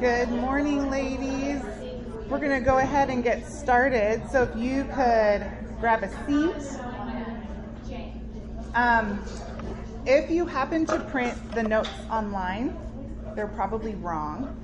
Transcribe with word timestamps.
Good 0.00 0.28
morning, 0.28 0.90
ladies. 0.90 1.62
We're 2.28 2.38
going 2.38 2.50
to 2.50 2.60
go 2.60 2.76
ahead 2.76 3.08
and 3.08 3.24
get 3.24 3.46
started. 3.46 4.22
So, 4.30 4.42
if 4.42 4.54
you 4.54 4.84
could 4.84 5.50
grab 5.80 6.02
a 6.02 6.10
seat. 6.26 6.78
Um, 8.74 9.24
if 10.04 10.30
you 10.30 10.44
happen 10.44 10.84
to 10.86 11.00
print 11.00 11.34
the 11.52 11.62
notes 11.62 11.88
online, 12.10 12.76
they're 13.34 13.46
probably 13.46 13.94
wrong. 13.94 14.54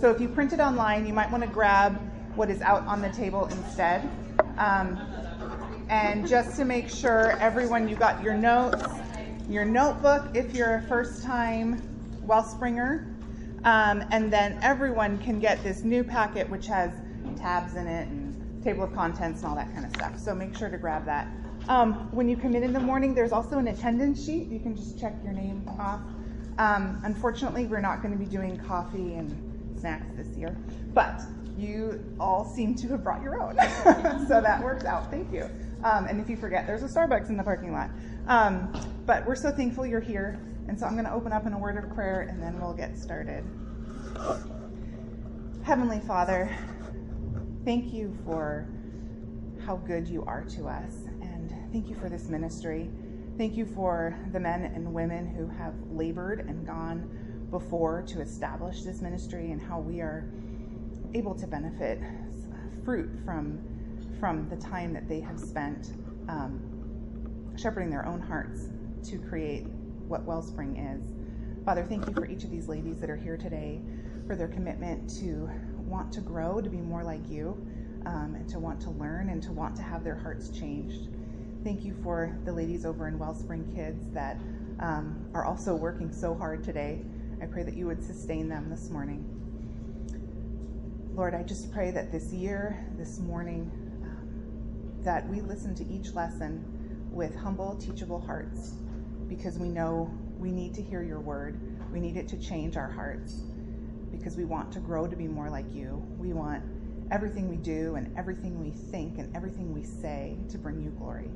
So, 0.00 0.12
if 0.12 0.20
you 0.20 0.28
print 0.28 0.52
it 0.52 0.60
online, 0.60 1.08
you 1.08 1.12
might 1.12 1.30
want 1.32 1.42
to 1.42 1.50
grab 1.50 2.00
what 2.36 2.48
is 2.48 2.62
out 2.62 2.86
on 2.86 3.02
the 3.02 3.10
table 3.10 3.46
instead. 3.46 4.08
Um, 4.58 4.96
and 5.88 6.28
just 6.28 6.56
to 6.58 6.64
make 6.64 6.88
sure 6.88 7.32
everyone, 7.40 7.88
you 7.88 7.96
got 7.96 8.22
your 8.22 8.34
notes, 8.34 8.84
your 9.48 9.64
notebook 9.64 10.28
if 10.34 10.54
you're 10.54 10.76
a 10.76 10.82
first 10.82 11.24
time 11.24 11.82
Wellspringer, 12.24 13.11
um, 13.64 14.04
and 14.10 14.32
then 14.32 14.58
everyone 14.62 15.18
can 15.18 15.38
get 15.38 15.62
this 15.62 15.82
new 15.82 16.02
packet 16.02 16.48
which 16.48 16.66
has 16.66 16.92
tabs 17.36 17.74
in 17.76 17.86
it 17.86 18.08
and 18.08 18.62
table 18.62 18.84
of 18.84 18.92
contents 18.94 19.40
and 19.42 19.50
all 19.50 19.56
that 19.56 19.72
kind 19.72 19.84
of 19.84 19.92
stuff. 19.92 20.18
So 20.18 20.34
make 20.34 20.56
sure 20.56 20.70
to 20.70 20.78
grab 20.78 21.04
that. 21.06 21.28
Um, 21.68 22.10
when 22.12 22.28
you 22.28 22.36
come 22.36 22.54
in 22.54 22.62
in 22.62 22.72
the 22.72 22.80
morning, 22.80 23.14
there's 23.14 23.32
also 23.32 23.58
an 23.58 23.68
attendance 23.68 24.24
sheet. 24.24 24.48
You 24.48 24.60
can 24.60 24.76
just 24.76 24.98
check 24.98 25.14
your 25.22 25.32
name 25.32 25.68
off. 25.78 26.00
Um, 26.58 27.00
unfortunately, 27.04 27.66
we're 27.66 27.80
not 27.80 28.02
going 28.02 28.12
to 28.12 28.18
be 28.18 28.30
doing 28.30 28.58
coffee 28.58 29.14
and 29.14 29.78
snacks 29.78 30.06
this 30.16 30.28
year, 30.36 30.56
but 30.92 31.20
you 31.56 32.02
all 32.18 32.44
seem 32.44 32.74
to 32.76 32.88
have 32.88 33.04
brought 33.04 33.22
your 33.22 33.40
own. 33.42 33.56
so 34.28 34.40
that 34.40 34.62
works 34.62 34.84
out. 34.84 35.10
Thank 35.10 35.32
you. 35.32 35.48
Um, 35.84 36.06
and 36.06 36.20
if 36.20 36.28
you 36.28 36.36
forget, 36.36 36.66
there's 36.66 36.82
a 36.82 36.88
Starbucks 36.88 37.28
in 37.28 37.36
the 37.36 37.42
parking 37.42 37.72
lot. 37.72 37.90
Um, 38.26 38.72
but 39.06 39.26
we're 39.26 39.36
so 39.36 39.50
thankful 39.50 39.86
you're 39.86 40.00
here. 40.00 40.40
And 40.68 40.78
so 40.78 40.86
I'm 40.86 40.92
going 40.92 41.04
to 41.04 41.12
open 41.12 41.32
up 41.32 41.46
in 41.46 41.52
a 41.52 41.58
word 41.58 41.82
of 41.82 41.92
prayer 41.94 42.22
and 42.22 42.40
then 42.42 42.60
we'll 42.60 42.74
get 42.74 42.96
started. 42.96 43.44
Heavenly 45.62 46.00
Father, 46.00 46.54
thank 47.64 47.92
you 47.92 48.16
for 48.24 48.68
how 49.64 49.76
good 49.76 50.08
you 50.08 50.24
are 50.24 50.44
to 50.44 50.66
us. 50.66 50.94
And 51.20 51.54
thank 51.72 51.88
you 51.88 51.96
for 51.96 52.08
this 52.08 52.28
ministry. 52.28 52.90
Thank 53.38 53.56
you 53.56 53.64
for 53.64 54.18
the 54.32 54.40
men 54.40 54.64
and 54.64 54.92
women 54.92 55.26
who 55.26 55.46
have 55.48 55.74
labored 55.90 56.40
and 56.40 56.66
gone 56.66 57.46
before 57.50 58.02
to 58.08 58.20
establish 58.20 58.82
this 58.82 59.00
ministry 59.00 59.52
and 59.52 59.62
how 59.62 59.78
we 59.78 60.00
are 60.00 60.30
able 61.14 61.34
to 61.34 61.46
benefit 61.46 62.00
fruit 62.84 63.10
from, 63.24 63.60
from 64.18 64.48
the 64.48 64.56
time 64.56 64.92
that 64.92 65.08
they 65.08 65.20
have 65.20 65.38
spent 65.38 65.92
um, 66.28 66.60
shepherding 67.56 67.90
their 67.90 68.06
own 68.06 68.20
hearts 68.20 68.68
to 69.04 69.18
create 69.18 69.66
what 70.08 70.24
Wellspring 70.26 70.76
is. 70.76 71.12
Father, 71.64 71.84
thank 71.84 72.06
you 72.06 72.12
for 72.12 72.26
each 72.26 72.44
of 72.44 72.50
these 72.50 72.68
ladies 72.68 73.00
that 73.00 73.08
are 73.08 73.16
here 73.16 73.36
today, 73.36 73.80
for 74.32 74.36
their 74.36 74.48
commitment 74.48 75.10
to 75.10 75.46
want 75.76 76.10
to 76.10 76.22
grow, 76.22 76.58
to 76.58 76.70
be 76.70 76.78
more 76.78 77.04
like 77.04 77.20
you, 77.28 77.50
um, 78.06 78.34
and 78.34 78.48
to 78.48 78.58
want 78.58 78.80
to 78.80 78.88
learn 78.88 79.28
and 79.28 79.42
to 79.42 79.52
want 79.52 79.76
to 79.76 79.82
have 79.82 80.02
their 80.02 80.14
hearts 80.14 80.48
changed. 80.48 81.10
Thank 81.62 81.84
you 81.84 81.94
for 82.02 82.34
the 82.46 82.52
ladies 82.54 82.86
over 82.86 83.08
in 83.08 83.18
Wellspring 83.18 83.70
Kids 83.74 84.08
that 84.14 84.38
um, 84.80 85.22
are 85.34 85.44
also 85.44 85.74
working 85.74 86.10
so 86.10 86.34
hard 86.34 86.64
today. 86.64 87.02
I 87.42 87.44
pray 87.44 87.62
that 87.62 87.74
you 87.74 87.86
would 87.86 88.02
sustain 88.02 88.48
them 88.48 88.70
this 88.70 88.88
morning. 88.88 89.22
Lord, 91.14 91.34
I 91.34 91.42
just 91.42 91.70
pray 91.70 91.90
that 91.90 92.10
this 92.10 92.32
year, 92.32 92.86
this 92.96 93.18
morning, 93.18 93.70
um, 94.02 95.04
that 95.04 95.28
we 95.28 95.42
listen 95.42 95.74
to 95.74 95.86
each 95.86 96.14
lesson 96.14 96.64
with 97.12 97.36
humble, 97.36 97.76
teachable 97.76 98.22
hearts 98.22 98.76
because 99.28 99.58
we 99.58 99.68
know 99.68 100.10
we 100.38 100.50
need 100.50 100.72
to 100.76 100.82
hear 100.82 101.02
your 101.02 101.20
word. 101.20 101.60
We 101.92 102.00
need 102.00 102.16
it 102.16 102.28
to 102.28 102.38
change 102.38 102.78
our 102.78 102.90
hearts 102.90 103.51
because 104.22 104.36
we 104.36 104.44
want 104.44 104.70
to 104.72 104.78
grow 104.78 105.08
to 105.08 105.16
be 105.16 105.26
more 105.26 105.50
like 105.50 105.64
you. 105.74 106.00
We 106.16 106.32
want 106.32 106.62
everything 107.10 107.48
we 107.48 107.56
do 107.56 107.96
and 107.96 108.16
everything 108.16 108.62
we 108.62 108.70
think 108.70 109.18
and 109.18 109.34
everything 109.34 109.74
we 109.74 109.82
say 109.82 110.36
to 110.48 110.58
bring 110.58 110.80
you 110.80 110.90
glory. 110.90 111.28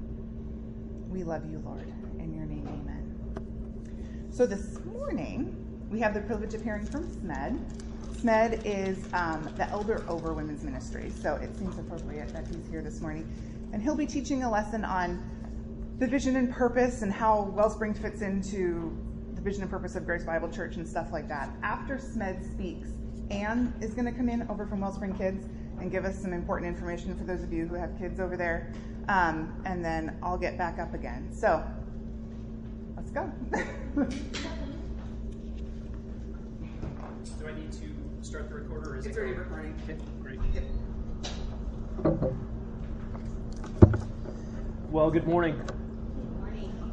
We 1.09 1.25
love 1.25 1.51
you, 1.51 1.61
Lord. 1.65 1.93
In 2.21 2.33
your 2.33 2.47
name, 2.47 2.69
amen. 2.69 4.31
So 4.31 4.47
this 4.47 4.79
morning, 4.85 5.57
we 5.91 5.99
have 5.99 6.15
the 6.15 6.21
privilege 6.21 6.55
of 6.55 6.63
hearing 6.63 6.87
from 6.87 7.09
SMED. 7.09 7.59
SMED 8.23 8.63
is 8.65 9.05
um, 9.13 9.53
the 9.57 9.69
elder 9.71 10.05
over 10.09 10.33
women's 10.33 10.63
ministry, 10.63 11.11
so 11.11 11.35
it 11.35 11.57
seems 11.59 11.77
appropriate 11.79 12.29
that 12.29 12.47
he's 12.47 12.69
here 12.71 12.83
this 12.83 13.01
morning. 13.01 13.29
And 13.73 13.83
he'll 13.83 13.97
be 13.97 14.07
teaching 14.07 14.45
a 14.45 14.51
lesson 14.51 14.85
on 14.85 15.29
the 15.99 16.07
vision 16.07 16.37
and 16.37 16.53
purpose 16.53 17.03
and 17.03 17.13
how 17.13 17.53
Wellspring 17.57 17.95
fits 17.95 18.23
into 18.23 18.97
vision 19.47 19.63
and 19.63 19.71
purpose 19.71 19.95
of 19.95 20.05
Grace 20.05 20.25
Bible 20.25 20.49
Church 20.49 20.75
and 20.75 20.85
stuff 20.87 21.13
like 21.13 21.29
that. 21.29 21.49
After 21.63 21.99
Smed 21.99 22.45
speaks, 22.45 22.89
Anne 23.31 23.73
is 23.81 23.95
going 23.95 24.05
to 24.05 24.11
come 24.11 24.29
in 24.29 24.43
over 24.51 24.67
from 24.67 24.81
Wellspring 24.81 25.17
Kids 25.17 25.47
and 25.79 25.89
give 25.89 26.05
us 26.05 26.21
some 26.21 26.33
important 26.33 26.69
information 26.69 27.17
for 27.17 27.23
those 27.23 27.45
of 27.45 27.53
you 27.53 27.69
who 27.69 27.77
have 27.77 27.97
kids 27.97 28.19
over 28.19 28.37
there. 28.37 28.73
Um, 29.09 29.55
and 29.65 29.85
then 29.85 30.19
I'll 30.21 30.37
get 30.37 30.59
back 30.59 30.81
up 30.81 30.95
again. 30.95 31.33
So 31.33 31.63
let's 32.97 33.13
go. 33.13 33.23
Do 33.55 33.63
I 37.47 37.55
need 37.55 37.71
to 37.71 37.87
start 38.23 38.49
the 38.49 38.57
recorder 38.57 38.95
or 38.95 38.99
is 38.99 39.07
it's 39.07 39.17
it 39.17 39.21
already 39.21 39.39
recording. 39.39 39.81
Okay, 39.85 39.97
great. 40.21 40.41
Yep. 40.55 40.65
Well, 44.91 45.13
good 45.13 45.29
morning. 45.29 45.63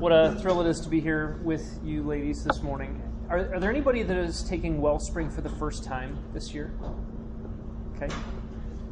What 0.03 0.11
a 0.11 0.35
thrill 0.41 0.59
it 0.59 0.67
is 0.67 0.81
to 0.81 0.89
be 0.89 0.99
here 0.99 1.39
with 1.43 1.79
you 1.81 2.03
ladies 2.03 2.43
this 2.43 2.61
morning. 2.61 3.01
Are, 3.29 3.53
are 3.53 3.59
there 3.61 3.69
anybody 3.69 4.03
that 4.03 4.17
is 4.17 4.43
taking 4.43 4.81
Wellspring 4.81 5.29
for 5.29 5.39
the 5.39 5.49
first 5.51 5.85
time 5.85 6.17
this 6.33 6.53
year? 6.53 6.73
Okay. 7.95 8.13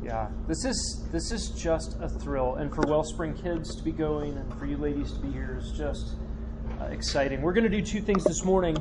Yeah, 0.01 0.29
this 0.47 0.63
is 0.63 1.09
this 1.11 1.33
is 1.33 1.49
just 1.49 1.97
a 1.99 2.07
thrill, 2.07 2.55
and 2.55 2.73
for 2.73 2.83
Wellspring 2.87 3.33
kids 3.33 3.75
to 3.75 3.83
be 3.83 3.91
going, 3.91 4.37
and 4.37 4.57
for 4.57 4.65
you 4.65 4.77
ladies 4.77 5.11
to 5.11 5.19
be 5.19 5.29
here 5.33 5.59
is 5.61 5.73
just 5.77 6.15
uh, 6.79 6.85
exciting. 6.85 7.41
We're 7.41 7.51
going 7.51 7.69
to 7.69 7.77
do 7.77 7.81
two 7.81 7.99
things 7.99 8.23
this 8.23 8.45
morning. 8.45 8.77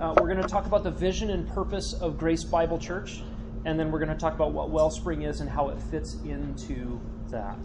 Uh, 0.00 0.14
we're 0.20 0.28
going 0.28 0.40
to 0.40 0.48
talk 0.48 0.66
about 0.66 0.84
the 0.84 0.92
vision 0.92 1.30
and 1.30 1.48
purpose 1.48 1.92
of 1.94 2.16
Grace 2.16 2.44
Bible 2.44 2.78
Church, 2.78 3.24
and 3.64 3.76
then 3.80 3.90
we're 3.90 3.98
going 3.98 4.16
to 4.16 4.20
talk 4.20 4.34
about 4.34 4.52
what 4.52 4.70
Wellspring 4.70 5.22
is 5.22 5.40
and 5.40 5.50
how 5.50 5.70
it 5.70 5.82
fits 5.90 6.14
into 6.22 7.00
that. 7.30 7.58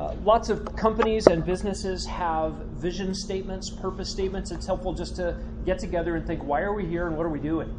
Uh, 0.00 0.14
lots 0.24 0.48
of 0.48 0.64
companies 0.76 1.26
and 1.26 1.44
businesses 1.44 2.06
have 2.06 2.54
vision 2.78 3.14
statements, 3.14 3.68
purpose 3.68 4.08
statements. 4.08 4.50
It's 4.50 4.64
helpful 4.64 4.94
just 4.94 5.14
to 5.16 5.36
get 5.66 5.78
together 5.78 6.16
and 6.16 6.26
think, 6.26 6.42
why 6.42 6.62
are 6.62 6.72
we 6.72 6.86
here 6.86 7.06
and 7.06 7.18
what 7.18 7.26
are 7.26 7.30
we 7.30 7.38
doing? 7.38 7.78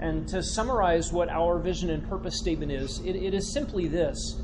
And 0.00 0.26
to 0.30 0.42
summarize 0.42 1.12
what 1.12 1.28
our 1.28 1.60
vision 1.60 1.90
and 1.90 2.08
purpose 2.08 2.36
statement 2.36 2.72
is, 2.72 2.98
it, 3.04 3.14
it 3.14 3.32
is 3.32 3.52
simply 3.52 3.86
this 3.86 4.40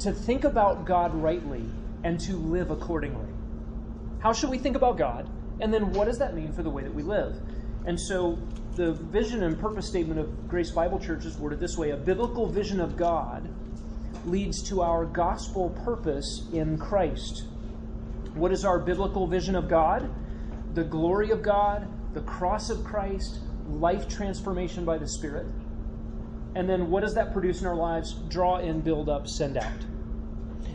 to 0.00 0.12
think 0.12 0.44
about 0.44 0.84
God 0.84 1.14
rightly 1.14 1.64
and 2.04 2.20
to 2.20 2.36
live 2.36 2.70
accordingly. 2.70 3.32
How 4.18 4.34
should 4.34 4.50
we 4.50 4.58
think 4.58 4.76
about 4.76 4.98
God? 4.98 5.30
And 5.60 5.72
then 5.72 5.94
what 5.94 6.08
does 6.08 6.18
that 6.18 6.34
mean 6.34 6.52
for 6.52 6.62
the 6.62 6.68
way 6.68 6.82
that 6.82 6.94
we 6.94 7.02
live? 7.02 7.40
And 7.86 7.98
so 7.98 8.38
the 8.74 8.92
vision 8.92 9.44
and 9.44 9.58
purpose 9.58 9.88
statement 9.88 10.20
of 10.20 10.46
Grace 10.46 10.72
Bible 10.72 10.98
Church 10.98 11.24
is 11.24 11.38
worded 11.38 11.58
this 11.58 11.78
way 11.78 11.88
a 11.92 11.96
biblical 11.96 12.46
vision 12.46 12.80
of 12.80 12.98
God 12.98 13.48
leads 14.30 14.62
to 14.68 14.82
our 14.82 15.04
gospel 15.04 15.70
purpose 15.84 16.48
in 16.52 16.78
Christ. 16.78 17.44
What 18.34 18.52
is 18.52 18.64
our 18.64 18.78
biblical 18.78 19.26
vision 19.26 19.56
of 19.56 19.68
God? 19.68 20.10
The 20.74 20.84
glory 20.84 21.30
of 21.30 21.42
God, 21.42 21.88
the 22.14 22.20
cross 22.20 22.70
of 22.70 22.84
Christ, 22.84 23.40
life 23.68 24.08
transformation 24.08 24.84
by 24.84 24.98
the 24.98 25.08
Spirit. 25.08 25.46
And 26.54 26.68
then 26.68 26.90
what 26.90 27.00
does 27.00 27.14
that 27.14 27.32
produce 27.32 27.60
in 27.60 27.66
our 27.66 27.76
lives? 27.76 28.14
Draw 28.28 28.58
in, 28.58 28.80
build 28.80 29.08
up, 29.08 29.26
send 29.26 29.56
out. 29.56 29.80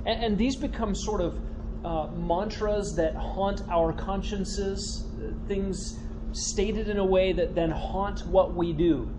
And, 0.06 0.24
and 0.24 0.38
these 0.38 0.56
become 0.56 0.96
sort 0.96 1.22
of 1.22 1.40
uh, 1.86 2.08
mantras 2.16 2.96
that 2.96 3.16
haunt 3.16 3.62
our 3.70 3.94
consciences, 3.94 5.06
things 5.48 6.00
stated 6.32 6.90
in 6.90 6.98
a 6.98 7.06
way 7.06 7.34
that 7.34 7.56
then 7.56 7.70
haunt 7.70 8.26
what 8.28 8.54
we 8.56 8.74
do 8.74 9.10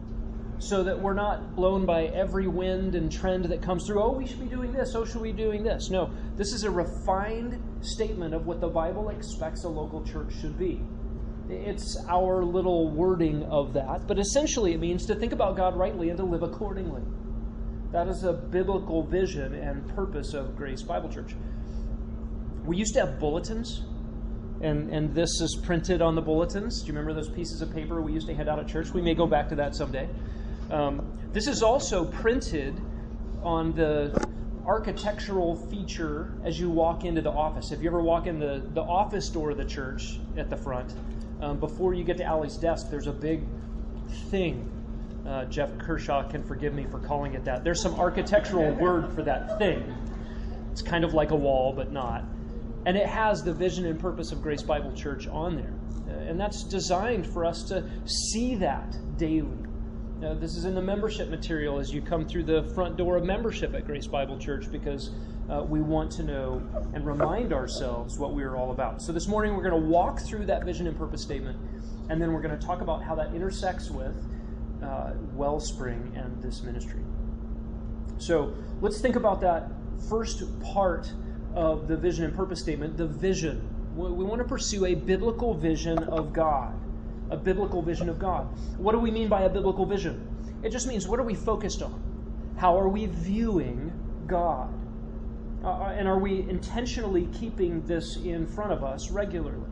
so 0.59 0.82
that 0.84 0.98
we're 0.98 1.15
not 1.15 1.54
blown 1.56 1.84
by 1.84 2.04
every 2.06 2.47
wind 2.47 2.95
and 2.95 3.10
trend 3.10 3.45
that 3.47 3.62
comes 3.62 3.86
through. 3.86 4.03
Oh, 4.03 4.12
we 4.12 4.27
should 4.27 4.41
be 4.41 4.47
doing 4.47 4.72
this. 4.72 4.95
Oh, 4.95 5.04
should 5.04 5.21
we 5.21 5.33
be 5.33 5.42
doing 5.42 5.62
this? 5.62 5.91
No, 5.91 6.10
this 6.36 6.53
is 6.53 6.65
a 6.65 6.71
refined 6.71 7.62
statement 7.80 8.34
of 8.34 8.47
what 8.47 8.60
the 8.60 8.68
Bible 8.68 9.10
expects 9.10 9.65
a 9.65 9.68
local 9.68 10.04
church 10.04 10.33
should 10.41 10.59
be. 10.59 10.80
It's 11.48 12.03
our 12.09 12.42
little 12.42 12.91
wording 12.91 13.42
of 13.45 13.74
that, 13.74 14.06
but 14.06 14.18
essentially 14.18 14.72
it 14.72 14.80
means 14.80 15.04
to 15.06 15.15
think 15.15 15.33
about 15.33 15.56
God 15.56 15.77
rightly 15.77 16.09
and 16.09 16.16
to 16.18 16.24
live 16.24 16.42
accordingly. 16.42 17.03
That 17.92 18.09
is 18.09 18.24
a 18.24 18.33
biblical 18.33 19.03
vision 19.04 19.54
and 19.54 19.86
purpose 19.95 20.34
of 20.34 20.56
Grace 20.56 20.83
Bible 20.83 21.09
Church. 21.10 21.34
We 22.65 22.78
used 22.78 22.95
to 22.95 23.01
have 23.01 23.21
bulletins, 23.21 23.83
and, 24.62 24.91
and 24.91 25.15
this 25.15 25.28
is 25.42 25.60
printed 25.62 26.01
on 26.01 26.15
the 26.15 26.22
bulletins. 26.22 26.80
Do 26.80 26.86
you 26.86 26.95
remember 26.95 27.12
those 27.12 27.28
pieces 27.28 27.60
of 27.60 27.72
paper 27.74 28.01
we 28.01 28.12
used 28.12 28.27
to 28.28 28.34
hand 28.34 28.48
out 28.48 28.59
at 28.59 28.66
church? 28.66 28.91
We 28.91 29.03
may 29.03 29.15
go 29.15 29.27
back 29.27 29.48
to 29.51 29.54
that 29.56 29.77
someday. 29.77 30.09
Um, 30.74 31.06
this 31.32 31.47
is 31.47 31.62
also 31.62 32.04
printed 32.04 32.74
on 33.44 33.72
the 33.74 34.12
architectural 34.66 35.54
feature 35.54 36.32
as 36.42 36.59
you 36.59 36.68
walk 36.68 37.04
into 37.04 37.22
the 37.22 37.30
office. 37.30 37.71
If 37.71 37.80
you 37.80 37.88
ever 37.88 38.03
walk 38.03 38.26
in 38.26 38.41
the, 38.41 38.60
the 38.74 38.82
office 38.82 39.28
door 39.28 39.50
of 39.50 39.56
the 39.56 39.65
church 39.65 40.18
at 40.36 40.50
the 40.50 40.56
front, 40.56 40.92
um, 41.41 41.60
before 41.60 41.94
you 41.94 42.03
get 42.03 42.16
to 42.16 42.24
Allie's 42.24 42.56
desk, 42.56 42.91
there's 42.91 43.06
a 43.06 43.12
big 43.12 43.44
thing 44.30 44.71
Uh, 45.24 45.47
Jeff 45.47 45.71
Kershaw 45.78 46.28
can 46.28 46.42
forgive 46.44 46.74
me 46.74 46.84
for 46.91 46.98
calling 46.98 47.32
it 47.34 47.44
that. 47.44 47.65
There's 47.65 47.80
some 47.80 47.94
architectural 47.94 48.74
word 48.74 49.10
for 49.15 49.22
that 49.22 49.56
thing. 49.59 49.82
It's 50.70 50.82
kind 50.82 51.03
of 51.03 51.15
like 51.15 51.30
a 51.30 51.36
wall, 51.36 51.72
but 51.72 51.92
not. 51.92 52.24
And 52.84 52.94
it 52.97 53.06
has 53.06 53.42
the 53.42 53.54
vision 53.54 53.86
and 53.86 53.98
purpose 53.98 54.32
of 54.32 54.42
Grace 54.42 54.62
Bible 54.62 54.92
Church 54.92 55.27
on 55.27 55.56
there. 55.56 55.72
Uh, 56.09 56.28
and 56.28 56.38
that's 56.38 56.65
designed 56.65 57.27
for 57.27 57.47
us 57.47 57.62
to 57.65 57.88
see 58.04 58.56
that 58.56 58.98
daily. 59.16 59.64
This 60.32 60.56
is 60.56 60.65
in 60.65 60.74
the 60.74 60.80
membership 60.80 61.28
material 61.28 61.78
as 61.78 61.92
you 61.92 62.00
come 62.00 62.26
through 62.26 62.44
the 62.44 62.62
front 62.74 62.97
door 62.97 63.18
of 63.18 63.24
membership 63.24 63.74
at 63.74 63.86
Grace 63.86 64.06
Bible 64.06 64.38
Church 64.38 64.72
because 64.72 65.10
uh, 65.50 65.62
we 65.62 65.82
want 65.82 66.10
to 66.12 66.22
know 66.22 66.62
and 66.94 67.06
remind 67.06 67.53
ourselves 67.53 68.18
what 68.18 68.32
we 68.32 68.42
are 68.42 68.56
all 68.56 68.71
about. 68.71 69.03
So 69.03 69.12
this 69.12 69.28
morning 69.28 69.54
we're 69.54 69.68
going 69.68 69.82
to 69.82 69.88
walk 69.88 70.21
through 70.21 70.47
that 70.47 70.65
vision 70.65 70.86
and 70.86 70.97
purpose 70.97 71.21
statement, 71.21 71.59
and 72.09 72.22
then 72.22 72.32
we're 72.32 72.41
going 72.41 72.59
to 72.59 72.66
talk 72.66 72.80
about 72.80 73.03
how 73.03 73.15
that 73.16 73.34
intersects 73.34 73.91
with 73.91 74.16
uh, 74.82 75.12
Wellspring 75.34 76.15
and 76.16 76.42
this 76.42 76.62
ministry. 76.62 77.03
So 78.16 78.54
let's 78.80 79.03
think 79.03 79.16
about 79.16 79.42
that 79.42 79.68
first 80.09 80.42
part 80.62 81.12
of 81.54 81.86
the 81.86 81.98
vision 81.98 82.24
and 82.24 82.34
purpose 82.34 82.60
statement 82.60 82.97
the 82.97 83.06
vision. 83.06 83.68
We 83.94 84.24
want 84.24 84.41
to 84.41 84.48
pursue 84.48 84.86
a 84.86 84.94
biblical 84.94 85.53
vision 85.53 85.98
of 85.98 86.32
God. 86.32 86.74
A 87.30 87.36
biblical 87.36 87.82
vision 87.82 88.09
of 88.09 88.18
God. 88.18 88.47
What 88.78 88.92
do 88.92 88.98
we 88.98 89.10
mean 89.10 89.28
by 89.28 89.42
a 89.42 89.48
biblical 89.48 89.86
vision? 89.86 90.28
It 90.62 90.71
just 90.71 90.86
means 90.86 91.06
what 91.06 91.21
are 91.21 91.24
we 91.24 91.34
focused 91.34 91.82
on? 91.82 92.03
How 92.56 92.78
are 92.78 92.88
we 92.88 93.06
viewing 93.06 93.92
God? 94.26 94.72
Uh, 95.62 95.68
uh 95.68 95.94
and 95.97 96.06
are 96.06 96.18
we 96.18 96.41
intentionally 96.48 97.28
keeping 97.32 97.84
this 97.86 98.16
in 98.16 98.47
front 98.47 98.72
of 98.72 98.84
us 98.84 99.10
regularly? 99.10 99.71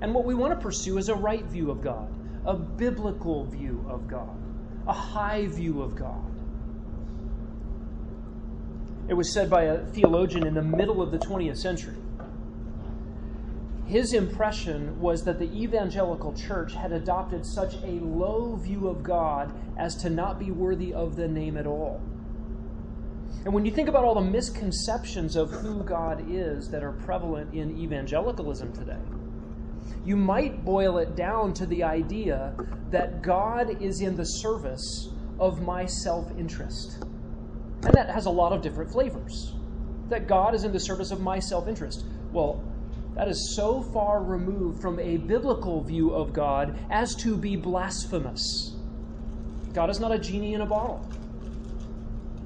And 0.00 0.14
what 0.14 0.24
we 0.24 0.34
want 0.34 0.52
to 0.52 0.60
pursue 0.60 0.98
is 0.98 1.08
a 1.08 1.14
right 1.14 1.44
view 1.44 1.70
of 1.70 1.82
God, 1.82 2.08
a 2.44 2.54
biblical 2.54 3.44
view 3.44 3.84
of 3.88 4.06
God, 4.06 4.36
a 4.86 4.92
high 4.92 5.46
view 5.46 5.82
of 5.82 5.96
God. 5.96 6.24
It 9.08 9.14
was 9.14 9.32
said 9.32 9.48
by 9.48 9.64
a 9.64 9.86
theologian 9.86 10.46
in 10.46 10.54
the 10.54 10.62
middle 10.62 11.00
of 11.00 11.10
the 11.10 11.18
20th 11.18 11.56
century. 11.56 11.96
His 13.88 14.12
impression 14.12 15.00
was 15.00 15.24
that 15.24 15.38
the 15.38 15.50
evangelical 15.50 16.34
church 16.34 16.74
had 16.74 16.92
adopted 16.92 17.46
such 17.46 17.74
a 17.76 17.98
low 18.04 18.54
view 18.56 18.86
of 18.86 19.02
God 19.02 19.50
as 19.78 19.96
to 20.02 20.10
not 20.10 20.38
be 20.38 20.50
worthy 20.50 20.92
of 20.92 21.16
the 21.16 21.26
name 21.26 21.56
at 21.56 21.66
all. 21.66 21.98
And 23.46 23.54
when 23.54 23.64
you 23.64 23.72
think 23.72 23.88
about 23.88 24.04
all 24.04 24.14
the 24.14 24.20
misconceptions 24.20 25.36
of 25.36 25.50
who 25.50 25.82
God 25.84 26.26
is 26.28 26.68
that 26.68 26.84
are 26.84 26.92
prevalent 26.92 27.54
in 27.54 27.78
evangelicalism 27.78 28.74
today, 28.74 29.00
you 30.04 30.16
might 30.16 30.66
boil 30.66 30.98
it 30.98 31.16
down 31.16 31.54
to 31.54 31.64
the 31.64 31.82
idea 31.82 32.52
that 32.90 33.22
God 33.22 33.80
is 33.80 34.02
in 34.02 34.16
the 34.16 34.24
service 34.24 35.08
of 35.40 35.62
my 35.62 35.86
self 35.86 36.30
interest. 36.38 36.98
And 37.84 37.94
that 37.94 38.10
has 38.10 38.26
a 38.26 38.30
lot 38.30 38.52
of 38.52 38.60
different 38.60 38.92
flavors. 38.92 39.54
That 40.10 40.26
God 40.26 40.54
is 40.54 40.64
in 40.64 40.72
the 40.72 40.80
service 40.80 41.10
of 41.10 41.22
my 41.22 41.38
self 41.38 41.68
interest. 41.68 42.04
Well, 42.32 42.62
that 43.18 43.26
is 43.26 43.56
so 43.56 43.82
far 43.82 44.22
removed 44.22 44.80
from 44.80 45.00
a 45.00 45.16
biblical 45.16 45.82
view 45.82 46.14
of 46.14 46.32
God 46.32 46.78
as 46.88 47.16
to 47.16 47.36
be 47.36 47.56
blasphemous. 47.56 48.76
God 49.74 49.90
is 49.90 49.98
not 49.98 50.12
a 50.12 50.18
genie 50.20 50.54
in 50.54 50.60
a 50.60 50.66
bottle. 50.66 51.04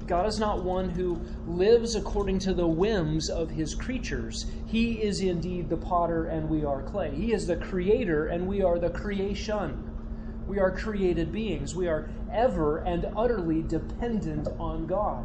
God 0.07 0.25
is 0.25 0.39
not 0.39 0.63
one 0.63 0.89
who 0.89 1.21
lives 1.45 1.93
according 1.93 2.39
to 2.39 2.55
the 2.55 2.65
whims 2.65 3.29
of 3.29 3.51
his 3.51 3.75
creatures. 3.75 4.47
He 4.65 4.93
is 4.93 5.21
indeed 5.21 5.69
the 5.69 5.77
potter 5.77 6.25
and 6.25 6.49
we 6.49 6.65
are 6.65 6.81
clay. 6.81 7.13
He 7.13 7.33
is 7.33 7.45
the 7.45 7.57
creator 7.57 8.25
and 8.25 8.47
we 8.47 8.63
are 8.63 8.79
the 8.79 8.89
creation. 8.89 9.91
We 10.47 10.57
are 10.57 10.71
created 10.71 11.31
beings. 11.31 11.75
We 11.75 11.87
are 11.87 12.09
ever 12.31 12.79
and 12.79 13.05
utterly 13.15 13.61
dependent 13.61 14.47
on 14.57 14.87
God. 14.87 15.23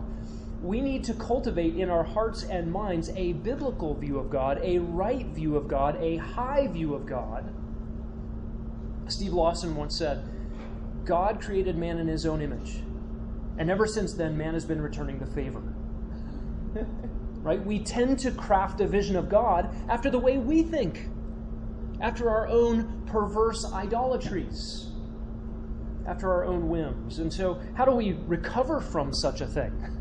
We 0.63 0.81
need 0.81 1.05
to 1.05 1.15
cultivate 1.15 1.77
in 1.77 1.89
our 1.89 2.03
hearts 2.03 2.43
and 2.43 2.73
minds 2.73 3.11
a 3.15 3.35
biblical 3.35 3.95
view 3.95 4.19
of 4.19 4.29
God, 4.29 4.61
a 4.63 4.79
right 4.79 5.27
view 5.27 5.57
of 5.57 5.69
God, 5.69 5.97
a 6.01 6.17
high 6.17 6.67
view 6.67 6.95
of 6.95 7.07
God. 7.07 7.53
Steve 9.07 9.33
Lawson 9.33 9.77
once 9.77 9.97
said, 9.97 10.29
God 11.05 11.41
created 11.41 11.77
man 11.77 11.99
in 11.99 12.09
his 12.09 12.27
own 12.27 12.43
image. 12.43 12.83
And 13.57 13.71
ever 13.71 13.87
since 13.87 14.13
then, 14.15 14.37
man 14.37 14.55
has 14.55 14.65
been 14.65 14.81
returning 14.81 15.19
the 15.19 15.27
favor. 15.27 15.63
right? 17.43 17.65
We 17.65 17.79
tend 17.79 18.19
to 18.21 18.31
craft 18.33 18.81
a 18.81 18.87
vision 18.87 19.17
of 19.17 19.29
God 19.29 19.75
after 19.89 20.11
the 20.11 20.19
way 20.19 20.39
we 20.39 20.63
think, 20.63 21.09
after 22.01 22.29
our 22.29 22.49
own 22.49 23.03
perverse 23.07 23.65
idolatries 23.73 24.89
after 26.09 26.33
our 26.33 26.45
own 26.45 26.69
whims. 26.69 27.19
And 27.19 27.33
so, 27.33 27.61
how 27.75 27.85
do 27.85 27.93
we 27.93 28.13
recover 28.27 28.81
from 28.81 29.13
such 29.13 29.41
a 29.41 29.47
thing? 29.47 29.98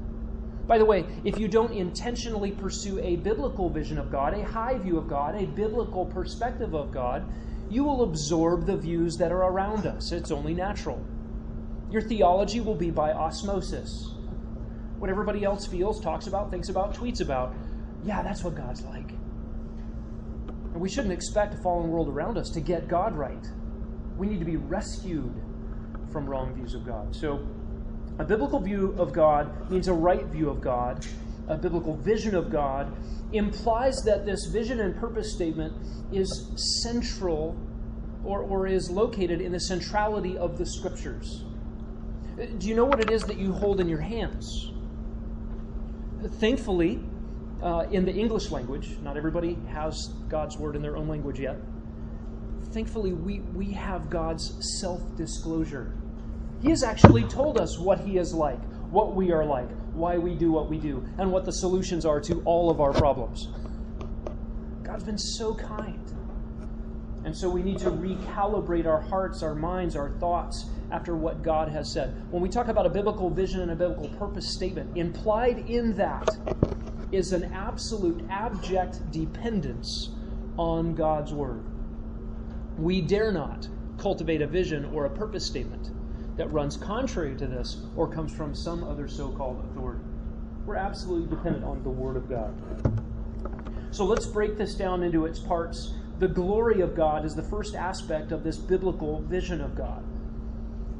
By 0.68 0.78
the 0.78 0.86
way, 0.86 1.06
if 1.24 1.40
you 1.40 1.48
don't 1.48 1.72
intentionally 1.72 2.52
pursue 2.52 3.00
a 3.00 3.16
biblical 3.16 3.70
vision 3.70 3.98
of 3.98 4.12
God, 4.12 4.34
a 4.34 4.44
high 4.44 4.78
view 4.78 4.98
of 4.98 5.08
God, 5.08 5.42
a 5.42 5.46
biblical 5.46 6.06
perspective 6.06 6.76
of 6.76 6.92
God, 6.92 7.26
you 7.70 7.86
will 7.86 8.04
absorb 8.04 8.66
the 8.66 8.76
views 8.76 9.16
that 9.16 9.32
are 9.32 9.44
around 9.44 9.86
us. 9.86 10.12
It's 10.12 10.32
only 10.32 10.54
natural. 10.54 11.04
Your 11.90 12.02
theology 12.02 12.60
will 12.60 12.76
be 12.76 12.92
by 12.92 13.14
osmosis. 13.14 14.14
What 15.00 15.10
everybody 15.10 15.46
else 15.46 15.66
feels, 15.66 16.02
talks 16.02 16.28
about, 16.28 16.52
thinks 16.52 16.70
about, 16.70 16.94
tweets 16.94 17.22
about. 17.22 17.54
Yeah, 18.04 18.22
that's 18.22 18.44
what 18.44 18.56
God's 18.56 18.82
like. 18.84 19.12
And 20.74 20.82
we 20.82 20.90
shouldn't 20.90 21.14
expect 21.14 21.54
a 21.54 21.58
fallen 21.58 21.90
world 21.90 22.10
around 22.10 22.38
us 22.38 22.50
to 22.52 22.62
get 22.62 22.88
God 22.88 23.16
right. 23.16 23.46
We 24.18 24.28
need 24.28 24.40
to 24.40 24.46
be 24.46 24.58
rescued 24.58 25.34
from 26.12 26.26
wrong 26.26 26.54
views 26.56 26.74
of 26.74 26.86
God. 26.86 27.16
So, 27.16 27.46
a 28.20 28.26
biblical 28.26 28.60
view 28.60 28.96
of 28.98 29.14
God 29.14 29.70
means 29.70 29.88
a 29.88 29.94
right 29.94 30.26
view 30.26 30.50
of 30.50 30.62
God. 30.62 31.06
A 31.48 31.56
biblical 31.56 31.96
vision 31.96 32.36
of 32.36 32.52
God 32.52 32.92
implies 33.32 34.02
that 34.04 34.26
this 34.26 34.48
vision 34.52 34.80
and 34.80 34.96
purpose 34.98 35.34
statement 35.34 35.74
is 36.12 36.52
central 36.84 37.56
or, 38.24 38.42
or 38.42 38.68
is 38.68 38.90
located 38.90 39.40
in 39.40 39.52
the 39.52 39.60
centrality 39.60 40.38
of 40.38 40.58
the 40.58 40.66
scriptures. 40.66 41.44
Do 42.58 42.68
you 42.68 42.76
know 42.76 42.86
what 42.86 43.00
it 43.00 43.10
is 43.10 43.24
that 43.24 43.38
you 43.38 43.54
hold 43.54 43.80
in 43.80 43.88
your 43.88 44.02
hands? 44.02 44.72
Thankfully, 46.40 47.00
uh, 47.62 47.86
in 47.92 48.06
the 48.06 48.14
English 48.14 48.52
language, 48.52 48.98
not 49.02 49.18
everybody 49.18 49.58
has 49.70 50.14
God's 50.28 50.58
word 50.58 50.76
in 50.76 50.82
their 50.82 50.98
own 50.98 51.08
language 51.08 51.40
yet 51.40 51.58
thankfully, 52.78 53.14
we, 53.14 53.40
we 53.40 53.72
have 53.72 54.10
God's 54.10 54.54
self 54.80 55.02
disclosure. 55.16 55.96
He 56.62 56.70
has 56.70 56.84
actually 56.84 57.24
told 57.24 57.60
us 57.60 57.78
what 57.78 58.00
He 58.00 58.18
is 58.18 58.34
like, 58.34 58.62
what 58.90 59.16
we 59.16 59.32
are 59.32 59.46
like, 59.46 59.70
why 59.94 60.18
we 60.18 60.36
do 60.36 60.52
what 60.52 60.70
we 60.70 60.78
do, 60.78 61.06
and 61.18 61.32
what 61.32 61.46
the 61.46 61.52
solutions 61.52 62.06
are 62.06 62.20
to 62.22 62.42
all 62.46 62.70
of 62.70 62.82
our 62.82 62.94
problems. 62.94 63.50
God's 64.84 65.04
been 65.04 65.18
so 65.18 65.54
kind. 65.54 66.04
And 67.26 67.36
so 67.36 67.50
we 67.50 67.62
need 67.62 67.78
to 67.80 67.92
recalibrate 67.92 68.88
our 68.88 69.02
hearts, 69.02 69.44
our 69.44 69.54
minds, 69.54 69.96
our 69.96 70.12
thoughts 70.12 70.70
after 70.92 71.16
what 71.16 71.44
God 71.44 71.68
has 71.70 71.92
said. 71.92 72.32
When 72.32 72.42
we 72.42 72.48
talk 72.48 72.70
about 72.70 72.86
a 72.86 72.90
biblical 72.90 73.30
vision 73.30 73.62
and 73.62 73.72
a 73.72 73.76
biblical 73.76 74.08
purpose 74.18 74.54
statement, 74.54 74.98
implied 74.98 75.70
in 75.70 75.94
that 75.96 76.30
is 77.12 77.34
an 77.34 77.52
absolute 77.54 78.24
abject 78.30 79.12
dependence 79.12 80.12
on 80.58 80.96
God's 80.96 81.34
Word. 81.34 81.64
We 82.78 83.02
dare 83.02 83.32
not 83.32 83.68
cultivate 83.98 84.42
a 84.42 84.48
vision 84.48 84.86
or 84.86 85.06
a 85.06 85.10
purpose 85.10 85.46
statement 85.46 85.92
that 86.38 86.52
runs 86.52 86.78
contrary 86.78 87.36
to 87.36 87.48
this 87.48 87.78
or 87.96 88.08
comes 88.08 88.34
from 88.34 88.56
some 88.56 88.84
other 88.84 89.08
so 89.08 89.30
called 89.30 89.64
authority. 89.72 90.04
We're 90.66 90.76
absolutely 90.76 91.36
dependent 91.36 91.66
on 91.66 91.84
the 91.84 91.90
Word 91.90 92.16
of 92.16 92.30
God. 92.30 92.54
So 93.92 94.06
let's 94.06 94.26
break 94.26 94.58
this 94.58 94.76
down 94.76 95.02
into 95.02 95.26
its 95.26 95.40
parts. 95.40 95.94
The 96.20 96.28
glory 96.28 96.82
of 96.82 96.96
God 96.96 97.26
is 97.26 97.36
the 97.36 97.44
first 97.44 97.76
aspect 97.76 98.32
of 98.32 98.44
this 98.44 98.58
biblical 98.58 99.22
vision 99.22 99.62
of 99.62 99.76
God. 99.76 100.04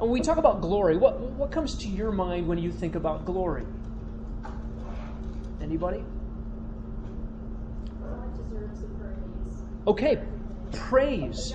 when 0.00 0.10
we 0.10 0.20
talk 0.20 0.38
about 0.38 0.60
glory, 0.60 0.96
what, 0.96 1.20
what 1.20 1.50
comes 1.50 1.74
to 1.78 1.88
your 1.88 2.12
mind 2.12 2.46
when 2.46 2.58
you 2.58 2.72
think 2.72 2.94
about 2.94 3.24
glory? 3.24 3.64
Anybody? 5.60 6.04
God 8.00 8.36
deserves 8.36 8.80
the 8.80 8.86
praise. 8.86 9.62
Okay, 9.86 10.18
praise. 10.72 11.54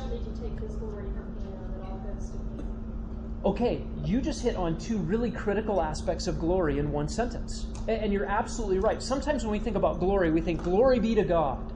Okay, 3.46 3.86
you 4.06 4.22
just 4.22 4.42
hit 4.42 4.56
on 4.56 4.78
two 4.78 4.98
really 5.00 5.30
critical 5.30 5.82
aspects 5.82 6.28
of 6.28 6.40
glory 6.40 6.80
in 6.80 6.92
one 6.94 7.10
sentence. 7.10 7.66
And 7.90 8.14
you're 8.14 8.26
absolutely 8.26 8.80
right. 8.80 9.04
Sometimes 9.04 9.44
when 9.44 9.52
we 9.52 9.60
think 9.60 9.76
about 9.76 10.00
glory, 10.00 10.32
we 10.32 10.40
think, 10.40 10.64
glory 10.64 11.00
be 11.00 11.14
to 11.16 11.24
God. 11.24 11.74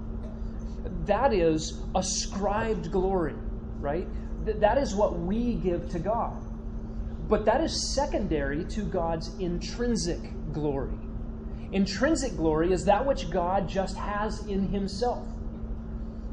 That 1.06 1.34
is 1.34 1.82
ascribed 1.94 2.90
glory, 2.90 3.36
right? 3.82 4.08
That 4.46 4.78
is 4.78 4.96
what 4.96 5.20
we 5.20 5.56
give 5.56 5.90
to 5.90 6.00
God. 6.00 6.42
But 7.28 7.44
that 7.46 7.60
is 7.60 7.94
secondary 7.94 8.64
to 8.66 8.84
God's 8.84 9.38
intrinsic 9.40 10.22
glory. 10.54 10.94
Intrinsic 11.74 12.38
glory 12.38 12.72
is 12.72 12.86
that 12.86 13.06
which 13.06 13.30
God 13.30 13.68
just 13.68 13.98
has 13.98 14.46
in 14.48 14.70
Himself. 14.70 15.28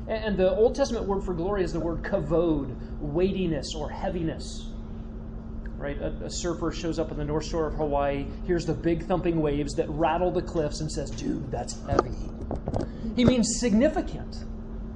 And 0.07 0.37
the 0.37 0.55
Old 0.55 0.77
Testament 0.77 1.07
word 1.07 1.25
for 1.25 1.35
glory 1.35 1.65
is 1.65 1.73
the 1.73 1.81
word 1.81 2.03
kavod, 2.03 2.77
weightiness 3.01 3.75
or 3.75 3.91
heaviness. 3.91 4.71
Right? 5.85 6.01
A, 6.01 6.25
a, 6.25 6.31
surfer 6.31 6.73
shows 6.73 6.99
up 6.99 7.11
on 7.11 7.19
the 7.19 7.25
north 7.25 7.45
shore 7.45 7.67
of 7.67 7.75
Hawaii, 7.75 8.25
hears 8.47 8.65
the 8.65 8.73
big 8.73 9.05
thumping 9.05 9.43
waves 9.43 9.75
that 9.75 9.87
rattle 9.91 10.31
the 10.31 10.41
cliffs, 10.41 10.81
and 10.81 10.91
says, 10.91 11.11
Dude, 11.11 11.51
that's 11.51 11.79
heavy. 11.87 12.17
He 13.15 13.25
means 13.25 13.61
significant. 13.61 14.45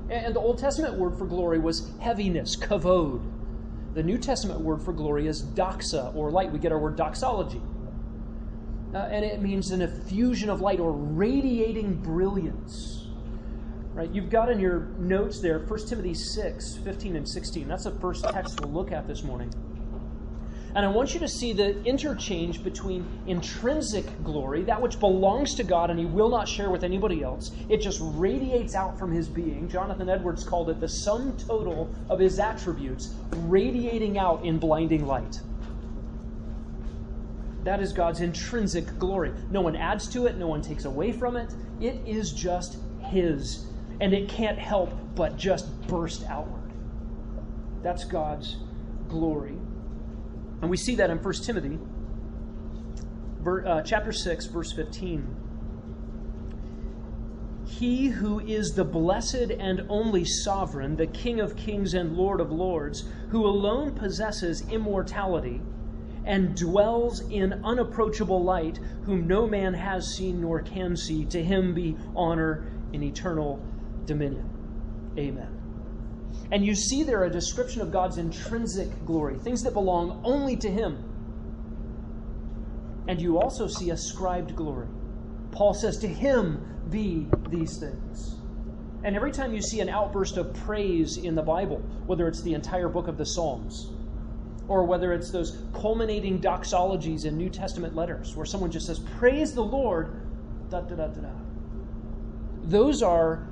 And 0.08 0.34
the 0.34 0.40
Old 0.40 0.56
Testament 0.58 0.94
word 0.94 1.18
for 1.18 1.26
glory 1.26 1.58
was 1.58 1.90
heaviness, 2.00 2.56
kavod. 2.56 3.22
The 3.92 4.02
New 4.02 4.16
Testament 4.16 4.60
word 4.60 4.82
for 4.82 4.94
glory 4.94 5.26
is 5.26 5.44
doxa, 5.44 6.14
or 6.16 6.30
light. 6.30 6.50
We 6.50 6.58
get 6.58 6.72
our 6.72 6.78
word 6.78 6.96
doxology. 6.96 7.60
Uh, 8.94 8.98
and 9.10 9.22
it 9.26 9.42
means 9.42 9.70
an 9.70 9.82
effusion 9.82 10.48
of 10.48 10.62
light 10.62 10.80
or 10.80 10.92
radiating 10.92 11.96
brilliance. 11.96 13.08
Right? 13.92 14.10
You've 14.10 14.30
got 14.30 14.50
in 14.50 14.58
your 14.58 14.86
notes 14.98 15.40
there 15.40 15.58
1 15.58 15.86
Timothy 15.86 16.14
6, 16.14 16.78
15 16.78 17.16
and 17.16 17.28
16. 17.28 17.68
That's 17.68 17.84
the 17.84 17.90
first 17.90 18.24
text 18.24 18.58
we'll 18.62 18.70
look 18.70 18.90
at 18.90 19.06
this 19.06 19.22
morning. 19.22 19.52
And 20.74 20.84
I 20.84 20.88
want 20.88 21.14
you 21.14 21.20
to 21.20 21.28
see 21.28 21.52
the 21.52 21.82
interchange 21.84 22.62
between 22.62 23.06
intrinsic 23.26 24.06
glory, 24.22 24.62
that 24.64 24.80
which 24.80 25.00
belongs 25.00 25.54
to 25.54 25.64
God 25.64 25.90
and 25.90 25.98
he 25.98 26.06
will 26.06 26.28
not 26.28 26.46
share 26.46 26.70
with 26.70 26.84
anybody 26.84 27.22
else. 27.22 27.52
It 27.68 27.80
just 27.80 28.00
radiates 28.02 28.74
out 28.74 28.98
from 28.98 29.10
his 29.10 29.28
being. 29.28 29.68
Jonathan 29.68 30.08
Edwards 30.08 30.44
called 30.44 30.70
it 30.70 30.80
the 30.80 30.88
sum 30.88 31.36
total 31.36 31.90
of 32.08 32.18
his 32.18 32.38
attributes 32.38 33.14
radiating 33.32 34.18
out 34.18 34.44
in 34.44 34.58
blinding 34.58 35.06
light. 35.06 35.40
That 37.64 37.80
is 37.80 37.92
God's 37.92 38.20
intrinsic 38.20 38.98
glory. 38.98 39.32
No 39.50 39.60
one 39.60 39.76
adds 39.76 40.08
to 40.10 40.26
it, 40.26 40.36
no 40.36 40.46
one 40.46 40.62
takes 40.62 40.84
away 40.84 41.12
from 41.12 41.36
it. 41.36 41.52
It 41.80 42.00
is 42.06 42.32
just 42.32 42.78
his. 43.00 43.66
And 44.00 44.14
it 44.14 44.28
can't 44.28 44.58
help 44.58 44.92
but 45.14 45.36
just 45.36 45.86
burst 45.88 46.24
outward. 46.28 46.70
That's 47.82 48.04
God's 48.04 48.56
glory. 49.08 49.56
And 50.60 50.70
we 50.70 50.76
see 50.76 50.94
that 50.96 51.10
in 51.10 51.18
1 51.18 51.34
Timothy 51.44 51.78
uh, 53.46 53.82
chapter 53.82 54.12
6, 54.12 54.46
verse 54.46 54.72
15. 54.72 55.36
He 57.66 58.08
who 58.08 58.40
is 58.40 58.74
the 58.74 58.84
blessed 58.84 59.52
and 59.58 59.86
only 59.88 60.24
sovereign, 60.24 60.96
the 60.96 61.06
King 61.06 61.40
of 61.40 61.56
kings 61.56 61.94
and 61.94 62.16
Lord 62.16 62.40
of 62.40 62.50
lords, 62.50 63.04
who 63.30 63.46
alone 63.46 63.94
possesses 63.94 64.68
immortality 64.70 65.60
and 66.24 66.56
dwells 66.56 67.20
in 67.30 67.64
unapproachable 67.64 68.42
light, 68.42 68.80
whom 69.04 69.26
no 69.26 69.46
man 69.46 69.74
has 69.74 70.14
seen 70.14 70.40
nor 70.40 70.60
can 70.60 70.96
see, 70.96 71.24
to 71.26 71.42
him 71.42 71.74
be 71.74 71.96
honor 72.14 72.64
in 72.92 73.02
eternal 73.02 73.64
dominion. 74.06 74.48
Amen. 75.16 75.57
And 76.50 76.64
you 76.64 76.74
see 76.74 77.02
there 77.02 77.24
a 77.24 77.30
description 77.30 77.82
of 77.82 77.92
God's 77.92 78.16
intrinsic 78.16 79.04
glory, 79.04 79.38
things 79.38 79.62
that 79.64 79.74
belong 79.74 80.22
only 80.24 80.56
to 80.56 80.70
Him. 80.70 81.04
And 83.06 83.20
you 83.20 83.38
also 83.38 83.66
see 83.66 83.90
ascribed 83.90 84.56
glory. 84.56 84.86
Paul 85.52 85.74
says, 85.74 85.98
To 85.98 86.08
Him 86.08 86.64
be 86.90 87.26
these 87.48 87.78
things. 87.78 88.36
And 89.04 89.14
every 89.14 89.30
time 89.30 89.54
you 89.54 89.62
see 89.62 89.80
an 89.80 89.88
outburst 89.88 90.36
of 90.36 90.52
praise 90.54 91.18
in 91.18 91.34
the 91.34 91.42
Bible, 91.42 91.78
whether 92.06 92.26
it's 92.26 92.42
the 92.42 92.54
entire 92.54 92.88
book 92.88 93.08
of 93.08 93.16
the 93.16 93.26
Psalms, 93.26 93.90
or 94.66 94.84
whether 94.84 95.12
it's 95.12 95.30
those 95.30 95.62
culminating 95.72 96.40
doxologies 96.40 97.24
in 97.24 97.36
New 97.36 97.48
Testament 97.48 97.94
letters, 97.94 98.36
where 98.36 98.44
someone 98.44 98.70
just 98.70 98.86
says, 98.86 98.98
Praise 98.98 99.54
the 99.54 99.64
Lord, 99.64 100.20
da 100.70 100.80
da 100.80 100.96
da 100.96 101.06
da 101.08 101.20
da. 101.20 101.28
Those 102.64 103.02
are 103.02 103.46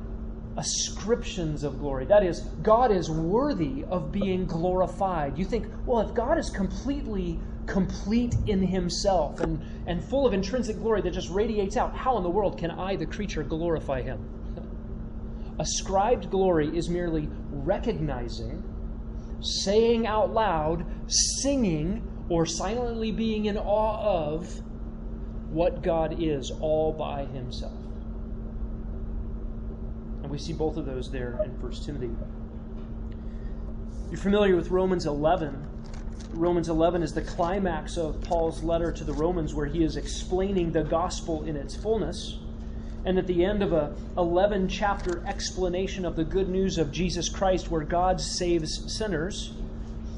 ascriptions 0.56 1.64
of 1.64 1.78
glory. 1.78 2.06
That 2.06 2.24
is, 2.24 2.40
God 2.62 2.90
is 2.90 3.10
worthy 3.10 3.84
of 3.90 4.10
being 4.10 4.46
glorified. 4.46 5.38
You 5.38 5.44
think, 5.44 5.66
well, 5.84 6.00
if 6.00 6.14
God 6.14 6.38
is 6.38 6.50
completely 6.50 7.38
complete 7.66 8.34
in 8.46 8.62
himself 8.62 9.40
and, 9.40 9.60
and 9.86 10.02
full 10.02 10.26
of 10.26 10.32
intrinsic 10.32 10.78
glory 10.78 11.02
that 11.02 11.12
just 11.12 11.30
radiates 11.30 11.76
out, 11.76 11.94
how 11.94 12.16
in 12.16 12.22
the 12.22 12.30
world 12.30 12.58
can 12.58 12.70
I, 12.70 12.96
the 12.96 13.06
creature, 13.06 13.42
glorify 13.42 14.02
him? 14.02 14.20
Ascribed 15.58 16.30
glory 16.30 16.76
is 16.76 16.88
merely 16.88 17.28
recognizing, 17.50 18.62
saying 19.40 20.06
out 20.06 20.32
loud, 20.32 20.86
singing, 21.08 22.02
or 22.28 22.46
silently 22.46 23.12
being 23.12 23.46
in 23.46 23.56
awe 23.56 24.00
of 24.02 24.48
what 25.50 25.82
God 25.82 26.16
is 26.18 26.50
all 26.60 26.92
by 26.92 27.24
himself. 27.26 27.85
And 30.26 30.32
we 30.32 30.38
see 30.38 30.54
both 30.54 30.76
of 30.76 30.86
those 30.86 31.08
there 31.08 31.38
in 31.44 31.52
1 31.62 31.72
Timothy. 31.84 32.10
You're 34.10 34.18
familiar 34.18 34.56
with 34.56 34.72
Romans 34.72 35.06
11. 35.06 35.64
Romans 36.32 36.68
11 36.68 37.04
is 37.04 37.12
the 37.12 37.22
climax 37.22 37.96
of 37.96 38.20
Paul's 38.22 38.60
letter 38.64 38.90
to 38.90 39.04
the 39.04 39.12
Romans, 39.12 39.54
where 39.54 39.66
he 39.66 39.84
is 39.84 39.96
explaining 39.96 40.72
the 40.72 40.82
gospel 40.82 41.44
in 41.44 41.54
its 41.54 41.76
fullness. 41.76 42.40
And 43.04 43.18
at 43.18 43.28
the 43.28 43.44
end 43.44 43.62
of 43.62 43.72
a 43.72 43.94
11 44.18 44.68
chapter 44.68 45.24
explanation 45.28 46.04
of 46.04 46.16
the 46.16 46.24
good 46.24 46.48
news 46.48 46.76
of 46.76 46.90
Jesus 46.90 47.28
Christ, 47.28 47.70
where 47.70 47.84
God 47.84 48.20
saves 48.20 48.92
sinners, 48.98 49.52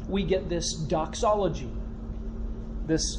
we 0.08 0.22
get 0.22 0.48
this 0.48 0.72
doxology, 0.72 1.70
this 2.86 3.16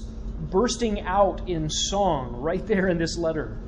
bursting 0.50 1.02
out 1.02 1.48
in 1.48 1.70
song 1.70 2.42
right 2.42 2.66
there 2.66 2.88
in 2.88 2.98
this 2.98 3.16
letter. 3.16 3.60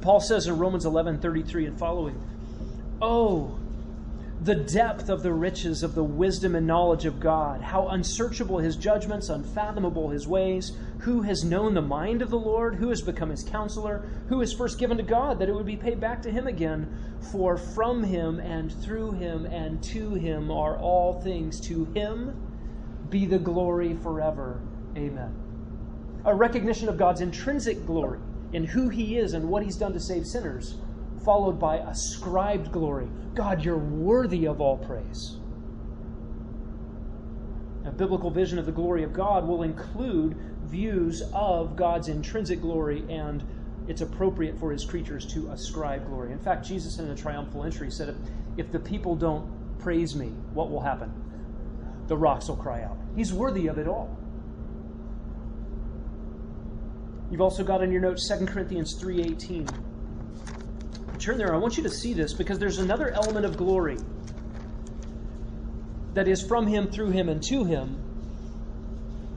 Paul 0.00 0.20
says 0.20 0.46
in 0.46 0.58
Romans 0.58 0.86
11 0.86 1.18
33 1.18 1.66
and 1.66 1.78
following, 1.78 2.20
Oh, 3.02 3.58
the 4.42 4.54
depth 4.54 5.10
of 5.10 5.22
the 5.22 5.32
riches 5.32 5.82
of 5.82 5.94
the 5.94 6.04
wisdom 6.04 6.54
and 6.54 6.66
knowledge 6.66 7.04
of 7.04 7.20
God, 7.20 7.60
how 7.60 7.88
unsearchable 7.88 8.58
his 8.58 8.76
judgments, 8.76 9.28
unfathomable 9.28 10.08
his 10.08 10.26
ways. 10.26 10.72
Who 11.00 11.22
has 11.22 11.44
known 11.44 11.74
the 11.74 11.82
mind 11.82 12.22
of 12.22 12.30
the 12.30 12.38
Lord? 12.38 12.76
Who 12.76 12.88
has 12.88 13.02
become 13.02 13.28
his 13.28 13.42
counselor? 13.42 14.08
Who 14.28 14.40
is 14.40 14.54
first 14.54 14.78
given 14.78 14.96
to 14.96 15.02
God 15.02 15.38
that 15.38 15.50
it 15.50 15.54
would 15.54 15.66
be 15.66 15.76
paid 15.76 16.00
back 16.00 16.22
to 16.22 16.30
him 16.30 16.46
again? 16.46 16.88
For 17.32 17.58
from 17.58 18.02
him 18.02 18.40
and 18.40 18.72
through 18.82 19.12
him 19.12 19.44
and 19.44 19.82
to 19.84 20.14
him 20.14 20.50
are 20.50 20.78
all 20.78 21.20
things. 21.20 21.60
To 21.68 21.84
him 21.86 22.34
be 23.10 23.26
the 23.26 23.38
glory 23.38 23.94
forever. 23.94 24.62
Amen. 24.96 25.34
A 26.24 26.34
recognition 26.34 26.88
of 26.88 26.96
God's 26.96 27.20
intrinsic 27.20 27.84
glory 27.84 28.20
in 28.52 28.64
who 28.64 28.88
he 28.88 29.16
is 29.16 29.32
and 29.32 29.48
what 29.48 29.62
he's 29.62 29.76
done 29.76 29.92
to 29.92 30.00
save 30.00 30.26
sinners, 30.26 30.76
followed 31.24 31.58
by 31.58 31.76
ascribed 31.76 32.72
glory. 32.72 33.08
God, 33.34 33.64
you're 33.64 33.78
worthy 33.78 34.46
of 34.46 34.60
all 34.60 34.78
praise. 34.78 35.36
A 37.84 37.90
biblical 37.90 38.30
vision 38.30 38.58
of 38.58 38.66
the 38.66 38.72
glory 38.72 39.02
of 39.02 39.12
God 39.12 39.46
will 39.46 39.62
include 39.62 40.36
views 40.64 41.22
of 41.32 41.76
God's 41.76 42.08
intrinsic 42.08 42.60
glory, 42.60 43.04
and 43.08 43.42
it's 43.88 44.02
appropriate 44.02 44.58
for 44.58 44.70
his 44.70 44.84
creatures 44.84 45.26
to 45.32 45.50
ascribe 45.50 46.06
glory. 46.06 46.32
In 46.32 46.38
fact, 46.38 46.66
Jesus 46.66 46.98
in 46.98 47.08
the 47.08 47.14
triumphal 47.14 47.64
entry 47.64 47.90
said, 47.90 48.10
if, 48.10 48.16
if 48.56 48.72
the 48.72 48.78
people 48.78 49.16
don't 49.16 49.48
praise 49.78 50.14
me, 50.14 50.28
what 50.52 50.70
will 50.70 50.80
happen? 50.80 51.12
The 52.06 52.16
rocks 52.16 52.48
will 52.48 52.56
cry 52.56 52.82
out. 52.82 52.98
He's 53.16 53.32
worthy 53.32 53.66
of 53.66 53.78
it 53.78 53.88
all. 53.88 54.16
You've 57.30 57.40
also 57.40 57.62
got 57.62 57.82
in 57.82 57.92
your 57.92 58.00
notes 58.00 58.28
2 58.28 58.46
Corinthians 58.46 58.94
3:18. 59.00 59.68
Turn 61.18 61.38
there. 61.38 61.54
I 61.54 61.58
want 61.58 61.76
you 61.76 61.82
to 61.82 61.90
see 61.90 62.12
this 62.12 62.32
because 62.32 62.58
there's 62.58 62.78
another 62.78 63.10
element 63.10 63.44
of 63.44 63.56
glory 63.56 63.98
that 66.14 66.26
is 66.26 66.42
from 66.42 66.66
him, 66.66 66.88
through 66.88 67.10
him, 67.10 67.28
and 67.28 67.42
to 67.44 67.64
him. 67.64 67.96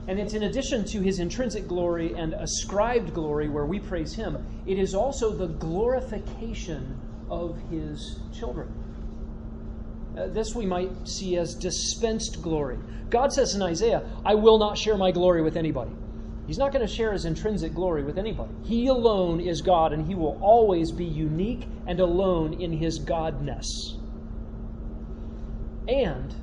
And 0.08 0.18
it's 0.18 0.34
in 0.34 0.42
addition 0.42 0.84
to 0.86 1.00
his 1.00 1.18
intrinsic 1.18 1.68
glory 1.68 2.14
and 2.14 2.34
ascribed 2.34 3.14
glory, 3.14 3.48
where 3.48 3.64
we 3.64 3.78
praise 3.78 4.14
him, 4.14 4.44
it 4.66 4.78
is 4.78 4.94
also 4.94 5.30
the 5.30 5.46
glorification 5.46 6.98
of 7.30 7.56
his 7.70 8.18
children. 8.36 8.68
Uh, 10.16 10.26
this 10.28 10.54
we 10.54 10.66
might 10.66 10.90
see 11.08 11.36
as 11.36 11.54
dispensed 11.54 12.42
glory. 12.42 12.78
God 13.10 13.32
says 13.32 13.54
in 13.54 13.62
Isaiah, 13.62 14.02
I 14.24 14.34
will 14.34 14.58
not 14.58 14.76
share 14.76 14.96
my 14.96 15.10
glory 15.10 15.42
with 15.42 15.56
anybody. 15.56 15.92
He's 16.46 16.58
not 16.58 16.72
going 16.72 16.86
to 16.86 16.92
share 16.92 17.12
his 17.12 17.24
intrinsic 17.24 17.74
glory 17.74 18.04
with 18.04 18.18
anybody. 18.18 18.52
He 18.64 18.88
alone 18.88 19.40
is 19.40 19.62
God, 19.62 19.92
and 19.92 20.06
he 20.06 20.14
will 20.14 20.38
always 20.42 20.92
be 20.92 21.04
unique 21.04 21.66
and 21.86 22.00
alone 22.00 22.54
in 22.54 22.72
his 22.72 22.98
godness. 22.98 23.96
And 25.88 26.34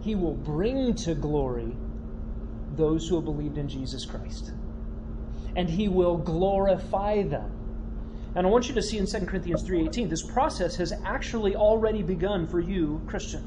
he 0.00 0.14
will 0.14 0.34
bring 0.34 0.94
to 0.94 1.14
glory 1.14 1.74
those 2.76 3.08
who 3.08 3.16
have 3.16 3.24
believed 3.24 3.56
in 3.56 3.68
Jesus 3.68 4.04
Christ. 4.04 4.52
And 5.56 5.68
he 5.68 5.88
will 5.88 6.18
glorify 6.18 7.22
them. 7.22 7.50
And 8.34 8.46
I 8.46 8.50
want 8.50 8.68
you 8.68 8.74
to 8.74 8.82
see 8.82 8.98
in 8.98 9.06
2 9.06 9.26
Corinthians 9.26 9.62
3:18 9.62 10.10
this 10.10 10.22
process 10.22 10.76
has 10.76 10.92
actually 11.04 11.56
already 11.56 12.02
begun 12.02 12.46
for 12.46 12.60
you, 12.60 13.00
Christian. 13.06 13.42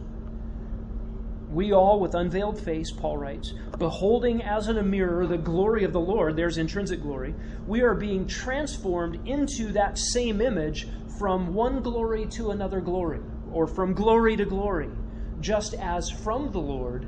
We 1.51 1.73
all, 1.73 1.99
with 1.99 2.13
unveiled 2.13 2.61
face, 2.61 2.91
Paul 2.91 3.17
writes, 3.17 3.53
beholding 3.79 4.43
as 4.43 4.67
in 4.67 4.77
a 4.77 4.83
mirror 4.83 5.25
the 5.25 5.37
glory 5.37 5.83
of 5.83 5.93
the 5.93 5.99
Lord, 5.99 6.35
there's 6.35 6.59
intrinsic 6.59 7.01
glory, 7.01 7.33
we 7.65 7.81
are 7.81 7.95
being 7.95 8.27
transformed 8.27 9.27
into 9.27 9.71
that 9.71 9.97
same 9.97 10.41
image 10.41 10.87
from 11.17 11.53
one 11.53 11.81
glory 11.81 12.27
to 12.27 12.51
another 12.51 12.81
glory, 12.81 13.19
or 13.51 13.65
from 13.65 13.93
glory 13.93 14.37
to 14.37 14.45
glory, 14.45 14.89
just 15.41 15.73
as 15.73 16.09
from 16.09 16.51
the 16.51 16.59
Lord 16.59 17.07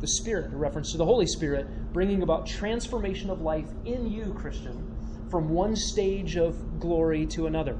the 0.00 0.06
Spirit, 0.06 0.52
a 0.52 0.56
reference 0.56 0.92
to 0.92 0.98
the 0.98 1.04
Holy 1.04 1.26
Spirit, 1.26 1.66
bringing 1.92 2.22
about 2.22 2.46
transformation 2.46 3.30
of 3.30 3.40
life 3.40 3.68
in 3.84 4.10
you, 4.10 4.32
Christian, 4.34 4.94
from 5.30 5.48
one 5.48 5.74
stage 5.74 6.36
of 6.36 6.78
glory 6.78 7.26
to 7.26 7.46
another. 7.46 7.76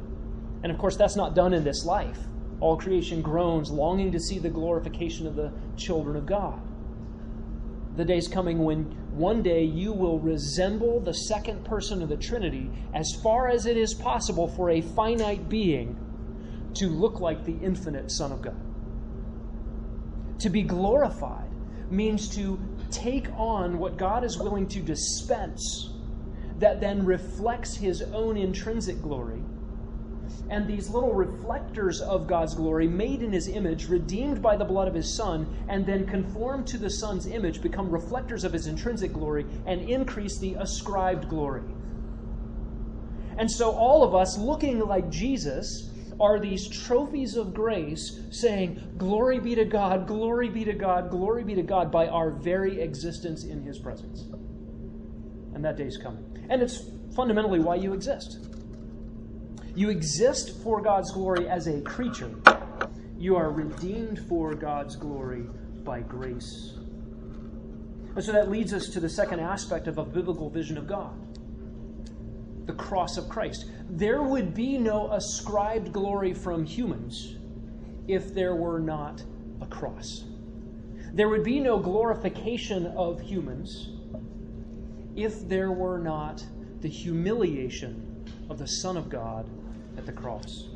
And 0.63 0.73
of 0.73 0.79
course, 0.79 0.97
that's 0.97 1.17
not 1.17 1.35
done 1.35 1.53
in 1.53 1.65
this 1.65 1.85
life. 1.85 2.19
All 2.61 2.77
creation 2.77 3.23
groans, 3.23 3.71
longing 3.71 4.13
to 4.13 4.21
see 4.21 4.39
the 4.39 4.51
glorification 4.51 5.27
of 5.27 5.37
the 5.37 5.53
children 5.77 6.17
of 6.17 6.27
God. 6.27 6.61
The 7.97 8.05
day's 8.05 8.29
coming 8.29 8.65
when 8.65 8.85
one 9.13 9.43
day 9.43 9.65
you 9.65 9.93
will 9.93 10.19
resemble 10.21 11.01
the 11.01 11.15
second 11.15 11.65
person 11.65 12.03
of 12.03 12.09
the 12.09 12.17
Trinity 12.17 12.71
as 12.95 13.13
far 13.23 13.49
as 13.49 13.67
it 13.67 13.77
is 13.77 13.95
possible 13.95 14.49
for 14.49 14.71
a 14.71 14.81
finite 14.81 15.49
being 15.49 15.97
to 16.75 16.89
look 16.89 17.21
like 17.21 17.45
the 17.45 17.57
infinite 17.63 18.11
Son 18.11 18.31
of 18.33 18.43
God. 18.43 18.61
To 20.41 20.51
be 20.51 20.63
glorified 20.63 21.51
means 21.91 22.29
to 22.37 22.61
take 22.91 23.29
on 23.37 23.79
what 23.79 23.97
God 23.97 24.25
is 24.25 24.39
willing 24.39 24.69
to 24.69 24.81
dispense 24.81 25.91
that 26.59 26.81
then 26.81 27.05
reflects 27.05 27.77
his 27.77 28.03
own 28.03 28.37
intrinsic 28.37 29.01
glory. 29.03 29.43
And 30.51 30.67
these 30.67 30.89
little 30.89 31.13
reflectors 31.13 32.01
of 32.01 32.27
God's 32.27 32.55
glory, 32.55 32.87
made 32.87 33.23
in 33.23 33.33
his 33.33 33.49
image, 33.49 33.89
redeemed 33.89 34.41
by 34.43 34.57
the 34.57 34.65
blood 34.65 34.89
of 34.89 34.95
his 34.95 35.13
Son, 35.15 35.47
and 35.69 35.85
then 35.85 36.07
conformed 36.07 36.67
to 36.69 36.79
the 36.79 36.91
Son's 36.91 37.27
image, 37.27 37.63
become 37.63 37.91
reflectors 37.91 38.45
of 38.45 38.53
his 38.53 38.67
intrinsic 38.67 39.13
glory 39.13 39.47
and 39.67 39.83
increase 39.83 40.39
the 40.39 40.55
ascribed 40.55 41.29
glory. 41.29 41.63
And 43.37 43.51
so, 43.51 43.71
all 43.71 44.03
of 44.03 44.15
us 44.15 44.37
looking 44.37 44.81
like 44.81 45.11
Jesus 45.11 45.91
are 46.21 46.41
these 46.41 46.69
trophies 46.69 47.37
of 47.37 47.55
grace 47.55 48.21
saying, 48.31 48.95
Glory 48.97 49.39
be 49.39 49.55
to 49.55 49.65
God, 49.65 50.07
glory 50.07 50.49
be 50.49 50.65
to 50.65 50.73
God, 50.73 51.11
glory 51.11 51.45
be 51.45 51.55
to 51.55 51.63
God, 51.63 51.93
by 51.93 52.09
our 52.09 52.31
very 52.31 52.81
existence 52.81 53.45
in 53.45 53.63
His 53.63 53.79
presence. 53.79 54.25
And 55.55 55.65
that 55.65 55.77
day's 55.77 55.97
coming. 55.97 56.47
And 56.51 56.61
it's 56.63 56.83
fundamentally 57.15 57.61
why 57.61 57.77
you 57.77 57.93
exist. 57.93 58.39
You 59.79 59.91
exist 59.91 60.61
for 60.65 60.81
God's 60.81 61.13
glory 61.13 61.49
as 61.49 61.69
a 61.69 61.81
creature, 61.83 62.35
you 63.17 63.37
are 63.37 63.53
redeemed 63.53 64.19
for 64.29 64.53
God's 64.53 64.97
glory 64.97 65.45
by 65.85 66.01
grace. 66.01 66.73
And 68.17 68.25
so 68.25 68.33
that 68.33 68.51
leads 68.51 68.75
us 68.75 68.89
to 68.89 68.99
the 68.99 69.09
second 69.09 69.39
aspect 69.39 69.87
of 69.87 69.99
a 69.99 70.05
biblical 70.05 70.51
vision 70.51 70.79
of 70.79 70.89
God 70.89 71.15
the 72.67 72.73
cross 72.73 73.17
of 73.17 73.29
Christ. 73.29 73.67
There 73.89 74.21
would 74.21 74.53
be 74.53 74.79
no 74.79 75.13
ascribed 75.13 75.93
glory 75.93 76.35
from 76.35 76.65
humans 76.65 77.37
if 78.09 78.35
there 78.35 78.57
were 78.57 78.81
not 78.81 79.23
a 79.61 79.67
cross. 79.67 80.25
There 81.13 81.29
would 81.29 81.45
be 81.45 81.61
no 81.61 81.79
glorification 81.79 82.89
of 82.89 83.21
humans 83.21 83.91
if 85.15 85.49
there 85.49 85.71
were 85.71 86.01
not 86.01 86.45
the 86.81 86.89
humiliation 86.89 88.27
of 88.51 88.59
the 88.59 88.67
Son 88.67 88.97
of 88.97 89.09
God 89.09 89.49
at 89.99 90.07
the 90.07 90.13
cross. 90.13 90.69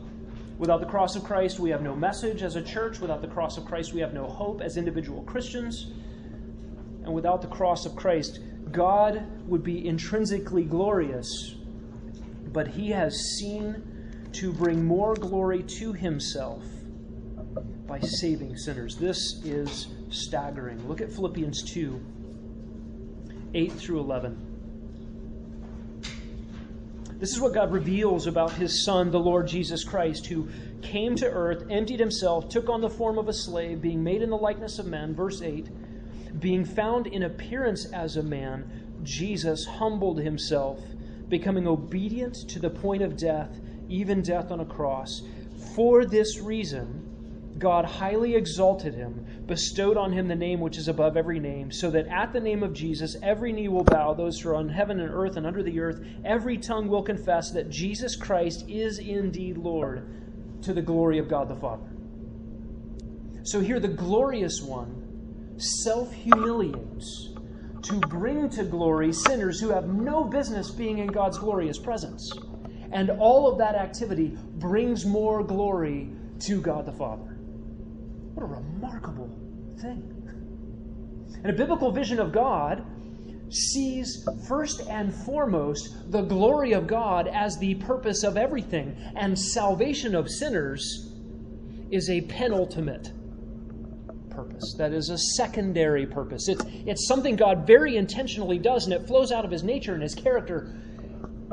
Without 0.59 0.81
the 0.81 0.87
cross 0.87 1.17
of 1.17 1.25
Christ, 1.25 1.59
we 1.59 1.71
have 1.71 1.83
no 1.83 1.97
message 1.97 2.43
as 2.43 2.57
a 2.57 2.62
church. 2.62 3.00
Without 3.00 3.23
the 3.23 3.29
cross 3.29 3.57
of 3.57 3.64
Christ, 3.64 3.95
we 3.95 4.00
have 4.00 4.12
no 4.12 4.26
hope 4.26 4.61
as 4.61 4.76
individual 4.76 5.23
Christians. 5.23 5.87
And 7.05 7.14
without 7.14 7.41
the 7.41 7.49
cross 7.49 7.87
of 7.87 7.97
Christ, 7.97 8.41
God 8.71 9.26
would 9.49 9.62
be 9.62 9.87
intrinsically 9.87 10.64
glorious 10.64 11.55
but 12.52 12.69
he 12.69 12.91
has 12.91 13.14
seen 13.38 13.83
to 14.33 14.52
bring 14.52 14.85
more 14.85 15.14
glory 15.14 15.62
to 15.62 15.93
himself 15.93 16.62
by 17.87 18.00
saving 18.00 18.57
sinners. 18.57 18.97
This 18.97 19.41
is 19.45 19.88
staggering. 20.11 20.87
Look 20.88 21.00
at 21.00 21.11
Philippians 21.12 21.62
2 21.73 22.00
8 23.55 23.73
through 23.73 24.00
11. 24.00 24.51
This 27.22 27.35
is 27.35 27.40
what 27.40 27.54
God 27.54 27.70
reveals 27.70 28.26
about 28.26 28.50
his 28.50 28.85
Son, 28.85 29.12
the 29.12 29.20
Lord 29.20 29.46
Jesus 29.46 29.85
Christ, 29.85 30.26
who 30.26 30.48
came 30.82 31.14
to 31.14 31.30
earth, 31.30 31.64
emptied 31.70 32.00
himself, 32.00 32.48
took 32.48 32.68
on 32.68 32.80
the 32.80 32.90
form 32.90 33.16
of 33.16 33.28
a 33.28 33.32
slave, 33.32 33.80
being 33.80 34.02
made 34.02 34.22
in 34.22 34.30
the 34.30 34.37
likeness 34.37 34.80
of 34.80 34.87
men. 34.87 35.14
Verse 35.14 35.40
8 35.40 36.40
Being 36.40 36.64
found 36.64 37.06
in 37.06 37.22
appearance 37.22 37.87
as 37.92 38.16
a 38.16 38.24
man, 38.24 38.98
Jesus 39.04 39.64
humbled 39.64 40.18
himself 40.18 40.80
becoming 41.28 41.68
obedient 41.68 42.35
to 42.48 42.58
the 42.58 42.70
point 42.70 43.02
of 43.02 43.16
death, 43.16 43.56
even 43.88 44.20
death 44.20 44.50
on 44.50 44.58
a 44.58 44.66
cross. 44.66 45.22
For 45.76 46.04
this 46.04 46.40
reason, 46.40 47.02
God 47.62 47.85
highly 47.85 48.35
exalted 48.35 48.92
him, 48.92 49.25
bestowed 49.46 49.96
on 49.96 50.12
him 50.12 50.27
the 50.27 50.35
name 50.35 50.59
which 50.59 50.77
is 50.77 50.88
above 50.88 51.16
every 51.16 51.38
name, 51.38 51.70
so 51.70 51.92
that 51.92 52.09
at 52.09 52.33
the 52.33 52.40
name 52.40 52.64
of 52.64 52.72
Jesus 52.72 53.14
every 53.22 53.53
knee 53.53 53.68
will 53.68 53.85
bow, 53.85 54.14
those 54.14 54.40
who 54.40 54.48
are 54.48 54.57
on 54.57 54.68
heaven 54.68 54.98
and 54.98 55.09
earth 55.09 55.37
and 55.37 55.46
under 55.46 55.62
the 55.62 55.79
earth, 55.79 56.05
every 56.25 56.59
tongue 56.59 56.88
will 56.88 57.05
confess 57.05 57.53
that 57.53 57.70
Jesus 57.70 58.16
Christ 58.16 58.64
is 58.68 58.98
indeed 58.98 59.59
Lord, 59.59 60.62
to 60.62 60.75
the 60.75 60.83
glory 60.83 61.18
of 61.18 61.29
God 61.29 61.48
the 61.48 61.55
Father. 61.55 61.88
So 63.44 63.61
here, 63.61 63.79
the 63.79 63.87
glorious 63.87 64.61
one 64.61 65.55
self 65.57 66.12
humiliates 66.12 67.29
to 67.83 68.01
bring 68.01 68.51
to 68.51 68.64
glory 68.64 69.12
sinners 69.12 69.61
who 69.61 69.68
have 69.68 69.87
no 69.87 70.25
business 70.25 70.72
being 70.72 70.98
in 70.98 71.07
God's 71.07 71.38
glorious 71.38 71.79
presence. 71.79 72.29
And 72.90 73.09
all 73.09 73.48
of 73.48 73.59
that 73.59 73.77
activity 73.77 74.37
brings 74.57 75.07
more 75.07 75.44
glory 75.44 76.11
to 76.40 76.61
God 76.61 76.87
the 76.87 76.92
Father. 76.92 77.32
What 78.35 78.45
a 78.45 78.47
remarkable 78.47 79.29
thing. 79.81 80.09
And 81.42 81.51
a 81.51 81.53
biblical 81.53 81.90
vision 81.90 82.18
of 82.18 82.33
God 82.33 82.85
sees 83.51 84.27
first 84.49 84.81
and 84.88 85.14
foremost 85.14 86.11
the 86.11 86.23
glory 86.23 86.73
of 86.73 86.87
God 86.87 87.29
as 87.29 87.59
the 87.59 87.75
purpose 87.77 88.23
of 88.23 88.37
everything, 88.37 88.97
and 89.16 89.38
salvation 89.38 90.14
of 90.14 90.31
sinners 90.31 91.12
is 91.90 92.09
a 92.09 92.23
penultimate 92.23 93.12
purpose. 94.31 94.75
That 94.79 94.92
is 94.92 95.11
a 95.11 95.18
secondary 95.18 96.07
purpose. 96.07 96.49
It's, 96.49 96.64
it's 96.87 97.07
something 97.07 97.37
God 97.37 97.66
very 97.66 97.97
intentionally 97.97 98.59
does, 98.59 98.87
and 98.87 98.95
it 98.95 99.07
flows 99.07 99.31
out 99.31 99.45
of 99.45 99.51
his 99.51 99.62
nature 99.62 99.92
and 99.92 100.03
his 100.03 100.14
character, 100.14 100.75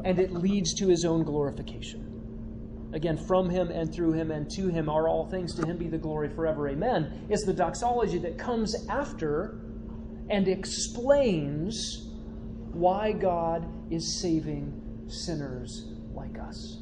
and 0.06 0.20
it 0.20 0.32
leads 0.32 0.74
to 0.76 0.88
his 0.88 1.04
own 1.04 1.24
glorification. 1.24 2.09
Again, 2.91 3.17
from 3.17 3.49
him 3.49 3.69
and 3.69 3.93
through 3.93 4.13
him 4.13 4.32
and 4.32 4.49
to 4.52 4.67
him 4.67 4.89
are 4.89 5.08
all 5.08 5.28
things. 5.28 5.54
To 5.56 5.65
him 5.65 5.78
be 5.78 5.88
the 5.88 5.97
glory 5.97 6.30
forever. 6.30 6.67
Amen. 6.67 7.28
Is 7.30 7.43
the 7.43 7.54
doxology 7.54 8.17
that 8.19 8.38
comes 8.38 8.88
after 8.88 9.60
and 10.30 10.47
explains 10.47 12.10
why 12.71 13.12
God 13.12 13.67
is 13.91 14.19
saving 14.21 15.06
sinners 15.08 15.88
like 16.13 16.39
us. 16.39 16.80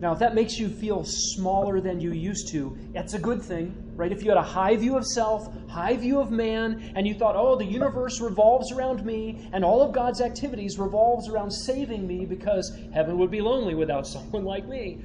Now, 0.00 0.12
if 0.12 0.18
that 0.18 0.34
makes 0.34 0.58
you 0.58 0.68
feel 0.68 1.04
smaller 1.04 1.80
than 1.80 2.00
you 2.00 2.12
used 2.12 2.48
to, 2.48 2.76
it's 2.94 3.14
a 3.14 3.20
good 3.20 3.40
thing, 3.40 3.81
right? 3.96 4.12
If 4.12 4.22
you 4.22 4.30
had 4.30 4.38
a 4.38 4.42
high 4.42 4.76
view 4.76 4.96
of 4.96 5.04
self, 5.06 5.48
high 5.68 5.96
view 5.96 6.20
of 6.20 6.30
man, 6.30 6.92
and 6.96 7.06
you 7.06 7.14
thought, 7.14 7.36
oh, 7.36 7.56
the 7.56 7.64
universe 7.64 8.20
revolves 8.20 8.72
around 8.72 9.04
me, 9.04 9.48
and 9.52 9.64
all 9.64 9.82
of 9.82 9.92
God's 9.92 10.20
activities 10.20 10.78
revolves 10.78 11.28
around 11.28 11.50
saving 11.50 12.06
me 12.06 12.24
because 12.24 12.76
heaven 12.92 13.18
would 13.18 13.30
be 13.30 13.40
lonely 13.40 13.74
without 13.74 14.06
someone 14.06 14.44
like 14.44 14.66
me. 14.66 15.00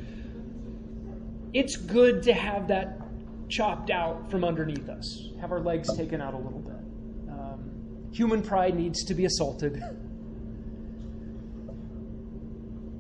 It's 1.54 1.76
good 1.76 2.24
to 2.24 2.34
have 2.34 2.68
that 2.68 3.02
chopped 3.50 3.90
out 3.90 4.30
from 4.30 4.44
underneath 4.44 4.90
us, 4.90 5.30
have 5.40 5.52
our 5.52 5.62
legs 5.62 5.96
taken 5.96 6.22
out 6.22 6.34
a 6.34 6.38
little 6.38 6.60
bit. 6.60 7.32
Um, 7.32 8.10
human 8.12 8.42
pride 8.42 8.76
needs 8.76 9.04
to 9.06 9.14
be 9.14 9.26
assaulted. 9.26 9.82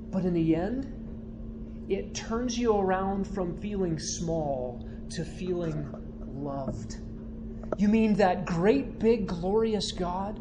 But 0.10 0.23
in 0.26 0.34
the 0.34 0.56
end, 0.56 1.86
it 1.89 2.15
turns 2.15 2.58
you 2.58 2.76
around 2.76 3.28
from 3.28 3.56
feeling 3.58 4.00
small 4.00 4.88
to 5.11 5.23
feeling 5.23 5.89
loved. 6.25 6.97
You 7.77 7.87
mean 7.87 8.15
that 8.15 8.45
great, 8.45 8.99
big, 8.99 9.27
glorious 9.27 9.91
God 9.91 10.39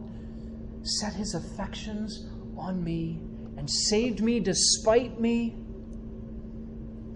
set 0.83 1.15
his 1.15 1.35
affections 1.35 2.27
on 2.57 2.83
me 2.83 3.21
and 3.57 3.69
saved 3.69 4.21
me 4.21 4.41
despite 4.41 5.21
me 5.21 5.57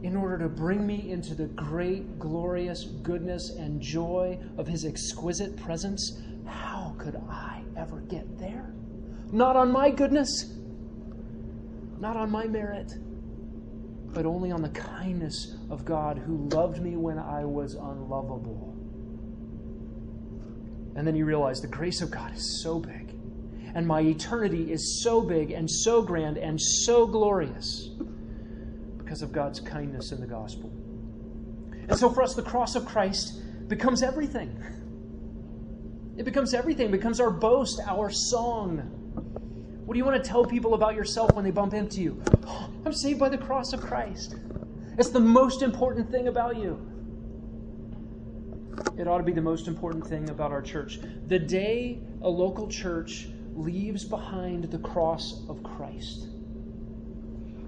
in 0.02 0.16
order 0.16 0.38
to 0.38 0.48
bring 0.48 0.86
me 0.86 1.10
into 1.10 1.34
the 1.34 1.46
great, 1.46 2.18
glorious 2.18 2.84
goodness 3.02 3.50
and 3.58 3.80
joy 3.80 4.38
of 4.56 4.66
his 4.66 4.84
exquisite 4.84 5.56
presence? 5.56 6.20
How 6.46 6.94
could 6.98 7.16
I 7.28 7.62
ever 7.76 8.00
get 8.00 8.38
there? 8.38 8.72
Not 9.30 9.56
on 9.56 9.70
my 9.70 9.90
goodness, 9.90 10.54
not 11.98 12.16
on 12.16 12.30
my 12.30 12.46
merit 12.46 12.92
but 14.12 14.26
only 14.26 14.50
on 14.50 14.62
the 14.62 14.70
kindness 14.70 15.56
of 15.70 15.84
God 15.84 16.18
who 16.18 16.48
loved 16.48 16.80
me 16.82 16.96
when 16.96 17.18
I 17.18 17.44
was 17.44 17.74
unlovable. 17.74 18.76
And 20.96 21.06
then 21.06 21.14
you 21.14 21.24
realize 21.24 21.60
the 21.60 21.68
grace 21.68 22.00
of 22.02 22.10
God 22.10 22.34
is 22.34 22.62
so 22.62 22.80
big, 22.80 23.14
and 23.74 23.86
my 23.86 24.00
eternity 24.00 24.72
is 24.72 25.02
so 25.02 25.20
big 25.20 25.52
and 25.52 25.70
so 25.70 26.02
grand 26.02 26.36
and 26.36 26.60
so 26.60 27.06
glorious 27.06 27.88
because 28.98 29.22
of 29.22 29.32
God's 29.32 29.60
kindness 29.60 30.12
in 30.12 30.20
the 30.20 30.26
gospel. 30.26 30.70
And 31.88 31.98
so 31.98 32.10
for 32.10 32.22
us, 32.22 32.34
the 32.34 32.42
cross 32.42 32.74
of 32.76 32.84
Christ 32.84 33.40
becomes 33.68 34.02
everything. 34.02 34.62
It 36.16 36.24
becomes 36.24 36.52
everything, 36.54 36.88
it 36.88 36.92
becomes 36.92 37.20
our 37.20 37.30
boast, 37.30 37.80
our 37.86 38.10
song. 38.10 38.99
What 39.90 39.94
do 39.94 39.98
you 39.98 40.04
want 40.04 40.22
to 40.22 40.30
tell 40.30 40.44
people 40.44 40.74
about 40.74 40.94
yourself 40.94 41.34
when 41.34 41.44
they 41.44 41.50
bump 41.50 41.74
into 41.74 42.00
you? 42.00 42.22
Oh, 42.46 42.70
I'm 42.86 42.92
saved 42.92 43.18
by 43.18 43.28
the 43.28 43.36
cross 43.36 43.72
of 43.72 43.80
Christ. 43.80 44.36
It's 44.96 45.10
the 45.10 45.18
most 45.18 45.62
important 45.62 46.08
thing 46.12 46.28
about 46.28 46.56
you. 46.56 46.80
It 48.96 49.08
ought 49.08 49.18
to 49.18 49.24
be 49.24 49.32
the 49.32 49.42
most 49.42 49.66
important 49.66 50.06
thing 50.06 50.30
about 50.30 50.52
our 50.52 50.62
church. 50.62 51.00
The 51.26 51.40
day 51.40 51.98
a 52.22 52.28
local 52.28 52.68
church 52.68 53.30
leaves 53.52 54.04
behind 54.04 54.70
the 54.70 54.78
cross 54.78 55.42
of 55.48 55.60
Christ, 55.64 56.28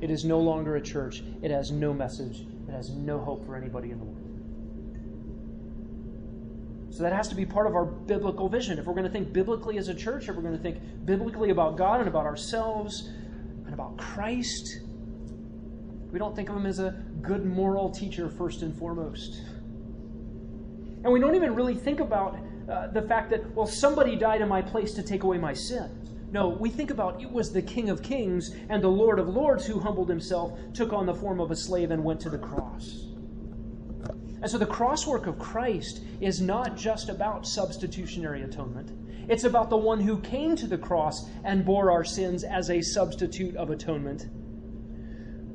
it 0.00 0.10
is 0.10 0.24
no 0.24 0.38
longer 0.38 0.76
a 0.76 0.80
church. 0.80 1.24
It 1.42 1.50
has 1.50 1.72
no 1.72 1.92
message. 1.92 2.46
It 2.68 2.72
has 2.72 2.90
no 2.90 3.18
hope 3.18 3.44
for 3.46 3.56
anybody 3.56 3.90
in 3.90 3.98
the 3.98 4.04
world. 4.04 4.21
So 6.92 7.02
that 7.04 7.12
has 7.14 7.26
to 7.28 7.34
be 7.34 7.46
part 7.46 7.66
of 7.66 7.74
our 7.74 7.86
biblical 7.86 8.50
vision. 8.50 8.78
If 8.78 8.84
we're 8.84 8.92
going 8.92 9.06
to 9.06 9.10
think 9.10 9.32
biblically 9.32 9.78
as 9.78 9.88
a 9.88 9.94
church, 9.94 10.28
if 10.28 10.36
we're 10.36 10.42
going 10.42 10.56
to 10.56 10.62
think 10.62 10.78
biblically 11.06 11.48
about 11.48 11.78
God 11.78 12.00
and 12.00 12.08
about 12.08 12.26
ourselves 12.26 13.08
and 13.64 13.72
about 13.72 13.96
Christ, 13.96 14.80
we 16.10 16.18
don't 16.18 16.36
think 16.36 16.50
of 16.50 16.56
him 16.56 16.66
as 16.66 16.80
a 16.80 16.90
good 17.22 17.46
moral 17.46 17.90
teacher 17.90 18.28
first 18.28 18.60
and 18.60 18.78
foremost. 18.78 19.40
And 21.02 21.10
we 21.10 21.18
don't 21.18 21.34
even 21.34 21.54
really 21.54 21.74
think 21.74 22.00
about 22.00 22.38
uh, 22.70 22.88
the 22.88 23.00
fact 23.00 23.30
that, 23.30 23.54
well, 23.54 23.66
somebody 23.66 24.14
died 24.14 24.42
in 24.42 24.48
my 24.48 24.60
place 24.60 24.92
to 24.92 25.02
take 25.02 25.22
away 25.22 25.38
my 25.38 25.54
sin. 25.54 25.90
No, 26.30 26.50
we 26.50 26.68
think 26.68 26.90
about 26.90 27.22
it 27.22 27.30
was 27.30 27.52
the 27.52 27.62
King 27.62 27.88
of 27.88 28.02
Kings 28.02 28.54
and 28.68 28.84
the 28.84 28.88
Lord 28.88 29.18
of 29.18 29.30
Lords 29.30 29.64
who 29.64 29.80
humbled 29.80 30.10
himself, 30.10 30.58
took 30.74 30.92
on 30.92 31.06
the 31.06 31.14
form 31.14 31.40
of 31.40 31.50
a 31.50 31.56
slave, 31.56 31.90
and 31.90 32.04
went 32.04 32.20
to 32.20 32.28
the 32.30 32.38
cross. 32.38 33.06
And 34.42 34.50
so 34.50 34.58
the 34.58 34.66
cross 34.66 35.06
work 35.06 35.28
of 35.28 35.38
Christ 35.38 36.02
is 36.20 36.40
not 36.40 36.76
just 36.76 37.08
about 37.08 37.46
substitutionary 37.46 38.42
atonement. 38.42 38.90
It's 39.30 39.44
about 39.44 39.70
the 39.70 39.76
one 39.76 40.00
who 40.00 40.18
came 40.18 40.56
to 40.56 40.66
the 40.66 40.76
cross 40.76 41.30
and 41.44 41.64
bore 41.64 41.92
our 41.92 42.04
sins 42.04 42.42
as 42.42 42.68
a 42.68 42.82
substitute 42.82 43.54
of 43.54 43.70
atonement, 43.70 44.26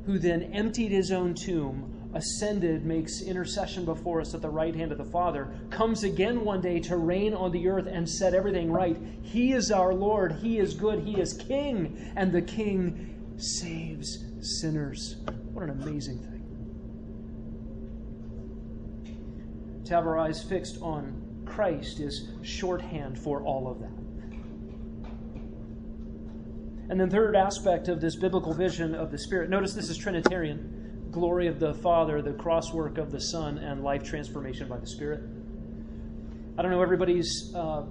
who 0.05 0.17
then 0.17 0.43
emptied 0.53 0.91
his 0.91 1.11
own 1.11 1.33
tomb, 1.33 2.09
ascended, 2.13 2.85
makes 2.85 3.21
intercession 3.21 3.83
before 3.83 4.21
us 4.21 4.33
at 4.33 4.41
the 4.41 4.49
right 4.49 4.73
hand 4.73 4.93
of 4.93 4.97
the 4.97 5.03
Father, 5.03 5.53
comes 5.69 6.05
again 6.05 6.45
one 6.45 6.61
day 6.61 6.79
to 6.79 6.95
reign 6.95 7.33
on 7.33 7.51
the 7.51 7.67
earth 7.67 7.87
and 7.87 8.09
set 8.09 8.33
everything 8.33 8.71
right. 8.71 8.97
He 9.21 9.51
is 9.51 9.69
our 9.69 9.93
Lord. 9.93 10.31
He 10.41 10.59
is 10.59 10.73
good. 10.73 11.03
He 11.03 11.19
is 11.19 11.33
King. 11.33 12.13
And 12.15 12.31
the 12.31 12.41
King 12.41 13.35
saves 13.35 14.23
sinners. 14.39 15.17
What 15.51 15.65
an 15.65 15.71
amazing 15.71 16.19
thing. 16.19 16.36
To 19.87 19.95
have 19.95 20.05
our 20.05 20.17
eyes 20.17 20.43
fixed 20.43 20.81
on 20.81 21.23
Christ 21.45 21.99
is 21.99 22.29
shorthand 22.41 23.17
for 23.17 23.41
all 23.41 23.67
of 23.67 23.79
that. 23.79 24.07
And 26.89 26.99
then, 26.99 27.09
third 27.09 27.35
aspect 27.35 27.89
of 27.89 27.99
this 27.99 28.15
biblical 28.15 28.53
vision 28.53 28.95
of 28.95 29.11
the 29.11 29.17
Spirit. 29.17 29.49
Notice 29.49 29.73
this 29.73 29.89
is 29.89 29.97
Trinitarian 29.97 31.09
glory 31.11 31.47
of 31.47 31.59
the 31.59 31.73
Father, 31.75 32.21
the 32.21 32.31
crosswork 32.31 32.97
of 32.97 33.11
the 33.11 33.19
Son, 33.19 33.57
and 33.57 33.83
life 33.83 34.03
transformation 34.03 34.69
by 34.69 34.77
the 34.77 34.87
Spirit. 34.87 35.21
I 36.57 36.61
don't 36.61 36.71
know 36.71 36.81
everybody's 36.81 37.53
uh, 37.55 37.81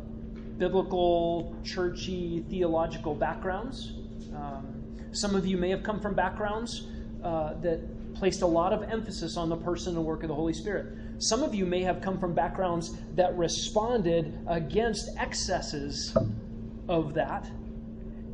biblical, 0.57 1.55
churchy, 1.63 2.45
theological 2.49 3.15
backgrounds. 3.15 3.93
Um, 4.35 4.97
some 5.13 5.35
of 5.35 5.47
you 5.47 5.57
may 5.57 5.71
have 5.71 5.83
come 5.83 6.01
from 6.01 6.15
backgrounds 6.15 6.89
uh, 7.23 7.55
that 7.61 8.15
placed 8.15 8.43
a 8.43 8.47
lot 8.47 8.73
of 8.73 8.83
emphasis 8.91 9.37
on 9.37 9.49
the 9.51 9.57
person 9.57 9.95
and 9.97 10.05
work 10.05 10.23
of 10.23 10.29
the 10.29 10.35
Holy 10.35 10.55
Spirit. 10.55 11.06
Some 11.19 11.43
of 11.43 11.55
you 11.55 11.65
may 11.65 11.83
have 11.83 12.03
come 12.03 12.19
from 12.19 12.35
backgrounds 12.35 12.97
that 13.15 13.37
responded 13.37 14.39
against 14.47 15.09
excesses 15.17 16.15
of 16.89 17.15
that 17.15 17.51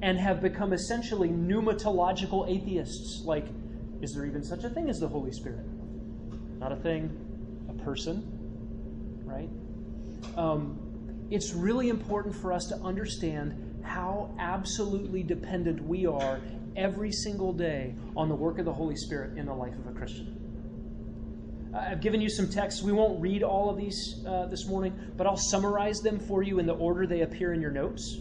and 0.03 0.18
have 0.18 0.40
become 0.40 0.73
essentially 0.73 1.29
pneumatological 1.29 2.49
atheists. 2.49 3.25
Like, 3.25 3.47
is 4.01 4.14
there 4.14 4.27
even 4.27 4.42
such 4.42 4.64
a 4.64 4.68
thing 4.68 4.90
as 4.90 4.99
the 4.99 5.07
Holy 5.07 5.31
Spirit? 5.31 5.64
Not 6.59 6.73
a 6.73 6.77
thing, 6.77 7.16
a 7.68 7.85
person, 7.85 8.27
right? 9.25 9.49
Um, 10.37 10.79
it's 11.31 11.53
really 11.53 11.88
important 11.88 12.35
for 12.35 12.53
us 12.53 12.66
to 12.66 12.77
understand 12.77 13.81
how 13.85 14.35
absolutely 14.38 15.23
dependent 15.23 15.85
we 15.85 16.05
are 16.07 16.40
every 16.75 17.12
single 17.12 17.53
day 17.53 17.95
on 18.16 18.29
the 18.29 18.35
work 18.35 18.59
of 18.59 18.64
the 18.64 18.73
Holy 18.73 18.97
Spirit 18.97 19.38
in 19.38 19.47
the 19.47 19.55
life 19.55 19.75
of 19.79 19.87
a 19.87 19.92
Christian. 19.97 20.41
I've 21.74 22.00
given 22.02 22.20
you 22.20 22.28
some 22.28 22.48
texts. 22.48 22.82
We 22.82 22.92
won't 22.92 23.20
read 23.20 23.42
all 23.42 23.70
of 23.70 23.78
these 23.78 24.22
uh, 24.26 24.46
this 24.46 24.66
morning, 24.66 24.94
but 25.16 25.26
I'll 25.26 25.38
summarize 25.38 26.00
them 26.00 26.18
for 26.18 26.42
you 26.42 26.58
in 26.58 26.66
the 26.66 26.74
order 26.74 27.06
they 27.06 27.22
appear 27.22 27.54
in 27.54 27.62
your 27.62 27.70
notes. 27.70 28.18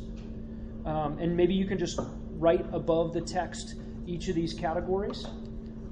Um, 0.86 1.20
and 1.20 1.36
maybe 1.36 1.54
you 1.54 1.66
can 1.66 1.78
just 1.78 2.00
write 2.38 2.66
above 2.72 3.14
the 3.14 3.22
text 3.22 3.76
each 4.08 4.30
of 4.30 4.36
these 4.36 4.54
categories. 4.54 5.26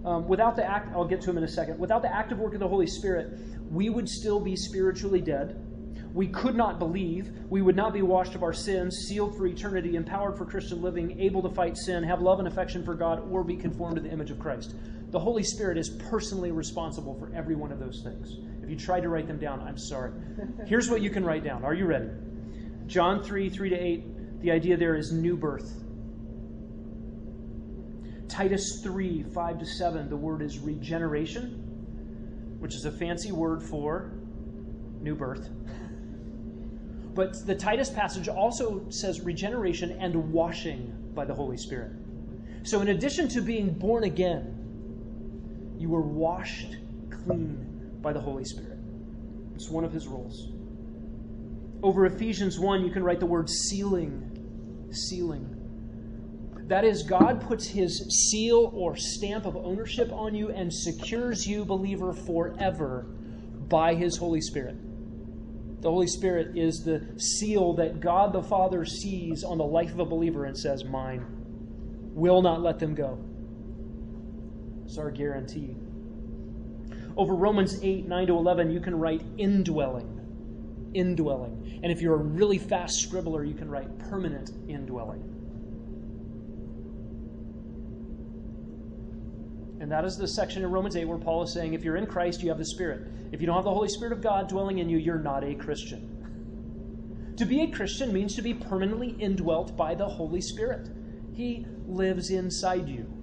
Um, 0.05 0.27
without 0.27 0.55
the 0.55 0.63
act, 0.63 0.95
I'll 0.95 1.05
get 1.05 1.19
to 1.21 1.27
them 1.27 1.37
in 1.37 1.43
a 1.43 1.49
second. 1.49 1.77
Without 1.77 2.01
the 2.01 2.13
active 2.13 2.39
work 2.39 2.53
of 2.53 2.61
the 2.61 2.67
Holy 2.67 2.87
Spirit, 2.87 3.37
we 3.69 3.89
would 3.89 4.07
still 4.07 4.39
be 4.39 4.55
spiritually 4.55 5.19
dead. 5.19 5.65
We 6.13 6.27
could 6.27 6.55
not 6.55 6.79
believe. 6.79 7.29
We 7.49 7.61
would 7.61 7.75
not 7.75 7.93
be 7.93 8.01
washed 8.01 8.35
of 8.35 8.41
our 8.41 8.53
sins, 8.53 8.95
sealed 9.07 9.37
for 9.37 9.45
eternity, 9.45 9.95
empowered 9.95 10.37
for 10.37 10.45
Christian 10.45 10.81
living, 10.81 11.19
able 11.19 11.41
to 11.43 11.49
fight 11.49 11.77
sin, 11.77 12.03
have 12.03 12.21
love 12.21 12.39
and 12.39 12.47
affection 12.47 12.83
for 12.83 12.95
God, 12.95 13.21
or 13.29 13.43
be 13.43 13.57
conformed 13.57 13.97
to 13.97 14.01
the 14.01 14.09
image 14.09 14.31
of 14.31 14.39
Christ. 14.39 14.73
The 15.11 15.19
Holy 15.19 15.43
Spirit 15.43 15.77
is 15.77 15.89
personally 15.89 16.51
responsible 16.51 17.15
for 17.15 17.31
every 17.33 17.55
one 17.55 17.71
of 17.71 17.79
those 17.79 18.01
things. 18.03 18.37
If 18.63 18.69
you 18.69 18.75
tried 18.75 19.01
to 19.01 19.09
write 19.09 19.27
them 19.27 19.39
down, 19.39 19.59
I'm 19.61 19.77
sorry. 19.77 20.11
Here's 20.67 20.89
what 20.89 21.01
you 21.01 21.09
can 21.09 21.25
write 21.25 21.43
down. 21.43 21.63
Are 21.63 21.73
you 21.73 21.85
ready? 21.85 22.09
John 22.85 23.23
3 23.23 23.49
3 23.49 23.69
to 23.69 23.75
8, 23.75 24.41
the 24.41 24.51
idea 24.51 24.77
there 24.77 24.95
is 24.95 25.11
new 25.11 25.35
birth. 25.35 25.83
Titus 28.27 28.81
3 28.83 29.23
5 29.23 29.59
to 29.59 29.65
7, 29.65 30.09
the 30.09 30.17
word 30.17 30.43
is 30.43 30.59
regeneration, 30.59 32.57
which 32.59 32.75
is 32.75 32.85
a 32.85 32.91
fancy 32.91 33.31
word 33.31 33.63
for 33.63 34.11
new 35.01 35.15
birth. 35.15 35.49
But 37.15 37.45
the 37.45 37.55
Titus 37.55 37.89
passage 37.89 38.29
also 38.29 38.85
says 38.89 39.19
regeneration 39.19 39.91
and 39.99 40.31
washing 40.31 41.11
by 41.13 41.25
the 41.25 41.33
Holy 41.33 41.57
Spirit. 41.57 41.91
So, 42.63 42.79
in 42.81 42.89
addition 42.89 43.27
to 43.29 43.41
being 43.41 43.73
born 43.73 44.05
again, 44.05 44.58
you 45.79 45.89
were 45.89 46.01
washed 46.01 46.75
clean 47.09 47.97
by 48.01 48.13
the 48.13 48.19
Holy 48.19 48.43
Spirit. 48.43 48.77
It's 49.55 49.69
one 49.69 49.83
of 49.83 49.93
his 49.93 50.07
roles. 50.07 50.49
Over 51.81 52.05
Ephesians 52.05 52.59
1, 52.59 52.83
you 52.83 52.91
can 52.91 53.03
write 53.03 53.19
the 53.19 53.25
word 53.25 53.49
sealing. 53.49 54.89
Sealing. 54.91 55.55
That 56.67 56.83
is, 56.83 57.03
God 57.03 57.41
puts 57.41 57.65
his 57.65 58.29
seal 58.29 58.71
or 58.75 58.95
stamp 58.95 59.45
of 59.45 59.55
ownership 59.55 60.11
on 60.11 60.35
you 60.35 60.49
and 60.49 60.71
secures 60.71 61.47
you, 61.47 61.65
believer, 61.65 62.13
forever 62.13 63.03
by 63.69 63.95
his 63.95 64.17
Holy 64.17 64.41
Spirit. 64.41 64.75
The 65.81 65.89
Holy 65.89 66.07
Spirit 66.07 66.57
is 66.57 66.83
the 66.83 67.17
seal 67.17 67.73
that 67.75 68.01
God 68.01 68.33
the 68.33 68.43
Father 68.43 68.83
sees 68.83 69.45
on 69.45 69.57
the 69.57 69.63
life 69.63 69.91
of 69.91 69.99
a 69.99 70.05
believer 70.05 70.43
and 70.43 70.57
says, 70.57 70.83
Mine. 70.83 71.25
Will 72.13 72.41
not 72.41 72.61
let 72.61 72.79
them 72.79 72.95
go. 72.95 73.17
It's 74.89 74.97
our 74.97 75.11
guarantee. 75.11 75.75
Over 77.15 77.35
Romans 77.35 77.79
8, 77.83 78.07
9 78.07 78.25
to 78.25 78.33
11, 78.33 78.71
you 78.71 78.79
can 78.79 78.97
write 78.97 79.21
indwelling. 79.37 80.89
Indwelling. 80.95 81.79
And 81.83 81.91
if 81.91 82.01
you're 82.01 82.15
a 82.15 82.17
really 82.17 82.57
fast 82.57 83.07
scribbler, 83.07 83.47
you 83.47 83.53
can 83.53 83.69
write 83.69 83.99
permanent 83.99 84.49
indwelling. 84.67 85.21
And 89.79 89.91
that 89.91 90.05
is 90.05 90.17
the 90.17 90.27
section 90.27 90.63
in 90.63 90.71
Romans 90.71 90.95
8 90.95 91.05
where 91.05 91.19
Paul 91.19 91.43
is 91.43 91.53
saying 91.53 91.75
if 91.75 91.83
you're 91.83 91.97
in 91.97 92.07
Christ, 92.07 92.41
you 92.41 92.49
have 92.49 92.57
the 92.57 92.65
Spirit. 92.65 93.11
If 93.31 93.41
you 93.41 93.45
don't 93.45 93.57
have 93.57 93.65
the 93.65 93.69
Holy 93.69 93.89
Spirit 93.89 94.11
of 94.11 94.21
God 94.23 94.49
dwelling 94.49 94.79
in 94.79 94.89
you, 94.89 94.97
you're 94.97 95.19
not 95.19 95.43
a 95.43 95.53
Christian. 95.53 97.35
To 97.37 97.45
be 97.45 97.61
a 97.61 97.67
Christian 97.69 98.11
means 98.11 98.35
to 98.37 98.41
be 98.41 98.55
permanently 98.55 99.09
indwelt 99.19 99.77
by 99.77 99.93
the 99.93 100.07
Holy 100.07 100.41
Spirit, 100.41 100.89
He 101.35 101.67
lives 101.85 102.31
inside 102.31 102.89
you. 102.89 103.18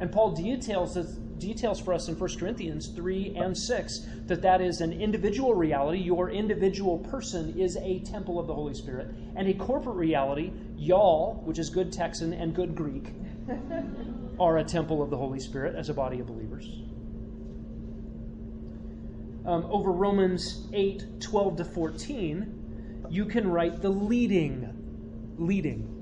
And 0.00 0.10
Paul 0.10 0.32
details 0.32 0.94
this, 0.94 1.12
details 1.38 1.80
for 1.80 1.92
us 1.92 2.08
in 2.08 2.18
1 2.18 2.38
Corinthians 2.38 2.88
3 2.88 3.34
and 3.36 3.56
6 3.56 4.06
that 4.26 4.42
that 4.42 4.60
is 4.60 4.80
an 4.80 4.92
individual 4.92 5.54
reality. 5.54 5.98
Your 5.98 6.30
individual 6.30 6.98
person 6.98 7.58
is 7.58 7.76
a 7.76 8.00
temple 8.00 8.38
of 8.38 8.46
the 8.46 8.54
Holy 8.54 8.74
Spirit. 8.74 9.08
And 9.36 9.48
a 9.48 9.54
corporate 9.54 9.96
reality, 9.96 10.52
y'all, 10.76 11.42
which 11.44 11.58
is 11.58 11.70
good 11.70 11.92
Texan 11.92 12.32
and 12.32 12.54
good 12.54 12.74
Greek, 12.74 13.12
are 14.40 14.58
a 14.58 14.64
temple 14.64 15.02
of 15.02 15.10
the 15.10 15.16
Holy 15.16 15.40
Spirit 15.40 15.76
as 15.76 15.88
a 15.88 15.94
body 15.94 16.20
of 16.20 16.26
believers. 16.26 16.66
Um, 19.46 19.66
over 19.66 19.92
Romans 19.92 20.66
8 20.72 21.20
12 21.20 21.56
to 21.58 21.64
14, 21.64 23.06
you 23.10 23.26
can 23.26 23.46
write 23.48 23.82
the 23.82 23.90
leading. 23.90 25.34
Leading. 25.36 25.93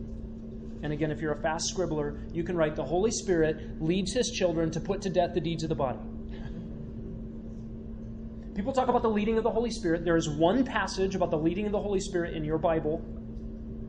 And 0.83 0.93
again, 0.93 1.11
if 1.11 1.21
you're 1.21 1.33
a 1.33 1.41
fast 1.41 1.73
scribbler, 1.75 2.19
you 2.35 2.43
can 2.43 2.57
write 2.57 2.75
the 2.75 2.85
Holy 2.85 3.11
Spirit 3.11 3.81
leads 3.81 4.13
his 4.13 4.31
children 4.31 4.71
to 4.73 4.81
put 4.81 5.03
to 5.03 5.11
death 5.11 5.35
the 5.35 5.41
deeds 5.41 5.63
of 5.63 5.69
the 5.69 5.75
body. 5.75 5.99
People 8.55 8.73
talk 8.73 8.89
about 8.89 9.03
the 9.03 9.11
leading 9.11 9.39
of 9.39 9.45
the 9.45 9.51
Holy 9.51 9.71
Spirit. 9.71 10.05
There 10.05 10.17
is 10.17 10.29
one 10.29 10.65
passage 10.65 11.15
about 11.15 11.31
the 11.31 11.39
leading 11.39 11.67
of 11.67 11.73
the 11.73 11.81
Holy 11.81 12.01
Spirit 12.01 12.35
in 12.35 12.45
your 12.45 12.59
Bible 12.59 13.03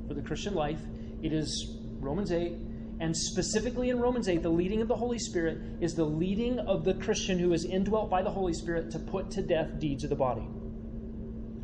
for 0.07 0.13
the 0.13 0.21
Christian 0.21 0.53
life. 0.53 0.79
It 1.21 1.33
is 1.33 1.77
Romans 1.99 2.31
8. 2.31 2.53
And 2.99 3.17
specifically 3.17 3.89
in 3.89 3.99
Romans 3.99 4.29
8, 4.29 4.41
the 4.43 4.49
leading 4.49 4.81
of 4.81 4.87
the 4.87 4.95
Holy 4.95 5.19
Spirit 5.19 5.57
is 5.81 5.95
the 5.95 6.05
leading 6.05 6.59
of 6.59 6.85
the 6.85 6.93
Christian 6.93 7.39
who 7.39 7.51
is 7.51 7.65
indwelt 7.65 8.09
by 8.09 8.21
the 8.21 8.29
Holy 8.29 8.53
Spirit 8.53 8.91
to 8.91 8.99
put 8.99 9.31
to 9.31 9.41
death 9.41 9.79
deeds 9.79 10.03
of 10.03 10.09
the 10.09 10.15
body. 10.15 10.47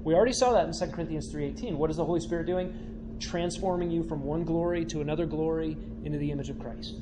We 0.03 0.15
already 0.15 0.33
saw 0.33 0.53
that 0.53 0.65
in 0.65 0.73
2 0.73 0.91
Corinthians 0.91 1.31
3:18. 1.31 1.77
What 1.77 1.89
is 1.89 1.97
the 1.97 2.05
Holy 2.05 2.19
Spirit 2.19 2.47
doing? 2.47 2.73
Transforming 3.19 3.91
you 3.91 4.03
from 4.03 4.23
one 4.23 4.43
glory 4.43 4.85
to 4.85 5.01
another 5.01 5.25
glory 5.25 5.77
into 6.03 6.17
the 6.17 6.31
image 6.31 6.49
of 6.49 6.59
Christ. 6.59 6.95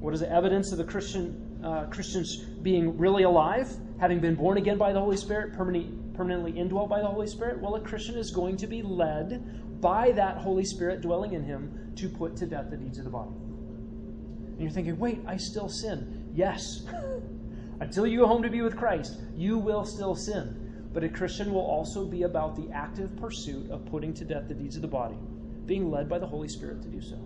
What 0.00 0.14
is 0.14 0.20
the 0.20 0.30
evidence 0.30 0.72
of 0.72 0.78
the 0.78 0.84
Christian 0.84 1.60
uh, 1.64 1.86
Christians 1.86 2.36
being 2.62 2.96
really 2.96 3.24
alive, 3.24 3.68
having 3.98 4.20
been 4.20 4.34
born 4.34 4.56
again 4.56 4.78
by 4.78 4.92
the 4.92 5.00
Holy 5.00 5.16
Spirit, 5.16 5.52
permanently, 5.54 5.98
permanently 6.14 6.52
indwelt 6.52 6.88
by 6.88 7.00
the 7.00 7.06
Holy 7.06 7.26
Spirit? 7.26 7.60
Well, 7.60 7.74
a 7.74 7.80
Christian 7.80 8.16
is 8.16 8.30
going 8.30 8.56
to 8.58 8.66
be 8.66 8.82
led 8.82 9.80
by 9.80 10.12
that 10.12 10.38
Holy 10.38 10.64
Spirit 10.64 11.00
dwelling 11.00 11.32
in 11.32 11.42
him 11.42 11.92
to 11.96 12.08
put 12.08 12.36
to 12.36 12.46
death 12.46 12.70
the 12.70 12.76
deeds 12.76 12.98
of 12.98 13.04
the 13.04 13.10
body. 13.10 13.30
And 13.30 14.60
you're 14.60 14.70
thinking, 14.70 14.98
wait, 14.98 15.20
I 15.26 15.36
still 15.36 15.68
sin. 15.68 16.30
Yes. 16.34 16.86
Until 17.80 18.06
you 18.06 18.20
go 18.20 18.26
home 18.26 18.42
to 18.42 18.48
be 18.48 18.62
with 18.62 18.76
Christ, 18.76 19.18
you 19.34 19.58
will 19.58 19.84
still 19.84 20.14
sin. 20.14 20.65
But 20.96 21.04
a 21.04 21.10
Christian 21.10 21.52
will 21.52 21.60
also 21.60 22.06
be 22.06 22.22
about 22.22 22.56
the 22.56 22.72
active 22.72 23.14
pursuit 23.16 23.70
of 23.70 23.84
putting 23.84 24.14
to 24.14 24.24
death 24.24 24.48
the 24.48 24.54
deeds 24.54 24.76
of 24.76 24.82
the 24.82 24.88
body, 24.88 25.18
being 25.66 25.90
led 25.90 26.08
by 26.08 26.18
the 26.18 26.26
Holy 26.26 26.48
Spirit 26.48 26.80
to 26.84 26.88
do 26.88 27.02
so. 27.02 27.18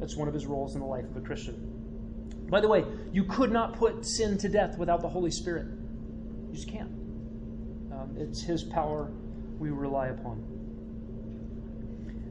That's 0.00 0.16
one 0.16 0.26
of 0.26 0.32
his 0.32 0.46
roles 0.46 0.74
in 0.74 0.80
the 0.80 0.86
life 0.86 1.04
of 1.04 1.14
a 1.14 1.20
Christian. 1.20 2.46
By 2.48 2.62
the 2.62 2.68
way, 2.68 2.82
you 3.12 3.24
could 3.24 3.52
not 3.52 3.74
put 3.74 4.06
sin 4.06 4.38
to 4.38 4.48
death 4.48 4.78
without 4.78 5.02
the 5.02 5.08
Holy 5.10 5.30
Spirit. 5.30 5.66
You 5.66 6.54
just 6.54 6.66
can't. 6.66 6.88
Um, 7.92 8.16
it's 8.16 8.40
his 8.40 8.64
power 8.64 9.12
we 9.58 9.68
rely 9.68 10.06
upon. 10.06 10.42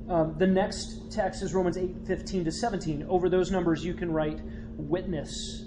Um, 0.10 0.36
the 0.40 0.48
next 0.48 1.12
text 1.12 1.44
is 1.44 1.54
Romans 1.54 1.78
8 1.78 2.08
15 2.08 2.46
to 2.46 2.52
17. 2.52 3.06
Over 3.08 3.30
those 3.30 3.52
numbers, 3.52 3.86
you 3.86 3.94
can 3.94 4.12
write 4.12 4.42
witness 4.76 5.63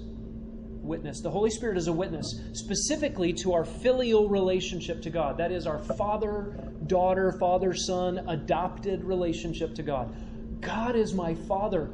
witness. 0.87 1.21
The 1.21 1.31
Holy 1.31 1.51
Spirit 1.51 1.77
is 1.77 1.89
a 1.89 1.93
witness 1.93 2.41
specifically 2.53 3.33
to 3.35 3.53
our 3.53 3.65
filial 3.65 4.29
relationship 4.29 5.03
to 5.03 5.11
God. 5.11 5.37
That 5.39 5.53
is 5.53 5.67
our 5.67 5.79
father, 5.79 6.73
daughter, 6.87 7.33
father, 7.33 7.75
son, 7.75 8.25
adopted 8.29 9.05
relationship 9.05 9.75
to 9.75 9.83
God. 9.83 10.15
God 10.61 10.97
is 10.97 11.13
my 11.13 11.35
father 11.35 11.91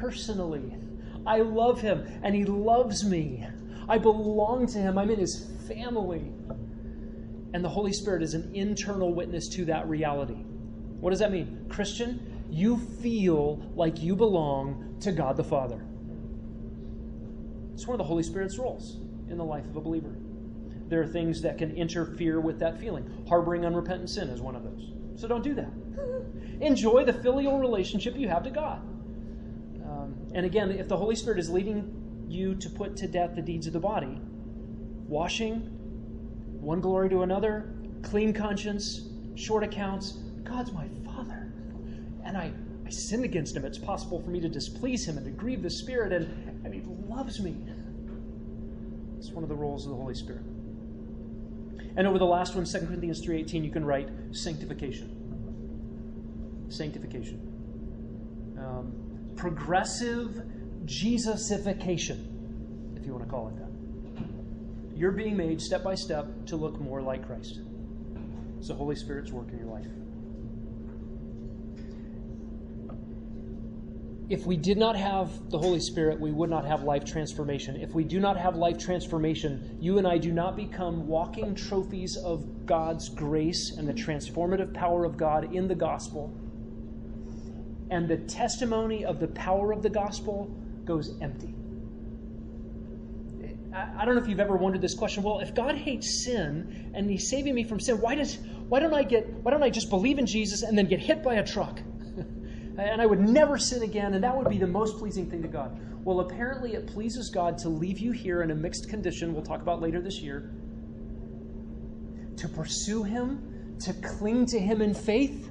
personally. 0.00 0.76
I 1.26 1.38
love 1.38 1.80
him 1.80 2.06
and 2.22 2.34
he 2.34 2.44
loves 2.44 3.04
me. 3.04 3.46
I 3.88 3.98
belong 3.98 4.66
to 4.68 4.78
him. 4.78 4.98
I'm 4.98 5.10
in 5.10 5.18
his 5.18 5.50
family. 5.66 6.32
And 7.52 7.64
the 7.64 7.68
Holy 7.68 7.92
Spirit 7.92 8.22
is 8.22 8.34
an 8.34 8.50
internal 8.54 9.12
witness 9.14 9.48
to 9.50 9.64
that 9.66 9.88
reality. 9.88 10.34
What 11.00 11.10
does 11.10 11.20
that 11.20 11.32
mean? 11.32 11.66
Christian, 11.68 12.44
you 12.50 12.78
feel 12.78 13.56
like 13.74 14.00
you 14.00 14.14
belong 14.14 14.96
to 15.00 15.12
God 15.12 15.36
the 15.36 15.44
Father. 15.44 15.84
It's 17.76 17.86
one 17.86 17.94
of 17.94 17.98
the 17.98 18.04
Holy 18.04 18.22
Spirit's 18.22 18.56
roles 18.56 18.96
in 19.28 19.36
the 19.36 19.44
life 19.44 19.66
of 19.66 19.76
a 19.76 19.82
believer. 19.82 20.16
There 20.88 21.02
are 21.02 21.06
things 21.06 21.42
that 21.42 21.58
can 21.58 21.76
interfere 21.76 22.40
with 22.40 22.58
that 22.60 22.80
feeling. 22.80 23.26
Harboring 23.28 23.66
unrepentant 23.66 24.08
sin 24.08 24.30
is 24.30 24.40
one 24.40 24.56
of 24.56 24.64
those. 24.64 24.94
So 25.16 25.28
don't 25.28 25.44
do 25.44 25.52
that. 25.52 25.68
Enjoy 26.62 27.04
the 27.04 27.12
filial 27.12 27.58
relationship 27.58 28.16
you 28.16 28.28
have 28.30 28.44
to 28.44 28.50
God. 28.50 28.78
Um, 29.84 30.16
and 30.32 30.46
again, 30.46 30.70
if 30.70 30.88
the 30.88 30.96
Holy 30.96 31.14
Spirit 31.14 31.38
is 31.38 31.50
leading 31.50 32.24
you 32.30 32.54
to 32.54 32.70
put 32.70 32.96
to 32.96 33.06
death 33.06 33.34
the 33.34 33.42
deeds 33.42 33.66
of 33.66 33.74
the 33.74 33.80
body, 33.80 34.22
washing, 35.06 35.56
one 36.58 36.80
glory 36.80 37.10
to 37.10 37.24
another, 37.24 37.74
clean 38.00 38.32
conscience, 38.32 39.02
short 39.34 39.62
accounts, 39.62 40.12
God's 40.44 40.72
my 40.72 40.88
Father. 41.04 41.52
And 42.24 42.38
I, 42.38 42.52
I 42.86 42.88
sinned 42.88 43.26
against 43.26 43.54
Him. 43.54 43.66
It's 43.66 43.76
possible 43.76 44.22
for 44.22 44.30
me 44.30 44.40
to 44.40 44.48
displease 44.48 45.06
Him 45.06 45.18
and 45.18 45.26
to 45.26 45.30
grieve 45.30 45.62
the 45.62 45.68
Spirit, 45.68 46.14
and, 46.14 46.64
and 46.64 46.72
He 46.72 46.80
loves 47.16 47.40
me. 47.40 47.56
It's 49.18 49.30
one 49.30 49.42
of 49.42 49.48
the 49.48 49.54
roles 49.54 49.86
of 49.86 49.92
the 49.92 49.96
Holy 49.96 50.14
Spirit. 50.14 50.42
And 51.96 52.06
over 52.06 52.18
the 52.18 52.26
last 52.26 52.54
one, 52.54 52.66
2 52.66 52.78
Corinthians 52.86 53.26
3.18, 53.26 53.64
you 53.64 53.70
can 53.70 53.86
write 53.86 54.10
sanctification. 54.32 56.66
Sanctification. 56.68 57.40
Um, 58.58 58.92
progressive 59.34 60.42
Jesusification, 60.84 62.98
if 62.98 63.06
you 63.06 63.12
want 63.12 63.24
to 63.24 63.30
call 63.30 63.48
it 63.48 63.56
that. 63.56 63.70
You're 64.94 65.12
being 65.12 65.36
made 65.36 65.60
step 65.60 65.82
by 65.82 65.94
step 65.94 66.26
to 66.46 66.56
look 66.56 66.78
more 66.78 67.00
like 67.00 67.26
Christ. 67.26 67.60
It's 68.58 68.68
the 68.68 68.74
Holy 68.74 68.94
Spirit's 68.94 69.32
work 69.32 69.48
in 69.50 69.58
your 69.58 69.68
life. 69.68 69.86
If 74.28 74.44
we 74.44 74.56
did 74.56 74.76
not 74.76 74.96
have 74.96 75.50
the 75.50 75.58
Holy 75.58 75.78
Spirit, 75.78 76.18
we 76.18 76.32
would 76.32 76.50
not 76.50 76.64
have 76.64 76.82
life 76.82 77.04
transformation. 77.04 77.76
If 77.76 77.94
we 77.94 78.02
do 78.02 78.18
not 78.18 78.36
have 78.36 78.56
life 78.56 78.76
transformation, 78.76 79.78
you 79.80 79.98
and 79.98 80.06
I 80.06 80.18
do 80.18 80.32
not 80.32 80.56
become 80.56 81.06
walking 81.06 81.54
trophies 81.54 82.16
of 82.16 82.66
God's 82.66 83.08
grace 83.08 83.76
and 83.76 83.88
the 83.88 83.92
transformative 83.92 84.74
power 84.74 85.04
of 85.04 85.16
God 85.16 85.54
in 85.54 85.68
the 85.68 85.76
gospel. 85.76 86.34
And 87.90 88.08
the 88.08 88.16
testimony 88.16 89.04
of 89.04 89.20
the 89.20 89.28
power 89.28 89.72
of 89.72 89.82
the 89.82 89.90
gospel 89.90 90.46
goes 90.84 91.16
empty. 91.20 91.54
I 93.72 94.04
don't 94.04 94.16
know 94.16 94.22
if 94.22 94.28
you've 94.28 94.40
ever 94.40 94.56
wondered 94.56 94.80
this 94.80 94.94
question. 94.94 95.22
Well, 95.22 95.40
if 95.40 95.54
God 95.54 95.76
hates 95.76 96.24
sin 96.24 96.92
and 96.94 97.10
He's 97.10 97.28
saving 97.28 97.54
me 97.54 97.62
from 97.62 97.78
sin, 97.78 98.00
why 98.00 98.14
does 98.14 98.38
why 98.68 98.80
don't 98.80 98.94
I 98.94 99.02
get 99.02 99.28
why 99.42 99.50
don't 99.52 99.62
I 99.62 99.70
just 99.70 99.90
believe 99.90 100.18
in 100.18 100.26
Jesus 100.26 100.62
and 100.62 100.76
then 100.76 100.86
get 100.86 100.98
hit 100.98 101.22
by 101.22 101.34
a 101.34 101.46
truck? 101.46 101.78
And 102.78 103.00
I 103.00 103.06
would 103.06 103.20
never 103.20 103.58
sin 103.58 103.82
again, 103.82 104.14
and 104.14 104.22
that 104.22 104.36
would 104.36 104.48
be 104.48 104.58
the 104.58 104.66
most 104.66 104.98
pleasing 104.98 105.30
thing 105.30 105.42
to 105.42 105.48
God. 105.48 105.78
Well, 106.04 106.20
apparently, 106.20 106.74
it 106.74 106.86
pleases 106.86 107.30
God 107.30 107.58
to 107.58 107.68
leave 107.68 107.98
you 107.98 108.12
here 108.12 108.42
in 108.42 108.50
a 108.50 108.54
mixed 108.54 108.88
condition, 108.88 109.32
we'll 109.34 109.42
talk 109.42 109.62
about 109.62 109.80
later 109.80 110.00
this 110.00 110.20
year, 110.20 110.52
to 112.36 112.48
pursue 112.48 113.02
Him, 113.02 113.76
to 113.80 113.92
cling 113.94 114.46
to 114.46 114.58
Him 114.58 114.82
in 114.82 114.94
faith, 114.94 115.50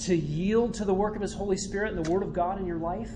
to 0.00 0.16
yield 0.16 0.74
to 0.74 0.84
the 0.84 0.94
work 0.94 1.14
of 1.14 1.22
His 1.22 1.34
Holy 1.34 1.56
Spirit 1.56 1.94
and 1.94 2.04
the 2.04 2.10
Word 2.10 2.22
of 2.22 2.32
God 2.32 2.58
in 2.58 2.66
your 2.66 2.78
life. 2.78 3.12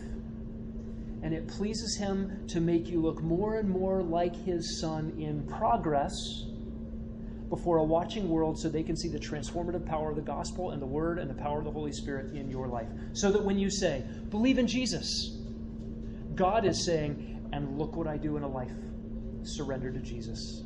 And 1.22 1.32
it 1.32 1.48
pleases 1.48 1.96
Him 1.96 2.46
to 2.48 2.60
make 2.60 2.88
you 2.88 3.00
look 3.00 3.22
more 3.22 3.56
and 3.56 3.68
more 3.68 4.02
like 4.02 4.36
His 4.36 4.78
Son 4.78 5.14
in 5.18 5.46
progress 5.46 6.44
before 7.54 7.76
a 7.76 7.84
watching 7.84 8.28
world 8.28 8.58
so 8.58 8.68
they 8.68 8.82
can 8.82 8.96
see 8.96 9.06
the 9.06 9.18
transformative 9.18 9.86
power 9.86 10.10
of 10.10 10.16
the 10.16 10.22
gospel 10.22 10.72
and 10.72 10.82
the 10.82 10.86
word 10.86 11.20
and 11.20 11.30
the 11.30 11.34
power 11.34 11.58
of 11.58 11.64
the 11.64 11.70
Holy 11.70 11.92
Spirit 11.92 12.34
in 12.34 12.50
your 12.50 12.66
life. 12.66 12.88
So 13.12 13.30
that 13.30 13.44
when 13.44 13.60
you 13.60 13.70
say, 13.70 14.02
believe 14.30 14.58
in 14.58 14.66
Jesus, 14.66 15.38
God 16.34 16.64
is 16.64 16.84
saying, 16.84 17.48
and 17.52 17.78
look 17.78 17.94
what 17.94 18.08
I 18.08 18.16
do 18.16 18.36
in 18.36 18.42
a 18.42 18.48
life 18.48 18.72
surrender 19.44 19.92
to 19.92 20.00
Jesus. 20.00 20.64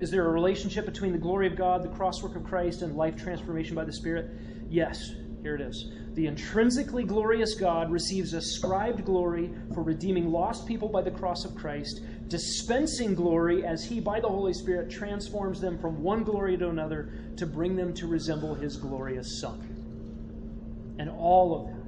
Is 0.00 0.10
there 0.10 0.24
a 0.26 0.30
relationship 0.30 0.86
between 0.86 1.12
the 1.12 1.18
glory 1.18 1.46
of 1.46 1.56
God, 1.56 1.82
the 1.82 1.88
cross 1.88 2.22
work 2.22 2.36
of 2.36 2.44
Christ, 2.44 2.80
and 2.80 2.96
life 2.96 3.16
transformation 3.16 3.74
by 3.74 3.84
the 3.84 3.92
Spirit? 3.92 4.30
Yes, 4.70 5.12
here 5.42 5.56
it 5.56 5.60
is. 5.60 5.92
The 6.14 6.26
intrinsically 6.26 7.04
glorious 7.04 7.54
God 7.54 7.90
receives 7.90 8.32
ascribed 8.32 9.04
glory 9.04 9.50
for 9.74 9.82
redeeming 9.82 10.32
lost 10.32 10.66
people 10.66 10.88
by 10.88 11.02
the 11.02 11.10
cross 11.10 11.44
of 11.44 11.54
Christ, 11.54 12.00
dispensing 12.28 13.14
glory 13.14 13.64
as 13.64 13.84
He, 13.84 14.00
by 14.00 14.20
the 14.20 14.28
Holy 14.28 14.52
Spirit, 14.52 14.90
transforms 14.90 15.60
them 15.60 15.78
from 15.78 16.02
one 16.02 16.24
glory 16.24 16.56
to 16.58 16.68
another 16.68 17.12
to 17.36 17.46
bring 17.46 17.74
them 17.74 17.92
to 17.94 18.06
resemble 18.06 18.54
His 18.54 18.76
glorious 18.76 19.40
Son. 19.40 20.96
And 20.98 21.10
all 21.10 21.60
of 21.60 21.66
that 21.66 21.78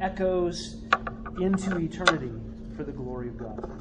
echoes 0.00 0.84
into 1.40 1.76
eternity 1.78 2.32
for 2.76 2.84
the 2.84 2.92
glory 2.92 3.28
of 3.28 3.36
God. 3.36 3.78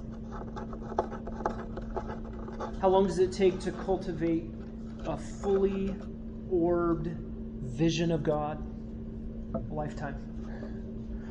How 2.82 2.90
long 2.90 3.08
does 3.08 3.20
it 3.20 3.32
take 3.32 3.60
to 3.62 3.72
cultivate 3.72 4.50
a 5.06 5.18
fully 5.18 5.96
orbed 6.50 7.08
vision 7.62 8.12
of 8.12 8.24
God? 8.24 8.63
A 9.54 9.74
lifetime. 9.74 10.37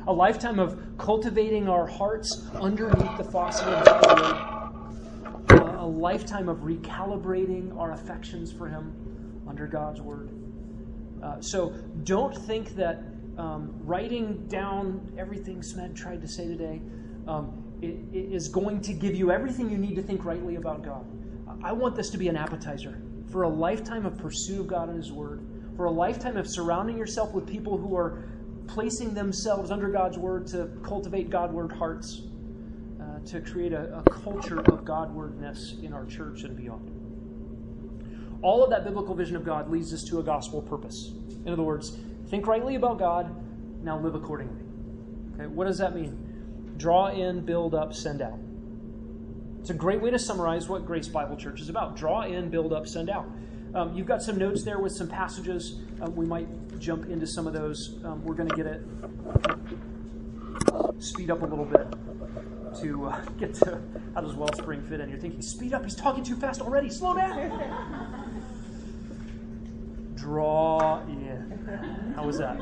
A 0.07 0.13
lifetime 0.13 0.57
of 0.57 0.81
cultivating 0.97 1.67
our 1.67 1.85
hearts 1.85 2.47
underneath 2.55 3.17
the 3.17 3.25
faucet 3.25 3.67
of 3.67 3.83
the 3.83 5.49
Word. 5.49 5.75
A 5.79 5.85
lifetime 5.85 6.47
of 6.47 6.59
recalibrating 6.59 7.77
our 7.77 7.91
affections 7.91 8.51
for 8.51 8.69
Him 8.69 8.93
under 9.47 9.67
God's 9.67 10.01
Word. 10.01 10.29
Uh, 11.21 11.41
so 11.41 11.73
don't 12.03 12.35
think 12.35 12.75
that 12.75 13.03
um, 13.37 13.73
writing 13.83 14.47
down 14.47 15.13
everything 15.17 15.61
Smed 15.61 15.95
tried 15.95 16.21
to 16.21 16.27
say 16.27 16.47
today 16.47 16.81
um, 17.27 17.63
it, 17.81 17.97
it 18.13 18.33
is 18.33 18.47
going 18.47 18.81
to 18.81 18.93
give 18.93 19.13
you 19.13 19.31
everything 19.31 19.69
you 19.69 19.77
need 19.77 19.95
to 19.95 20.01
think 20.01 20.23
rightly 20.23 20.55
about 20.55 20.83
God. 20.83 21.05
I 21.63 21.73
want 21.73 21.95
this 21.95 22.09
to 22.11 22.17
be 22.17 22.29
an 22.29 22.37
appetizer 22.37 23.01
for 23.29 23.43
a 23.43 23.49
lifetime 23.49 24.05
of 24.05 24.17
pursuit 24.17 24.61
of 24.61 24.67
God 24.67 24.87
and 24.87 24.97
His 24.97 25.11
Word 25.11 25.45
for 25.77 25.85
a 25.85 25.91
lifetime 25.91 26.37
of 26.37 26.47
surrounding 26.47 26.97
yourself 26.97 27.33
with 27.33 27.45
people 27.45 27.77
who 27.77 27.95
are 27.95 28.23
placing 28.67 29.13
themselves 29.13 29.71
under 29.71 29.89
God's 29.89 30.17
word 30.17 30.47
to 30.47 30.69
cultivate 30.83 31.29
Godward 31.29 31.71
hearts. 31.71 32.21
Uh, 32.99 33.19
to 33.25 33.39
create 33.41 33.73
a, 33.73 33.99
a 33.99 34.03
culture 34.09 34.59
of 34.59 34.83
Godwardness 34.83 35.81
in 35.83 35.93
our 35.93 36.05
church 36.05 36.43
and 36.43 36.57
beyond. 36.57 36.91
All 38.41 38.63
of 38.63 38.69
that 38.69 38.83
biblical 38.83 39.15
vision 39.15 39.35
of 39.35 39.45
God 39.45 39.69
leads 39.69 39.93
us 39.93 40.03
to 40.05 40.19
a 40.19 40.23
gospel 40.23 40.61
purpose. 40.61 41.13
In 41.45 41.53
other 41.53 41.63
words, 41.63 41.97
think 42.29 42.47
rightly 42.47 42.75
about 42.75 42.99
God, 42.99 43.33
now 43.83 43.99
live 43.99 44.15
accordingly. 44.15 44.61
Okay, 45.35 45.47
what 45.47 45.67
does 45.67 45.77
that 45.77 45.95
mean? 45.95 46.73
Draw 46.77 47.07
in, 47.07 47.45
build 47.45 47.73
up, 47.73 47.93
send 47.93 48.21
out. 48.21 48.39
It's 49.61 49.69
a 49.69 49.73
great 49.73 50.01
way 50.01 50.11
to 50.11 50.19
summarize 50.19 50.67
what 50.67 50.85
Grace 50.85 51.07
Bible 51.07 51.37
Church 51.37 51.61
is 51.61 51.69
about. 51.69 51.95
Draw 51.95 52.23
in, 52.23 52.49
build 52.49 52.73
up, 52.73 52.87
send 52.87 53.09
out. 53.09 53.25
Um, 53.73 53.95
you've 53.95 54.07
got 54.07 54.21
some 54.21 54.37
notes 54.37 54.63
there 54.63 54.79
with 54.79 54.93
some 54.93 55.07
passages. 55.07 55.79
Um, 56.01 56.15
we 56.15 56.25
might 56.25 56.47
jump 56.79 57.09
into 57.09 57.27
some 57.27 57.47
of 57.47 57.53
those. 57.53 57.99
Um, 58.03 58.23
we're 58.23 58.35
going 58.35 58.49
to 58.49 58.55
get 58.55 58.65
it 58.65 58.81
speed 60.99 61.29
up 61.31 61.41
a 61.41 61.45
little 61.45 61.65
bit 61.65 61.87
to 62.81 63.05
uh, 63.05 63.21
get 63.39 63.53
to 63.55 63.81
how 64.13 64.21
does 64.21 64.33
Wellspring 64.33 64.81
fit 64.83 64.99
in. 64.99 65.09
You're 65.09 65.19
thinking, 65.19 65.41
speed 65.41 65.73
up, 65.73 65.83
he's 65.83 65.95
talking 65.95 66.23
too 66.23 66.35
fast 66.35 66.61
already, 66.61 66.89
slow 66.89 67.15
down. 67.15 68.33
draw 70.15 70.99
in. 71.07 72.13
How 72.15 72.25
was 72.25 72.37
that? 72.39 72.59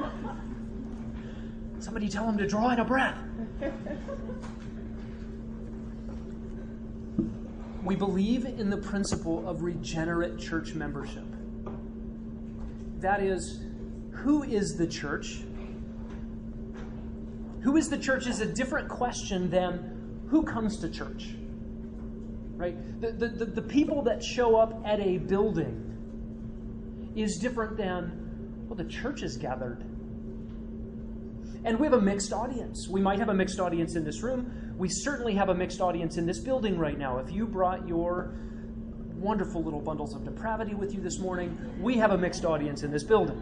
Somebody 1.79 2.09
tell 2.09 2.27
him 2.27 2.37
to 2.37 2.47
draw 2.47 2.69
in 2.71 2.79
a 2.79 2.85
breath. 2.85 3.17
We 7.85 7.95
believe 7.95 8.45
in 8.45 8.69
the 8.69 8.77
principle 8.77 9.47
of 9.47 9.61
regenerate 9.61 10.39
church 10.39 10.73
membership. 10.73 11.23
That 12.97 13.21
is, 13.21 13.61
who 14.11 14.43
is 14.43 14.75
the 14.75 14.87
church? 14.87 15.41
Who 17.61 17.77
is 17.77 17.89
the 17.89 17.97
church 17.97 18.25
is 18.25 18.41
a 18.41 18.45
different 18.45 18.89
question 18.89 19.49
than 19.51 19.95
who 20.29 20.43
comes 20.43 20.79
to 20.79 20.89
church. 20.89 21.35
Right? 22.57 23.01
The, 23.01 23.11
the, 23.11 23.27
the, 23.27 23.45
the 23.45 23.61
people 23.61 24.01
that 24.03 24.23
show 24.23 24.55
up 24.55 24.81
at 24.85 24.99
a 24.99 25.17
building 25.17 27.13
is 27.15 27.37
different 27.37 27.77
than, 27.77 28.65
well, 28.67 28.75
the 28.75 28.85
church 28.85 29.21
is 29.21 29.37
gathered. 29.37 29.81
And 31.63 31.79
we 31.79 31.87
have 31.87 31.93
a 31.93 32.01
mixed 32.01 32.33
audience. 32.33 32.87
We 32.87 33.01
might 33.01 33.19
have 33.19 33.29
a 33.29 33.33
mixed 33.33 33.59
audience 33.59 33.95
in 33.95 34.03
this 34.03 34.21
room. 34.21 34.64
We 34.77 34.89
certainly 34.89 35.35
have 35.35 35.49
a 35.49 35.55
mixed 35.55 35.79
audience 35.79 36.17
in 36.17 36.25
this 36.25 36.39
building 36.39 36.77
right 36.77 36.97
now. 36.97 37.17
If 37.19 37.31
you 37.31 37.45
brought 37.45 37.87
your 37.87 38.35
wonderful 39.15 39.63
little 39.63 39.79
bundles 39.79 40.13
of 40.13 40.25
depravity 40.25 40.73
with 40.73 40.93
you 40.93 41.01
this 41.01 41.19
morning, 41.19 41.57
we 41.81 41.97
have 41.97 42.11
a 42.11 42.17
mixed 42.17 42.45
audience 42.45 42.83
in 42.83 42.91
this 42.91 43.03
building. 43.03 43.37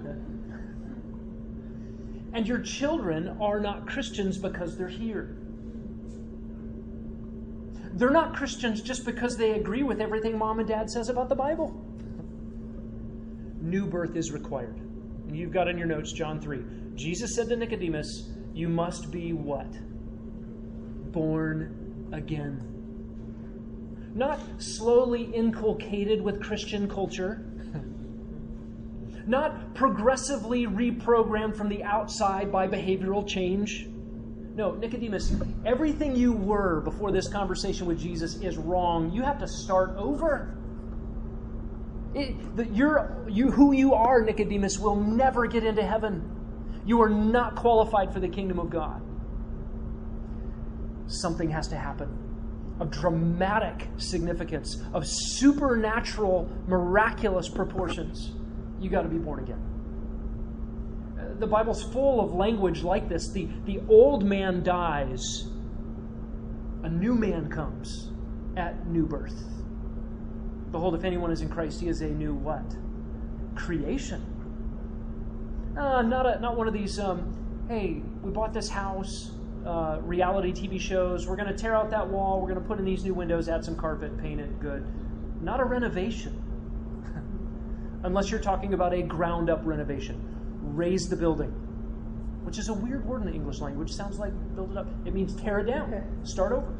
And 2.33 2.47
your 2.47 2.59
children 2.59 3.37
are 3.41 3.59
not 3.59 3.87
Christians 3.87 4.37
because 4.37 4.77
they're 4.77 4.87
here. 4.87 5.37
They're 7.93 8.09
not 8.09 8.35
Christians 8.35 8.81
just 8.81 9.05
because 9.05 9.37
they 9.37 9.51
agree 9.51 9.83
with 9.83 10.01
everything 10.01 10.37
mom 10.37 10.59
and 10.59 10.67
dad 10.67 10.89
says 10.89 11.09
about 11.09 11.29
the 11.29 11.35
Bible. 11.35 11.79
New 13.61 13.85
birth 13.85 14.15
is 14.15 14.31
required. 14.31 14.79
You've 15.31 15.51
got 15.51 15.67
in 15.67 15.77
your 15.77 15.87
notes 15.87 16.11
John 16.11 16.41
3. 16.41 16.63
Jesus 16.95 17.35
said 17.35 17.49
to 17.49 17.55
Nicodemus, 17.55 18.31
You 18.53 18.67
must 18.67 19.11
be 19.11 19.33
what? 19.33 19.67
Born 21.13 22.09
again. 22.11 22.69
Not 24.13 24.39
slowly 24.61 25.23
inculcated 25.23 26.21
with 26.21 26.43
Christian 26.43 26.89
culture 26.89 27.45
not 29.25 29.73
progressively 29.73 30.67
reprogrammed 30.67 31.55
from 31.55 31.69
the 31.69 31.83
outside 31.83 32.51
by 32.51 32.67
behavioral 32.67 33.27
change. 33.27 33.87
No, 34.55 34.73
Nicodemus, 34.73 35.35
everything 35.65 36.15
you 36.15 36.33
were 36.33 36.81
before 36.81 37.11
this 37.11 37.27
conversation 37.27 37.87
with 37.87 37.99
Jesus 37.99 38.35
is 38.35 38.57
wrong. 38.57 39.11
You 39.11 39.23
have 39.23 39.39
to 39.39 39.47
start 39.47 39.95
over. 39.97 40.55
It, 42.13 42.55
the, 42.55 42.67
you're, 42.67 43.25
you, 43.27 43.49
who 43.49 43.71
you 43.71 43.93
are, 43.93 44.21
Nicodemus, 44.21 44.77
will 44.77 44.95
never 44.95 45.47
get 45.47 45.63
into 45.63 45.83
heaven. 45.83 46.29
You 46.85 47.01
are 47.01 47.09
not 47.09 47.55
qualified 47.55 48.13
for 48.13 48.19
the 48.19 48.27
kingdom 48.27 48.59
of 48.59 48.69
God. 48.69 49.01
Something 51.07 51.49
has 51.49 51.67
to 51.69 51.77
happen 51.77 52.09
of 52.79 52.89
dramatic 52.89 53.87
significance, 53.97 54.81
of 54.93 55.05
supernatural, 55.05 56.49
miraculous 56.67 57.47
proportions 57.47 58.33
you 58.83 58.89
got 58.89 59.03
to 59.03 59.09
be 59.09 59.17
born 59.17 59.39
again. 59.39 59.61
Uh, 61.17 61.39
the 61.39 61.47
Bible's 61.47 61.83
full 61.83 62.19
of 62.19 62.33
language 62.33 62.83
like 62.83 63.07
this. 63.07 63.29
The, 63.29 63.47
the 63.65 63.81
old 63.87 64.25
man 64.25 64.61
dies, 64.61 65.47
a 66.83 66.89
new 66.89 67.15
man 67.15 67.49
comes 67.49 68.11
at 68.57 68.85
new 68.87 69.05
birth. 69.05 69.41
Behold, 70.71 70.95
if 70.95 71.05
anyone 71.05 71.31
is 71.31 71.41
in 71.41 71.49
Christ, 71.49 71.79
he 71.79 71.87
is 71.87 72.01
a 72.01 72.09
new 72.09 72.33
what? 72.33 72.75
Creation. 73.55 74.29
Uh, 75.77 76.01
not, 76.01 76.25
a, 76.25 76.39
not 76.39 76.57
one 76.57 76.67
of 76.67 76.73
these, 76.73 76.99
um, 76.99 77.65
hey, 77.69 78.01
we 78.21 78.31
bought 78.31 78.53
this 78.53 78.69
house, 78.69 79.31
uh, 79.65 79.99
reality 80.01 80.51
TV 80.51 80.79
shows. 80.79 81.27
We're 81.27 81.35
going 81.35 81.47
to 81.47 81.57
tear 81.57 81.75
out 81.75 81.89
that 81.91 82.07
wall. 82.07 82.39
We're 82.41 82.49
going 82.49 82.61
to 82.61 82.67
put 82.67 82.79
in 82.79 82.85
these 82.85 83.03
new 83.03 83.13
windows, 83.13 83.47
add 83.47 83.63
some 83.63 83.75
carpet, 83.75 84.17
paint 84.17 84.41
it 84.41 84.59
good. 84.59 84.85
Not 85.41 85.59
a 85.59 85.65
renovation 85.65 86.41
unless 88.03 88.29
you're 88.29 88.39
talking 88.39 88.73
about 88.73 88.93
a 88.93 89.01
ground 89.01 89.49
up 89.49 89.61
renovation. 89.63 90.21
Raze 90.61 91.07
the 91.07 91.15
building, 91.15 91.49
which 92.43 92.57
is 92.57 92.69
a 92.69 92.73
weird 92.73 93.05
word 93.05 93.21
in 93.21 93.27
the 93.27 93.33
English 93.33 93.59
language. 93.59 93.91
Sounds 93.91 94.19
like 94.19 94.33
build 94.55 94.71
it 94.71 94.77
up. 94.77 94.87
It 95.05 95.13
means 95.13 95.35
tear 95.35 95.59
it 95.59 95.65
down, 95.65 95.93
okay. 95.93 96.03
start 96.23 96.51
over. 96.51 96.73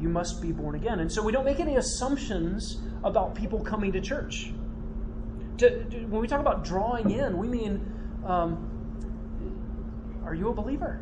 You 0.00 0.08
must 0.08 0.42
be 0.42 0.52
born 0.52 0.74
again. 0.74 1.00
And 1.00 1.10
so 1.10 1.22
we 1.22 1.32
don't 1.32 1.44
make 1.44 1.60
any 1.60 1.76
assumptions 1.76 2.78
about 3.04 3.34
people 3.34 3.60
coming 3.60 3.92
to 3.92 4.00
church. 4.00 4.52
To, 5.58 5.84
to, 5.84 6.04
when 6.06 6.20
we 6.20 6.26
talk 6.26 6.40
about 6.40 6.64
drawing 6.64 7.10
in, 7.10 7.38
we 7.38 7.46
mean, 7.46 7.92
um, 8.26 8.73
are 10.24 10.34
you 10.34 10.48
a 10.48 10.54
believer? 10.54 11.00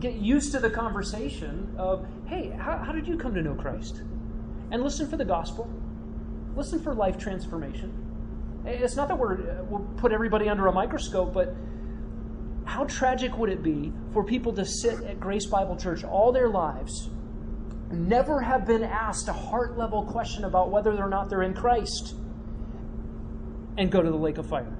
Get 0.00 0.14
used 0.14 0.52
to 0.52 0.60
the 0.60 0.70
conversation 0.70 1.74
of, 1.78 2.06
hey, 2.26 2.50
how, 2.50 2.78
how 2.78 2.92
did 2.92 3.06
you 3.06 3.16
come 3.16 3.34
to 3.34 3.42
know 3.42 3.54
Christ? 3.54 4.02
And 4.70 4.82
listen 4.82 5.08
for 5.08 5.16
the 5.16 5.24
gospel 5.24 5.70
listen 6.56 6.80
for 6.80 6.94
life 6.94 7.18
transformation. 7.18 7.92
Eh, 8.66 8.70
it's 8.70 8.96
not 8.96 9.08
that 9.08 9.18
we're, 9.18 9.34
eh, 9.34 9.60
we'll 9.68 9.86
put 9.96 10.12
everybody 10.12 10.48
under 10.48 10.66
a 10.66 10.72
microscope, 10.72 11.32
but 11.32 11.54
how 12.64 12.84
tragic 12.84 13.36
would 13.36 13.50
it 13.50 13.62
be 13.62 13.92
for 14.12 14.24
people 14.24 14.52
to 14.54 14.64
sit 14.64 15.02
at 15.02 15.20
Grace 15.20 15.46
Bible 15.46 15.76
Church 15.76 16.04
all 16.04 16.32
their 16.32 16.48
lives, 16.48 17.10
never 17.90 18.40
have 18.40 18.66
been 18.66 18.82
asked 18.82 19.28
a 19.28 19.32
heart 19.32 19.76
level 19.76 20.04
question 20.04 20.44
about 20.44 20.70
whether 20.70 20.92
or 20.92 21.08
not 21.08 21.28
they're 21.28 21.42
in 21.42 21.54
Christ, 21.54 22.14
and 23.76 23.90
go 23.90 24.00
to 24.00 24.10
the 24.10 24.16
lake 24.16 24.38
of 24.38 24.48
fire? 24.48 24.76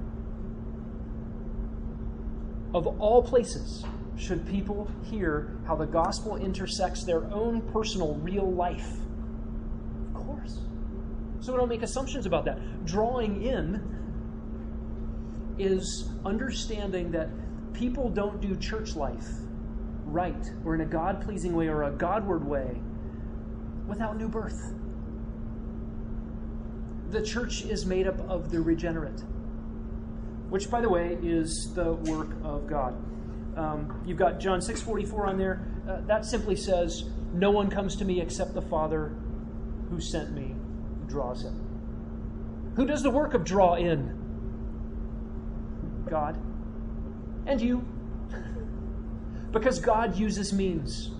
Of 2.74 3.00
all 3.00 3.22
places, 3.22 3.84
should 4.16 4.46
people 4.48 4.90
hear 5.04 5.56
how 5.64 5.76
the 5.76 5.86
gospel 5.86 6.36
intersects 6.36 7.04
their 7.04 7.24
own 7.32 7.60
personal, 7.72 8.16
real 8.16 8.50
life? 8.50 8.90
Of 10.08 10.26
course. 10.26 10.58
So 11.40 11.52
we 11.52 11.58
don't 11.58 11.68
make 11.68 11.82
assumptions 11.82 12.26
about 12.26 12.44
that. 12.46 12.84
Drawing 12.84 13.42
in 13.42 13.94
is 15.56 16.10
understanding 16.24 17.12
that 17.12 17.28
people 17.74 18.08
don't 18.10 18.40
do 18.40 18.56
church 18.56 18.96
life 18.96 19.28
right 20.04 20.50
or 20.64 20.74
in 20.74 20.80
a 20.80 20.86
God 20.86 21.22
pleasing 21.24 21.54
way 21.54 21.68
or 21.68 21.84
a 21.84 21.90
Godward 21.92 22.44
way 22.44 22.80
without 23.86 24.16
new 24.16 24.28
birth. 24.28 24.74
The 27.10 27.22
church 27.22 27.62
is 27.62 27.86
made 27.86 28.08
up 28.08 28.18
of 28.28 28.50
the 28.50 28.60
regenerate, 28.60 29.22
which, 30.54 30.70
by 30.70 30.80
the 30.80 30.88
way, 30.88 31.18
is 31.20 31.74
the 31.74 31.94
work 31.94 32.28
of 32.44 32.68
God. 32.68 32.94
Um, 33.58 34.00
you've 34.06 34.18
got 34.18 34.38
John 34.38 34.60
6:44 34.60 35.26
on 35.26 35.36
there. 35.36 35.66
Uh, 35.88 36.00
that 36.06 36.24
simply 36.24 36.54
says, 36.54 37.10
"No 37.32 37.50
one 37.50 37.68
comes 37.68 37.96
to 37.96 38.04
me 38.04 38.20
except 38.20 38.54
the 38.54 38.62
Father 38.62 39.10
who 39.90 40.00
sent 40.00 40.32
me." 40.32 40.54
draws 41.08 41.42
him. 41.44 41.54
Who 42.76 42.86
does 42.86 43.02
the 43.02 43.10
work 43.10 43.34
of 43.34 43.44
draw 43.44 43.74
in? 43.74 44.16
God. 46.08 46.36
And 47.46 47.60
you. 47.60 47.84
because 49.52 49.80
God 49.80 50.16
uses 50.16 50.52
means. 50.52 51.10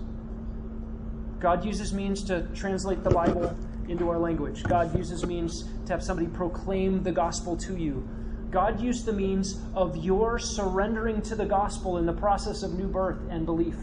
God 1.39 1.65
uses 1.65 1.93
means 1.93 2.23
to 2.23 2.47
translate 2.53 3.03
the 3.03 3.09
Bible 3.09 3.53
into 3.89 4.09
our 4.09 4.17
language. 4.17 4.63
God 4.63 4.97
uses 4.97 5.25
means 5.25 5.65
to 5.85 5.91
have 5.91 6.01
somebody 6.01 6.29
proclaim 6.29 7.03
the 7.03 7.11
gospel 7.11 7.57
to 7.57 7.75
you. 7.75 8.07
God 8.51 8.79
used 8.79 9.05
the 9.05 9.13
means 9.13 9.59
of 9.73 9.97
your 9.97 10.39
surrendering 10.39 11.21
to 11.23 11.35
the 11.35 11.45
gospel 11.45 11.97
in 11.97 12.05
the 12.05 12.13
process 12.13 12.63
of 12.63 12.73
new 12.73 12.87
birth 12.87 13.19
and 13.29 13.45
belief. 13.45 13.75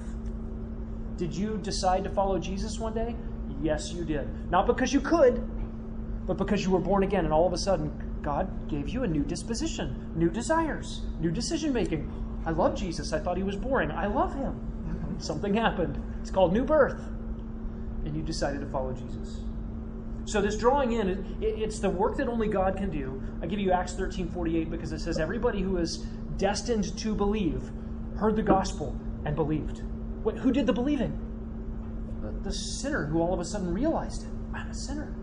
Did 1.16 1.34
you 1.34 1.58
decide 1.62 2.04
to 2.04 2.10
follow 2.10 2.38
Jesus 2.38 2.78
one 2.78 2.94
day? 2.94 3.14
Yes, 3.60 3.92
you 3.92 4.04
did. 4.04 4.50
Not 4.50 4.66
because 4.66 4.92
you 4.92 5.00
could, 5.00 5.48
but 6.26 6.36
because 6.36 6.64
you 6.64 6.70
were 6.70 6.80
born 6.80 7.02
again 7.02 7.24
and 7.24 7.34
all 7.34 7.46
of 7.46 7.52
a 7.52 7.58
sudden 7.58 7.92
God 8.22 8.68
gave 8.68 8.88
you 8.88 9.02
a 9.02 9.06
new 9.06 9.22
disposition, 9.22 10.10
new 10.14 10.30
desires, 10.30 11.02
new 11.20 11.30
decision 11.30 11.72
making. 11.72 12.10
I 12.46 12.50
love 12.50 12.74
Jesus. 12.74 13.12
I 13.12 13.18
thought 13.18 13.36
he 13.36 13.42
was 13.42 13.56
boring. 13.56 13.90
I 13.90 14.06
love 14.06 14.34
him. 14.34 14.52
Mm-hmm. 14.52 15.20
Something 15.20 15.54
happened. 15.54 16.02
It's 16.20 16.30
called 16.30 16.52
new 16.52 16.64
birth. 16.64 17.00
And 18.04 18.16
you 18.16 18.22
decided 18.22 18.60
to 18.60 18.66
follow 18.66 18.92
Jesus. 18.92 19.40
So 20.24 20.40
this 20.40 20.56
drawing 20.56 20.92
in, 20.92 21.36
it's 21.40 21.78
the 21.78 21.90
work 21.90 22.16
that 22.16 22.28
only 22.28 22.48
God 22.48 22.76
can 22.76 22.90
do. 22.90 23.22
I 23.42 23.46
give 23.46 23.58
you 23.58 23.72
Acts 23.72 23.94
13 23.94 24.28
48 24.28 24.70
because 24.70 24.92
it 24.92 25.00
says, 25.00 25.18
Everybody 25.18 25.60
who 25.60 25.78
is 25.78 25.98
destined 26.36 26.96
to 26.98 27.14
believe 27.14 27.70
heard 28.16 28.36
the 28.36 28.42
gospel 28.42 28.96
and 29.24 29.34
believed. 29.34 29.82
Who 30.24 30.52
did 30.52 30.66
the 30.66 30.72
believing? 30.72 31.18
The, 32.20 32.30
the 32.48 32.52
sinner 32.52 33.06
who 33.06 33.20
all 33.20 33.34
of 33.34 33.40
a 33.40 33.44
sudden 33.44 33.72
realized 33.72 34.22
it. 34.22 34.28
I'm 34.54 34.70
a 34.70 34.74
sinner. 34.74 35.14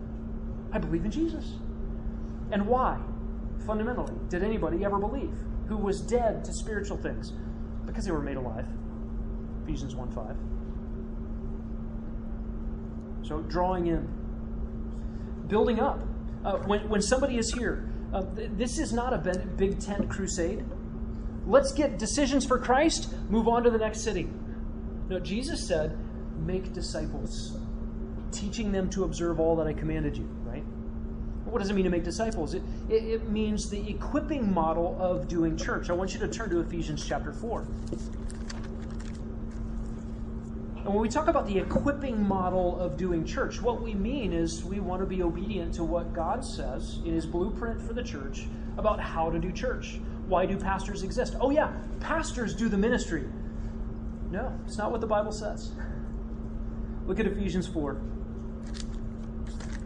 I 0.72 0.78
believe 0.78 1.04
in 1.04 1.10
Jesus. 1.10 1.54
And 2.52 2.66
why? 2.66 2.98
Fundamentally, 3.66 4.14
did 4.28 4.42
anybody 4.42 4.84
ever 4.84 4.98
believe? 4.98 5.32
Who 5.68 5.76
was 5.76 6.00
dead 6.00 6.44
to 6.44 6.52
spiritual 6.52 6.96
things? 6.96 7.32
Because 7.86 8.04
they 8.04 8.10
were 8.10 8.20
made 8.20 8.36
alive. 8.36 8.66
Ephesians 9.64 9.94
1 9.94 10.10
5. 10.10 10.36
So, 13.26 13.40
drawing 13.42 13.86
in, 13.86 14.08
building 15.50 15.80
up. 15.80 16.00
Uh, 16.44 16.56
when, 16.58 16.88
when 16.88 17.02
somebody 17.02 17.36
is 17.36 17.52
here, 17.52 17.86
uh, 18.14 18.22
th- 18.34 18.50
this 18.54 18.78
is 18.78 18.92
not 18.92 19.12
a 19.12 19.18
big 19.58 19.78
tent 19.78 20.08
crusade. 20.08 20.64
Let's 21.46 21.72
get 21.72 21.98
decisions 21.98 22.46
for 22.46 22.58
Christ, 22.58 23.14
move 23.28 23.48
on 23.48 23.62
to 23.64 23.70
the 23.70 23.78
next 23.78 24.00
city. 24.00 24.30
No, 25.08 25.18
Jesus 25.18 25.66
said, 25.66 25.98
make 26.46 26.72
disciples, 26.72 27.58
teaching 28.30 28.72
them 28.72 28.88
to 28.90 29.04
observe 29.04 29.40
all 29.40 29.56
that 29.56 29.66
I 29.66 29.72
commanded 29.72 30.16
you, 30.16 30.24
right? 30.44 30.64
What 31.44 31.58
does 31.58 31.68
it 31.68 31.74
mean 31.74 31.84
to 31.84 31.90
make 31.90 32.04
disciples? 32.04 32.54
It, 32.54 32.62
it, 32.88 33.04
it 33.04 33.28
means 33.28 33.68
the 33.68 33.90
equipping 33.90 34.52
model 34.52 34.96
of 35.00 35.28
doing 35.28 35.56
church. 35.56 35.90
I 35.90 35.92
want 35.94 36.14
you 36.14 36.20
to 36.20 36.28
turn 36.28 36.48
to 36.50 36.60
Ephesians 36.60 37.04
chapter 37.04 37.32
4. 37.32 37.66
And 40.90 40.96
when 40.96 41.02
we 41.02 41.08
talk 41.08 41.28
about 41.28 41.46
the 41.46 41.56
equipping 41.56 42.20
model 42.20 42.80
of 42.80 42.96
doing 42.96 43.24
church, 43.24 43.62
what 43.62 43.80
we 43.80 43.94
mean 43.94 44.32
is 44.32 44.64
we 44.64 44.80
want 44.80 45.00
to 45.00 45.06
be 45.06 45.22
obedient 45.22 45.72
to 45.74 45.84
what 45.84 46.12
God 46.12 46.44
says 46.44 46.98
in 47.04 47.14
His 47.14 47.24
blueprint 47.26 47.80
for 47.80 47.92
the 47.92 48.02
church 48.02 48.48
about 48.76 48.98
how 48.98 49.30
to 49.30 49.38
do 49.38 49.52
church. 49.52 50.00
Why 50.26 50.46
do 50.46 50.56
pastors 50.56 51.04
exist? 51.04 51.36
Oh, 51.40 51.50
yeah, 51.50 51.70
pastors 52.00 52.56
do 52.56 52.68
the 52.68 52.76
ministry. 52.76 53.28
No, 54.32 54.52
it's 54.66 54.78
not 54.78 54.90
what 54.90 55.00
the 55.00 55.06
Bible 55.06 55.30
says. 55.30 55.70
Look 57.06 57.20
at 57.20 57.26
Ephesians 57.28 57.68
4, 57.68 57.94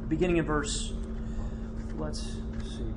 beginning 0.09 0.39
in 0.39 0.47
verse, 0.47 0.95
let's 1.99 2.39
see, 2.63 2.95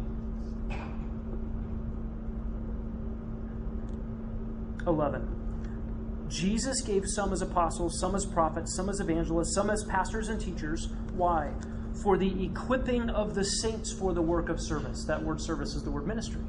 11. 4.85 5.36
Jesus 6.30 6.82
gave 6.82 7.07
some 7.07 7.32
as 7.32 7.41
apostles, 7.41 7.99
some 7.99 8.15
as 8.15 8.25
prophets, 8.25 8.75
some 8.75 8.89
as 8.89 8.99
evangelists, 8.99 9.53
some 9.53 9.69
as 9.69 9.84
pastors 9.84 10.30
and 10.30 10.39
teachers. 10.39 10.89
Why? 11.13 11.51
For 11.93 12.17
the 12.17 12.45
equipping 12.45 13.09
of 13.09 13.34
the 13.34 13.43
saints 13.43 13.91
for 13.91 14.13
the 14.13 14.21
work 14.21 14.49
of 14.49 14.59
service. 14.59 15.05
That 15.05 15.23
word 15.23 15.41
service 15.41 15.73
is 15.73 15.84
the 15.84 15.91
word 15.91 16.05
ministry. 16.05 16.41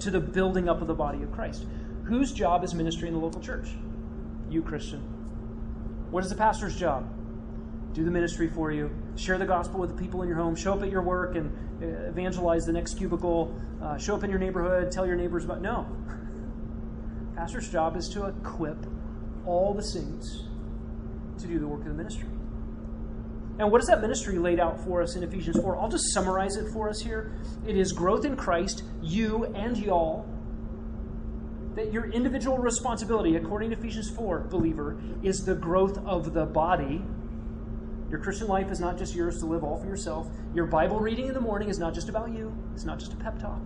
To 0.00 0.10
the 0.10 0.20
building 0.20 0.68
up 0.68 0.80
of 0.80 0.86
the 0.86 0.94
body 0.94 1.22
of 1.22 1.32
Christ. 1.32 1.66
Whose 2.04 2.32
job 2.32 2.62
is 2.62 2.72
ministry 2.74 3.08
in 3.08 3.14
the 3.14 3.20
local 3.20 3.40
church? 3.40 3.68
You, 4.48 4.62
Christian. 4.62 5.00
What 6.10 6.22
is 6.22 6.30
the 6.30 6.36
pastor's 6.36 6.76
job? 6.76 7.12
Do 7.94 8.04
the 8.04 8.10
ministry 8.10 8.48
for 8.48 8.70
you. 8.70 8.90
Share 9.16 9.38
the 9.38 9.46
gospel 9.46 9.80
with 9.80 9.96
the 9.96 10.00
people 10.00 10.22
in 10.22 10.28
your 10.28 10.36
home. 10.36 10.54
Show 10.54 10.74
up 10.74 10.82
at 10.82 10.90
your 10.90 11.02
work 11.02 11.34
and 11.34 11.50
uh, 11.82 12.08
evangelize 12.08 12.64
the 12.64 12.72
next 12.72 12.94
cubicle. 12.94 13.58
Uh, 13.82 13.98
show 13.98 14.14
up 14.14 14.22
in 14.22 14.30
your 14.30 14.38
neighborhood. 14.38 14.92
Tell 14.92 15.06
your 15.06 15.16
neighbors 15.16 15.44
about. 15.44 15.62
No. 15.62 15.86
Pastor's 17.36 17.70
job 17.70 17.96
is 17.96 18.08
to 18.08 18.26
equip 18.26 18.78
all 19.44 19.74
the 19.74 19.82
saints 19.82 20.44
to 21.38 21.46
do 21.46 21.58
the 21.58 21.66
work 21.66 21.80
of 21.80 21.88
the 21.88 21.94
ministry. 21.94 22.28
And 23.58 23.70
what 23.70 23.80
is 23.80 23.88
that 23.88 24.00
ministry 24.00 24.38
laid 24.38 24.58
out 24.58 24.82
for 24.82 25.02
us 25.02 25.16
in 25.16 25.22
Ephesians 25.22 25.60
4? 25.60 25.76
I'll 25.76 25.88
just 25.88 26.12
summarize 26.12 26.56
it 26.56 26.72
for 26.72 26.88
us 26.88 27.00
here. 27.00 27.32
It 27.66 27.76
is 27.76 27.92
growth 27.92 28.24
in 28.24 28.36
Christ, 28.36 28.84
you 29.02 29.44
and 29.54 29.76
y'all. 29.76 30.26
That 31.74 31.92
your 31.92 32.10
individual 32.10 32.56
responsibility, 32.56 33.36
according 33.36 33.70
to 33.70 33.78
Ephesians 33.78 34.10
4, 34.10 34.40
believer, 34.50 34.98
is 35.22 35.44
the 35.44 35.54
growth 35.54 35.98
of 36.06 36.32
the 36.32 36.46
body. 36.46 37.02
Your 38.10 38.20
Christian 38.20 38.46
life 38.46 38.70
is 38.70 38.80
not 38.80 38.96
just 38.96 39.14
yours 39.14 39.38
to 39.40 39.46
live 39.46 39.62
all 39.62 39.78
for 39.78 39.86
yourself. 39.86 40.26
Your 40.54 40.66
Bible 40.66 41.00
reading 41.00 41.26
in 41.26 41.34
the 41.34 41.40
morning 41.40 41.68
is 41.68 41.78
not 41.78 41.92
just 41.92 42.08
about 42.08 42.30
you, 42.30 42.56
it's 42.74 42.84
not 42.84 42.98
just 42.98 43.12
a 43.12 43.16
pep 43.16 43.38
talk. 43.38 43.60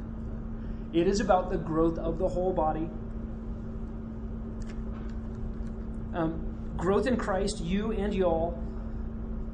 It 0.92 1.06
is 1.06 1.20
about 1.20 1.50
the 1.50 1.58
growth 1.58 1.98
of 1.98 2.18
the 2.18 2.28
whole 2.28 2.52
body 2.52 2.90
um, 6.14 6.74
growth 6.76 7.06
in 7.06 7.16
Christ, 7.16 7.60
you 7.60 7.92
and 7.92 8.14
y'all. 8.14 8.58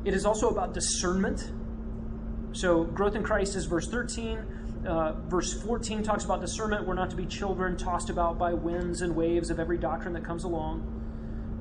It 0.04 0.14
is 0.14 0.24
also 0.24 0.48
about 0.48 0.72
discernment. 0.72 1.52
So, 2.52 2.84
growth 2.84 3.14
in 3.14 3.22
Christ 3.22 3.56
is 3.56 3.66
verse 3.66 3.88
13. 3.88 4.38
Uh, 4.86 5.12
verse 5.28 5.60
14 5.62 6.02
talks 6.02 6.24
about 6.24 6.40
discernment. 6.40 6.86
We're 6.86 6.94
not 6.94 7.10
to 7.10 7.16
be 7.16 7.26
children 7.26 7.76
tossed 7.76 8.08
about 8.08 8.38
by 8.38 8.54
winds 8.54 9.02
and 9.02 9.16
waves 9.16 9.50
of 9.50 9.58
every 9.58 9.78
doctrine 9.78 10.14
that 10.14 10.24
comes 10.24 10.44
along. 10.44 10.95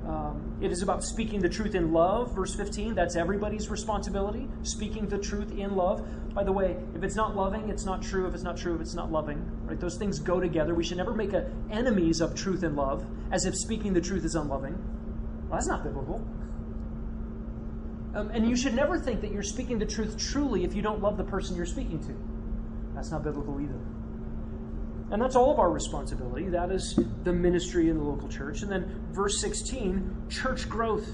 Um, 0.07 0.57
it 0.61 0.71
is 0.71 0.83
about 0.83 1.03
speaking 1.03 1.41
the 1.41 1.49
truth 1.49 1.73
in 1.73 1.91
love. 1.91 2.35
Verse 2.35 2.53
15, 2.53 2.93
that's 2.93 3.15
everybody's 3.15 3.69
responsibility, 3.69 4.47
speaking 4.61 5.07
the 5.07 5.17
truth 5.17 5.51
in 5.57 5.75
love. 5.75 6.05
By 6.33 6.43
the 6.43 6.51
way, 6.51 6.77
if 6.93 7.03
it's 7.03 7.15
not 7.15 7.35
loving, 7.35 7.69
it's 7.69 7.85
not 7.85 8.01
true. 8.01 8.27
If 8.27 8.35
it's 8.35 8.43
not 8.43 8.55
true, 8.57 8.75
if 8.75 8.81
it's 8.81 8.93
not 8.93 9.11
loving, 9.11 9.49
right? 9.65 9.79
Those 9.79 9.97
things 9.97 10.19
go 10.19 10.39
together. 10.39 10.75
We 10.75 10.83
should 10.83 10.97
never 10.97 11.13
make 11.13 11.33
a, 11.33 11.49
enemies 11.71 12.21
of 12.21 12.35
truth 12.35 12.61
and 12.63 12.75
love 12.75 13.05
as 13.31 13.45
if 13.45 13.55
speaking 13.55 13.93
the 13.93 14.01
truth 14.01 14.25
is 14.25 14.35
unloving. 14.35 14.73
Well, 15.49 15.57
that's 15.57 15.67
not 15.67 15.83
biblical. 15.83 16.21
Um, 18.13 18.29
and 18.29 18.47
you 18.47 18.55
should 18.55 18.75
never 18.75 18.99
think 18.99 19.21
that 19.21 19.31
you're 19.31 19.43
speaking 19.43 19.79
the 19.79 19.85
truth 19.85 20.17
truly 20.17 20.63
if 20.63 20.75
you 20.75 20.81
don't 20.81 21.01
love 21.01 21.17
the 21.17 21.23
person 21.23 21.55
you're 21.55 21.65
speaking 21.65 21.99
to. 22.01 22.15
That's 22.93 23.11
not 23.11 23.23
biblical 23.23 23.59
either. 23.59 23.79
And 25.11 25.21
that's 25.21 25.35
all 25.35 25.51
of 25.51 25.59
our 25.59 25.69
responsibility. 25.69 26.49
That 26.49 26.71
is 26.71 26.99
the 27.23 27.33
ministry 27.33 27.89
in 27.89 27.97
the 27.97 28.03
local 28.03 28.27
church. 28.27 28.63
And 28.63 28.71
then 28.71 29.05
verse 29.11 29.39
16, 29.39 30.27
church 30.29 30.67
growth. 30.67 31.07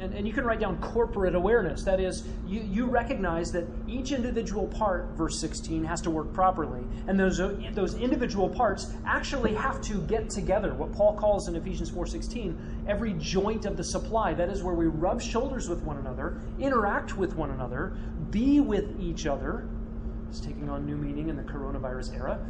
And, 0.00 0.14
and 0.14 0.26
you 0.26 0.32
can 0.32 0.44
write 0.44 0.58
down 0.58 0.80
corporate 0.80 1.34
awareness. 1.34 1.84
That 1.84 2.00
is, 2.00 2.26
you, 2.46 2.60
you 2.62 2.86
recognize 2.86 3.52
that 3.52 3.66
each 3.86 4.10
individual 4.10 4.66
part, 4.66 5.10
verse 5.14 5.38
16, 5.40 5.84
has 5.84 6.00
to 6.00 6.10
work 6.10 6.32
properly. 6.32 6.82
And 7.06 7.20
those, 7.20 7.38
those 7.74 7.94
individual 7.94 8.48
parts 8.48 8.92
actually 9.06 9.54
have 9.54 9.80
to 9.82 10.00
get 10.02 10.28
together. 10.28 10.74
What 10.74 10.92
Paul 10.92 11.14
calls 11.14 11.48
in 11.48 11.54
Ephesians 11.54 11.90
4.16, 11.90 12.56
every 12.88 13.12
joint 13.18 13.66
of 13.66 13.76
the 13.76 13.84
supply. 13.84 14.32
That 14.32 14.48
is 14.48 14.62
where 14.62 14.74
we 14.74 14.86
rub 14.86 15.20
shoulders 15.20 15.68
with 15.68 15.82
one 15.82 15.98
another, 15.98 16.40
interact 16.58 17.16
with 17.16 17.36
one 17.36 17.50
another, 17.50 17.92
be 18.30 18.58
with 18.58 18.98
each 18.98 19.26
other, 19.26 19.68
is 20.32 20.40
taking 20.40 20.68
on 20.68 20.86
new 20.86 20.96
meaning 20.96 21.28
in 21.28 21.36
the 21.36 21.42
coronavirus 21.42 22.14
era. 22.14 22.40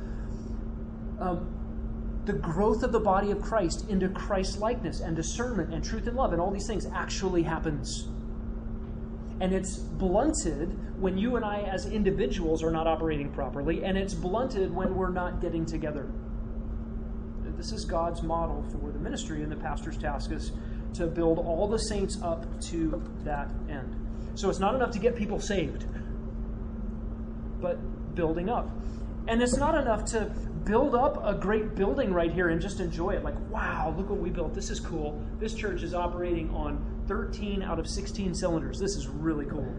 Um, 1.18 2.22
the 2.24 2.33
growth 2.33 2.83
of 2.85 2.93
the 2.93 3.01
body 3.01 3.33
of 3.33 3.43
Christ 3.43 3.89
into 3.89 4.09
Christ 4.09 4.61
likeness 4.61 5.01
and 5.01 5.16
discernment 5.16 5.74
and 5.74 5.83
truth 5.85 6.07
and 6.07 6.16
love 6.16 6.33
and 6.33 6.41
all 6.41 6.53
these 6.53 6.66
things 6.66 6.87
actually 6.95 7.43
happens. 7.43 8.09
And 9.41 9.53
it's 9.53 9.76
blunted 9.76 10.78
when 11.01 11.18
you 11.18 11.35
and 11.35 11.45
I, 11.45 11.62
as 11.62 11.87
individuals, 11.87 12.62
are 12.62 12.70
not 12.70 12.87
operating 12.87 13.33
properly, 13.33 13.85
and 13.85 13.99
it's 13.99 14.14
blunted 14.14 14.72
when 14.72 14.95
we're 14.95 15.11
not 15.11 15.41
getting 15.41 15.66
together. 15.66 16.09
This 17.57 17.72
is 17.72 17.85
God's 17.85 18.22
model 18.22 18.64
for 18.70 18.91
the 18.91 18.99
ministry, 18.99 19.43
and 19.43 19.51
the 19.51 19.57
pastor's 19.57 19.97
task 19.97 20.33
is 20.33 20.53
to 20.95 21.07
build 21.07 21.39
all 21.39 21.68
the 21.68 21.78
saints 21.78 22.20
up 22.22 22.45
to 22.62 23.03
that 23.24 23.49
end. 23.68 23.97
So 24.35 24.49
it's 24.51 24.59
not 24.59 24.74
enough 24.74 24.91
to 24.93 24.99
get 24.99 25.16
people 25.16 25.41
saved 25.41 25.87
but 27.62 27.78
building 28.14 28.50
up. 28.50 28.68
And 29.28 29.40
it's 29.40 29.56
not 29.56 29.76
enough 29.76 30.04
to 30.06 30.24
build 30.64 30.94
up 30.94 31.24
a 31.24 31.34
great 31.34 31.74
building 31.74 32.12
right 32.12 32.32
here 32.32 32.48
and 32.50 32.60
just 32.60 32.80
enjoy 32.80 33.10
it. 33.10 33.24
Like, 33.24 33.38
wow, 33.50 33.94
look 33.96 34.10
what 34.10 34.18
we 34.18 34.30
built. 34.30 34.54
This 34.54 34.70
is 34.70 34.80
cool. 34.80 35.22
This 35.38 35.54
church 35.54 35.82
is 35.82 35.94
operating 35.94 36.50
on 36.50 36.84
13 37.06 37.62
out 37.62 37.78
of 37.78 37.88
16 37.88 38.34
cylinders. 38.34 38.78
This 38.78 38.96
is 38.96 39.08
really 39.08 39.46
cool. 39.46 39.72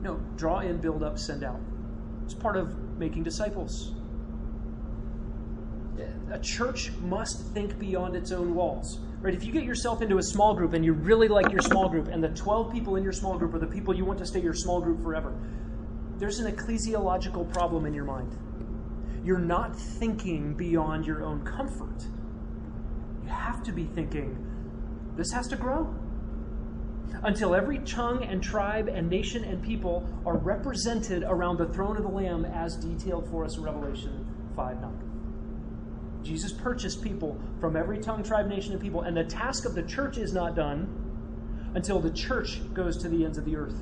No, 0.00 0.20
draw 0.36 0.60
in, 0.60 0.78
build 0.78 1.02
up, 1.02 1.18
send 1.18 1.44
out. 1.44 1.60
It's 2.24 2.34
part 2.34 2.56
of 2.56 2.98
making 2.98 3.22
disciples. 3.22 3.94
A 6.32 6.38
church 6.38 6.90
must 7.02 7.52
think 7.52 7.78
beyond 7.78 8.16
its 8.16 8.32
own 8.32 8.54
walls. 8.54 8.98
Right? 9.20 9.34
If 9.34 9.44
you 9.44 9.52
get 9.52 9.64
yourself 9.64 10.02
into 10.02 10.18
a 10.18 10.22
small 10.22 10.54
group 10.54 10.72
and 10.72 10.84
you 10.84 10.94
really 10.94 11.28
like 11.28 11.52
your 11.52 11.60
small 11.60 11.88
group, 11.88 12.08
and 12.08 12.24
the 12.24 12.30
12 12.30 12.72
people 12.72 12.96
in 12.96 13.04
your 13.04 13.12
small 13.12 13.38
group 13.38 13.54
are 13.54 13.58
the 13.58 13.66
people 13.66 13.94
you 13.94 14.04
want 14.04 14.18
to 14.18 14.26
stay 14.26 14.40
your 14.40 14.54
small 14.54 14.80
group 14.80 15.00
forever, 15.02 15.32
there's 16.18 16.38
an 16.38 16.54
ecclesiological 16.54 17.52
problem 17.52 17.86
in 17.86 17.94
your 17.94 18.04
mind. 18.04 18.36
You're 19.24 19.38
not 19.38 19.76
thinking 19.76 20.54
beyond 20.54 21.06
your 21.06 21.22
own 21.22 21.44
comfort. 21.44 22.06
You 23.22 23.28
have 23.28 23.62
to 23.64 23.72
be 23.72 23.84
thinking, 23.84 24.36
this 25.16 25.30
has 25.32 25.48
to 25.48 25.56
grow. 25.56 25.94
Until 27.24 27.54
every 27.54 27.78
tongue 27.80 28.24
and 28.24 28.42
tribe 28.42 28.88
and 28.88 29.08
nation 29.08 29.44
and 29.44 29.62
people 29.62 30.08
are 30.26 30.38
represented 30.38 31.22
around 31.22 31.58
the 31.58 31.66
throne 31.66 31.96
of 31.96 32.02
the 32.02 32.08
Lamb 32.08 32.44
as 32.44 32.76
detailed 32.76 33.28
for 33.30 33.44
us 33.44 33.56
in 33.56 33.62
Revelation 33.62 34.26
5 34.56 34.80
9. 34.80 35.12
Jesus 36.22 36.52
purchased 36.52 37.02
people 37.02 37.40
from 37.60 37.76
every 37.76 37.98
tongue, 37.98 38.22
tribe, 38.22 38.48
nation, 38.48 38.72
and 38.72 38.80
people, 38.80 39.02
and 39.02 39.16
the 39.16 39.24
task 39.24 39.66
of 39.66 39.74
the 39.74 39.82
church 39.82 40.18
is 40.18 40.32
not 40.32 40.54
done 40.54 41.72
until 41.74 42.00
the 42.00 42.10
church 42.10 42.60
goes 42.74 42.96
to 42.98 43.08
the 43.08 43.24
ends 43.24 43.38
of 43.38 43.44
the 43.44 43.56
earth. 43.56 43.76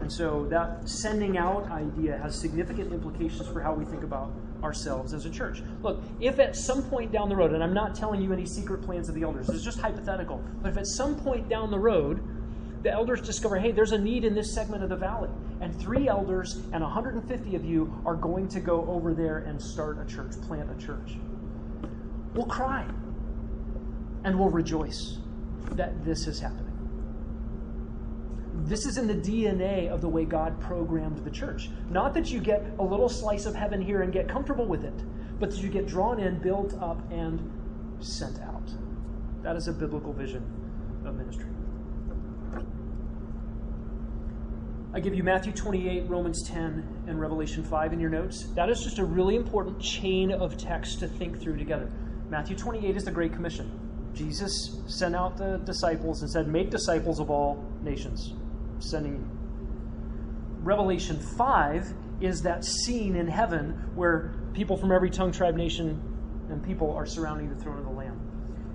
And 0.00 0.12
so 0.12 0.46
that 0.50 0.88
sending 0.88 1.38
out 1.38 1.70
idea 1.70 2.18
has 2.18 2.38
significant 2.38 2.92
implications 2.92 3.48
for 3.48 3.60
how 3.60 3.72
we 3.74 3.84
think 3.84 4.02
about 4.02 4.32
ourselves 4.62 5.14
as 5.14 5.26
a 5.26 5.30
church. 5.30 5.62
Look, 5.82 6.02
if 6.20 6.38
at 6.38 6.56
some 6.56 6.82
point 6.82 7.12
down 7.12 7.28
the 7.28 7.36
road, 7.36 7.52
and 7.52 7.62
I'm 7.62 7.74
not 7.74 7.94
telling 7.94 8.20
you 8.20 8.32
any 8.32 8.46
secret 8.46 8.82
plans 8.82 9.08
of 9.08 9.14
the 9.14 9.22
elders, 9.22 9.48
it's 9.48 9.62
just 9.62 9.78
hypothetical, 9.78 10.42
but 10.62 10.70
if 10.70 10.78
at 10.78 10.86
some 10.86 11.16
point 11.16 11.48
down 11.48 11.70
the 11.70 11.78
road, 11.78 12.22
the 12.82 12.92
elders 12.92 13.22
discover, 13.22 13.56
hey, 13.56 13.72
there's 13.72 13.92
a 13.92 13.98
need 13.98 14.24
in 14.24 14.34
this 14.34 14.54
segment 14.54 14.82
of 14.82 14.90
the 14.90 14.96
valley, 14.96 15.30
and 15.60 15.74
three 15.80 16.06
elders 16.08 16.56
and 16.72 16.82
150 16.82 17.56
of 17.56 17.64
you 17.64 17.94
are 18.04 18.14
going 18.14 18.46
to 18.48 18.60
go 18.60 18.86
over 18.88 19.14
there 19.14 19.38
and 19.38 19.60
start 19.60 19.98
a 19.98 20.04
church, 20.04 20.32
plant 20.46 20.70
a 20.70 20.84
church. 20.84 21.16
We'll 22.34 22.46
cry 22.46 22.84
and 24.24 24.38
we'll 24.38 24.50
rejoice 24.50 25.18
that 25.72 26.04
this 26.04 26.26
is 26.26 26.40
happening. 26.40 26.73
This 28.62 28.86
is 28.86 28.98
in 28.98 29.06
the 29.06 29.14
DNA 29.14 29.88
of 29.88 30.00
the 30.00 30.08
way 30.08 30.24
God 30.24 30.58
programmed 30.60 31.18
the 31.18 31.30
church. 31.30 31.70
Not 31.90 32.14
that 32.14 32.30
you 32.30 32.40
get 32.40 32.64
a 32.78 32.82
little 32.82 33.08
slice 33.08 33.46
of 33.46 33.54
heaven 33.54 33.82
here 33.82 34.02
and 34.02 34.12
get 34.12 34.28
comfortable 34.28 34.66
with 34.66 34.84
it, 34.84 34.94
but 35.40 35.50
that 35.50 35.60
you 35.60 35.68
get 35.68 35.86
drawn 35.86 36.20
in, 36.20 36.38
built 36.38 36.74
up, 36.80 37.00
and 37.10 37.40
sent 38.00 38.40
out. 38.40 38.70
That 39.42 39.56
is 39.56 39.68
a 39.68 39.72
biblical 39.72 40.12
vision 40.12 40.42
of 41.04 41.16
ministry. 41.16 41.50
I 44.94 45.00
give 45.00 45.16
you 45.16 45.24
Matthew 45.24 45.52
28, 45.52 46.08
Romans 46.08 46.48
10, 46.48 47.04
and 47.08 47.20
Revelation 47.20 47.64
5 47.64 47.92
in 47.92 47.98
your 47.98 48.10
notes. 48.10 48.46
That 48.54 48.70
is 48.70 48.80
just 48.80 49.00
a 49.00 49.04
really 49.04 49.34
important 49.34 49.80
chain 49.80 50.30
of 50.30 50.56
text 50.56 51.00
to 51.00 51.08
think 51.08 51.40
through 51.40 51.56
together. 51.56 51.90
Matthew 52.30 52.56
28 52.56 52.96
is 52.96 53.04
the 53.04 53.10
Great 53.10 53.32
Commission. 53.32 53.80
Jesus 54.14 54.78
sent 54.86 55.16
out 55.16 55.36
the 55.36 55.58
disciples 55.64 56.22
and 56.22 56.30
said, 56.30 56.46
Make 56.46 56.70
disciples 56.70 57.18
of 57.18 57.28
all 57.28 57.64
nations, 57.82 58.34
sending 58.84 59.14
you. 59.14 59.28
Revelation 60.62 61.18
5 61.18 61.94
is 62.20 62.42
that 62.42 62.64
scene 62.64 63.16
in 63.16 63.26
heaven 63.26 63.90
where 63.94 64.34
people 64.52 64.76
from 64.76 64.92
every 64.92 65.10
tongue, 65.10 65.32
tribe, 65.32 65.56
nation, 65.56 66.00
and 66.48 66.62
people 66.62 66.92
are 66.94 67.06
surrounding 67.06 67.48
the 67.48 67.56
throne 67.56 67.78
of 67.78 67.84
the 67.84 67.90
Lamb. 67.90 68.20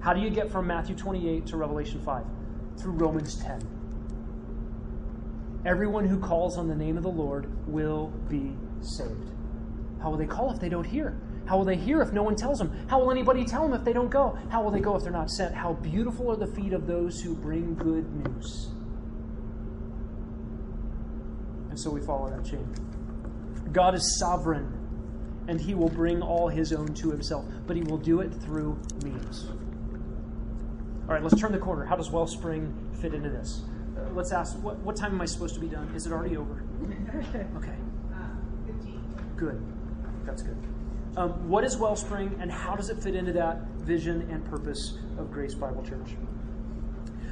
How 0.02 0.14
do 0.14 0.22
you 0.22 0.30
get 0.30 0.52
from 0.52 0.68
Matthew 0.68 0.96
28 0.96 1.48
to 1.48 1.58
Revelation 1.58 2.02
5? 2.02 2.26
Through 2.80 2.94
Romans 2.94 3.36
10. 3.36 3.62
Everyone 5.66 6.06
who 6.06 6.20
calls 6.20 6.58
on 6.58 6.68
the 6.68 6.76
name 6.76 6.96
of 6.96 7.04
the 7.04 7.10
Lord 7.10 7.52
will 7.68 8.08
be 8.30 8.56
saved. 8.82 9.32
How 10.02 10.10
will 10.10 10.18
they 10.18 10.26
call 10.26 10.52
if 10.52 10.60
they 10.60 10.70
don't 10.70 10.86
hear? 10.86 11.20
How 11.46 11.58
will 11.58 11.66
they 11.66 11.76
hear 11.76 12.02
if 12.02 12.14
no 12.14 12.24
one 12.24 12.36
tells 12.36 12.60
them? 12.60 12.72
How 12.88 13.00
will 13.00 13.12
anybody 13.12 13.44
tell 13.44 13.64
them 13.64 13.74
if 13.74 13.84
they 13.84 13.92
don't 13.92 14.10
go? 14.10 14.38
How 14.50 14.62
will 14.64 14.72
they 14.72 14.80
go 14.80 14.96
if 14.96 15.04
they're 15.04 15.12
not 15.12 15.32
sent? 15.32 15.54
How 15.56 15.74
beautiful 15.74 16.32
are 16.32 16.38
the 16.38 16.48
feet 16.48 16.74
of 16.74 16.88
those 16.88 17.20
who 17.22 17.36
bring 17.36 17.76
good 17.76 18.06
news. 18.26 18.70
And 21.70 21.80
so 21.80 21.90
we 21.90 22.02
follow 22.02 22.30
that 22.30 22.44
chain. 22.46 22.68
God 23.72 23.96
is 23.96 24.20
sovereign, 24.20 24.74
and 25.48 25.60
he 25.60 25.74
will 25.76 25.90
bring 25.90 26.22
all 26.22 26.48
his 26.48 26.74
own 26.74 26.94
to 26.96 27.12
himself, 27.12 27.46
but 27.68 27.76
he 27.76 27.84
will 27.84 27.98
do 27.98 28.22
it 28.22 28.34
through 28.34 28.80
means. 29.04 29.48
All 31.08 31.14
right, 31.14 31.24
let's 31.24 31.40
turn 31.40 31.52
the 31.52 31.60
corner. 31.60 31.86
How 31.86 31.96
does 31.96 32.12
Wellspring 32.12 32.74
fit 33.02 33.14
into 33.14 33.30
this? 33.30 33.64
Uh, 33.98 34.12
let's 34.14 34.32
ask, 34.32 34.58
what, 34.62 34.78
what 34.80 34.96
time 34.96 35.14
am 35.14 35.22
I 35.22 35.26
supposed 35.26 35.56
to 35.56 35.60
be 35.60 35.68
done? 35.68 35.92
Is 35.96 36.06
it 36.06 36.14
already 36.14 36.38
over? 36.38 36.64
Okay. 37.58 37.76
Good. 39.36 39.62
That's 40.26 40.42
good. 40.42 40.58
Um, 41.16 41.50
what 41.50 41.64
is 41.64 41.78
Wellspring 41.78 42.38
and 42.42 42.52
how 42.52 42.76
does 42.76 42.90
it 42.90 43.02
fit 43.02 43.16
into 43.16 43.32
that 43.34 43.62
vision 43.78 44.30
and 44.30 44.44
purpose 44.46 44.98
of 45.18 45.32
Grace 45.32 45.56
Bible 45.56 45.82
Church? 45.82 46.16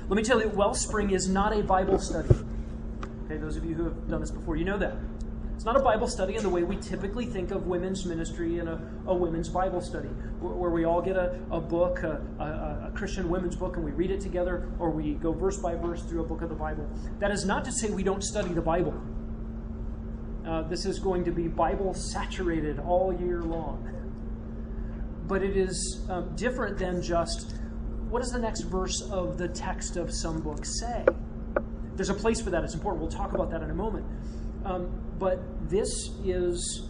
Let 0.08 0.16
me 0.16 0.24
tell 0.24 0.42
you, 0.42 0.48
Wellspring 0.50 1.12
is 1.12 1.28
not 1.28 1.52
a 1.52 1.62
Bible 1.62 2.00
study. 2.00 2.34
Okay, 3.28 3.36
those 3.36 3.58
of 3.58 3.66
you 3.66 3.76
who 3.76 3.84
have 3.84 4.08
done 4.08 4.22
this 4.22 4.32
before, 4.32 4.56
you 4.56 4.64
know 4.64 4.78
that. 4.78 4.96
It's 5.54 5.66
not 5.66 5.76
a 5.76 5.82
Bible 5.82 6.08
study 6.08 6.36
in 6.36 6.44
the 6.44 6.50
way 6.50 6.64
we 6.64 6.78
typically 6.78 7.26
think 7.26 7.52
of 7.52 7.68
women's 7.68 8.06
ministry 8.06 8.60
and 8.60 8.70
a, 8.70 8.80
a 9.06 9.14
women's 9.14 9.50
Bible 9.50 9.82
study, 9.82 10.08
where, 10.40 10.54
where 10.54 10.70
we 10.70 10.86
all 10.86 11.02
get 11.02 11.18
a, 11.18 11.38
a 11.52 11.60
book, 11.60 12.04
a, 12.04 12.22
a, 12.40 12.88
a 12.88 12.92
Christian 12.96 13.28
women's 13.28 13.58
book, 13.58 13.76
and 13.76 13.84
we 13.84 13.92
read 13.92 14.12
it 14.12 14.22
together, 14.22 14.70
or 14.80 14.92
we 14.92 15.16
go 15.16 15.34
verse 15.34 15.58
by 15.58 15.76
verse 15.76 16.04
through 16.04 16.22
a 16.22 16.26
book 16.26 16.42
of 16.42 16.48
the 16.48 16.56
Bible. 16.56 16.90
That 17.20 17.32
is 17.32 17.44
not 17.44 17.66
to 17.66 17.72
say 17.74 17.90
we 17.90 18.02
don't 18.02 18.24
study 18.24 18.54
the 18.54 18.62
Bible. 18.62 18.94
Uh, 20.48 20.62
this 20.62 20.86
is 20.86 20.98
going 20.98 21.26
to 21.26 21.32
be 21.32 21.50
Bible 21.50 21.94
saturated 21.94 22.80
all 22.80 23.14
year 23.14 23.42
long. 23.42 23.84
But 25.28 25.44
it 25.44 25.58
is 25.58 26.06
um, 26.10 26.34
different 26.38 26.78
than 26.78 27.02
just 27.02 27.56
what 28.10 28.22
does 28.22 28.32
the 28.32 28.40
next 28.40 28.62
verse 28.62 29.02
of 29.12 29.38
the 29.38 29.50
text 29.50 29.98
of 29.98 30.14
some 30.14 30.40
book 30.40 30.64
say? 30.64 31.04
There's 31.98 32.10
a 32.10 32.14
place 32.14 32.40
for 32.40 32.52
that. 32.52 32.64
It's 32.64 32.76
important. 32.76 33.02
We'll 33.02 33.12
talk 33.12 33.34
about 33.34 33.50
that 33.50 33.64
in 33.64 33.72
a 33.72 33.74
moment. 33.74 34.06
Um, 34.64 34.88
but 35.18 35.40
this 35.68 35.90
is 36.24 36.88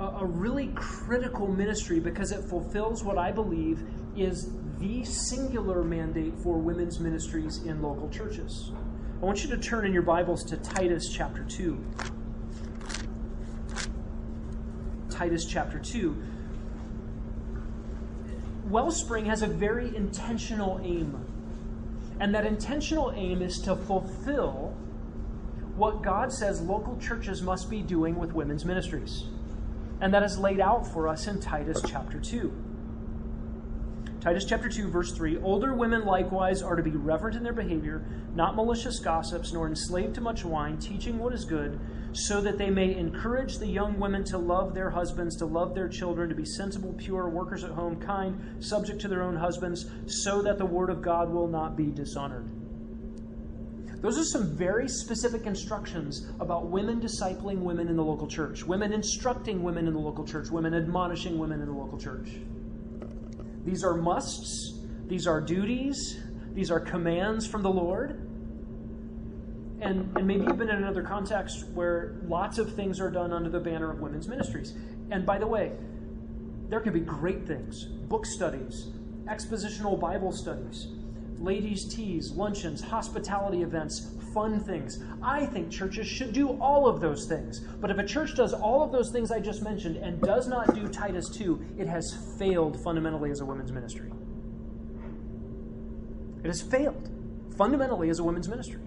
a, 0.00 0.04
a 0.04 0.26
really 0.26 0.72
critical 0.74 1.46
ministry 1.46 2.00
because 2.00 2.32
it 2.32 2.42
fulfills 2.50 3.04
what 3.04 3.18
I 3.18 3.30
believe 3.30 3.84
is 4.16 4.50
the 4.80 5.04
singular 5.04 5.84
mandate 5.84 6.34
for 6.42 6.58
women's 6.58 6.98
ministries 6.98 7.58
in 7.58 7.80
local 7.80 8.08
churches. 8.10 8.72
I 9.22 9.24
want 9.24 9.44
you 9.44 9.50
to 9.50 9.58
turn 9.58 9.86
in 9.86 9.92
your 9.92 10.02
Bibles 10.02 10.42
to 10.44 10.56
Titus 10.56 11.08
chapter 11.12 11.44
2. 11.44 11.78
Titus 15.10 15.44
chapter 15.44 15.78
2. 15.78 16.20
Wellspring 18.64 19.26
has 19.26 19.42
a 19.42 19.46
very 19.46 19.94
intentional 19.94 20.80
aim. 20.82 21.29
And 22.20 22.34
that 22.34 22.46
intentional 22.46 23.12
aim 23.16 23.40
is 23.40 23.58
to 23.62 23.74
fulfill 23.74 24.76
what 25.74 26.02
God 26.02 26.30
says 26.32 26.60
local 26.60 26.98
churches 26.98 27.40
must 27.40 27.70
be 27.70 27.80
doing 27.80 28.16
with 28.16 28.34
women's 28.34 28.66
ministries. 28.66 29.24
And 30.02 30.12
that 30.12 30.22
is 30.22 30.38
laid 30.38 30.60
out 30.60 30.86
for 30.86 31.08
us 31.08 31.26
in 31.26 31.40
Titus 31.40 31.82
chapter 31.86 32.20
2. 32.20 32.69
Titus 34.20 34.44
chapter 34.44 34.68
2, 34.68 34.88
verse 34.88 35.12
3 35.12 35.38
Older 35.38 35.72
women 35.72 36.04
likewise 36.04 36.60
are 36.60 36.76
to 36.76 36.82
be 36.82 36.90
reverent 36.90 37.36
in 37.36 37.42
their 37.42 37.54
behavior, 37.54 38.04
not 38.34 38.54
malicious 38.54 38.98
gossips, 38.98 39.54
nor 39.54 39.66
enslaved 39.66 40.14
to 40.14 40.20
much 40.20 40.44
wine, 40.44 40.76
teaching 40.76 41.18
what 41.18 41.32
is 41.32 41.46
good, 41.46 41.80
so 42.12 42.42
that 42.42 42.58
they 42.58 42.68
may 42.68 42.94
encourage 42.94 43.56
the 43.56 43.66
young 43.66 43.98
women 43.98 44.22
to 44.24 44.36
love 44.36 44.74
their 44.74 44.90
husbands, 44.90 45.36
to 45.36 45.46
love 45.46 45.74
their 45.74 45.88
children, 45.88 46.28
to 46.28 46.34
be 46.34 46.44
sensible, 46.44 46.92
pure, 46.98 47.30
workers 47.30 47.64
at 47.64 47.70
home, 47.70 47.98
kind, 47.98 48.62
subject 48.62 49.00
to 49.00 49.08
their 49.08 49.22
own 49.22 49.36
husbands, 49.36 49.86
so 50.06 50.42
that 50.42 50.58
the 50.58 50.66
word 50.66 50.90
of 50.90 51.00
God 51.00 51.30
will 51.30 51.48
not 51.48 51.74
be 51.74 51.86
dishonored. 51.86 52.46
Those 54.02 54.18
are 54.18 54.24
some 54.24 54.54
very 54.54 54.88
specific 54.88 55.46
instructions 55.46 56.28
about 56.40 56.66
women 56.66 57.00
discipling 57.00 57.60
women 57.60 57.88
in 57.88 57.96
the 57.96 58.04
local 58.04 58.26
church, 58.26 58.64
women 58.64 58.92
instructing 58.92 59.62
women 59.62 59.86
in 59.88 59.94
the 59.94 59.98
local 60.00 60.26
church, 60.26 60.50
women 60.50 60.74
admonishing 60.74 61.38
women 61.38 61.62
in 61.62 61.68
the 61.68 61.74
local 61.74 61.98
church. 61.98 62.28
These 63.64 63.84
are 63.84 63.94
musts, 63.94 64.78
these 65.06 65.26
are 65.26 65.40
duties, 65.40 66.18
these 66.52 66.70
are 66.70 66.80
commands 66.80 67.46
from 67.46 67.62
the 67.62 67.70
Lord. 67.70 68.26
And, 69.80 70.14
and 70.16 70.26
maybe 70.26 70.44
you've 70.44 70.58
been 70.58 70.68
in 70.68 70.76
another 70.76 71.02
context 71.02 71.66
where 71.68 72.16
lots 72.26 72.58
of 72.58 72.74
things 72.74 73.00
are 73.00 73.10
done 73.10 73.32
under 73.32 73.48
the 73.48 73.60
banner 73.60 73.90
of 73.90 74.00
women's 74.00 74.28
ministries. 74.28 74.74
And 75.10 75.24
by 75.24 75.38
the 75.38 75.46
way, 75.46 75.72
there 76.68 76.80
can 76.80 76.92
be 76.92 77.00
great 77.00 77.46
things 77.46 77.84
book 77.84 78.26
studies, 78.26 78.88
expositional 79.26 79.98
Bible 79.98 80.32
studies, 80.32 80.88
ladies' 81.38 81.84
teas, 81.92 82.32
luncheons, 82.32 82.82
hospitality 82.82 83.62
events, 83.62 84.12
fun 84.32 84.60
things. 84.60 85.02
I 85.22 85.46
think 85.46 85.70
churches 85.70 86.06
should 86.06 86.32
do 86.32 86.50
all 86.60 86.86
of 86.86 87.00
those 87.00 87.26
things. 87.26 87.60
But 87.60 87.90
if 87.90 87.98
a 87.98 88.04
church 88.04 88.34
does 88.34 88.52
all 88.52 88.82
of 88.82 88.92
those 88.92 89.10
things 89.10 89.30
I 89.30 89.40
just 89.40 89.62
mentioned 89.62 89.96
and 89.96 90.20
does 90.20 90.48
not 90.48 90.74
do 90.74 90.88
Titus 90.88 91.28
2, 91.30 91.76
it 91.78 91.86
has 91.86 92.16
failed 92.38 92.82
fundamentally 92.82 93.30
as 93.30 93.40
a 93.40 93.44
women's 93.44 93.72
ministry. 93.72 94.10
It 96.42 96.46
has 96.46 96.62
failed 96.62 97.10
fundamentally 97.56 98.08
as 98.08 98.18
a 98.18 98.24
women's 98.24 98.48
ministry. 98.48 98.80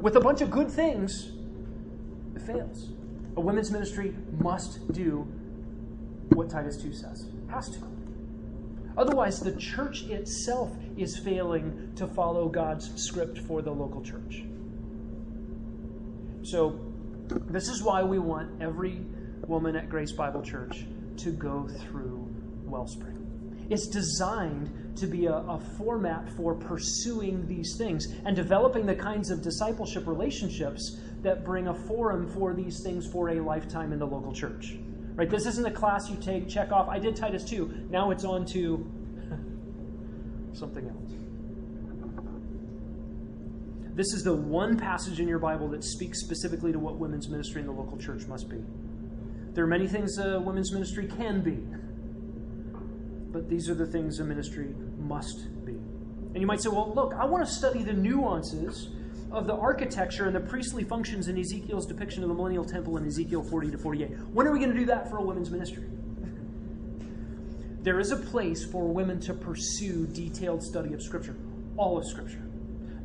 With 0.00 0.16
a 0.16 0.20
bunch 0.20 0.40
of 0.40 0.50
good 0.50 0.70
things, 0.70 1.32
it 2.34 2.42
fails. 2.42 2.90
A 3.36 3.40
women's 3.40 3.70
ministry 3.70 4.14
must 4.40 4.92
do 4.92 5.26
what 6.34 6.50
Titus 6.50 6.76
2 6.82 6.92
says. 6.92 7.28
Has 7.48 7.68
to. 7.70 7.78
Otherwise, 8.96 9.40
the 9.40 9.54
church 9.56 10.04
itself 10.04 10.74
is 10.96 11.18
failing 11.18 11.92
to 11.96 12.06
follow 12.06 12.48
God's 12.48 12.90
script 13.00 13.38
for 13.38 13.60
the 13.62 13.70
local 13.70 14.02
church. 14.02 14.44
So, 16.46 16.78
this 17.28 17.68
is 17.68 17.82
why 17.82 18.04
we 18.04 18.20
want 18.20 18.62
every 18.62 19.00
woman 19.48 19.74
at 19.74 19.88
Grace 19.88 20.12
Bible 20.12 20.42
Church 20.42 20.86
to 21.16 21.32
go 21.32 21.66
through 21.66 22.32
Wellspring. 22.64 23.66
It's 23.68 23.88
designed 23.88 24.96
to 24.96 25.08
be 25.08 25.26
a, 25.26 25.34
a, 25.34 25.60
format 25.76 26.30
for 26.36 26.54
pursuing 26.54 27.48
these 27.48 27.76
things 27.76 28.06
and 28.24 28.36
developing 28.36 28.86
the 28.86 28.94
kinds 28.94 29.30
of 29.30 29.42
discipleship 29.42 30.06
relationships 30.06 31.00
that 31.22 31.44
bring 31.44 31.66
a 31.66 31.74
forum 31.74 32.28
for 32.28 32.54
these 32.54 32.80
things 32.80 33.08
for 33.08 33.30
a 33.30 33.40
lifetime 33.40 33.92
in 33.92 33.98
the 33.98 34.06
local 34.06 34.32
church. 34.32 34.76
Right? 35.16 35.28
This 35.28 35.46
isn't 35.46 35.66
a 35.66 35.72
class 35.72 36.08
you 36.08 36.16
take, 36.16 36.48
check 36.48 36.70
off. 36.70 36.88
I 36.88 37.00
did 37.00 37.16
Titus 37.16 37.42
2. 37.42 37.88
Now 37.90 38.12
it's 38.12 38.24
on 38.24 38.46
to 38.46 38.88
something 40.52 40.88
else. 40.88 41.15
This 43.96 44.12
is 44.12 44.22
the 44.22 44.34
one 44.34 44.76
passage 44.76 45.20
in 45.20 45.26
your 45.26 45.38
Bible 45.38 45.68
that 45.68 45.82
speaks 45.82 46.20
specifically 46.20 46.70
to 46.70 46.78
what 46.78 46.98
women's 46.98 47.30
ministry 47.30 47.62
in 47.62 47.66
the 47.66 47.72
local 47.72 47.96
church 47.96 48.26
must 48.26 48.46
be. 48.46 48.58
There 49.54 49.64
are 49.64 49.66
many 49.66 49.88
things 49.88 50.18
a 50.18 50.38
women's 50.38 50.70
ministry 50.70 51.06
can 51.06 51.40
be, 51.40 51.56
but 53.32 53.48
these 53.48 53.70
are 53.70 53.74
the 53.74 53.86
things 53.86 54.20
a 54.20 54.24
ministry 54.24 54.74
must 54.98 55.64
be. 55.64 55.72
And 55.72 56.36
you 56.36 56.46
might 56.46 56.60
say, 56.60 56.68
well, 56.68 56.92
look, 56.94 57.14
I 57.14 57.24
want 57.24 57.46
to 57.46 57.50
study 57.50 57.82
the 57.82 57.94
nuances 57.94 58.90
of 59.32 59.46
the 59.46 59.54
architecture 59.54 60.26
and 60.26 60.36
the 60.36 60.40
priestly 60.40 60.84
functions 60.84 61.28
in 61.28 61.38
Ezekiel's 61.38 61.86
depiction 61.86 62.22
of 62.22 62.28
the 62.28 62.34
millennial 62.34 62.66
temple 62.66 62.98
in 62.98 63.06
Ezekiel 63.06 63.42
40 63.44 63.70
to 63.70 63.78
48. 63.78 64.08
When 64.30 64.46
are 64.46 64.52
we 64.52 64.58
going 64.58 64.72
to 64.72 64.78
do 64.78 64.84
that 64.84 65.08
for 65.08 65.16
a 65.16 65.22
women's 65.22 65.50
ministry? 65.50 65.84
There 67.80 68.00
is 68.00 68.10
a 68.10 68.16
place 68.16 68.64
for 68.64 68.88
women 68.88 69.20
to 69.20 69.32
pursue 69.32 70.08
detailed 70.08 70.60
study 70.60 70.92
of 70.92 71.00
Scripture, 71.00 71.36
all 71.76 71.96
of 71.96 72.04
Scripture. 72.04 72.45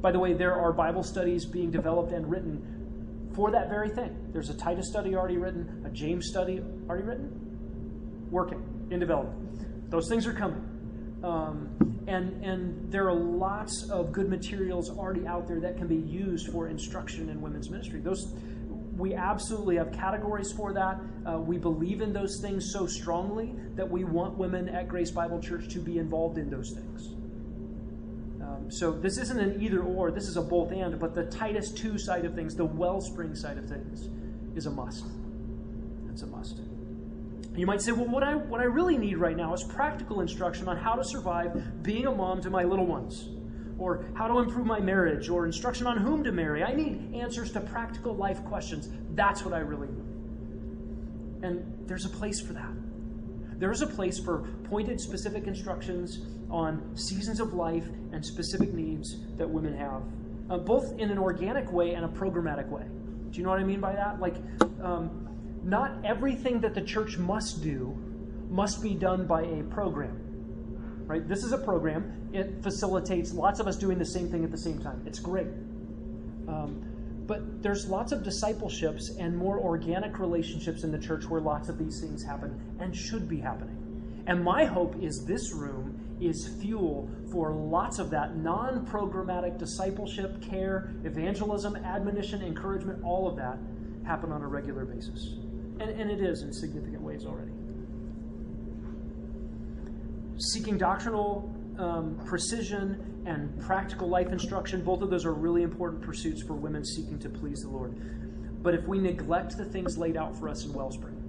By 0.01 0.11
the 0.11 0.19
way, 0.19 0.33
there 0.33 0.55
are 0.55 0.73
Bible 0.73 1.03
studies 1.03 1.45
being 1.45 1.69
developed 1.71 2.11
and 2.11 2.29
written 2.29 3.31
for 3.35 3.51
that 3.51 3.69
very 3.69 3.89
thing. 3.89 4.29
There's 4.33 4.49
a 4.49 4.57
Titus 4.57 4.87
study 4.89 5.15
already 5.15 5.37
written, 5.37 5.83
a 5.85 5.89
James 5.89 6.27
study 6.27 6.61
already 6.89 7.05
written, 7.05 8.27
working, 8.29 8.87
in 8.89 8.99
development. 8.99 9.89
Those 9.89 10.09
things 10.09 10.25
are 10.25 10.33
coming. 10.33 10.67
Um, 11.23 11.69
and, 12.07 12.43
and 12.43 12.91
there 12.91 13.07
are 13.07 13.13
lots 13.13 13.89
of 13.89 14.11
good 14.11 14.27
materials 14.27 14.89
already 14.89 15.27
out 15.27 15.47
there 15.47 15.59
that 15.59 15.77
can 15.77 15.87
be 15.87 15.95
used 15.95 16.51
for 16.51 16.67
instruction 16.67 17.29
in 17.29 17.41
women's 17.41 17.69
ministry. 17.69 17.99
Those, 17.99 18.33
we 18.97 19.13
absolutely 19.13 19.77
have 19.77 19.91
categories 19.91 20.51
for 20.51 20.73
that. 20.73 20.99
Uh, 21.25 21.39
we 21.39 21.57
believe 21.57 22.01
in 22.01 22.11
those 22.11 22.39
things 22.41 22.71
so 22.73 22.87
strongly 22.87 23.53
that 23.75 23.89
we 23.89 24.03
want 24.03 24.37
women 24.37 24.67
at 24.67 24.87
Grace 24.87 25.11
Bible 25.11 25.39
Church 25.39 25.69
to 25.69 25.79
be 25.79 25.99
involved 25.99 26.37
in 26.37 26.49
those 26.49 26.71
things. 26.71 27.20
Um, 28.51 28.71
so 28.71 28.91
this 28.91 29.17
isn't 29.17 29.39
an 29.39 29.61
either 29.61 29.81
or, 29.81 30.11
this 30.11 30.27
is 30.27 30.37
a 30.37 30.41
both 30.41 30.71
and, 30.71 30.99
but 30.99 31.13
the 31.13 31.25
Titus 31.25 31.71
2 31.71 31.97
side 31.97 32.25
of 32.25 32.35
things, 32.35 32.55
the 32.55 32.65
wellspring 32.65 33.35
side 33.35 33.57
of 33.57 33.67
things, 33.67 34.09
is 34.55 34.65
a 34.65 34.71
must. 34.71 35.05
It's 36.09 36.23
a 36.23 36.27
must. 36.27 36.59
You 37.55 37.65
might 37.65 37.81
say, 37.81 37.91
well, 37.91 38.07
what 38.07 38.23
I, 38.23 38.35
what 38.35 38.61
I 38.61 38.65
really 38.65 38.97
need 38.97 39.17
right 39.17 39.35
now 39.35 39.53
is 39.53 39.63
practical 39.63 40.21
instruction 40.21 40.67
on 40.67 40.77
how 40.77 40.95
to 40.95 41.03
survive 41.03 41.83
being 41.83 42.07
a 42.07 42.11
mom 42.11 42.41
to 42.41 42.49
my 42.49 42.63
little 42.63 42.85
ones, 42.85 43.29
or 43.77 44.05
how 44.15 44.27
to 44.27 44.39
improve 44.39 44.65
my 44.65 44.79
marriage, 44.79 45.29
or 45.29 45.45
instruction 45.45 45.87
on 45.87 45.97
whom 45.97 46.23
to 46.23 46.31
marry. 46.31 46.63
I 46.63 46.73
need 46.73 47.13
answers 47.13 47.51
to 47.53 47.61
practical 47.61 48.15
life 48.15 48.43
questions. 48.45 48.89
That's 49.15 49.43
what 49.43 49.53
I 49.53 49.59
really 49.59 49.87
need. 49.87 51.43
And 51.43 51.87
there's 51.87 52.05
a 52.05 52.09
place 52.09 52.39
for 52.39 52.53
that. 52.53 52.69
There 53.59 53.71
is 53.71 53.81
a 53.81 53.87
place 53.87 54.19
for 54.19 54.47
pointed, 54.63 54.99
specific 54.99 55.45
instructions 55.45 56.19
on 56.51 56.95
seasons 56.95 57.39
of 57.39 57.53
life 57.53 57.85
and 58.11 58.23
specific 58.25 58.73
needs 58.73 59.17
that 59.37 59.49
women 59.49 59.75
have, 59.75 60.03
uh, 60.49 60.57
both 60.57 60.99
in 60.99 61.09
an 61.09 61.17
organic 61.17 61.71
way 61.71 61.93
and 61.93 62.05
a 62.05 62.07
programmatic 62.07 62.67
way. 62.69 62.83
Do 63.31 63.37
you 63.37 63.43
know 63.43 63.49
what 63.49 63.59
I 63.59 63.63
mean 63.63 63.79
by 63.79 63.93
that? 63.93 64.19
Like, 64.19 64.35
um, 64.83 65.27
not 65.63 65.93
everything 66.03 66.59
that 66.61 66.75
the 66.75 66.81
church 66.81 67.17
must 67.17 67.63
do 67.63 67.97
must 68.49 68.83
be 68.83 68.93
done 68.93 69.25
by 69.25 69.43
a 69.43 69.63
program. 69.63 70.17
Right? 71.07 71.27
This 71.27 71.43
is 71.43 71.53
a 71.53 71.57
program. 71.57 72.29
It 72.33 72.61
facilitates 72.61 73.33
lots 73.33 73.59
of 73.59 73.67
us 73.67 73.77
doing 73.77 73.97
the 73.97 74.05
same 74.05 74.29
thing 74.29 74.43
at 74.43 74.51
the 74.51 74.57
same 74.57 74.79
time. 74.79 75.03
It's 75.05 75.19
great. 75.19 75.47
Um, 76.47 76.85
but 77.27 77.63
there's 77.63 77.87
lots 77.87 78.11
of 78.11 78.23
discipleships 78.23 79.09
and 79.17 79.37
more 79.37 79.57
organic 79.57 80.19
relationships 80.19 80.83
in 80.83 80.91
the 80.91 80.99
church 80.99 81.25
where 81.29 81.39
lots 81.39 81.69
of 81.69 81.77
these 81.77 82.01
things 82.01 82.23
happen 82.23 82.75
and 82.79 82.95
should 82.95 83.29
be 83.29 83.39
happening. 83.39 84.23
And 84.27 84.43
my 84.43 84.65
hope 84.65 85.01
is 85.01 85.25
this 85.25 85.53
room 85.53 86.00
is 86.21 86.47
fuel 86.61 87.09
for 87.31 87.53
lots 87.53 87.99
of 87.99 88.09
that 88.11 88.37
non 88.37 88.85
programmatic 88.85 89.57
discipleship, 89.57 90.41
care, 90.41 90.93
evangelism, 91.03 91.75
admonition, 91.75 92.41
encouragement, 92.41 93.03
all 93.03 93.27
of 93.27 93.35
that 93.37 93.57
happen 94.05 94.31
on 94.31 94.41
a 94.41 94.47
regular 94.47 94.85
basis. 94.85 95.37
And, 95.79 95.89
and 95.89 96.11
it 96.11 96.21
is 96.21 96.43
in 96.43 96.53
significant 96.53 97.01
ways 97.01 97.25
already. 97.25 97.51
Seeking 100.37 100.77
doctrinal 100.77 101.53
um, 101.77 102.19
precision 102.25 103.23
and 103.25 103.59
practical 103.61 104.09
life 104.09 104.31
instruction, 104.31 104.83
both 104.83 105.01
of 105.01 105.09
those 105.09 105.25
are 105.25 105.33
really 105.33 105.63
important 105.63 106.01
pursuits 106.01 106.41
for 106.43 106.53
women 106.53 106.83
seeking 106.83 107.19
to 107.19 107.29
please 107.29 107.61
the 107.61 107.69
Lord. 107.69 107.95
But 108.63 108.75
if 108.75 108.87
we 108.87 108.99
neglect 108.99 109.57
the 109.57 109.65
things 109.65 109.97
laid 109.97 110.17
out 110.17 110.37
for 110.37 110.49
us 110.49 110.65
in 110.65 110.73
Wellspring, 110.73 111.20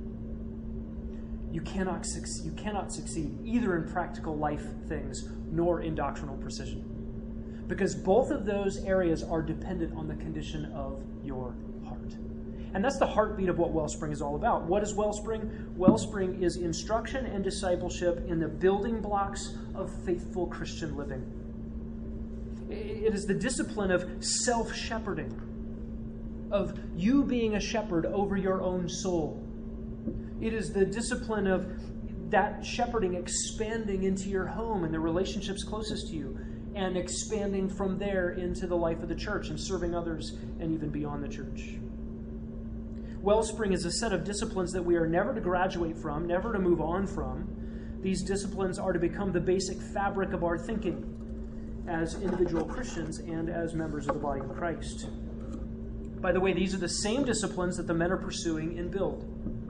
you 1.53 1.61
cannot, 1.61 2.07
you 2.43 2.53
cannot 2.53 2.93
succeed 2.93 3.39
either 3.45 3.77
in 3.77 3.85
practical 3.85 4.37
life 4.37 4.65
things 4.89 5.29
nor 5.51 5.83
in 5.83 5.95
doctrinal 5.95 6.37
precision. 6.39 7.65
Because 7.69 7.95
both 7.95 8.31
of 8.31 8.47
those 8.47 8.79
areas 8.85 9.23
are 9.23 9.43
dependent 9.43 9.95
on 9.97 10.09
the 10.09 10.15
condition 10.15 10.73
of 10.73 11.03
your 11.23 11.55
heart. 11.87 12.15
And 12.75 12.83
that's 12.83 12.99
the 12.99 13.07
heartbeat 13.07 13.51
of 13.51 13.59
what 13.59 13.71
Wellspring 13.71 14.13
is 14.13 14.23
all 14.23 14.35
about. 14.35 14.63
What 14.63 14.83
is 14.83 14.95
Wellspring? 14.95 15.75
Wellspring 15.77 16.43
is 16.43 16.57
instruction 16.57 17.27
and 17.27 17.45
discipleship 17.45 18.25
in 18.27 18.41
the 18.41 18.49
building 18.49 19.03
blocks 19.03 19.55
of 19.75 19.93
faithful 20.05 20.47
Christian 20.47 20.97
living. 20.97 21.23
It 22.71 23.15
is 23.15 23.27
the 23.27 23.35
discipline 23.35 23.91
of 23.91 24.25
self 24.25 24.75
shepherding, 24.75 25.39
of 26.51 26.79
you 26.97 27.23
being 27.25 27.57
a 27.57 27.61
shepherd 27.61 28.07
over 28.07 28.39
your 28.39 28.63
own 28.63 28.89
soul. 28.89 29.47
It 30.43 30.53
is 30.53 30.73
the 30.73 30.85
discipline 30.85 31.47
of 31.47 32.31
that 32.31 32.67
shepherding 32.67 33.15
expanding 33.15 34.03
into 34.03 34.29
your 34.29 34.47
home 34.47 34.83
and 34.83 34.93
the 34.93 34.99
relationships 34.99 35.63
closest 35.63 36.09
to 36.09 36.17
you, 36.17 36.37
and 36.75 36.97
expanding 36.97 37.69
from 37.69 37.97
there 37.97 38.31
into 38.31 38.67
the 38.67 38.75
life 38.75 39.03
of 39.03 39.09
the 39.09 39.15
church 39.15 39.51
and 39.51 39.61
serving 39.61 39.95
others 39.95 40.33
and 40.59 40.73
even 40.73 40.89
beyond 40.89 41.23
the 41.23 41.29
church. 41.29 41.77
Wellspring 43.21 43.73
is 43.73 43.85
a 43.85 43.93
set 43.93 44.13
of 44.13 44.25
disciplines 44.25 44.73
that 44.73 44.83
we 44.83 44.97
are 44.97 45.07
never 45.07 45.33
to 45.33 45.41
graduate 45.41 45.97
from, 45.97 46.27
never 46.27 46.53
to 46.53 46.59
move 46.59 46.81
on 46.81 47.07
from. 47.07 47.47
These 48.01 48.25
disciplines 48.25 48.81
are 48.81 48.93
to 48.93 48.99
become 48.99 49.31
the 49.31 49.41
basic 49.41 49.81
fabric 49.81 50.33
of 50.33 50.43
our 50.43 50.59
thinking 50.59 51.85
as 51.87 52.21
individual 52.21 52.65
Christians 52.65 53.19
and 53.19 53.49
as 53.49 53.75
members 53.75 54.09
of 54.09 54.15
the 54.15 54.21
body 54.21 54.41
of 54.41 54.57
Christ. 54.57 55.07
By 56.21 56.33
the 56.33 56.41
way, 56.41 56.53
these 56.53 56.75
are 56.75 56.79
the 56.79 56.89
same 56.89 57.25
disciplines 57.25 57.77
that 57.77 57.87
the 57.87 57.95
men 57.95 58.11
are 58.11 58.17
pursuing 58.17 58.77
in 58.77 58.89
Build. 58.89 59.62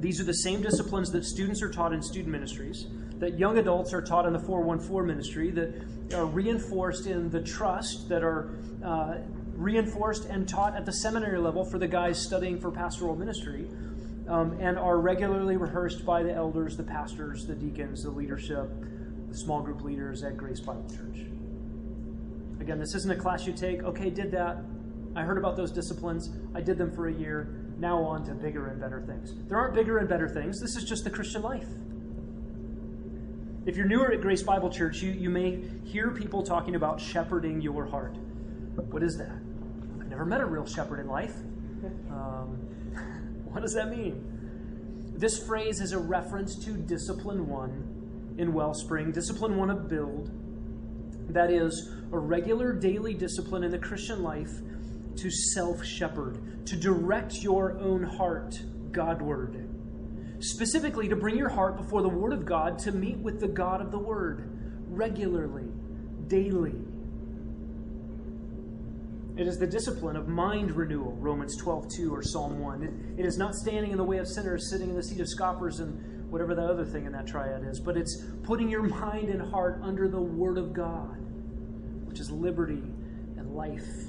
These 0.00 0.20
are 0.20 0.24
the 0.24 0.34
same 0.34 0.62
disciplines 0.62 1.10
that 1.12 1.24
students 1.24 1.60
are 1.62 1.70
taught 1.70 1.92
in 1.92 2.02
student 2.02 2.28
ministries, 2.28 2.86
that 3.18 3.38
young 3.38 3.58
adults 3.58 3.92
are 3.92 4.02
taught 4.02 4.26
in 4.26 4.32
the 4.32 4.38
414 4.38 5.06
ministry, 5.06 5.50
that 5.50 6.14
are 6.14 6.26
reinforced 6.26 7.06
in 7.06 7.30
the 7.30 7.42
trust, 7.42 8.08
that 8.08 8.22
are 8.22 8.50
uh, 8.84 9.16
reinforced 9.54 10.26
and 10.26 10.48
taught 10.48 10.76
at 10.76 10.86
the 10.86 10.92
seminary 10.92 11.38
level 11.38 11.64
for 11.64 11.78
the 11.78 11.88
guys 11.88 12.18
studying 12.18 12.60
for 12.60 12.70
pastoral 12.70 13.16
ministry, 13.16 13.66
um, 14.28 14.56
and 14.60 14.78
are 14.78 14.98
regularly 14.98 15.56
rehearsed 15.56 16.06
by 16.06 16.22
the 16.22 16.32
elders, 16.32 16.76
the 16.76 16.82
pastors, 16.82 17.46
the 17.46 17.54
deacons, 17.54 18.04
the 18.04 18.10
leadership, 18.10 18.70
the 19.28 19.36
small 19.36 19.60
group 19.60 19.82
leaders 19.82 20.22
at 20.22 20.36
Grace 20.36 20.60
Bible 20.60 20.88
Church. 20.88 21.26
Again, 22.60 22.78
this 22.78 22.94
isn't 22.94 23.10
a 23.10 23.16
class 23.16 23.46
you 23.46 23.52
take, 23.52 23.82
okay, 23.82 24.10
did 24.10 24.30
that. 24.30 24.58
I 25.16 25.22
heard 25.22 25.38
about 25.38 25.56
those 25.56 25.72
disciplines. 25.72 26.30
I 26.54 26.60
did 26.60 26.78
them 26.78 26.92
for 26.92 27.08
a 27.08 27.12
year. 27.12 27.57
Now 27.78 28.02
on 28.02 28.24
to 28.26 28.34
bigger 28.34 28.68
and 28.68 28.80
better 28.80 29.00
things. 29.00 29.32
There 29.48 29.56
aren't 29.56 29.74
bigger 29.74 29.98
and 29.98 30.08
better 30.08 30.28
things. 30.28 30.60
This 30.60 30.76
is 30.76 30.84
just 30.84 31.04
the 31.04 31.10
Christian 31.10 31.42
life. 31.42 31.68
If 33.66 33.76
you're 33.76 33.86
newer 33.86 34.12
at 34.12 34.20
Grace 34.20 34.42
Bible 34.42 34.70
Church, 34.70 35.02
you, 35.02 35.12
you 35.12 35.30
may 35.30 35.62
hear 35.84 36.10
people 36.10 36.42
talking 36.42 36.74
about 36.74 37.00
shepherding 37.00 37.60
your 37.60 37.86
heart. 37.86 38.16
What 38.90 39.02
is 39.02 39.16
that? 39.18 39.30
I've 40.00 40.08
never 40.08 40.24
met 40.24 40.40
a 40.40 40.46
real 40.46 40.66
shepherd 40.66 41.00
in 41.00 41.06
life. 41.06 41.34
Um, 42.10 42.56
what 43.44 43.60
does 43.60 43.74
that 43.74 43.90
mean? 43.90 45.12
This 45.16 45.44
phrase 45.44 45.80
is 45.80 45.92
a 45.92 45.98
reference 45.98 46.56
to 46.64 46.72
discipline 46.72 47.46
one 47.48 48.36
in 48.38 48.54
Wellspring, 48.54 49.12
discipline 49.12 49.56
one 49.56 49.68
of 49.68 49.88
Build. 49.88 50.30
That 51.28 51.50
is 51.50 51.92
a 52.12 52.18
regular 52.18 52.72
daily 52.72 53.14
discipline 53.14 53.64
in 53.64 53.70
the 53.70 53.78
Christian 53.78 54.22
life 54.22 54.52
to 55.20 55.30
self 55.30 55.84
shepherd, 55.84 56.66
to 56.66 56.76
direct 56.76 57.34
your 57.42 57.78
own 57.78 58.02
heart 58.02 58.58
Godward. 58.92 59.68
Specifically, 60.40 61.08
to 61.08 61.16
bring 61.16 61.36
your 61.36 61.48
heart 61.48 61.76
before 61.76 62.02
the 62.02 62.08
Word 62.08 62.32
of 62.32 62.44
God 62.44 62.78
to 62.80 62.92
meet 62.92 63.18
with 63.18 63.40
the 63.40 63.48
God 63.48 63.80
of 63.80 63.90
the 63.90 63.98
Word 63.98 64.48
regularly, 64.88 65.68
daily. 66.28 66.74
It 69.36 69.46
is 69.46 69.58
the 69.58 69.66
discipline 69.66 70.16
of 70.16 70.26
mind 70.28 70.72
renewal, 70.72 71.12
Romans 71.16 71.56
12, 71.56 71.88
2 71.96 72.14
or 72.14 72.22
Psalm 72.22 72.58
1. 72.58 72.82
It, 72.82 73.20
it 73.20 73.26
is 73.26 73.38
not 73.38 73.54
standing 73.54 73.92
in 73.92 73.96
the 73.96 74.04
way 74.04 74.18
of 74.18 74.26
sinners, 74.26 74.70
sitting 74.70 74.90
in 74.90 74.96
the 74.96 75.02
seat 75.02 75.20
of 75.20 75.28
scoffers, 75.28 75.80
and 75.80 76.30
whatever 76.30 76.54
that 76.54 76.68
other 76.68 76.84
thing 76.84 77.06
in 77.06 77.12
that 77.12 77.26
triad 77.26 77.64
is, 77.64 77.80
but 77.80 77.96
it's 77.96 78.22
putting 78.42 78.68
your 78.68 78.82
mind 78.82 79.28
and 79.28 79.40
heart 79.40 79.80
under 79.82 80.08
the 80.08 80.20
Word 80.20 80.58
of 80.58 80.72
God, 80.72 81.16
which 82.06 82.20
is 82.20 82.30
liberty 82.30 82.82
and 83.36 83.54
life. 83.54 84.07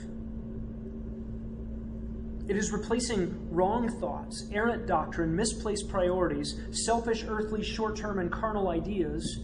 It 2.50 2.58
is 2.58 2.72
replacing 2.72 3.54
wrong 3.54 3.88
thoughts, 4.00 4.50
errant 4.52 4.88
doctrine, 4.88 5.36
misplaced 5.36 5.88
priorities, 5.88 6.60
selfish, 6.72 7.24
earthly, 7.28 7.64
short 7.64 7.96
term, 7.96 8.18
and 8.18 8.32
carnal 8.32 8.70
ideas 8.70 9.42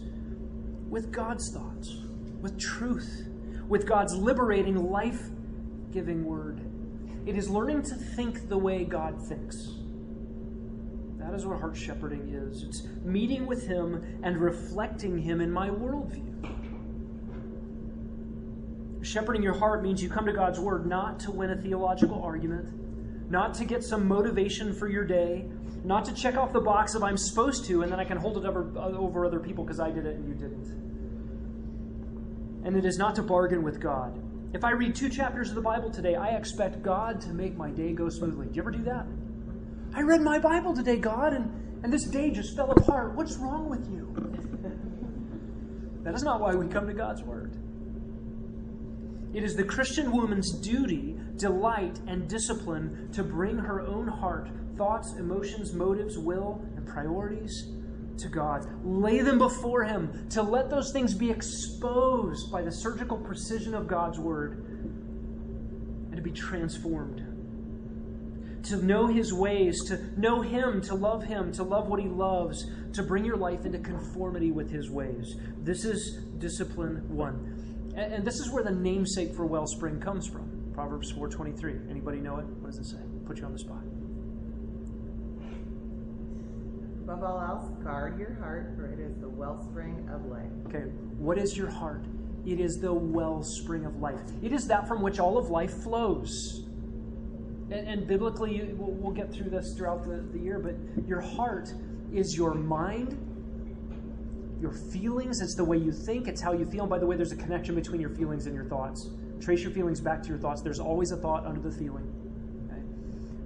with 0.88 1.12
God's 1.12 1.52
thoughts, 1.52 1.98
with 2.40 2.58
truth, 2.58 3.28
with 3.68 3.86
God's 3.86 4.16
liberating, 4.16 4.90
life 4.90 5.22
giving 5.92 6.24
word. 6.24 6.60
It 7.26 7.36
is 7.36 7.48
learning 7.48 7.82
to 7.82 7.94
think 7.94 8.48
the 8.48 8.58
way 8.58 8.82
God 8.82 9.22
thinks. 9.28 9.56
That 11.18 11.32
is 11.32 11.46
what 11.46 11.60
heart 11.60 11.76
shepherding 11.76 12.30
is. 12.30 12.64
It's 12.64 12.88
meeting 13.04 13.46
with 13.46 13.68
Him 13.68 14.20
and 14.24 14.36
reflecting 14.36 15.16
Him 15.16 15.40
in 15.40 15.52
my 15.52 15.68
worldview. 15.68 16.24
Shepherding 19.04 19.44
your 19.44 19.56
heart 19.56 19.84
means 19.84 20.02
you 20.02 20.10
come 20.10 20.26
to 20.26 20.32
God's 20.32 20.58
Word 20.58 20.86
not 20.86 21.20
to 21.20 21.30
win 21.30 21.50
a 21.50 21.56
theological 21.56 22.20
argument, 22.20 22.85
not 23.28 23.54
to 23.54 23.64
get 23.64 23.82
some 23.82 24.06
motivation 24.06 24.72
for 24.72 24.88
your 24.88 25.04
day, 25.04 25.46
not 25.84 26.04
to 26.04 26.14
check 26.14 26.36
off 26.36 26.52
the 26.52 26.60
box 26.60 26.94
of 26.94 27.02
I'm 27.02 27.16
supposed 27.16 27.64
to, 27.66 27.82
and 27.82 27.90
then 27.90 28.00
I 28.00 28.04
can 28.04 28.16
hold 28.16 28.36
it 28.38 28.44
over, 28.44 28.72
uh, 28.76 28.88
over 28.96 29.24
other 29.24 29.40
people 29.40 29.64
because 29.64 29.80
I 29.80 29.90
did 29.90 30.06
it 30.06 30.16
and 30.16 30.28
you 30.28 30.34
didn't. 30.34 30.66
And 32.64 32.76
it 32.76 32.84
is 32.84 32.98
not 32.98 33.14
to 33.16 33.22
bargain 33.22 33.62
with 33.62 33.80
God. 33.80 34.20
If 34.52 34.64
I 34.64 34.70
read 34.72 34.94
two 34.94 35.08
chapters 35.08 35.50
of 35.50 35.54
the 35.54 35.60
Bible 35.60 35.90
today, 35.90 36.14
I 36.14 36.36
expect 36.36 36.82
God 36.82 37.20
to 37.22 37.28
make 37.30 37.56
my 37.56 37.70
day 37.70 37.92
go 37.92 38.08
smoothly. 38.08 38.46
Do 38.46 38.54
you 38.54 38.62
ever 38.62 38.70
do 38.70 38.82
that? 38.84 39.06
I 39.94 40.02
read 40.02 40.20
my 40.20 40.38
Bible 40.38 40.74
today, 40.74 40.96
God, 40.96 41.32
and, 41.32 41.84
and 41.84 41.92
this 41.92 42.04
day 42.04 42.30
just 42.30 42.56
fell 42.56 42.70
apart. 42.70 43.14
What's 43.14 43.36
wrong 43.36 43.68
with 43.68 43.88
you? 43.90 44.12
that 46.04 46.14
is 46.14 46.22
not 46.22 46.40
why 46.40 46.54
we 46.54 46.66
come 46.68 46.86
to 46.86 46.94
God's 46.94 47.22
Word. 47.22 47.56
It 49.36 49.44
is 49.44 49.54
the 49.54 49.64
Christian 49.64 50.12
woman's 50.12 50.50
duty, 50.50 51.14
delight, 51.36 52.00
and 52.06 52.26
discipline 52.26 53.10
to 53.12 53.22
bring 53.22 53.58
her 53.58 53.82
own 53.82 54.08
heart, 54.08 54.48
thoughts, 54.78 55.12
emotions, 55.18 55.74
motives, 55.74 56.16
will, 56.16 56.64
and 56.74 56.86
priorities 56.86 57.68
to 58.16 58.28
God. 58.30 58.66
Lay 58.82 59.20
them 59.20 59.36
before 59.36 59.84
Him, 59.84 60.26
to 60.30 60.42
let 60.42 60.70
those 60.70 60.90
things 60.90 61.12
be 61.12 61.30
exposed 61.30 62.50
by 62.50 62.62
the 62.62 62.72
surgical 62.72 63.18
precision 63.18 63.74
of 63.74 63.86
God's 63.86 64.18
Word, 64.18 64.64
and 66.06 66.16
to 66.16 66.22
be 66.22 66.32
transformed. 66.32 67.18
To 68.68 68.82
know 68.82 69.06
His 69.06 69.34
ways, 69.34 69.84
to 69.88 70.18
know 70.18 70.40
Him, 70.40 70.80
to 70.80 70.94
love 70.94 71.24
Him, 71.24 71.52
to 71.52 71.62
love 71.62 71.88
what 71.88 72.00
He 72.00 72.08
loves, 72.08 72.70
to 72.94 73.02
bring 73.02 73.26
your 73.26 73.36
life 73.36 73.66
into 73.66 73.80
conformity 73.80 74.50
with 74.50 74.70
His 74.70 74.90
ways. 74.90 75.36
This 75.58 75.84
is 75.84 76.24
discipline 76.38 77.06
one. 77.14 77.55
And, 77.96 78.26
this 78.26 78.40
is 78.40 78.50
where 78.50 78.62
the 78.62 78.70
namesake 78.70 79.34
for 79.34 79.46
Wellspring 79.46 80.00
comes 80.00 80.26
from. 80.26 80.70
Proverbs 80.74 81.12
4.23. 81.12 81.90
Anybody 81.90 82.18
know 82.18 82.36
it? 82.36 82.44
What 82.44 82.70
does 82.70 82.78
it 82.78 82.84
say? 82.84 82.98
Put 83.24 83.38
you 83.38 83.46
on 83.46 83.52
the 83.52 83.58
spot. 83.58 83.82
Above 87.04 87.22
all 87.22 87.40
else, 87.40 87.84
guard 87.84 88.18
your 88.18 88.34
heart, 88.34 88.74
for 88.76 88.86
it 88.86 88.98
is 88.98 89.16
the 89.18 89.28
wellspring 89.28 90.08
of 90.12 90.26
life. 90.26 90.50
Okay, 90.66 90.90
what 91.18 91.38
is 91.38 91.56
your 91.56 91.70
heart? 91.70 92.04
It 92.44 92.60
is 92.60 92.78
the 92.80 92.92
wellspring 92.92 93.86
of 93.86 93.96
life. 94.00 94.20
It 94.42 94.52
is 94.52 94.66
that 94.66 94.86
from 94.86 95.02
which 95.02 95.18
all 95.18 95.38
of 95.38 95.48
life 95.48 95.72
flows. 95.72 96.66
And, 97.70 97.88
and 97.88 98.06
biblically, 98.06 98.72
we'll, 98.74 98.90
we'll, 98.90 99.12
get 99.12 99.32
through 99.32 99.50
this 99.50 99.74
throughout 99.74 100.04
the, 100.04 100.24
the 100.32 100.38
year, 100.38 100.58
but 100.58 100.74
your 101.08 101.20
heart 101.20 101.72
is 102.12 102.36
your 102.36 102.54
mind, 102.54 103.25
your 104.60 104.72
feelings. 104.72 105.40
It's 105.40 105.54
the 105.54 105.64
way 105.64 105.76
you 105.76 105.92
think, 105.92 106.28
it's 106.28 106.40
how 106.40 106.52
you 106.52 106.64
feel. 106.66 106.82
And 106.82 106.90
by 106.90 106.98
the 106.98 107.06
way, 107.06 107.16
there's 107.16 107.32
a 107.32 107.36
connection 107.36 107.74
between 107.74 108.00
your 108.00 108.10
feelings 108.10 108.46
and 108.46 108.54
your 108.54 108.64
thoughts. 108.64 109.10
Trace 109.40 109.62
your 109.62 109.72
feelings 109.72 110.00
back 110.00 110.22
to 110.22 110.28
your 110.28 110.38
thoughts. 110.38 110.62
There's 110.62 110.80
always 110.80 111.12
a 111.12 111.16
thought 111.16 111.44
under 111.44 111.60
the 111.60 111.70
feeling. 111.70 112.12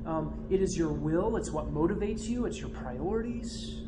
Um, 0.06 0.46
it 0.50 0.62
is 0.62 0.76
your 0.76 0.92
will, 0.92 1.36
it's 1.36 1.50
what 1.50 1.72
motivates 1.72 2.28
you, 2.28 2.46
it's 2.46 2.58
your 2.58 2.70
priorities. 2.70 3.82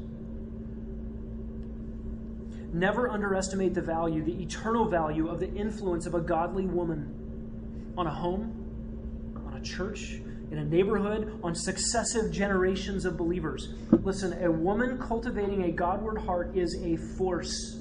Never 2.72 3.10
underestimate 3.10 3.74
the 3.74 3.82
value, 3.82 4.22
the 4.22 4.42
eternal 4.42 4.88
value 4.88 5.28
of 5.28 5.40
the 5.40 5.52
influence 5.52 6.06
of 6.06 6.14
a 6.14 6.20
godly 6.20 6.66
woman 6.66 7.92
on 7.98 8.06
a 8.06 8.14
home, 8.14 9.34
on 9.46 9.54
a 9.56 9.60
church, 9.60 10.20
in 10.52 10.58
a 10.58 10.64
neighborhood, 10.66 11.40
on 11.42 11.54
successive 11.54 12.30
generations 12.30 13.06
of 13.06 13.16
believers. 13.16 13.70
Listen, 13.90 14.44
a 14.44 14.52
woman 14.52 14.98
cultivating 14.98 15.64
a 15.64 15.72
Godward 15.72 16.18
heart 16.18 16.54
is 16.54 16.76
a 16.84 16.98
force, 17.16 17.80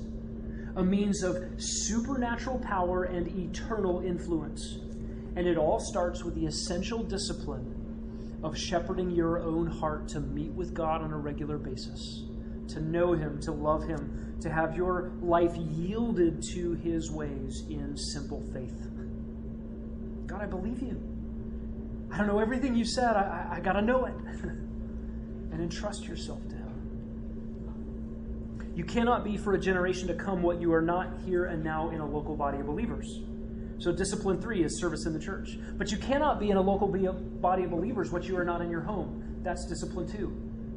a 0.77 0.83
means 0.83 1.21
of 1.21 1.35
supernatural 1.57 2.59
power 2.59 3.03
and 3.03 3.27
eternal 3.27 3.99
influence. 3.99 4.77
And 5.35 5.45
it 5.45 5.57
all 5.57 5.81
starts 5.81 6.23
with 6.23 6.33
the 6.35 6.45
essential 6.45 7.03
discipline 7.03 8.39
of 8.41 8.57
shepherding 8.57 9.11
your 9.11 9.39
own 9.39 9.67
heart 9.67 10.07
to 10.09 10.21
meet 10.21 10.53
with 10.53 10.73
God 10.73 11.01
on 11.01 11.11
a 11.11 11.17
regular 11.17 11.57
basis, 11.57 12.23
to 12.69 12.79
know 12.79 13.11
Him, 13.11 13.41
to 13.41 13.51
love 13.51 13.85
Him, 13.85 14.37
to 14.39 14.49
have 14.49 14.77
your 14.77 15.11
life 15.21 15.55
yielded 15.57 16.41
to 16.53 16.75
His 16.75 17.11
ways 17.11 17.65
in 17.69 17.97
simple 17.97 18.41
faith. 18.53 18.87
God, 20.25 20.41
I 20.41 20.45
believe 20.45 20.81
you. 20.81 21.10
I 22.11 22.17
don't 22.17 22.27
know 22.27 22.39
everything 22.39 22.75
you 22.75 22.85
said. 22.85 23.15
I, 23.15 23.49
I, 23.51 23.55
I 23.57 23.59
got 23.61 23.73
to 23.73 23.81
know 23.81 24.05
it. 24.05 24.13
and 25.51 25.61
entrust 25.61 26.05
yourself 26.05 26.39
to 26.49 26.55
Him. 26.55 26.71
You 28.75 28.83
cannot 28.83 29.23
be 29.23 29.37
for 29.37 29.53
a 29.53 29.59
generation 29.59 30.07
to 30.07 30.13
come 30.13 30.41
what 30.41 30.59
you 30.59 30.73
are 30.73 30.81
not 30.81 31.09
here 31.25 31.45
and 31.45 31.63
now 31.63 31.89
in 31.89 31.99
a 31.99 32.05
local 32.05 32.35
body 32.35 32.59
of 32.59 32.65
believers. 32.65 33.19
So, 33.77 33.91
discipline 33.91 34.39
three 34.41 34.63
is 34.63 34.79
service 34.79 35.05
in 35.05 35.13
the 35.13 35.19
church. 35.19 35.57
But 35.77 35.91
you 35.91 35.97
cannot 35.97 36.39
be 36.39 36.51
in 36.51 36.57
a 36.57 36.61
local 36.61 36.87
body 36.87 37.63
of 37.63 37.71
believers 37.71 38.11
what 38.11 38.23
you 38.25 38.37
are 38.37 38.45
not 38.45 38.61
in 38.61 38.69
your 38.69 38.81
home. 38.81 39.39
That's 39.43 39.65
discipline 39.65 40.07
two. 40.07 40.27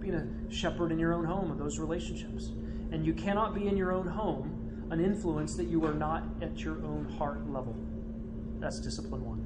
Being 0.00 0.14
a 0.14 0.52
shepherd 0.52 0.90
in 0.90 0.98
your 0.98 1.12
own 1.12 1.24
home 1.24 1.50
of 1.50 1.58
those 1.58 1.78
relationships. 1.78 2.52
And 2.92 3.04
you 3.04 3.12
cannot 3.12 3.54
be 3.54 3.68
in 3.68 3.76
your 3.76 3.92
own 3.92 4.06
home 4.06 4.88
an 4.90 5.04
influence 5.04 5.54
that 5.56 5.66
you 5.66 5.84
are 5.84 5.94
not 5.94 6.24
at 6.42 6.60
your 6.60 6.76
own 6.84 7.06
heart 7.18 7.48
level. 7.50 7.76
That's 8.58 8.80
discipline 8.80 9.24
one. 9.24 9.43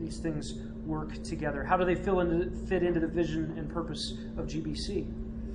These 0.00 0.18
things 0.18 0.54
work 0.84 1.22
together. 1.22 1.64
How 1.64 1.76
do 1.76 1.84
they 1.84 1.94
into, 1.94 2.50
fit 2.66 2.82
into 2.82 3.00
the 3.00 3.06
vision 3.06 3.54
and 3.56 3.70
purpose 3.70 4.12
of 4.36 4.46
GBC? 4.46 5.06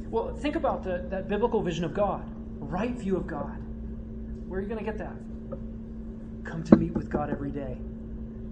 Well, 0.10 0.36
think 0.36 0.56
about 0.56 0.84
the, 0.84 1.06
that 1.10 1.30
biblical 1.30 1.62
vision 1.62 1.86
of 1.86 1.94
God, 1.94 2.24
right 2.60 2.92
view 2.92 3.16
of 3.16 3.28
God. 3.28 3.58
Where 4.48 4.60
are 4.60 4.62
you 4.62 4.68
going 4.68 4.84
to 4.84 4.86
get 4.86 4.98
that? 4.98 5.14
Come 6.44 6.64
to 6.66 6.76
meet 6.76 6.94
with 6.94 7.10
God 7.10 7.30
every 7.30 7.52
day. 7.52 7.78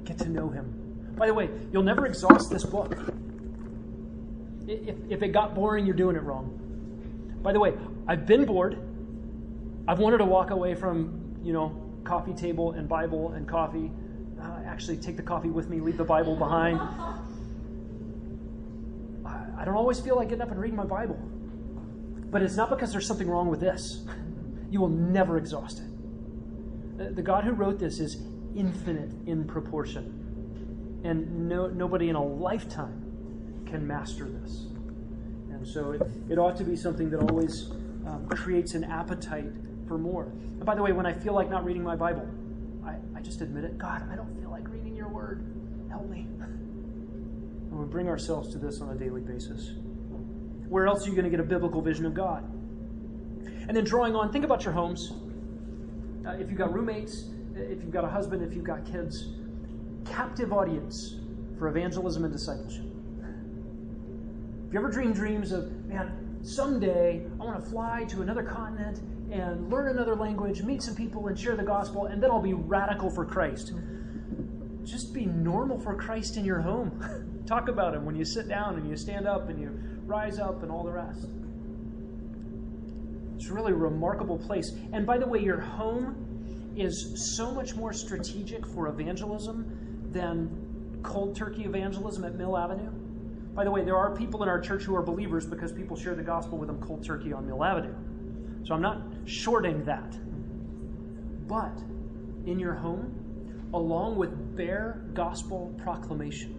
Get 0.05 0.17
to 0.19 0.29
know 0.29 0.49
Him. 0.49 1.13
By 1.17 1.27
the 1.27 1.33
way, 1.33 1.49
you'll 1.73 1.83
never 1.83 2.05
exhaust 2.05 2.49
this 2.49 2.63
book. 2.63 2.95
If, 4.67 4.95
if 5.09 5.21
it 5.23 5.29
got 5.29 5.53
boring, 5.53 5.85
you're 5.85 5.95
doing 5.95 6.15
it 6.15 6.23
wrong. 6.23 6.55
By 7.41 7.51
the 7.51 7.59
way, 7.59 7.73
I've 8.07 8.25
been 8.25 8.45
bored. 8.45 8.77
I've 9.87 9.99
wanted 9.99 10.19
to 10.19 10.25
walk 10.25 10.51
away 10.51 10.75
from, 10.75 11.39
you 11.43 11.51
know, 11.51 11.75
coffee 12.03 12.33
table 12.33 12.71
and 12.71 12.87
Bible 12.87 13.33
and 13.33 13.47
coffee. 13.47 13.91
Uh, 14.41 14.59
actually, 14.65 14.97
take 14.97 15.17
the 15.17 15.23
coffee 15.23 15.49
with 15.49 15.69
me, 15.69 15.79
leave 15.79 15.97
the 15.97 16.03
Bible 16.03 16.35
behind. 16.35 16.79
I, 19.25 19.65
don't 19.65 19.75
always 19.75 19.99
feel 19.99 20.15
like 20.15 20.29
getting 20.29 20.41
up 20.41 20.51
and 20.51 20.59
reading 20.59 20.77
my 20.77 20.85
Bible. 20.85 21.19
But 22.31 22.41
it's 22.41 22.55
not 22.55 22.69
because 22.69 22.91
there's 22.91 23.05
something 23.05 23.29
wrong 23.29 23.47
with 23.47 23.59
this. 23.59 24.05
You 24.71 24.81
will 24.81 24.89
never 24.89 25.39
exhaust 25.39 25.79
it. 25.79 27.15
The 27.15 27.23
God 27.23 27.43
who 27.43 27.53
wrote 27.53 27.79
this 27.79 27.99
is 27.99 28.21
infinite 28.55 29.11
in 29.25 29.45
proportion. 29.45 31.01
And 31.03 31.49
no, 31.49 31.65
nobody 31.65 32.09
in 32.09 32.15
a 32.15 32.23
lifetime 32.23 33.63
can 33.65 33.87
master 33.87 34.25
this. 34.25 34.67
And 35.49 35.67
so 35.67 35.93
it, 35.93 36.01
it 36.29 36.37
ought 36.37 36.55
to 36.57 36.63
be 36.63 36.75
something 36.75 37.09
that 37.09 37.19
always 37.31 37.71
um, 38.05 38.27
creates 38.29 38.75
an 38.75 38.83
appetite 38.83 39.51
for 39.87 39.97
more. 39.97 40.25
And 40.25 40.65
by 40.65 40.75
the 40.75 40.81
way, 40.81 40.91
when 40.91 41.05
I 41.05 41.13
feel 41.13 41.33
like 41.33 41.49
not 41.49 41.65
reading 41.65 41.83
my 41.83 41.95
Bible, 41.95 42.29
I, 43.20 43.22
just 43.22 43.41
admit 43.41 43.65
it 43.65 43.78
God, 43.78 44.07
I 44.09 44.15
don't 44.15 44.34
feel 44.39 44.49
like 44.49 44.67
reading 44.70 44.95
your 44.95 45.09
word. 45.09 45.43
Help 45.89 46.09
me. 46.09 46.28
And 46.39 47.78
we 47.78 47.86
bring 47.86 48.07
ourselves 48.07 48.49
to 48.53 48.57
this 48.57 48.80
on 48.80 48.89
a 48.91 48.95
daily 48.95 49.20
basis. 49.20 49.74
Where 50.70 50.88
else 50.88 51.05
are 51.05 51.09
you 51.09 51.15
going 51.15 51.26
to 51.26 51.30
get 51.30 51.41
a 51.41 51.43
biblical 51.43 51.82
vision 51.82 52.05
of 52.05 52.13
God? 52.13 52.43
And 53.67 53.76
then 53.76 53.84
drawing 53.84 54.15
on, 54.15 54.32
think 54.32 54.45
about 54.45 54.63
your 54.63 54.74
homes. 54.74 55.11
Uh, 56.26 56.32
if 56.32 56.49
you've 56.49 56.57
got 56.57 56.74
roommates, 56.74 57.26
if 57.55 57.82
you've 57.82 57.91
got 57.91 58.05
a 58.05 58.09
husband, 58.09 58.41
if 58.41 58.53
you've 58.53 58.63
got 58.63 58.86
kids, 58.86 59.34
captive 60.05 60.53
audience 60.53 61.15
for 61.57 61.67
evangelism 61.67 62.24
and 62.24 62.32
discipleship. 62.32 62.86
If 64.67 64.74
you 64.74 64.80
ever 64.80 64.89
dream 64.89 65.11
dreams 65.11 65.51
of, 65.51 65.70
man, 65.86 66.39
someday 66.41 67.26
I 67.39 67.43
want 67.43 67.61
to 67.61 67.70
fly 67.70 68.05
to 68.05 68.22
another 68.22 68.43
continent 68.43 69.01
and 69.32 69.69
learn 69.69 69.89
another 69.89 70.15
language, 70.15 70.63
meet 70.63 70.82
some 70.82 70.95
people, 70.95 71.27
and 71.27 71.39
share 71.39 71.55
the 71.55 71.63
gospel, 71.63 72.05
and 72.07 72.21
then 72.21 72.32
I'll 72.32 72.41
be 72.41 72.53
radical 72.53 73.09
for 73.09 73.25
Christ. 73.25 73.73
Just 74.84 75.13
be 75.13 75.25
normal 75.25 75.80
for 75.80 75.95
Christ 75.95 76.38
in 76.38 76.45
your 76.45 76.61
home. 76.61 77.43
Talk 77.45 77.67
about 77.67 77.93
Him 77.93 78.05
when 78.05 78.15
you 78.15 78.25
sit 78.25 78.47
down 78.47 78.75
and 78.75 78.89
you 78.89 78.95
stand 78.97 79.27
up 79.27 79.49
and 79.49 79.59
you 79.59 79.71
rise 80.05 80.39
up 80.39 80.63
and 80.63 80.71
all 80.71 80.84
the 80.84 80.91
rest. 80.91 81.27
It's 83.36 83.47
really 83.49 83.71
a 83.71 83.75
remarkable 83.75 84.38
place. 84.38 84.71
And 84.91 85.05
by 85.05 85.17
the 85.17 85.27
way, 85.27 85.39
your 85.39 85.59
home 85.59 86.73
is 86.75 87.36
so 87.36 87.51
much 87.51 87.75
more 87.75 87.93
strategic 87.93 88.65
for 88.65 88.88
evangelism 88.88 90.09
than 90.11 90.99
cold 91.03 91.36
turkey 91.36 91.63
evangelism 91.63 92.25
at 92.25 92.36
Mill 92.36 92.57
Avenue. 92.57 92.91
By 93.53 93.63
the 93.63 93.71
way, 93.71 93.84
there 93.84 93.97
are 93.97 94.15
people 94.15 94.43
in 94.43 94.49
our 94.49 94.59
church 94.59 94.84
who 94.84 94.95
are 94.95 95.01
believers 95.01 95.45
because 95.45 95.71
people 95.71 95.97
share 95.97 96.15
the 96.15 96.23
gospel 96.23 96.57
with 96.57 96.67
them 96.67 96.80
cold 96.82 97.03
turkey 97.05 97.34
on 97.34 97.45
Mill 97.45 97.63
Avenue. 97.63 97.95
So 98.64 98.74
I'm 98.74 98.82
not 98.82 99.01
shorting 99.26 99.84
that. 99.86 100.18
But 101.47 101.78
in 102.45 102.60
your 102.60 102.74
home, 102.76 103.70
along 103.74 104.18
with 104.18 104.55
bare 104.55 105.01
gospel 105.14 105.74
proclamation, 105.78 106.55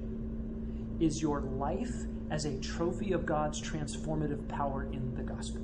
is 1.01 1.23
your 1.23 1.41
life 1.41 1.95
as 2.31 2.45
a 2.45 2.59
trophy 2.61 3.13
of 3.13 3.27
God's 3.27 3.61
transformative 3.61 4.47
power 4.49 4.85
in 4.93 5.15
the 5.15 5.23
gospel. 5.23 5.63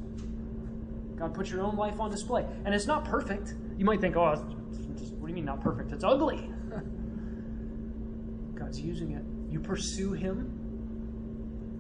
God 1.16 1.34
put 1.34 1.51
your 1.51 1.62
own 1.62 1.76
life 1.76 2.01
on 2.01 2.11
display. 2.11 2.45
And 2.64 2.74
it's 2.74 2.87
not 2.87 3.05
perfect. 3.05 3.55
You 3.78 3.84
might 3.84 4.01
think, 4.01 4.16
oh, 4.16 4.34
what 4.34 5.26
do 5.26 5.28
you 5.28 5.34
mean 5.34 5.45
not 5.45 5.61
perfect? 5.61 5.93
It's 5.93 6.05
ugly. 6.05 6.51
God's 8.55 8.80
using 8.80 9.12
it. 9.12 9.24
You 9.51 9.61
pursue 9.61 10.12
Him, 10.12 10.53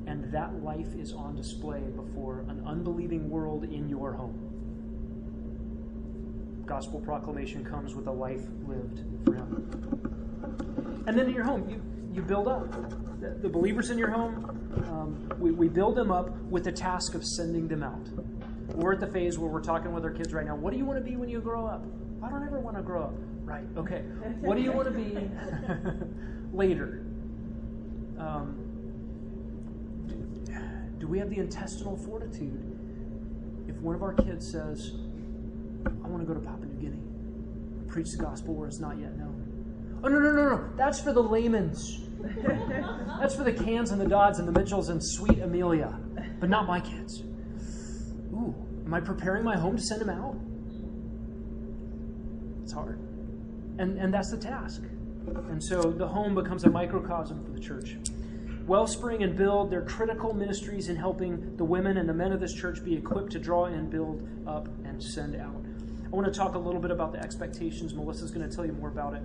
and 0.06 0.32
that 0.32 0.62
life 0.62 0.94
is 0.94 1.12
on 1.12 1.34
display 1.34 1.80
before 1.80 2.44
an 2.48 2.62
unbelieving 2.66 3.28
world 3.28 3.64
in 3.64 3.88
your 3.88 4.12
home. 4.14 4.45
Gospel 6.66 7.00
proclamation 7.00 7.64
comes 7.64 7.94
with 7.94 8.08
a 8.08 8.12
life 8.12 8.42
lived 8.66 9.02
for 9.24 9.34
Him. 9.34 11.04
And 11.06 11.16
then 11.16 11.26
in 11.26 11.34
your 11.34 11.44
home, 11.44 11.68
you, 11.70 11.80
you 12.12 12.22
build 12.22 12.48
up. 12.48 12.70
The, 13.20 13.30
the 13.40 13.48
believers 13.48 13.90
in 13.90 13.98
your 13.98 14.10
home, 14.10 14.44
um, 14.88 15.32
we, 15.38 15.52
we 15.52 15.68
build 15.68 15.94
them 15.96 16.10
up 16.10 16.36
with 16.50 16.64
the 16.64 16.72
task 16.72 17.14
of 17.14 17.24
sending 17.24 17.68
them 17.68 17.82
out. 17.82 18.06
We're 18.74 18.92
at 18.92 19.00
the 19.00 19.06
phase 19.06 19.38
where 19.38 19.48
we're 19.48 19.62
talking 19.62 19.92
with 19.92 20.04
our 20.04 20.10
kids 20.10 20.34
right 20.34 20.44
now. 20.44 20.56
What 20.56 20.72
do 20.72 20.78
you 20.78 20.84
want 20.84 21.02
to 21.02 21.08
be 21.08 21.16
when 21.16 21.28
you 21.28 21.40
grow 21.40 21.66
up? 21.66 21.84
I 22.22 22.28
don't 22.28 22.42
ever 22.42 22.58
want 22.58 22.76
to 22.76 22.82
grow 22.82 23.04
up. 23.04 23.14
Right, 23.44 23.64
okay. 23.76 24.02
What 24.40 24.56
do 24.56 24.62
you 24.62 24.72
want 24.72 24.88
to 24.88 24.94
be 24.94 25.30
later? 26.52 27.06
Um, 28.18 28.66
do 30.98 31.06
we 31.06 31.18
have 31.18 31.30
the 31.30 31.38
intestinal 31.38 31.96
fortitude 31.96 32.76
if 33.68 33.76
one 33.76 33.94
of 33.94 34.02
our 34.02 34.14
kids 34.14 34.50
says, 34.50 34.92
I 35.86 36.08
want 36.08 36.20
to 36.20 36.26
go 36.26 36.34
to 36.34 36.40
Papua 36.40 36.66
New 36.66 36.80
Guinea, 36.80 37.02
preach 37.88 38.10
the 38.10 38.22
gospel 38.22 38.54
where 38.54 38.66
it's 38.68 38.80
not 38.80 38.98
yet 38.98 39.16
known? 39.16 40.00
Oh, 40.02 40.08
no, 40.08 40.18
no, 40.18 40.32
no, 40.32 40.48
no. 40.56 40.68
That's 40.76 41.00
for 41.00 41.12
the 41.12 41.22
layman's. 41.22 42.00
That's 43.20 43.34
for 43.34 43.44
the 43.44 43.52
Cans 43.52 43.90
and 43.90 44.00
the 44.00 44.06
Dodds 44.06 44.38
and 44.38 44.48
the 44.48 44.52
Mitchells 44.52 44.88
and 44.88 45.02
sweet 45.02 45.38
Amelia, 45.38 45.98
but 46.40 46.48
not 46.48 46.66
my 46.66 46.80
kids. 46.80 47.22
Ooh, 48.32 48.54
am 48.84 48.92
I 48.92 49.00
preparing 49.00 49.44
my 49.44 49.56
home 49.56 49.76
to 49.76 49.82
send 49.82 50.00
them 50.00 50.10
out? 50.10 50.36
It's 52.62 52.72
hard. 52.72 52.98
And, 53.78 53.98
and 53.98 54.12
that's 54.12 54.30
the 54.30 54.38
task. 54.38 54.82
And 55.48 55.62
so 55.62 55.92
the 55.92 56.06
home 56.06 56.34
becomes 56.34 56.64
a 56.64 56.70
microcosm 56.70 57.44
for 57.44 57.52
the 57.52 57.60
church. 57.60 57.96
Wellspring 58.66 59.22
and 59.22 59.36
Build, 59.36 59.70
they're 59.70 59.82
critical 59.82 60.34
ministries 60.34 60.88
in 60.88 60.96
helping 60.96 61.56
the 61.56 61.64
women 61.64 61.98
and 61.98 62.08
the 62.08 62.14
men 62.14 62.32
of 62.32 62.40
this 62.40 62.52
church 62.52 62.82
be 62.84 62.94
equipped 62.96 63.30
to 63.32 63.38
draw 63.38 63.66
in, 63.66 63.88
build 63.88 64.28
up, 64.46 64.66
and 64.84 65.00
send 65.02 65.36
out. 65.36 65.64
I 66.06 66.14
want 66.14 66.32
to 66.32 66.38
talk 66.38 66.54
a 66.54 66.58
little 66.58 66.80
bit 66.80 66.92
about 66.92 67.12
the 67.12 67.18
expectations. 67.18 67.92
Melissa's 67.92 68.30
going 68.30 68.48
to 68.48 68.54
tell 68.54 68.64
you 68.64 68.72
more 68.72 68.88
about 68.88 69.14
it. 69.14 69.22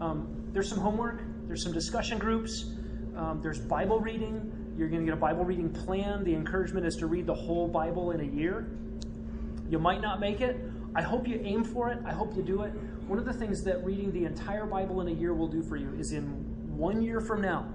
Um, 0.00 0.48
there's 0.52 0.68
some 0.68 0.78
homework, 0.78 1.22
there's 1.46 1.62
some 1.62 1.72
discussion 1.72 2.18
groups, 2.18 2.72
um, 3.16 3.40
there's 3.40 3.60
Bible 3.60 4.00
reading. 4.00 4.50
You're 4.76 4.88
going 4.88 5.02
to 5.02 5.06
get 5.06 5.14
a 5.14 5.20
Bible 5.20 5.44
reading 5.44 5.70
plan. 5.70 6.24
The 6.24 6.34
encouragement 6.34 6.84
is 6.84 6.96
to 6.96 7.06
read 7.06 7.26
the 7.26 7.34
whole 7.34 7.68
Bible 7.68 8.10
in 8.10 8.20
a 8.20 8.24
year. 8.24 8.66
You 9.70 9.78
might 9.78 10.00
not 10.00 10.18
make 10.18 10.40
it. 10.40 10.58
I 10.96 11.02
hope 11.02 11.28
you 11.28 11.40
aim 11.44 11.62
for 11.62 11.90
it. 11.90 11.98
I 12.04 12.12
hope 12.12 12.36
you 12.36 12.42
do 12.42 12.62
it. 12.62 12.70
One 13.06 13.20
of 13.20 13.24
the 13.24 13.32
things 13.32 13.62
that 13.64 13.84
reading 13.84 14.10
the 14.12 14.24
entire 14.24 14.66
Bible 14.66 15.00
in 15.00 15.08
a 15.08 15.12
year 15.12 15.34
will 15.34 15.46
do 15.46 15.62
for 15.62 15.76
you 15.76 15.94
is 15.96 16.12
in 16.12 16.24
one 16.76 17.00
year 17.00 17.20
from 17.20 17.40
now, 17.40 17.66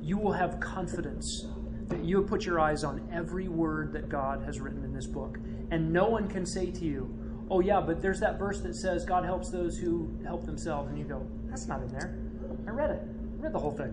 you 0.00 0.16
will 0.16 0.32
have 0.32 0.58
confidence 0.58 1.46
that 1.88 2.02
you 2.02 2.16
have 2.16 2.26
put 2.26 2.46
your 2.46 2.58
eyes 2.58 2.84
on 2.84 3.06
every 3.12 3.48
word 3.48 3.92
that 3.92 4.08
God 4.08 4.42
has 4.42 4.58
written 4.58 4.82
in 4.84 4.94
this 4.94 5.06
book. 5.06 5.38
And 5.70 5.92
no 5.92 6.08
one 6.08 6.28
can 6.28 6.46
say 6.46 6.70
to 6.70 6.84
you, 6.84 7.14
oh, 7.52 7.60
yeah, 7.60 7.80
but 7.80 8.00
there's 8.00 8.18
that 8.20 8.38
verse 8.38 8.60
that 8.62 8.74
says 8.74 9.04
God 9.04 9.24
helps 9.24 9.50
those 9.50 9.76
who 9.76 10.08
help 10.24 10.46
themselves. 10.46 10.88
And 10.88 10.98
you 10.98 11.04
go, 11.04 11.26
that's 11.48 11.66
not 11.66 11.82
in 11.82 11.88
there. 11.88 12.18
I 12.66 12.70
read 12.70 12.90
it. 12.90 13.02
I 13.02 13.42
read 13.42 13.52
the 13.52 13.58
whole 13.58 13.72
thing. 13.72 13.92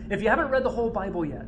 if 0.10 0.20
you 0.20 0.28
haven't 0.28 0.48
read 0.48 0.64
the 0.64 0.70
whole 0.70 0.90
Bible 0.90 1.24
yet, 1.24 1.46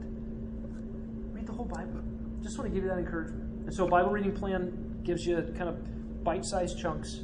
read 1.32 1.46
the 1.46 1.52
whole 1.52 1.64
Bible. 1.64 2.00
Just 2.40 2.56
want 2.56 2.70
to 2.70 2.74
give 2.74 2.84
you 2.84 2.90
that 2.90 2.98
encouragement. 2.98 3.66
And 3.66 3.74
so, 3.74 3.86
a 3.86 3.90
Bible 3.90 4.10
reading 4.10 4.32
plan 4.32 5.00
gives 5.02 5.26
you 5.26 5.36
kind 5.56 5.68
of 5.68 6.22
bite 6.22 6.44
sized 6.44 6.78
chunks 6.78 7.20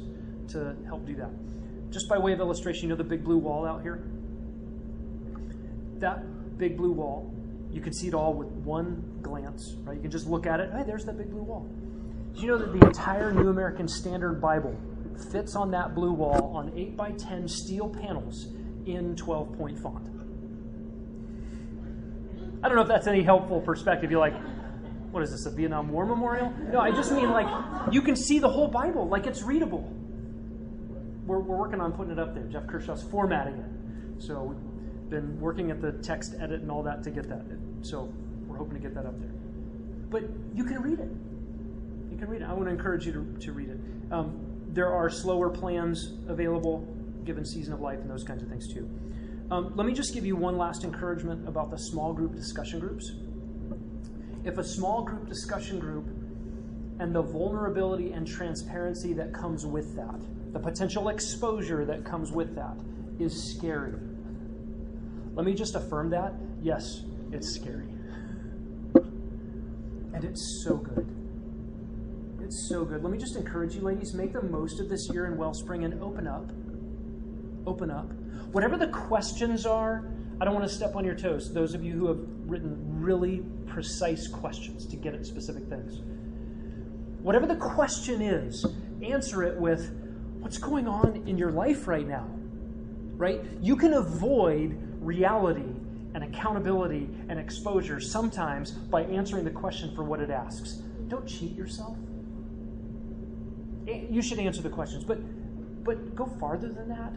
to 0.49 0.75
help 0.85 1.05
do 1.05 1.15
that. 1.15 1.29
Just 1.89 2.09
by 2.09 2.17
way 2.17 2.33
of 2.33 2.39
illustration, 2.39 2.83
you 2.83 2.89
know 2.89 2.95
the 2.95 3.03
big 3.03 3.23
blue 3.23 3.37
wall 3.37 3.65
out 3.65 3.81
here? 3.81 4.03
That 5.99 6.57
big 6.57 6.75
blue 6.75 6.91
wall, 6.91 7.33
you 7.71 7.79
can 7.79 7.93
see 7.93 8.07
it 8.07 8.13
all 8.13 8.33
with 8.33 8.47
one 8.49 9.19
glance, 9.21 9.75
right? 9.83 9.95
You 9.95 10.01
can 10.01 10.11
just 10.11 10.27
look 10.27 10.45
at 10.45 10.59
it. 10.59 10.71
Hey, 10.73 10.83
there's 10.85 11.05
that 11.05 11.17
big 11.17 11.29
blue 11.29 11.43
wall. 11.43 11.69
Did 12.33 12.41
you 12.41 12.47
know 12.47 12.57
that 12.57 12.71
the 12.77 12.85
entire 12.85 13.33
New 13.33 13.49
American 13.49 13.87
Standard 13.87 14.41
Bible 14.41 14.75
fits 15.31 15.55
on 15.55 15.71
that 15.71 15.93
blue 15.93 16.13
wall 16.13 16.53
on 16.55 16.71
8 16.77 16.97
by 16.97 17.11
10 17.11 17.47
steel 17.47 17.89
panels 17.89 18.47
in 18.85 19.15
12 19.15 19.57
point 19.57 19.79
font? 19.79 20.07
I 22.63 22.67
don't 22.67 22.75
know 22.75 22.83
if 22.83 22.87
that's 22.87 23.07
any 23.07 23.23
helpful 23.23 23.59
perspective. 23.59 24.11
You're 24.11 24.19
like, 24.19 24.35
what 25.11 25.23
is 25.23 25.31
this, 25.31 25.45
a 25.45 25.51
Vietnam 25.51 25.91
War 25.91 26.05
memorial? 26.05 26.53
No, 26.71 26.79
I 26.79 26.91
just 26.91 27.11
mean 27.11 27.31
like 27.31 27.47
you 27.91 28.01
can 28.01 28.15
see 28.15 28.39
the 28.39 28.49
whole 28.49 28.67
Bible, 28.67 29.07
like 29.07 29.25
it's 29.25 29.43
readable. 29.43 29.91
We're, 31.25 31.39
we're 31.39 31.57
working 31.57 31.81
on 31.81 31.91
putting 31.91 32.11
it 32.11 32.19
up 32.19 32.33
there. 32.33 32.43
Jeff 32.45 32.67
Kershaw's 32.67 33.03
formatting 33.03 33.55
it. 33.55 34.23
So 34.23 34.43
we've 34.43 35.09
been 35.09 35.39
working 35.39 35.71
at 35.71 35.81
the 35.81 35.91
text 35.91 36.35
edit 36.39 36.61
and 36.61 36.71
all 36.71 36.83
that 36.83 37.03
to 37.03 37.11
get 37.11 37.27
that. 37.29 37.43
So 37.81 38.13
we're 38.47 38.57
hoping 38.57 38.75
to 38.75 38.79
get 38.79 38.93
that 38.95 39.05
up 39.05 39.19
there. 39.19 39.31
But 40.09 40.23
you 40.53 40.63
can 40.63 40.81
read 40.81 40.99
it. 40.99 41.09
Can 42.21 42.29
read 42.29 42.43
it. 42.43 42.47
I 42.47 42.53
want 42.53 42.65
to 42.65 42.71
encourage 42.71 43.07
you 43.07 43.13
to, 43.13 43.45
to 43.47 43.51
read 43.51 43.69
it. 43.69 43.79
Um, 44.11 44.45
there 44.67 44.93
are 44.93 45.09
slower 45.09 45.49
plans 45.49 46.13
available 46.27 46.87
given 47.23 47.43
season 47.43 47.73
of 47.73 47.81
life 47.81 47.97
and 47.97 48.07
those 48.07 48.23
kinds 48.23 48.43
of 48.43 48.49
things 48.49 48.71
too. 48.71 48.87
Um, 49.49 49.73
let 49.75 49.87
me 49.87 49.93
just 49.93 50.13
give 50.13 50.23
you 50.23 50.35
one 50.35 50.55
last 50.55 50.83
encouragement 50.83 51.47
about 51.47 51.71
the 51.71 51.79
small 51.79 52.13
group 52.13 52.35
discussion 52.35 52.79
groups. 52.79 53.13
If 54.43 54.59
a 54.59 54.63
small 54.63 55.01
group 55.01 55.27
discussion 55.27 55.79
group 55.79 56.05
and 56.99 57.15
the 57.15 57.23
vulnerability 57.23 58.11
and 58.11 58.27
transparency 58.27 59.13
that 59.13 59.33
comes 59.33 59.65
with 59.65 59.95
that, 59.95 60.21
the 60.53 60.59
potential 60.59 61.09
exposure 61.09 61.85
that 61.85 62.05
comes 62.05 62.31
with 62.31 62.53
that, 62.53 62.77
is 63.17 63.51
scary. 63.51 63.93
Let 65.33 65.43
me 65.43 65.55
just 65.55 65.73
affirm 65.73 66.11
that. 66.11 66.35
Yes, 66.61 67.01
it's 67.31 67.49
scary. 67.49 67.87
And 70.13 70.23
it's 70.23 70.61
so 70.63 70.75
good. 70.75 71.20
So 72.51 72.83
good. 72.83 73.01
Let 73.01 73.13
me 73.13 73.17
just 73.17 73.37
encourage 73.37 73.75
you, 73.75 73.81
ladies, 73.81 74.13
make 74.13 74.33
the 74.33 74.41
most 74.41 74.81
of 74.81 74.89
this 74.89 75.09
year 75.09 75.25
in 75.25 75.37
Wellspring 75.37 75.85
and 75.85 76.03
open 76.03 76.27
up. 76.27 76.51
Open 77.65 77.89
up. 77.89 78.11
Whatever 78.51 78.75
the 78.75 78.87
questions 78.87 79.65
are, 79.65 80.11
I 80.41 80.43
don't 80.43 80.53
want 80.53 80.67
to 80.67 80.73
step 80.73 80.97
on 80.97 81.05
your 81.05 81.15
toes. 81.15 81.53
Those 81.53 81.73
of 81.73 81.81
you 81.81 81.93
who 81.93 82.07
have 82.07 82.19
written 82.45 82.75
really 83.01 83.45
precise 83.67 84.27
questions 84.27 84.85
to 84.87 84.97
get 84.97 85.15
at 85.15 85.25
specific 85.25 85.69
things. 85.69 86.01
Whatever 87.21 87.45
the 87.45 87.55
question 87.55 88.21
is, 88.21 88.65
answer 89.01 89.43
it 89.43 89.57
with 89.57 89.89
what's 90.39 90.57
going 90.57 90.89
on 90.89 91.23
in 91.25 91.37
your 91.37 91.51
life 91.51 91.87
right 91.87 92.05
now. 92.05 92.27
Right? 93.15 93.39
You 93.61 93.77
can 93.77 93.93
avoid 93.93 94.77
reality 94.99 95.69
and 96.15 96.25
accountability 96.25 97.09
and 97.29 97.39
exposure 97.39 98.01
sometimes 98.01 98.71
by 98.71 99.03
answering 99.03 99.45
the 99.45 99.51
question 99.51 99.95
for 99.95 100.03
what 100.03 100.19
it 100.19 100.29
asks. 100.29 100.81
Don't 101.07 101.25
cheat 101.25 101.55
yourself. 101.55 101.95
Eh, 103.87 104.05
you 104.09 104.21
should 104.21 104.39
answer 104.39 104.61
the 104.61 104.69
questions, 104.69 105.03
but 105.03 105.19
but 105.83 106.15
go 106.15 106.25
farther 106.25 106.69
than 106.69 106.89
that. 106.89 107.13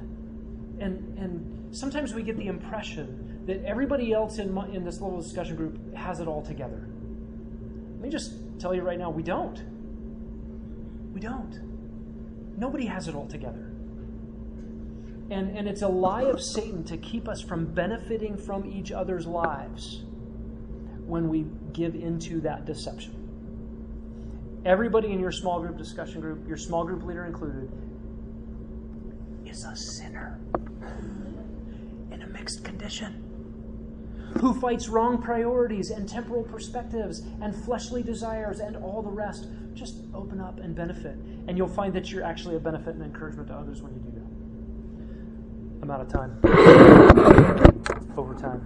And 0.80 1.18
and 1.18 1.76
sometimes 1.76 2.14
we 2.14 2.22
get 2.22 2.36
the 2.36 2.46
impression 2.46 3.42
that 3.46 3.64
everybody 3.64 4.12
else 4.12 4.38
in 4.38 4.52
my, 4.52 4.66
in 4.68 4.84
this 4.84 5.00
little 5.00 5.20
discussion 5.20 5.56
group 5.56 5.94
has 5.94 6.20
it 6.20 6.28
all 6.28 6.42
together. 6.42 6.88
Let 7.94 8.00
me 8.00 8.08
just 8.08 8.32
tell 8.58 8.74
you 8.74 8.82
right 8.82 8.98
now, 8.98 9.10
we 9.10 9.22
don't. 9.22 9.62
We 11.12 11.20
don't. 11.20 12.58
Nobody 12.58 12.86
has 12.86 13.08
it 13.08 13.14
all 13.14 13.26
together. 13.26 13.70
And, 15.30 15.56
and 15.56 15.68
it's 15.68 15.82
a 15.82 15.88
lie 15.88 16.24
of 16.24 16.42
Satan 16.42 16.84
to 16.84 16.96
keep 16.98 17.28
us 17.28 17.40
from 17.40 17.66
benefiting 17.66 18.36
from 18.36 18.70
each 18.70 18.92
other's 18.92 19.26
lives 19.26 20.04
when 21.06 21.28
we 21.28 21.46
give 21.72 21.94
into 21.94 22.40
that 22.42 22.66
deception. 22.66 23.23
Everybody 24.64 25.12
in 25.12 25.20
your 25.20 25.32
small 25.32 25.60
group 25.60 25.76
discussion 25.76 26.22
group, 26.22 26.48
your 26.48 26.56
small 26.56 26.84
group 26.84 27.04
leader 27.04 27.26
included, 27.26 27.70
is 29.44 29.64
a 29.64 29.76
sinner 29.76 30.40
in 32.10 32.22
a 32.22 32.26
mixed 32.26 32.64
condition 32.64 33.24
who 34.40 34.58
fights 34.58 34.88
wrong 34.88 35.20
priorities 35.20 35.90
and 35.90 36.08
temporal 36.08 36.42
perspectives 36.42 37.20
and 37.42 37.54
fleshly 37.54 38.02
desires 38.02 38.60
and 38.60 38.76
all 38.76 39.02
the 39.02 39.10
rest. 39.10 39.48
Just 39.74 39.96
open 40.14 40.40
up 40.40 40.58
and 40.58 40.74
benefit. 40.74 41.16
And 41.46 41.58
you'll 41.58 41.68
find 41.68 41.92
that 41.94 42.10
you're 42.10 42.24
actually 42.24 42.56
a 42.56 42.60
benefit 42.60 42.94
and 42.94 43.04
encouragement 43.04 43.48
to 43.48 43.54
others 43.54 43.82
when 43.82 43.92
you 43.92 44.00
do 44.00 44.10
that. 44.12 44.24
I'm 45.82 45.90
out 45.90 46.00
of 46.00 46.08
time. 46.08 46.40
overtime. 48.16 48.62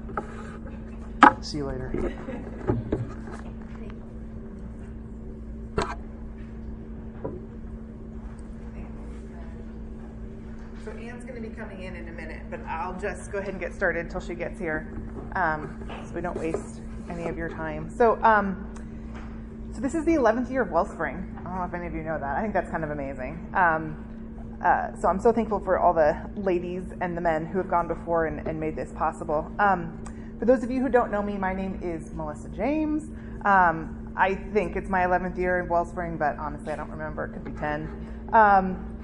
See 1.40 1.58
you 1.58 1.66
later. 1.66 3.04
Anne's 11.08 11.24
going 11.24 11.42
to 11.42 11.48
be 11.48 11.54
coming 11.54 11.84
in 11.84 11.96
in 11.96 12.06
a 12.08 12.12
minute, 12.12 12.42
but 12.50 12.60
I'll 12.66 12.98
just 13.00 13.32
go 13.32 13.38
ahead 13.38 13.50
and 13.50 13.60
get 13.60 13.72
started 13.72 14.04
until 14.04 14.20
she 14.20 14.34
gets 14.34 14.58
here, 14.58 14.92
um, 15.34 15.90
so 16.06 16.14
we 16.14 16.20
don't 16.20 16.36
waste 16.36 16.82
any 17.08 17.28
of 17.28 17.38
your 17.38 17.48
time. 17.48 17.88
So, 17.88 18.22
um, 18.22 18.70
so 19.72 19.80
this 19.80 19.94
is 19.94 20.04
the 20.04 20.12
11th 20.12 20.50
year 20.50 20.62
of 20.62 20.70
Wellspring. 20.70 21.34
I 21.38 21.42
don't 21.44 21.56
know 21.56 21.64
if 21.64 21.72
any 21.72 21.86
of 21.86 21.94
you 21.94 22.02
know 22.02 22.18
that. 22.18 22.36
I 22.36 22.42
think 22.42 22.52
that's 22.52 22.70
kind 22.70 22.84
of 22.84 22.90
amazing. 22.90 23.50
Um, 23.54 24.04
uh, 24.62 24.94
so 25.00 25.08
I'm 25.08 25.18
so 25.18 25.32
thankful 25.32 25.60
for 25.60 25.78
all 25.78 25.94
the 25.94 26.14
ladies 26.36 26.82
and 27.00 27.16
the 27.16 27.22
men 27.22 27.46
who 27.46 27.56
have 27.56 27.70
gone 27.70 27.88
before 27.88 28.26
and, 28.26 28.46
and 28.46 28.60
made 28.60 28.76
this 28.76 28.92
possible. 28.92 29.50
Um, 29.58 29.98
for 30.38 30.44
those 30.44 30.62
of 30.62 30.70
you 30.70 30.82
who 30.82 30.90
don't 30.90 31.10
know 31.10 31.22
me, 31.22 31.38
my 31.38 31.54
name 31.54 31.80
is 31.82 32.12
Melissa 32.12 32.50
James. 32.50 33.04
Um, 33.46 34.12
I 34.14 34.34
think 34.34 34.76
it's 34.76 34.90
my 34.90 35.06
11th 35.06 35.38
year 35.38 35.60
in 35.60 35.70
Wellspring, 35.70 36.18
but 36.18 36.36
honestly, 36.36 36.70
I 36.70 36.76
don't 36.76 36.90
remember. 36.90 37.24
It 37.24 37.32
could 37.32 37.44
be 37.44 37.52
10. 37.52 38.28
Um, 38.34 38.97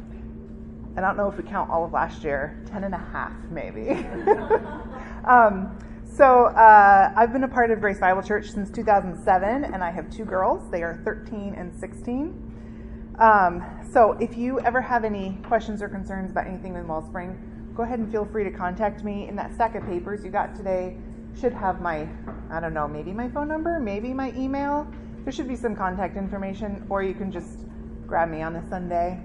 I 0.96 1.00
don't 1.00 1.16
know 1.16 1.28
if 1.28 1.36
we 1.36 1.42
count 1.42 1.70
all 1.70 1.84
of 1.84 1.92
last 1.92 2.22
year, 2.22 2.62
10 2.70 2.84
and 2.84 2.94
a 2.94 2.98
half 2.98 3.32
maybe. 3.50 3.90
um, 5.28 5.76
so 6.04 6.44
uh, 6.46 7.12
I've 7.16 7.32
been 7.32 7.42
a 7.42 7.48
part 7.48 7.72
of 7.72 7.80
Grace 7.80 7.98
Bible 7.98 8.22
Church 8.22 8.52
since 8.52 8.70
2007, 8.70 9.64
and 9.64 9.82
I 9.82 9.90
have 9.90 10.08
two 10.08 10.24
girls. 10.24 10.70
They 10.70 10.84
are 10.84 11.00
13 11.04 11.56
and 11.58 11.74
16. 11.74 13.16
Um, 13.18 13.64
so 13.92 14.12
if 14.20 14.36
you 14.36 14.60
ever 14.60 14.80
have 14.80 15.04
any 15.04 15.36
questions 15.44 15.82
or 15.82 15.88
concerns 15.88 16.30
about 16.30 16.46
anything 16.46 16.76
in 16.76 16.86
Wellspring, 16.86 17.72
go 17.74 17.82
ahead 17.82 17.98
and 17.98 18.12
feel 18.12 18.24
free 18.24 18.44
to 18.44 18.52
contact 18.52 19.02
me. 19.02 19.26
In 19.26 19.34
that 19.34 19.52
stack 19.52 19.74
of 19.74 19.84
papers 19.86 20.24
you 20.24 20.30
got 20.30 20.54
today 20.54 20.96
should 21.40 21.52
have 21.52 21.80
my, 21.80 22.08
I 22.52 22.60
don't 22.60 22.74
know, 22.74 22.86
maybe 22.86 23.12
my 23.12 23.28
phone 23.28 23.48
number, 23.48 23.80
maybe 23.80 24.14
my 24.14 24.32
email. 24.36 24.86
There 25.24 25.32
should 25.32 25.48
be 25.48 25.56
some 25.56 25.74
contact 25.74 26.16
information, 26.16 26.86
or 26.88 27.02
you 27.02 27.14
can 27.14 27.32
just 27.32 27.66
grab 28.06 28.28
me 28.28 28.42
on 28.42 28.54
a 28.54 28.68
Sunday 28.68 29.20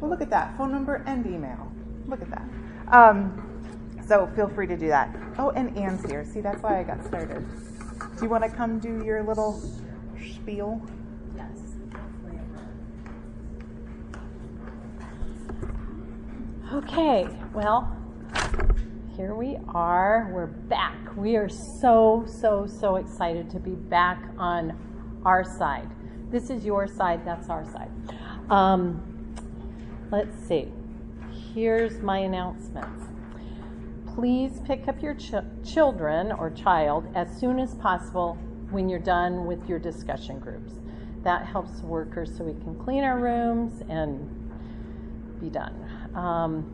well, 0.00 0.10
look 0.10 0.20
at 0.20 0.30
that 0.30 0.56
phone 0.56 0.72
number 0.72 1.02
and 1.06 1.26
email. 1.26 1.72
Look 2.06 2.22
at 2.22 2.30
that. 2.30 2.48
Um, 2.88 3.42
so 4.06 4.30
feel 4.36 4.48
free 4.48 4.66
to 4.66 4.76
do 4.76 4.88
that. 4.88 5.14
Oh, 5.38 5.50
and 5.50 5.76
Anne's 5.76 6.04
here. 6.04 6.24
See, 6.24 6.40
that's 6.40 6.62
why 6.62 6.78
I 6.78 6.84
got 6.84 7.04
started. 7.04 7.44
Do 8.16 8.24
you 8.24 8.28
want 8.28 8.44
to 8.44 8.50
come 8.50 8.78
do 8.78 9.04
your 9.04 9.22
little 9.22 9.60
spiel? 10.34 10.80
Yes. 11.36 11.58
Okay, 16.72 17.28
well, 17.52 17.96
here 19.16 19.34
we 19.34 19.56
are. 19.68 20.30
We're 20.32 20.46
back. 20.46 21.16
We 21.16 21.36
are 21.36 21.48
so, 21.48 22.24
so, 22.28 22.66
so 22.66 22.96
excited 22.96 23.50
to 23.50 23.58
be 23.58 23.70
back 23.70 24.22
on 24.36 24.78
our 25.24 25.42
side. 25.42 25.88
This 26.30 26.50
is 26.50 26.64
your 26.64 26.86
side, 26.86 27.24
that's 27.24 27.48
our 27.48 27.64
side. 27.72 27.90
Um, 28.50 29.15
let's 30.10 30.36
see. 30.46 30.68
Here's 31.54 32.00
my 32.00 32.18
announcements. 32.18 33.04
Please 34.14 34.60
pick 34.64 34.88
up 34.88 35.02
your 35.02 35.14
ch- 35.14 35.34
children 35.64 36.32
or 36.32 36.50
child 36.50 37.06
as 37.14 37.28
soon 37.38 37.58
as 37.58 37.74
possible 37.74 38.34
when 38.70 38.88
you're 38.88 38.98
done 38.98 39.46
with 39.46 39.68
your 39.68 39.78
discussion 39.78 40.38
groups. 40.38 40.74
That 41.22 41.44
helps 41.44 41.80
workers 41.80 42.36
so 42.36 42.44
we 42.44 42.52
can 42.62 42.74
clean 42.76 43.04
our 43.04 43.18
rooms 43.18 43.82
and 43.88 44.50
be 45.40 45.50
done. 45.50 45.74
Um, 46.14 46.72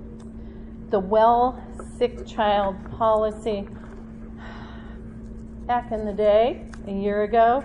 the 0.91 1.01
well 1.01 1.63
sick 1.97 2.27
child 2.27 2.77
policy, 2.99 3.67
back 5.67 5.91
in 5.91 6.05
the 6.05 6.13
day, 6.13 6.67
a 6.87 6.93
year 6.93 7.23
ago, 7.23 7.65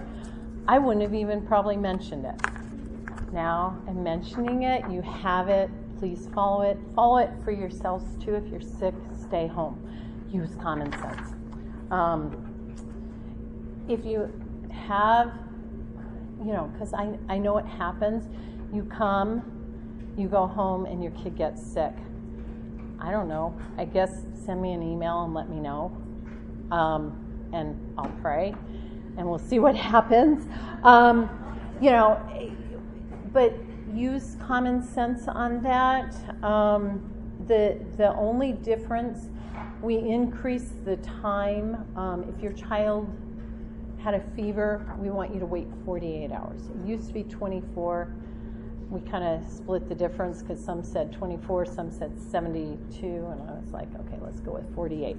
I 0.67 0.79
wouldn't 0.79 1.03
have 1.03 1.13
even 1.13 1.45
probably 1.45 1.77
mentioned 1.77 2.25
it. 2.25 2.56
Now 3.31 3.79
I'm 3.87 4.03
mentioning 4.03 4.63
it, 4.63 4.89
you 4.89 5.01
have 5.01 5.49
it, 5.49 5.69
please 5.99 6.29
follow 6.33 6.61
it. 6.61 6.77
Follow 6.95 7.17
it 7.17 7.31
for 7.43 7.51
yourselves 7.51 8.05
too. 8.23 8.35
If 8.35 8.47
you're 8.47 8.61
sick, 8.61 8.93
stay 9.19 9.47
home. 9.47 9.83
Use 10.31 10.55
common 10.61 10.91
sense. 10.99 11.33
Um, 11.91 12.75
if 13.87 14.05
you 14.05 14.31
have, 14.71 15.33
you 16.39 16.53
know, 16.53 16.69
because 16.73 16.93
I, 16.93 17.17
I 17.29 17.37
know 17.37 17.57
it 17.57 17.65
happens, 17.65 18.29
you 18.73 18.83
come, 18.83 19.41
you 20.17 20.27
go 20.27 20.45
home, 20.45 20.85
and 20.85 21.01
your 21.01 21.13
kid 21.13 21.37
gets 21.37 21.65
sick. 21.65 21.93
I 22.99 23.11
don't 23.11 23.27
know. 23.27 23.57
I 23.77 23.85
guess 23.85 24.23
send 24.45 24.61
me 24.61 24.73
an 24.73 24.83
email 24.83 25.23
and 25.23 25.33
let 25.33 25.49
me 25.49 25.59
know. 25.59 25.95
Um, 26.71 27.49
and 27.53 27.79
I'll 27.97 28.11
pray, 28.21 28.53
and 29.17 29.27
we'll 29.27 29.39
see 29.39 29.59
what 29.59 29.75
happens. 29.93 30.47
Um, 30.83 31.29
you 31.81 31.91
know, 31.91 32.19
but 33.37 33.53
use 33.93 34.35
common 34.47 34.81
sense 34.81 35.27
on 35.27 35.61
that. 35.61 36.11
Um, 36.43 37.07
the 37.45 37.79
the 37.95 38.11
only 38.15 38.51
difference 38.51 39.29
we 39.79 39.99
increase 39.99 40.71
the 40.85 40.97
time. 40.97 41.85
Um, 41.95 42.33
if 42.35 42.41
your 42.41 42.53
child 42.53 43.07
had 43.99 44.15
a 44.15 44.23
fever, 44.35 44.91
we 44.97 45.11
want 45.11 45.35
you 45.35 45.39
to 45.39 45.45
wait 45.45 45.67
48 45.85 46.31
hours. 46.31 46.63
It 46.69 46.87
used 46.87 47.09
to 47.09 47.13
be 47.13 47.25
24. 47.25 48.11
We 48.89 49.01
kind 49.01 49.23
of 49.23 49.47
split 49.47 49.87
the 49.87 49.93
difference 49.93 50.41
because 50.41 50.63
some 50.63 50.83
said 50.83 51.13
24, 51.13 51.67
some 51.67 51.91
said 51.91 52.19
72, 52.19 53.05
and 53.05 53.49
I 53.49 53.53
was 53.53 53.71
like, 53.71 53.89
okay, 53.99 54.17
let's 54.19 54.39
go 54.39 54.53
with 54.53 54.73
48. 54.73 55.15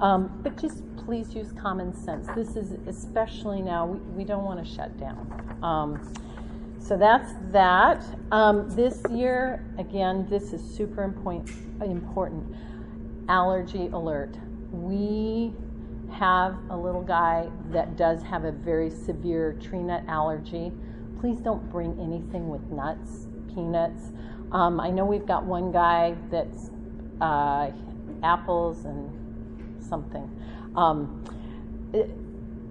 Um, 0.00 0.40
but 0.42 0.60
just 0.60 0.82
please 0.96 1.36
use 1.36 1.52
common 1.52 1.94
sense. 1.94 2.26
This 2.34 2.56
is 2.56 2.72
especially 2.88 3.62
now, 3.62 3.86
we, 3.86 3.98
we 4.16 4.24
don't 4.24 4.44
want 4.44 4.58
to 4.58 4.74
shut 4.74 4.98
down. 4.98 5.58
Um, 5.62 6.00
so 6.80 6.96
that's 6.96 7.32
that. 7.52 8.04
Um, 8.32 8.68
this 8.70 9.02
year, 9.10 9.64
again, 9.78 10.26
this 10.28 10.52
is 10.52 10.62
super 10.62 11.02
important. 11.02 12.56
Allergy 13.28 13.88
alert. 13.92 14.36
We 14.72 15.52
have 16.12 16.56
a 16.70 16.76
little 16.76 17.02
guy 17.02 17.48
that 17.70 17.96
does 17.96 18.22
have 18.22 18.44
a 18.44 18.52
very 18.52 18.90
severe 18.90 19.52
tree 19.60 19.82
nut 19.82 20.02
allergy. 20.08 20.72
Please 21.20 21.38
don't 21.38 21.70
bring 21.70 21.98
anything 22.00 22.48
with 22.48 22.62
nuts, 22.70 23.28
peanuts. 23.54 24.12
Um, 24.52 24.80
I 24.80 24.90
know 24.90 25.04
we've 25.04 25.26
got 25.26 25.44
one 25.44 25.70
guy 25.70 26.16
that's 26.30 26.70
uh, 27.20 27.70
apples 28.22 28.84
and 28.84 29.82
something. 29.82 30.28
Um, 30.76 31.24
it, 31.92 32.10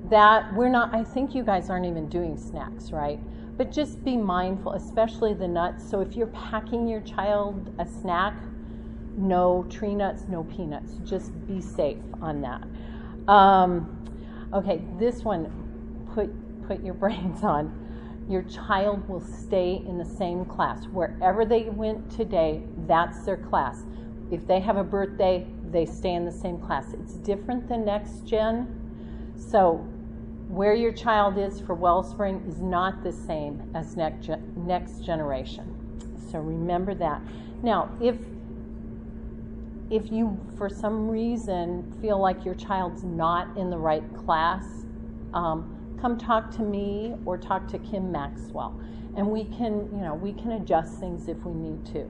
that 0.10 0.54
we're 0.54 0.70
not, 0.70 0.94
I 0.94 1.04
think 1.04 1.36
you 1.36 1.44
guys 1.44 1.70
aren't 1.70 1.86
even 1.86 2.10
doing 2.10 2.38
snacks, 2.38 2.92
right? 2.92 3.20
But 3.60 3.74
just 3.74 4.06
be 4.06 4.16
mindful, 4.16 4.72
especially 4.72 5.34
the 5.34 5.50
nuts. 5.50 5.84
So 5.88 6.00
if 6.00 6.16
you're 6.16 6.28
packing 6.28 6.88
your 6.88 7.02
child 7.02 7.76
a 7.78 7.86
snack, 7.86 8.34
no 9.18 9.66
tree 9.70 9.94
nuts, 9.94 10.24
no 10.30 10.46
peanuts. 10.46 10.94
Just 11.04 11.34
be 11.46 11.60
safe 11.60 11.98
on 12.22 12.40
that. 12.40 12.64
Um, 13.30 14.08
okay, 14.54 14.82
this 14.98 15.26
one, 15.26 15.52
put 16.14 16.30
put 16.70 16.82
your 16.82 16.94
brains 17.04 17.44
on. 17.44 18.26
Your 18.30 18.44
child 18.44 19.10
will 19.10 19.20
stay 19.20 19.84
in 19.86 19.98
the 19.98 20.06
same 20.06 20.46
class 20.46 20.86
wherever 20.86 21.44
they 21.44 21.64
went 21.64 22.10
today. 22.10 22.64
That's 22.88 23.26
their 23.26 23.36
class. 23.36 23.84
If 24.32 24.48
they 24.48 24.62
have 24.62 24.78
a 24.78 24.86
birthday, 24.86 25.46
they 25.70 25.86
stay 25.86 26.14
in 26.14 26.24
the 26.24 26.32
same 26.32 26.62
class. 26.62 26.94
It's 26.94 27.16
different 27.16 27.68
than 27.68 27.84
next 27.84 28.26
gen. 28.26 29.36
So 29.36 29.86
where 30.50 30.74
your 30.74 30.92
child 30.92 31.38
is 31.38 31.62
for 31.62 31.76
Wellspring 31.76 32.44
is 32.48 32.60
not 32.60 33.04
the 33.04 33.12
same 33.12 33.62
as 33.76 33.96
next, 33.96 34.30
next 34.58 35.06
generation. 35.06 35.76
So 36.32 36.40
remember 36.40 36.96
that. 36.96 37.22
Now, 37.62 37.90
if 38.02 38.18
if 39.92 40.12
you 40.12 40.40
for 40.58 40.70
some 40.70 41.10
reason 41.10 41.92
feel 42.02 42.20
like 42.20 42.46
your 42.46 42.56
child's 42.56 43.04
not 43.04 43.56
in 43.58 43.70
the 43.70 43.78
right 43.78 44.04
class, 44.16 44.66
um, 45.34 45.98
come 46.00 46.18
talk 46.18 46.52
to 46.52 46.62
me 46.62 47.16
or 47.26 47.38
talk 47.38 47.68
to 47.68 47.80
Kim 47.80 48.12
Maxwell, 48.12 48.80
and 49.16 49.28
we 49.28 49.46
can 49.46 49.88
you 49.92 50.02
know 50.02 50.16
we 50.16 50.34
can 50.34 50.54
adjust 50.54 51.00
things 51.00 51.28
if 51.28 51.38
we 51.44 51.54
need 51.54 51.86
to, 51.88 52.10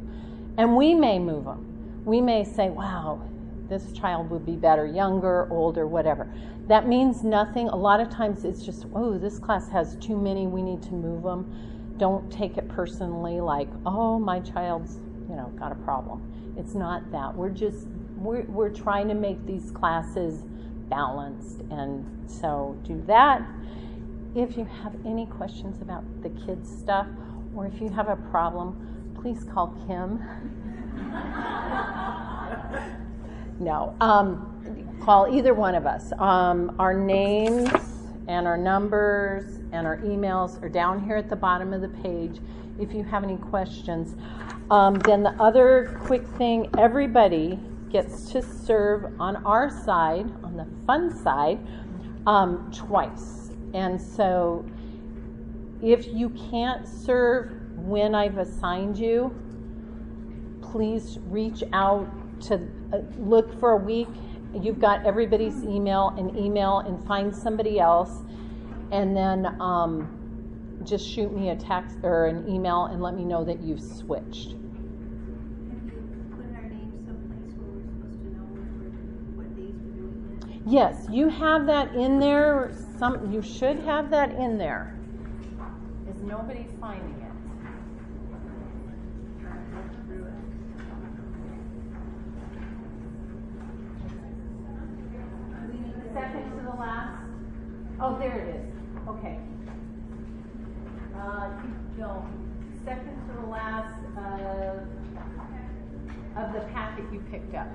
and 0.57 0.75
we 0.75 0.93
may 0.93 1.19
move 1.19 1.45
them. 1.45 1.65
We 2.05 2.21
may 2.21 2.43
say, 2.43 2.69
"Wow, 2.69 3.21
this 3.69 3.91
child 3.91 4.29
would 4.29 4.45
be 4.45 4.55
better 4.55 4.85
younger, 4.85 5.47
older, 5.51 5.87
whatever. 5.87 6.31
That 6.67 6.87
means 6.87 7.23
nothing. 7.23 7.69
A 7.69 7.75
lot 7.75 7.99
of 7.99 8.09
times 8.09 8.43
it's 8.45 8.63
just, 8.63 8.85
oh, 8.95 9.17
this 9.17 9.39
class 9.39 9.69
has 9.69 9.95
too 9.97 10.17
many, 10.17 10.47
we 10.47 10.61
need 10.61 10.81
to 10.83 10.93
move 10.93 11.23
them. 11.23 11.95
Don't 11.97 12.31
take 12.31 12.57
it 12.57 12.67
personally 12.69 13.41
like, 13.41 13.69
oh, 13.85 14.19
my 14.19 14.39
child's, 14.39 14.97
you 15.29 15.35
know, 15.35 15.51
got 15.57 15.71
a 15.71 15.75
problem. 15.75 16.55
It's 16.57 16.73
not 16.73 17.11
that. 17.11 17.35
We're 17.35 17.49
just, 17.49 17.87
we're, 18.17 18.43
we're 18.43 18.69
trying 18.69 19.07
to 19.07 19.13
make 19.13 19.45
these 19.45 19.71
classes 19.71 20.45
balanced. 20.89 21.61
And 21.71 22.29
so 22.29 22.77
do 22.83 23.03
that. 23.07 23.41
If 24.35 24.57
you 24.57 24.65
have 24.65 24.95
any 25.05 25.25
questions 25.25 25.81
about 25.81 26.03
the 26.21 26.29
kids' 26.45 26.69
stuff, 26.69 27.07
or 27.55 27.65
if 27.65 27.81
you 27.81 27.89
have 27.89 28.09
a 28.09 28.15
problem, 28.15 29.15
please 29.19 29.43
call 29.43 29.75
Kim. 29.87 30.19
No. 33.59 33.95
Um, 33.99 34.99
call 35.03 35.33
either 35.33 35.53
one 35.53 35.75
of 35.75 35.85
us. 35.85 36.11
Um, 36.17 36.75
our 36.79 36.93
names 36.93 37.69
and 38.27 38.47
our 38.47 38.57
numbers 38.57 39.59
and 39.71 39.85
our 39.85 39.97
emails 39.97 40.61
are 40.63 40.69
down 40.69 41.03
here 41.03 41.17
at 41.17 41.29
the 41.29 41.35
bottom 41.35 41.73
of 41.73 41.81
the 41.81 41.89
page 41.89 42.39
if 42.79 42.93
you 42.93 43.03
have 43.03 43.23
any 43.23 43.37
questions. 43.37 44.15
Um, 44.71 44.95
then 44.99 45.23
the 45.23 45.31
other 45.41 45.99
quick 46.05 46.25
thing 46.37 46.69
everybody 46.77 47.59
gets 47.89 48.31
to 48.31 48.41
serve 48.41 49.19
on 49.19 49.37
our 49.45 49.69
side, 49.69 50.31
on 50.43 50.55
the 50.55 50.67
fun 50.85 51.11
side, 51.23 51.59
um, 52.27 52.71
twice. 52.73 53.51
And 53.73 53.99
so 53.99 54.65
if 55.81 56.07
you 56.07 56.29
can't 56.51 56.87
serve 56.87 57.51
when 57.77 58.13
I've 58.13 58.37
assigned 58.37 58.97
you, 58.97 59.33
please 60.61 61.17
reach 61.27 61.63
out 61.73 62.07
to 62.41 62.67
uh, 62.93 62.97
look 63.17 63.59
for 63.59 63.71
a 63.71 63.77
week. 63.77 64.07
You've 64.53 64.79
got 64.79 65.05
everybody's 65.05 65.63
email 65.63 66.13
and 66.17 66.35
email 66.37 66.79
and 66.79 67.05
find 67.05 67.35
somebody 67.35 67.79
else. 67.79 68.23
And 68.91 69.15
then 69.15 69.45
um, 69.61 70.81
just 70.83 71.07
shoot 71.07 71.31
me 71.35 71.49
a 71.49 71.55
text 71.55 71.97
or 72.03 72.25
an 72.25 72.49
email 72.49 72.85
and 72.85 73.01
let 73.01 73.15
me 73.15 73.23
know 73.23 73.43
that 73.43 73.61
you've 73.61 73.81
switched. 73.81 74.55
Yes, 80.65 81.07
you 81.09 81.29
have 81.29 81.65
that 81.65 81.95
in 81.95 82.19
there. 82.19 82.71
Some 82.99 83.31
you 83.31 83.41
should 83.41 83.79
have 83.79 84.11
that 84.11 84.31
in 84.31 84.57
there. 84.57 84.95
Is 86.07 86.21
nobody 86.21 86.67
finding 86.79 87.15
it? 87.21 87.29
Second 96.13 96.49
to 96.57 96.63
the 96.63 96.75
last. 96.77 97.23
Oh, 98.01 98.17
there 98.17 98.39
it 98.39 98.55
is. 98.55 98.65
Okay. 99.07 99.39
Uh, 101.15 101.49
going. 101.97 102.81
Second 102.83 103.15
to 103.27 103.33
the 103.41 103.47
last 103.47 103.99
of, 104.17 104.87
of 106.35 106.53
the 106.53 106.61
packet 106.73 107.05
you 107.13 107.19
picked 107.29 107.53
up. 107.53 107.67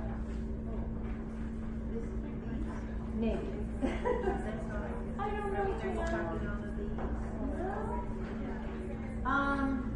Maybe. 3.15 3.39
I 5.19 5.31
don't 5.31 5.53
know. 5.53 5.65
Um, 9.27 9.91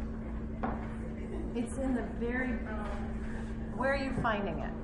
it's 1.55 1.77
in 1.77 1.95
the 1.95 2.03
very. 2.19 2.53
Where 3.75 3.93
are 3.93 3.97
you 3.97 4.13
finding 4.21 4.59
it? 4.59 4.78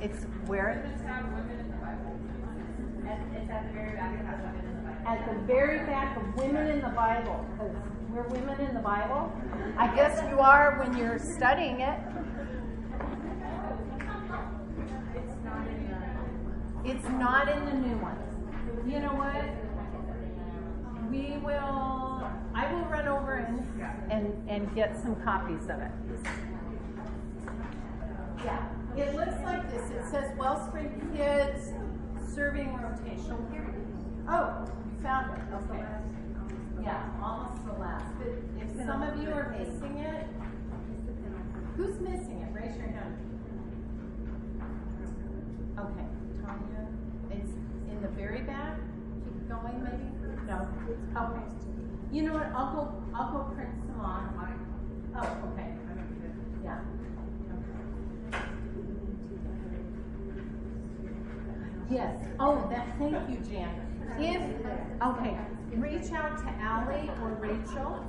It's 0.00 0.24
where? 0.46 0.70
At 0.74 0.86
the 0.86 0.94
very 1.06 1.18
back 1.18 1.36
of 1.36 1.46
Women 1.46 1.46
in 1.48 1.60
the 1.60 1.68
Bible. 1.68 2.18
At 5.06 5.26
the 5.26 5.34
very 5.46 5.78
back 5.86 6.16
of 6.16 6.34
Women 6.36 6.66
in 6.68 6.80
the 6.80 6.88
Bible. 6.88 7.46
Because 7.52 7.76
we're 8.12 8.28
women 8.28 8.60
in 8.60 8.74
the 8.74 8.80
Bible. 8.80 9.32
I 9.78 9.94
guess 9.94 10.22
you 10.28 10.38
are 10.40 10.78
when 10.78 10.96
you're 10.98 11.18
studying 11.18 11.80
it. 11.80 11.98
It's 16.84 17.08
not 17.08 17.48
in 17.48 17.64
the 17.64 17.72
new 17.72 17.96
ones. 18.02 18.18
You 18.86 19.00
know 19.00 19.14
what? 19.14 19.71
We 21.12 21.36
will, 21.44 22.26
I 22.54 22.72
will 22.72 22.86
run 22.86 23.06
over 23.06 23.34
and, 23.34 24.10
and, 24.10 24.48
and 24.48 24.74
get 24.74 24.98
some 25.02 25.14
copies 25.16 25.64
of 25.64 25.78
it. 25.78 25.90
Yeah, 28.42 28.66
it 28.96 29.14
looks 29.14 29.36
like 29.44 29.70
this. 29.70 29.90
It 29.90 30.10
says 30.10 30.30
Wellspring 30.38 31.12
Kids 31.14 31.72
Serving 32.34 32.72
Rotation. 32.80 33.36
Oh, 34.26 34.64
you 34.86 35.02
found 35.02 35.36
it. 35.36 35.44
Okay. 35.54 35.84
Yeah, 36.82 37.04
almost 37.22 37.66
the 37.66 37.74
last. 37.74 38.06
But 38.18 38.28
if 38.62 38.86
some 38.86 39.02
of 39.02 39.22
you 39.22 39.28
are 39.32 39.54
missing 39.58 39.98
it, 39.98 40.26
who's 41.76 42.00
missing 42.00 42.40
it? 42.40 42.54
Raise 42.58 42.74
your 42.78 42.86
hand. 42.86 43.18
Okay, 45.78 46.06
Tanya, 46.42 46.88
it's 47.30 47.52
in 47.90 48.00
the 48.00 48.08
very 48.08 48.40
back. 48.40 48.78
Keep 49.24 49.50
going, 49.50 49.84
maybe. 49.84 50.21
No. 50.52 50.68
Okay. 51.16 51.42
You 52.12 52.22
know 52.24 52.34
what? 52.34 52.52
I'll 52.54 52.74
go. 52.74 53.02
I'll 53.14 53.32
go 53.32 53.54
print 53.54 53.70
some 53.86 54.00
on. 54.00 54.32
Oh, 55.16 55.52
okay. 55.52 55.72
Yeah. 56.62 56.78
Yes. 61.90 62.26
Oh, 62.38 62.66
that. 62.70 62.98
Thank 62.98 63.30
you, 63.30 63.38
Jan. 63.48 63.80
If 64.18 64.42
okay, 65.02 65.38
reach 65.76 66.12
out 66.12 66.36
to 66.38 66.48
Allie 66.60 67.10
or 67.22 67.30
Rachel, 67.40 68.04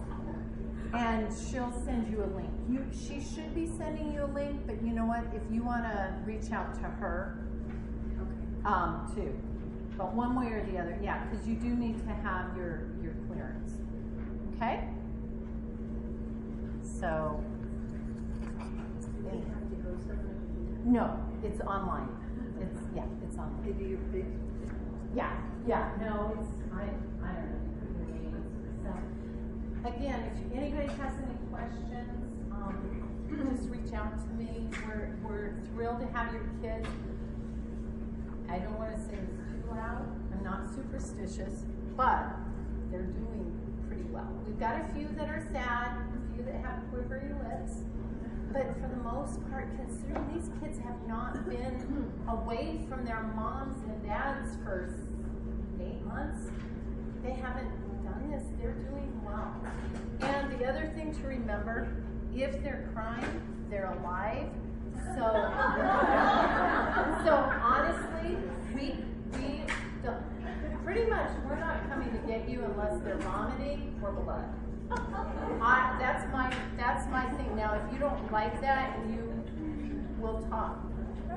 and 0.94 1.28
she'll 1.32 1.72
send 1.86 2.12
you 2.12 2.24
a 2.24 2.30
link. 2.36 2.52
You, 2.70 2.86
she 2.91 3.22
should 3.22 3.56
be 3.56 3.68
sending 3.78 4.12
you 4.14 4.26
a 4.26 4.32
link, 4.34 4.68
but 4.68 4.84
you 4.84 4.91
know 4.91 5.06
what? 5.06 5.24
If 5.34 5.44
you 5.50 5.64
want 5.64 5.84
to 5.84 6.14
reach 6.26 6.52
out 6.52 6.74
to 6.76 6.82
her, 6.82 7.38
um, 8.66 9.10
too. 9.16 9.34
But 9.98 10.14
one 10.14 10.36
way 10.36 10.48
or 10.52 10.66
the 10.72 10.78
other, 10.80 10.98
yeah, 11.02 11.24
because 11.26 11.48
you 11.48 11.56
do 11.56 11.70
need 11.70 12.00
to 12.08 12.14
have 12.14 12.58
your 12.58 12.88
your 13.02 13.14
clearance. 13.28 13.74
Okay. 14.56 14.88
So. 17.00 17.44
No, 20.86 21.18
it's 21.44 21.62
online. 21.62 22.10
It's 22.60 22.82
yeah, 22.94 23.06
it's 23.26 23.38
online. 23.38 23.64
Yeah, 25.16 25.32
yeah, 25.68 25.91
no, 26.02 26.36
it's, 26.39 26.50
I, 26.74 26.84
I 27.24 27.34
don't 27.36 28.34
know. 28.84 28.94
So, 29.84 29.89
again, 29.89 30.32
if 30.34 30.58
anybody 30.58 30.88
has 30.88 31.14
any 31.22 31.38
questions, 31.52 32.52
um, 32.52 32.76
just 33.56 33.70
reach 33.70 33.94
out 33.94 34.18
to 34.20 34.34
me. 34.34 34.68
We're, 34.88 35.16
we're 35.24 35.54
thrilled 35.74 36.00
to 36.00 36.08
have 36.18 36.34
your 36.34 36.50
kids. 36.62 36.88
I 38.50 38.60
don't 38.60 38.78
wanna 38.78 38.98
say 38.98 39.14
it's 39.14 39.62
I'm 39.80 40.43
not 40.43 40.69
superstitious, 40.74 41.65
but 41.95 42.32
they're 42.91 43.01
doing 43.01 43.51
pretty 43.88 44.03
well. 44.03 44.30
We've 44.45 44.59
got 44.59 44.82
a 44.82 44.93
few 44.93 45.08
that 45.17 45.29
are 45.29 45.45
sad, 45.51 45.97
a 45.97 46.36
few 46.36 46.43
that 46.45 46.55
have 46.55 46.79
quivery 46.91 47.32
lips. 47.43 47.83
But 48.51 48.75
for 48.79 48.87
the 48.87 49.01
most 49.01 49.39
part, 49.50 49.70
considering 49.75 50.29
these 50.33 50.50
kids 50.62 50.78
have 50.79 51.08
not 51.08 51.50
been 51.50 52.12
away 52.28 52.82
from 52.87 53.05
their 53.05 53.24
moms 53.36 53.82
and 53.83 54.04
dads 54.05 54.58
for 54.63 54.93
eight 55.82 56.05
months, 56.05 56.51
they 57.24 57.32
haven't 57.32 57.71
done 58.04 58.29
this. 58.29 58.43
They're 58.59 58.74
doing 58.74 59.20
well. 59.25 59.55
And 60.21 60.51
the 60.59 60.66
other 60.66 60.91
thing 60.95 61.13
to 61.16 61.28
remember, 61.28 61.87
if 62.36 62.62
they're 62.63 62.89
crying, 62.93 63.41
they're 63.70 63.91
alive. 64.00 64.47
So, 65.16 65.21
so 67.25 67.33
honestly, 67.62 68.37
we 68.75 68.95
pretty 70.93 71.09
much 71.09 71.32
we're 71.49 71.59
not 71.59 71.89
coming 71.89 72.11
to 72.11 72.20
get 72.28 72.47
you 72.47 72.63
unless 72.63 73.01
they're 73.01 73.17
vomiting 73.17 73.99
or 74.03 74.11
blood. 74.11 74.45
I, 75.59 75.95
that's 75.99 76.32
my 76.32 76.53
that's 76.78 77.09
my 77.09 77.25
thing. 77.32 77.55
Now, 77.55 77.82
if 77.83 77.91
you 77.91 77.97
don't 77.97 78.32
like 78.32 78.61
that, 78.61 78.99
you 79.09 79.33
will 80.20 80.45
talk. 80.51 80.78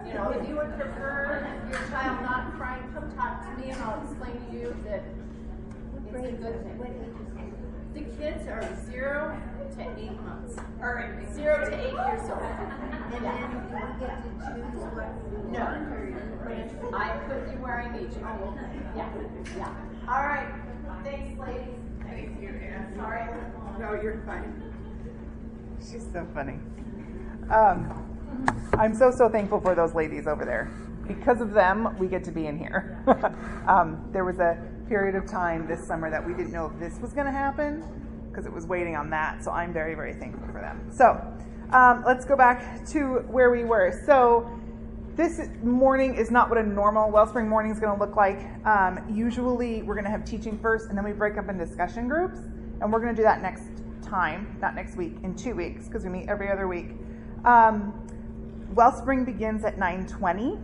You 0.06 0.12
know, 0.12 0.28
if 0.28 0.46
you 0.46 0.56
would 0.56 0.76
prefer 0.78 1.48
your 1.70 1.80
child 1.88 2.20
not 2.20 2.54
crying, 2.58 2.82
come 2.92 3.10
talk 3.16 3.46
to 3.46 3.62
me, 3.62 3.70
and 3.70 3.82
I'll 3.82 4.02
explain 4.02 4.36
to 4.46 4.52
you 4.52 4.76
that 4.84 5.02
it's 6.12 6.28
a 6.28 6.32
good 6.32 6.62
thing. 6.78 7.54
The 7.94 8.00
kids 8.22 8.46
are 8.48 8.62
zero 8.84 9.40
to 9.74 9.82
eight 10.00 10.20
months, 10.22 10.56
or 10.80 11.24
zero 11.34 11.68
to 11.68 11.74
eight 11.76 11.92
years 11.92 12.30
old. 12.30 12.42
And 12.42 13.24
then 13.24 13.50
do 13.50 13.58
we 13.74 14.06
get 14.06 14.22
to 14.22 14.28
choose 14.46 14.82
what 14.94 15.10
we 15.30 15.52
No. 15.52 15.64
want 15.64 15.92
or 15.92 16.04
you 16.06 16.94
I 16.94 17.08
put 17.28 17.52
you 17.52 17.58
wearing 17.60 17.94
each. 17.96 18.02
need 18.02 18.12
you. 18.14 18.20
Yeah, 18.96 19.08
yeah. 19.56 19.74
All 20.08 20.22
right. 20.22 20.48
Thanks, 21.04 21.38
ladies. 21.40 21.76
Sorry. 22.96 23.20
I 23.20 23.30
went 23.30 23.58
long. 23.58 23.76
No, 23.80 24.00
you're 24.00 24.22
fine. 24.26 24.62
She's 25.80 26.06
so 26.12 26.26
funny. 26.34 26.58
Um, 27.50 28.02
I'm 28.78 28.94
so, 28.94 29.10
so 29.10 29.28
thankful 29.28 29.60
for 29.60 29.74
those 29.74 29.94
ladies 29.94 30.26
over 30.26 30.44
there. 30.44 30.70
Because 31.06 31.40
of 31.40 31.52
them, 31.52 31.96
we 31.98 32.08
get 32.08 32.24
to 32.24 32.32
be 32.32 32.46
in 32.46 32.58
here. 32.58 32.98
um, 33.68 34.08
there 34.12 34.24
was 34.24 34.38
a 34.38 34.58
period 34.88 35.14
of 35.14 35.26
time 35.26 35.66
this 35.66 35.86
summer 35.86 36.10
that 36.10 36.24
we 36.26 36.32
didn't 36.32 36.52
know 36.52 36.66
if 36.66 36.78
this 36.80 36.98
was 37.00 37.12
going 37.12 37.26
to 37.26 37.32
happen 37.32 37.84
because 38.36 38.46
it 38.46 38.52
was 38.52 38.66
waiting 38.66 38.96
on 38.96 39.08
that. 39.08 39.42
So 39.42 39.50
I'm 39.50 39.72
very, 39.72 39.94
very 39.94 40.12
thankful 40.12 40.46
for 40.48 40.60
them. 40.60 40.90
So 40.92 41.18
um, 41.72 42.04
let's 42.06 42.26
go 42.26 42.36
back 42.36 42.86
to 42.88 43.24
where 43.28 43.50
we 43.50 43.64
were. 43.64 44.02
So 44.04 44.50
this 45.14 45.48
morning 45.62 46.14
is 46.16 46.30
not 46.30 46.50
what 46.50 46.58
a 46.58 46.62
normal 46.62 47.10
Wellspring 47.10 47.48
morning 47.48 47.72
is 47.72 47.80
going 47.80 47.98
to 47.98 48.04
look 48.04 48.14
like. 48.14 48.38
Um, 48.66 49.02
usually, 49.10 49.82
we're 49.82 49.94
going 49.94 50.04
to 50.04 50.10
have 50.10 50.26
teaching 50.26 50.58
first, 50.58 50.90
and 50.90 50.98
then 50.98 51.04
we 51.04 51.12
break 51.12 51.38
up 51.38 51.48
in 51.48 51.56
discussion 51.56 52.08
groups, 52.08 52.36
and 52.82 52.92
we're 52.92 53.00
going 53.00 53.14
to 53.14 53.16
do 53.16 53.22
that 53.22 53.40
next 53.40 53.64
time, 54.02 54.58
not 54.60 54.74
next 54.74 54.98
week, 54.98 55.14
in 55.22 55.34
two 55.34 55.54
weeks, 55.54 55.86
because 55.86 56.04
we 56.04 56.10
meet 56.10 56.28
every 56.28 56.50
other 56.50 56.68
week. 56.68 56.90
Um, 57.46 58.06
Wellspring 58.74 59.24
begins 59.24 59.64
at 59.64 59.78
9:20. 59.78 60.60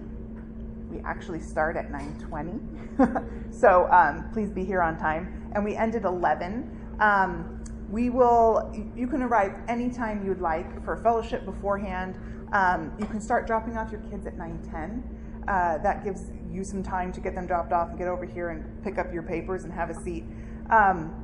We 0.90 1.00
actually 1.00 1.40
start 1.40 1.78
at 1.78 1.90
9:20, 1.90 3.50
so 3.54 3.88
um, 3.90 4.28
please 4.34 4.50
be 4.50 4.62
here 4.62 4.82
on 4.82 4.98
time. 4.98 5.50
And 5.54 5.64
we 5.64 5.74
end 5.74 5.94
at 5.94 6.04
11. 6.04 6.96
Um, 7.00 7.51
we 7.92 8.08
will. 8.08 8.72
You 8.96 9.06
can 9.06 9.22
arrive 9.22 9.52
anytime 9.68 10.26
you'd 10.26 10.40
like 10.40 10.82
for 10.82 10.94
a 10.94 11.02
fellowship 11.02 11.44
beforehand. 11.44 12.18
Um, 12.52 12.92
you 12.98 13.06
can 13.06 13.20
start 13.20 13.46
dropping 13.46 13.76
off 13.76 13.92
your 13.92 14.00
kids 14.10 14.26
at 14.26 14.36
9:10. 14.36 15.02
Uh, 15.46 15.78
that 15.78 16.02
gives 16.02 16.30
you 16.50 16.64
some 16.64 16.82
time 16.82 17.12
to 17.12 17.20
get 17.20 17.34
them 17.34 17.46
dropped 17.46 17.72
off 17.72 17.90
and 17.90 17.98
get 17.98 18.08
over 18.08 18.24
here 18.24 18.48
and 18.48 18.82
pick 18.82 18.98
up 18.98 19.12
your 19.12 19.22
papers 19.22 19.64
and 19.64 19.72
have 19.72 19.90
a 19.90 19.94
seat. 19.94 20.24
Um, 20.70 21.14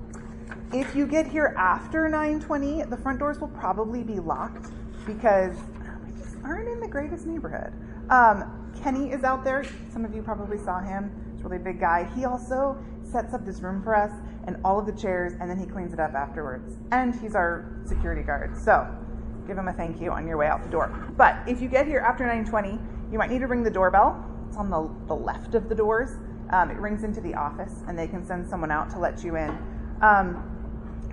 if 0.73 0.95
you 0.95 1.07
get 1.07 1.27
here 1.27 1.55
after 1.57 2.07
9:20, 2.09 2.83
the 2.83 2.97
front 2.99 3.19
doors 3.19 3.41
will 3.41 3.49
probably 3.49 4.03
be 4.03 4.21
locked 4.21 4.71
because 5.07 5.57
we 6.05 6.13
just 6.23 6.37
aren't 6.45 6.69
in 6.69 6.81
the 6.81 6.89
greatest 6.89 7.27
neighborhood. 7.27 7.73
Um, 8.11 8.71
Kenny 8.83 9.11
is 9.11 9.25
out 9.25 9.43
there. 9.43 9.65
Some 9.91 10.05
of 10.05 10.15
you 10.15 10.23
probably 10.23 10.59
saw 10.59 10.81
him. 10.81 11.11
He's 11.33 11.45
a 11.45 11.49
really 11.49 11.63
big 11.63 11.81
guy. 11.81 12.11
He 12.15 12.27
also 12.27 12.77
sets 13.03 13.33
up 13.33 13.47
this 13.47 13.61
room 13.61 13.83
for 13.83 13.95
us 13.95 14.13
and 14.49 14.57
all 14.65 14.79
of 14.79 14.87
the 14.87 14.93
chairs, 14.93 15.35
and 15.41 15.51
then 15.51 15.59
he 15.59 15.67
cleans 15.67 15.93
it 15.93 16.01
up 16.01 16.15
afterwards. 16.15 16.79
And 16.91 17.15
he's 17.15 17.35
our 17.35 17.71
security 17.85 18.23
guard. 18.23 18.57
So 18.57 18.89
give 19.47 19.59
him 19.59 19.69
a 19.69 19.73
thank 19.75 20.01
you 20.01 20.11
on 20.11 20.27
your 20.27 20.39
way 20.39 20.47
out 20.47 20.63
the 20.65 20.71
door. 20.71 20.89
But 21.19 21.37
if 21.47 21.61
you 21.61 21.69
get 21.69 21.87
here 21.87 22.01
after 22.01 22.25
9:20, 22.25 22.81
you 23.13 23.19
might 23.19 23.31
need 23.31 23.41
to 23.41 23.47
ring 23.47 23.63
the 23.63 23.71
doorbell. 23.71 24.25
It's 24.49 24.57
on 24.57 24.71
the, 24.71 24.91
the 25.07 25.15
left 25.15 25.55
of 25.55 25.69
the 25.69 25.75
doors. 25.75 26.17
Um, 26.51 26.71
it 26.71 26.79
rings 26.79 27.05
into 27.05 27.21
the 27.21 27.35
office, 27.35 27.83
and 27.87 27.99
they 27.99 28.09
can 28.09 28.25
send 28.25 28.49
someone 28.49 28.71
out 28.71 28.89
to 28.91 28.99
let 28.99 29.23
you 29.23 29.37
in. 29.37 29.51
Um, 30.01 30.43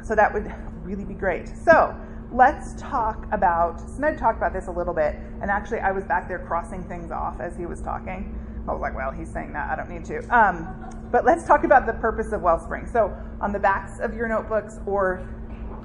so 0.02 0.16
that 0.16 0.34
would 0.34 0.50
really 0.84 1.04
be 1.04 1.14
great. 1.14 1.50
So 1.50 1.94
let's 2.32 2.74
talk 2.82 3.28
about, 3.34 3.82
Smed 3.82 4.18
talked 4.18 4.38
about 4.38 4.54
this 4.54 4.68
a 4.68 4.72
little 4.72 4.94
bit, 4.94 5.16
and 5.42 5.52
actually 5.52 5.80
I 5.80 5.92
was 5.92 6.06
back 6.06 6.30
there 6.30 6.40
crossing 6.40 6.84
things 6.86 7.12
off 7.12 7.42
as 7.42 7.58
he 7.58 7.66
was 7.66 7.82
talking. 7.82 8.40
I 8.66 8.72
was 8.72 8.80
like, 8.82 8.96
well, 8.96 9.12
he's 9.12 9.30
saying 9.30 9.52
that, 9.54 9.70
I 9.70 9.76
don't 9.76 9.90
need 9.90 10.06
to. 10.06 10.20
Um, 10.34 11.05
but 11.12 11.26
let's 11.26 11.46
talk 11.46 11.64
about 11.64 11.86
the 11.86 11.94
purpose 11.94 12.32
of 12.32 12.42
Wellspring. 12.42 12.88
So 12.88 13.16
on 13.42 13.52
the 13.52 13.60
backs 13.60 14.00
of 14.00 14.14
your 14.16 14.28
notebooks 14.28 14.80
or 14.86 15.28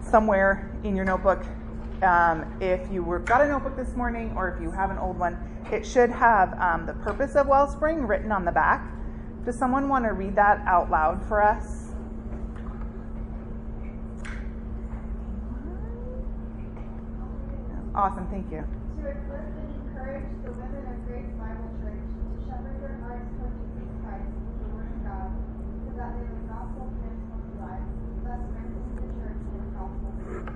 somewhere 0.02 0.70
in 0.84 0.96
your 0.96 1.04
notebook, 1.04 1.44
um, 2.02 2.44
if 2.60 2.90
you 2.90 3.02
were, 3.02 3.18
got 3.18 3.42
a 3.42 3.48
notebook 3.48 3.76
this 3.76 3.94
morning 3.94 4.32
or 4.36 4.48
if 4.48 4.60
you 4.62 4.70
have 4.70 4.90
an 4.90 4.98
old 4.98 5.18
one, 5.18 5.38
it 5.70 5.86
should 5.86 6.10
have 6.10 6.58
um, 6.58 6.86
the 6.86 6.94
purpose 6.94 7.34
of 7.34 7.46
Wellspring 7.46 8.06
written 8.06 8.32
on 8.32 8.44
the 8.44 8.52
back. 8.52 8.90
Does 9.44 9.56
someone 9.56 9.88
want 9.88 10.04
to 10.04 10.12
read 10.12 10.36
that 10.36 10.62
out 10.66 10.90
loud 10.90 11.24
for 11.26 11.42
us? 11.42 11.90
Awesome, 17.94 18.26
thank 18.30 18.46
you. 18.52 18.62
To 18.62 19.08
equip 19.08 19.44
and 19.50 19.68
encourage 19.82 20.30
the 20.44 20.52
women 20.52 20.82
of 20.88 20.96
Grace 21.10 21.26
Bible 21.36 21.68
Church 21.82 22.06
to 22.06 22.30
shepherd 22.46 22.78
their 22.80 22.96
hearts 23.02 23.26
toward 23.34 23.50
Jesus 23.66 23.90
Christ 24.00 24.30
with 24.30 24.56
the 24.62 24.68
Word 24.72 24.88
of 24.94 25.00
God, 25.04 25.30
so 25.34 25.88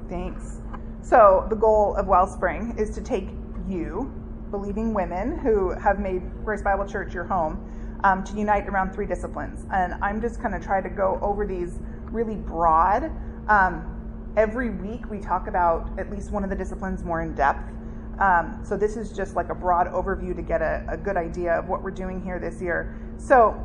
Thanks. 0.08 0.60
So, 1.02 1.46
the 1.50 1.56
goal 1.56 1.96
of 1.96 2.06
Wellspring 2.06 2.78
is 2.78 2.94
to 2.94 3.00
take 3.00 3.28
you, 3.68 4.12
believing 4.50 4.94
women 4.94 5.38
who 5.38 5.70
have 5.70 5.98
made 5.98 6.22
Grace 6.44 6.62
Bible 6.62 6.86
Church 6.86 7.12
your 7.12 7.24
home, 7.24 7.58
um, 8.04 8.22
to 8.24 8.36
unite 8.36 8.68
around 8.68 8.92
three 8.92 9.06
disciplines. 9.06 9.66
And 9.72 9.94
I'm 10.02 10.20
just 10.20 10.40
going 10.40 10.52
to 10.52 10.64
try 10.64 10.80
to 10.80 10.88
go 10.88 11.18
over 11.22 11.46
these 11.46 11.78
really 12.10 12.36
broad. 12.36 13.10
Um, 13.48 14.32
every 14.36 14.70
week 14.70 15.10
we 15.10 15.18
talk 15.18 15.48
about 15.48 15.98
at 15.98 16.10
least 16.10 16.30
one 16.30 16.44
of 16.44 16.50
the 16.50 16.56
disciplines 16.56 17.02
more 17.02 17.22
in 17.22 17.34
depth. 17.34 17.70
Um, 18.18 18.60
so 18.62 18.76
this 18.76 18.96
is 18.96 19.12
just 19.12 19.34
like 19.34 19.48
a 19.48 19.54
broad 19.54 19.88
overview 19.88 20.36
to 20.36 20.42
get 20.42 20.62
a, 20.62 20.84
a, 20.88 20.96
good 20.96 21.16
idea 21.16 21.52
of 21.54 21.68
what 21.68 21.82
we're 21.82 21.90
doing 21.90 22.22
here 22.22 22.38
this 22.38 22.62
year. 22.62 22.96
So 23.18 23.60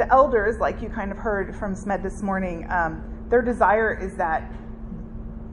the 0.00 0.10
elders, 0.10 0.58
like 0.58 0.80
you 0.80 0.88
kind 0.88 1.12
of 1.12 1.18
heard 1.18 1.54
from 1.54 1.74
Smed 1.74 2.02
this 2.02 2.22
morning, 2.22 2.66
um, 2.70 3.04
their 3.28 3.42
desire 3.42 3.92
is 3.92 4.16
that 4.16 4.50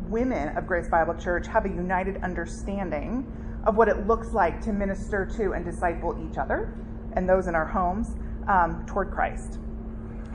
women 0.07 0.55
of 0.57 0.65
Grace 0.65 0.87
Bible 0.87 1.15
Church 1.15 1.47
have 1.47 1.65
a 1.65 1.69
united 1.69 2.23
understanding 2.23 3.29
of 3.65 3.75
what 3.75 3.89
it 3.89 4.07
looks 4.07 4.31
like 4.31 4.61
to 4.61 4.71
minister 4.71 5.25
to 5.35 5.51
and 5.51 5.65
disciple 5.65 6.17
each 6.31 6.37
other 6.37 6.73
and 7.17 7.27
those 7.27 7.47
in 7.47 7.55
our 7.55 7.65
homes 7.65 8.15
um, 8.47 8.85
toward 8.87 9.11
Christ. 9.11 9.59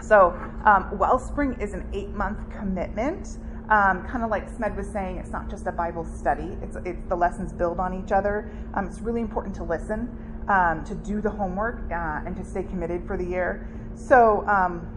So, 0.03 0.39
um, 0.67 0.99
Wellspring 0.99 1.59
is 1.59 1.73
an 1.73 1.89
eight 1.95 2.11
month 2.11 2.39
commitment. 2.51 3.39
Um, 3.71 4.07
kind 4.07 4.23
of 4.23 4.29
like 4.29 4.51
Smed 4.51 4.77
was 4.77 4.89
saying, 4.89 5.17
it's 5.17 5.31
not 5.31 5.49
just 5.49 5.67
a 5.67 5.73
Bible 5.73 6.05
study, 6.05 6.59
it's, 6.61 6.77
it's 6.85 7.01
the 7.09 7.17
lessons 7.17 7.55
build 7.55 7.79
on 7.79 7.95
each 8.05 8.13
other. 8.13 8.53
Um, 8.75 8.89
it's 8.89 9.01
really 9.01 9.23
important 9.23 9.55
to 9.57 9.65
listen, 9.65 10.15
um, 10.49 10.85
to 10.85 10.95
do 10.95 11.23
the 11.23 11.31
homework, 11.31 11.91
uh, 11.91 12.27
and 12.27 12.37
to 12.37 12.45
stay 12.45 12.63
committed 12.63 13.07
for 13.07 13.17
the 13.17 13.25
year. 13.25 13.67
So, 13.95 14.47
um, 14.49 14.89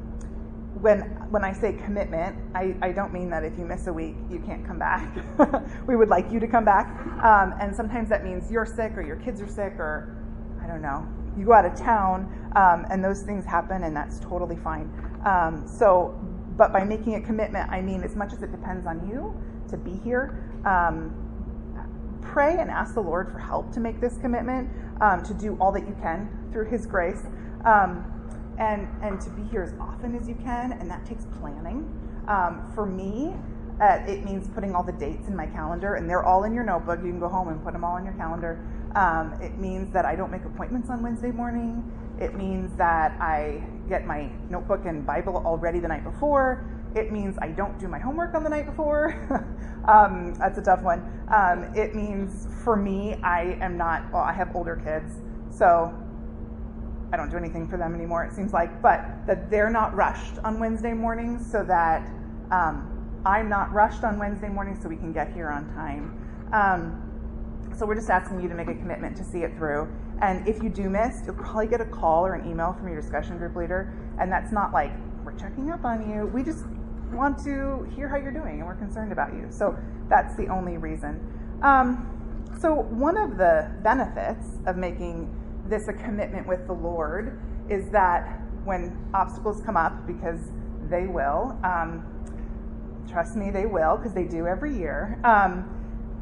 when, 0.81 1.01
when 1.31 1.43
I 1.43 1.53
say 1.53 1.73
commitment, 1.73 2.35
I, 2.53 2.75
I 2.81 2.91
don't 2.91 3.13
mean 3.13 3.29
that 3.29 3.43
if 3.43 3.57
you 3.57 3.65
miss 3.65 3.87
a 3.87 3.93
week, 3.93 4.15
you 4.29 4.39
can't 4.39 4.65
come 4.67 4.77
back. 4.77 5.15
we 5.87 5.95
would 5.95 6.09
like 6.09 6.31
you 6.31 6.39
to 6.39 6.47
come 6.47 6.65
back. 6.65 6.87
Um, 7.23 7.55
and 7.59 7.73
sometimes 7.73 8.09
that 8.09 8.23
means 8.23 8.51
you're 8.51 8.65
sick 8.65 8.91
or 8.97 9.01
your 9.01 9.15
kids 9.15 9.41
are 9.41 9.47
sick 9.47 9.73
or 9.79 10.17
I 10.61 10.67
don't 10.67 10.81
know, 10.81 11.07
you 11.37 11.45
go 11.45 11.53
out 11.53 11.65
of 11.65 11.75
town 11.75 12.51
um, 12.55 12.85
and 12.91 13.03
those 13.03 13.21
things 13.21 13.45
happen 13.45 13.83
and 13.83 13.95
that's 13.95 14.19
totally 14.19 14.57
fine. 14.57 14.91
so 15.65 16.19
but 16.57 16.71
by 16.71 16.83
making 16.83 17.15
a 17.15 17.21
commitment, 17.21 17.69
I 17.69 17.81
mean 17.81 18.03
as 18.03 18.15
much 18.15 18.33
as 18.33 18.41
it 18.41 18.51
depends 18.51 18.85
on 18.85 19.07
you 19.07 19.35
to 19.69 19.77
be 19.77 19.97
here. 20.03 20.41
Um, 20.65 21.13
pray 22.21 22.57
and 22.57 22.69
ask 22.69 22.93
the 22.93 23.01
Lord 23.01 23.31
for 23.31 23.39
help 23.39 23.71
to 23.73 23.79
make 23.79 23.99
this 23.99 24.17
commitment, 24.17 24.69
um, 25.01 25.21
to 25.23 25.33
do 25.33 25.57
all 25.59 25.71
that 25.73 25.87
you 25.87 25.95
can 26.01 26.29
through 26.51 26.69
His 26.69 26.85
grace, 26.85 27.23
um, 27.65 28.05
and 28.57 28.87
and 29.01 29.19
to 29.21 29.29
be 29.31 29.43
here 29.43 29.63
as 29.63 29.73
often 29.79 30.15
as 30.15 30.27
you 30.27 30.35
can, 30.35 30.73
and 30.73 30.89
that 30.89 31.05
takes 31.05 31.25
planning. 31.39 31.87
Um, 32.27 32.71
for 32.73 32.85
me, 32.85 33.33
uh, 33.81 34.03
it 34.07 34.23
means 34.23 34.47
putting 34.49 34.73
all 34.73 34.83
the 34.83 34.93
dates 34.93 35.27
in 35.27 35.35
my 35.35 35.45
calendar, 35.45 35.95
and 35.95 36.09
they're 36.09 36.23
all 36.23 36.43
in 36.43 36.53
your 36.53 36.63
notebook. 36.63 36.99
You 37.03 37.11
can 37.11 37.19
go 37.19 37.27
home 37.27 37.49
and 37.49 37.63
put 37.63 37.73
them 37.73 37.83
all 37.83 37.97
in 37.97 38.05
your 38.05 38.13
calendar. 38.13 38.59
Um, 38.95 39.33
it 39.41 39.57
means 39.57 39.91
that 39.93 40.05
I 40.05 40.15
don't 40.15 40.31
make 40.31 40.45
appointments 40.45 40.89
on 40.89 41.03
Wednesday 41.03 41.31
morning. 41.31 41.83
It 42.19 42.35
means 42.35 42.75
that 42.77 43.19
I 43.19 43.61
get 43.89 44.07
my 44.07 44.29
notebook 44.49 44.85
and 44.85 45.05
Bible 45.05 45.43
all 45.45 45.57
ready 45.57 45.79
the 45.79 45.89
night 45.89 46.05
before. 46.05 46.65
It 46.95 47.11
means 47.11 47.37
I 47.41 47.49
don't 47.49 47.77
do 47.77 47.89
my 47.89 47.99
homework 47.99 48.33
on 48.33 48.43
the 48.43 48.49
night 48.49 48.65
before. 48.65 49.13
um, 49.87 50.33
that's 50.35 50.57
a 50.57 50.61
tough 50.61 50.81
one. 50.81 51.01
Um, 51.27 51.63
it 51.75 51.93
means 51.93 52.47
for 52.63 52.77
me, 52.77 53.15
I 53.15 53.57
am 53.59 53.77
not, 53.77 54.09
well, 54.13 54.23
I 54.23 54.31
have 54.31 54.55
older 54.55 54.77
kids, 54.77 55.13
so 55.49 55.93
I 57.11 57.17
don't 57.17 57.29
do 57.29 57.37
anything 57.37 57.67
for 57.67 57.77
them 57.77 57.95
anymore, 57.95 58.23
it 58.25 58.33
seems 58.33 58.53
like, 58.53 58.81
but 58.81 59.05
that 59.27 59.49
they're 59.49 59.69
not 59.69 59.95
rushed 59.95 60.39
on 60.43 60.59
Wednesday 60.59 60.93
mornings 60.93 61.49
so 61.49 61.63
that 61.63 62.07
um, 62.51 63.21
I'm 63.25 63.49
not 63.49 63.71
rushed 63.71 64.03
on 64.03 64.19
Wednesday 64.19 64.49
mornings 64.49 64.81
so 64.81 64.89
we 64.89 64.97
can 64.97 65.13
get 65.13 65.33
here 65.33 65.49
on 65.49 65.67
time. 65.73 66.19
Um, 66.51 67.01
so 67.77 67.85
we're 67.85 67.95
just 67.95 68.09
asking 68.09 68.41
you 68.41 68.47
to 68.47 68.55
make 68.55 68.67
a 68.67 68.75
commitment 68.75 69.17
to 69.17 69.23
see 69.23 69.39
it 69.39 69.55
through. 69.57 69.89
And 70.21 70.47
if 70.47 70.63
you 70.63 70.69
do 70.69 70.89
miss, 70.89 71.21
you'll 71.25 71.35
probably 71.35 71.67
get 71.67 71.81
a 71.81 71.85
call 71.85 72.25
or 72.25 72.35
an 72.35 72.49
email 72.49 72.73
from 72.73 72.87
your 72.87 72.99
discussion 73.01 73.37
group 73.37 73.55
leader. 73.55 73.93
And 74.19 74.31
that's 74.31 74.51
not 74.51 74.71
like, 74.71 74.91
we're 75.25 75.37
checking 75.37 75.71
up 75.71 75.83
on 75.83 76.09
you. 76.09 76.27
We 76.27 76.43
just 76.43 76.65
want 77.11 77.37
to 77.43 77.87
hear 77.95 78.07
how 78.07 78.17
you're 78.17 78.31
doing 78.31 78.59
and 78.59 78.65
we're 78.65 78.75
concerned 78.75 79.11
about 79.11 79.33
you. 79.33 79.47
So 79.49 79.77
that's 80.09 80.35
the 80.35 80.47
only 80.47 80.77
reason. 80.77 81.19
Um, 81.61 82.11
so, 82.59 82.73
one 82.73 83.17
of 83.17 83.37
the 83.37 83.69
benefits 83.83 84.47
of 84.65 84.77
making 84.77 85.29
this 85.67 85.87
a 85.87 85.93
commitment 85.93 86.47
with 86.47 86.67
the 86.67 86.73
Lord 86.73 87.39
is 87.69 87.89
that 87.89 88.41
when 88.63 88.97
obstacles 89.13 89.61
come 89.65 89.77
up, 89.77 90.05
because 90.07 90.39
they 90.89 91.05
will, 91.05 91.57
um, 91.63 92.05
trust 93.09 93.35
me, 93.35 93.49
they 93.49 93.65
will, 93.65 93.97
because 93.97 94.13
they 94.13 94.25
do 94.25 94.47
every 94.47 94.75
year. 94.75 95.19
Um, 95.23 95.71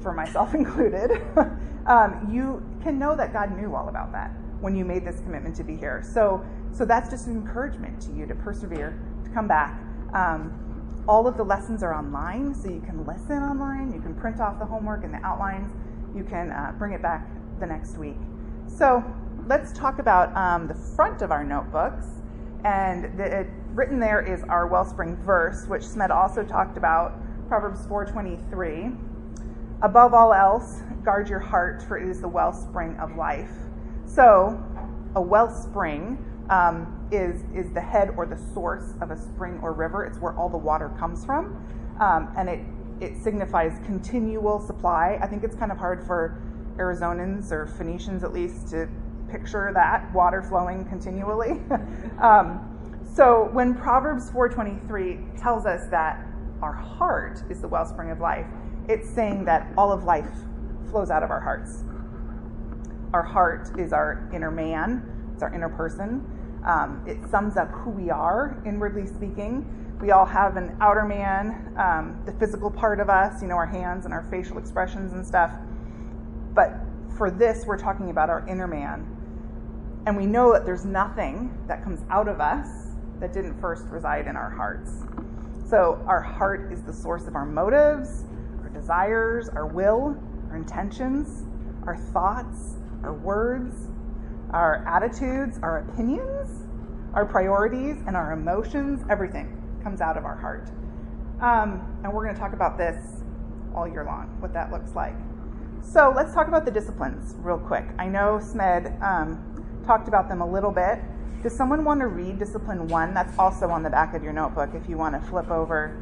for 0.02 0.14
myself 0.14 0.54
included, 0.54 1.12
um, 1.88 2.30
you 2.32 2.64
can 2.84 3.00
know 3.00 3.16
that 3.16 3.34
God 3.34 3.58
knew 3.58 3.76
all 3.76 3.90
about 3.90 4.12
that 4.12 4.32
when 4.60 4.76
you 4.76 4.86
made 4.86 5.06
this 5.06 5.20
commitment 5.22 5.56
to 5.58 5.64
be 5.64 5.76
here. 5.76 6.04
So, 6.14 6.46
so 6.72 6.86
that's 6.86 7.10
just 7.10 7.28
an 7.28 7.36
encouragement 7.36 8.02
to 8.04 8.12
you 8.14 8.26
to 8.26 8.36
persevere, 8.36 8.98
to 9.24 9.30
come 9.32 9.48
back. 9.48 9.80
Um, 10.14 10.60
all 11.08 11.28
of 11.28 11.36
the 11.36 11.44
lessons 11.44 11.84
are 11.84 11.94
online, 11.94 12.56
so 12.56 12.70
you 12.70 12.82
can 12.82 13.06
listen 13.06 13.38
online. 13.38 13.92
You 13.94 14.00
can 14.00 14.16
print 14.16 14.40
off 14.40 14.60
the 14.60 14.66
homework 14.66 15.04
and 15.04 15.14
the 15.14 15.26
outlines. 15.26 15.72
You 16.16 16.24
can 16.24 16.52
uh, 16.52 16.74
bring 16.78 16.94
it 16.94 17.02
back 17.02 17.28
the 17.60 17.66
next 17.66 17.98
week. 17.98 18.16
So 18.68 19.04
let's 19.48 19.72
talk 19.74 20.00
about 20.00 20.36
um, 20.36 20.68
the 20.68 20.74
front 20.74 21.22
of 21.22 21.32
our 21.32 21.44
notebooks. 21.44 22.08
And 22.64 23.18
the, 23.18 23.42
it, 23.42 23.48
written 23.74 24.00
there 24.00 24.22
is 24.22 24.44
our 24.44 24.68
wellspring 24.68 25.18
verse, 25.18 25.66
which 25.68 25.84
Smed 25.84 26.12
also 26.12 26.44
talked 26.44 26.78
about, 26.78 27.14
Proverbs 27.48 27.86
4:23. 27.88 28.98
Above 29.82 30.14
all 30.14 30.34
else, 30.34 30.82
guard 31.04 31.28
your 31.28 31.40
heart, 31.40 31.84
for 31.84 31.98
it 31.98 32.08
is 32.08 32.22
the 32.22 32.28
wellspring 32.28 32.96
of 32.98 33.18
life. 33.18 33.52
So, 34.06 34.64
a 35.16 35.22
wellspring 35.22 36.18
um, 36.50 37.08
is 37.12 37.44
is 37.54 37.74
the 37.74 37.82
head 37.82 38.12
or 38.16 38.26
the 38.26 38.40
source 38.54 38.94
of 39.02 39.12
a 39.12 39.18
spring 39.18 39.60
or 39.62 39.74
river. 39.74 40.06
It's 40.06 40.20
where 40.20 40.34
all 40.34 40.50
the 40.50 40.58
water 40.58 40.90
comes 40.98 41.26
from, 41.26 41.66
um, 42.00 42.34
and 42.38 42.48
it 42.48 42.60
it 43.02 43.22
signifies 43.22 43.78
continual 43.86 44.62
supply. 44.62 45.20
I 45.22 45.28
think 45.28 45.44
it's 45.44 45.56
kind 45.56 45.72
of 45.72 45.78
hard 45.78 46.06
for 46.08 46.42
Arizonans 46.78 47.52
or 47.52 47.68
Phoenicians 47.68 48.24
at 48.24 48.32
least 48.32 48.70
to 48.70 48.88
picture 49.34 49.72
that 49.74 50.14
water 50.14 50.44
flowing 50.44 50.86
continually. 50.86 51.60
um, 52.22 52.70
so 53.16 53.50
when 53.52 53.74
Proverbs 53.74 54.30
4:23 54.30 55.42
tells 55.42 55.66
us 55.66 55.90
that 55.90 56.26
our 56.62 56.74
heart 56.74 57.42
is 57.50 57.60
the 57.60 57.68
wellspring 57.68 58.12
of 58.12 58.20
life, 58.20 58.46
it's 58.88 59.10
saying 59.10 59.46
that 59.46 59.68
all 59.76 59.92
of 59.92 60.04
life 60.04 60.30
flows 60.90 61.10
out 61.10 61.24
of 61.24 61.32
our 61.32 61.40
hearts. 61.40 61.84
Our 63.14 63.24
heart 63.24 63.72
is 63.78 63.92
our 63.92 64.30
inner 64.34 64.52
man, 64.52 65.32
it's 65.34 65.42
our 65.42 65.54
inner 65.54 65.70
person. 65.70 66.26
Um, 66.66 67.04
it 67.08 67.18
sums 67.30 67.58
up 67.58 67.70
who 67.72 67.90
we 67.90 68.10
are, 68.10 68.62
inwardly 68.66 69.06
speaking. 69.06 69.66
We 70.00 70.12
all 70.12 70.26
have 70.26 70.58
an 70.58 70.78
outer 70.80 71.06
man, 71.06 71.74
um, 71.78 72.22
the 72.26 72.34
physical 72.34 72.70
part 72.72 73.00
of 73.00 73.10
us, 73.10 73.42
you 73.42 73.48
know, 73.48 73.56
our 73.56 73.66
hands 73.66 74.06
and 74.06 74.14
our 74.14 74.24
facial 74.24 74.58
expressions 74.58 75.12
and 75.14 75.26
stuff. 75.26 75.52
But 76.54 76.74
for 77.18 77.30
this, 77.30 77.66
we're 77.66 77.78
talking 77.78 78.10
about 78.10 78.30
our 78.30 78.48
inner 78.48 78.68
man. 78.68 79.13
And 80.06 80.18
we 80.18 80.26
know 80.26 80.52
that 80.52 80.66
there's 80.66 80.86
nothing 80.86 81.58
that 81.68 81.84
comes 81.84 82.02
out 82.10 82.28
of 82.28 82.42
us 82.42 82.68
that 83.20 83.32
didn't 83.32 83.60
first 83.62 83.86
reside 83.88 84.28
in 84.28 84.36
our 84.36 84.50
hearts. 84.50 84.92
So 85.70 86.04
our 86.08 86.22
heart 86.22 86.72
is 86.74 86.84
the 86.84 86.94
source 86.94 87.26
of 87.26 87.36
our 87.36 87.46
motives, 87.46 88.26
our 88.62 88.70
desires, 88.70 89.48
our 89.50 89.66
will, 89.66 90.18
our 90.50 90.58
intentions, 90.58 91.46
our 91.88 91.96
thoughts, 91.96 92.76
our 93.02 93.14
words, 93.14 93.88
our 94.52 94.86
attitudes, 94.86 95.58
our 95.64 95.80
opinions, 95.80 96.66
our 97.14 97.26
priorities, 97.26 97.98
and 98.06 98.18
our 98.18 98.34
emotions. 98.34 99.06
Everything 99.10 99.80
comes 99.84 100.02
out 100.02 100.18
of 100.18 100.26
our 100.26 100.36
heart. 100.36 100.70
Um, 101.42 102.00
and 102.04 102.14
we're 102.14 102.24
going 102.24 102.36
to 102.36 102.40
talk 102.40 102.54
about 102.54 102.78
this 102.78 103.22
all 103.74 103.88
year 103.88 104.04
long, 104.06 104.36
what 104.40 104.54
that 104.54 104.72
looks 104.72 104.96
like. 104.96 105.16
So 105.82 106.14
let's 106.16 106.34
talk 106.34 106.48
about 106.48 106.66
the 106.66 106.72
disciplines 106.72 107.36
real 107.40 107.58
quick. 107.58 107.86
I 107.98 108.08
know 108.08 108.40
Smed 108.42 109.02
um, 109.02 109.53
talked 109.86 110.08
about 110.08 110.30
them 110.30 110.42
a 110.42 110.50
little 110.50 110.72
bit. 110.72 111.00
Does 111.42 111.56
someone 111.56 111.84
want 111.84 112.00
to 112.00 112.08
read 112.08 112.40
discipline 112.40 112.88
one? 112.88 113.14
That's 113.14 113.38
also 113.38 113.70
on 113.70 113.84
the 113.84 113.90
back 113.90 114.14
of 114.14 114.24
your 114.24 114.34
notebook 114.34 114.70
if 114.74 114.88
you 114.88 114.98
want 114.98 115.22
to 115.22 115.30
flip 115.30 115.52
over. 115.52 115.98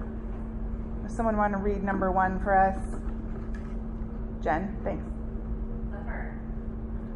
Does 1.03 1.15
someone 1.15 1.35
want 1.35 1.53
to 1.53 1.57
read 1.57 1.83
number 1.83 2.11
one 2.11 2.39
for 2.39 2.55
us? 2.55 2.77
Jen, 4.43 4.77
thanks. 4.83 5.03
The 5.91 5.97
heart. 6.03 6.33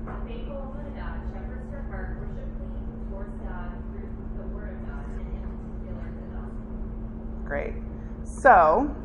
A 0.08 0.28
faithful 0.28 0.56
woman 0.56 0.88
of 0.88 0.96
God 0.96 1.20
shepherds 1.34 1.72
her 1.72 1.86
heart 1.90 2.18
worshipfully 2.20 2.82
towards 3.10 3.36
God 3.42 3.72
through 3.92 4.10
the 4.38 4.48
Word 4.56 4.74
of 4.74 4.88
God, 4.90 5.06
and 5.06 5.22
in 5.22 5.42
particular 5.86 6.10
the 6.18 6.26
gospel. 6.34 7.46
Great. 7.46 7.74
So 8.24 8.96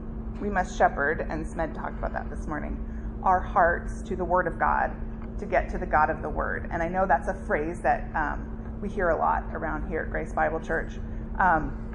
we 0.40 0.48
must 0.48 0.76
shepherd, 0.78 1.26
and 1.28 1.46
Smed 1.46 1.74
talked 1.74 1.98
about 1.98 2.14
that 2.14 2.30
this 2.30 2.46
morning, 2.46 2.78
our 3.22 3.40
hearts 3.40 4.00
to 4.02 4.16
the 4.16 4.24
Word 4.24 4.46
of 4.46 4.58
God 4.58 4.96
to 5.40 5.46
get 5.46 5.68
to 5.70 5.78
the 5.78 5.86
God 5.86 6.10
of 6.10 6.22
the 6.22 6.28
Word. 6.28 6.68
And 6.72 6.82
I 6.82 6.88
know 6.88 7.06
that's 7.06 7.28
a 7.28 7.34
phrase 7.46 7.80
that 7.80 8.08
um, 8.14 8.78
we 8.80 8.88
hear 8.88 9.10
a 9.10 9.18
lot 9.18 9.44
around 9.52 9.88
here 9.88 10.02
at 10.02 10.10
Grace 10.10 10.32
Bible 10.32 10.60
Church. 10.60 10.92
Um, 11.38 11.86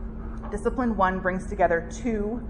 Discipline 0.51 0.95
one 0.95 1.19
brings 1.19 1.47
together 1.47 1.89
two 1.91 2.41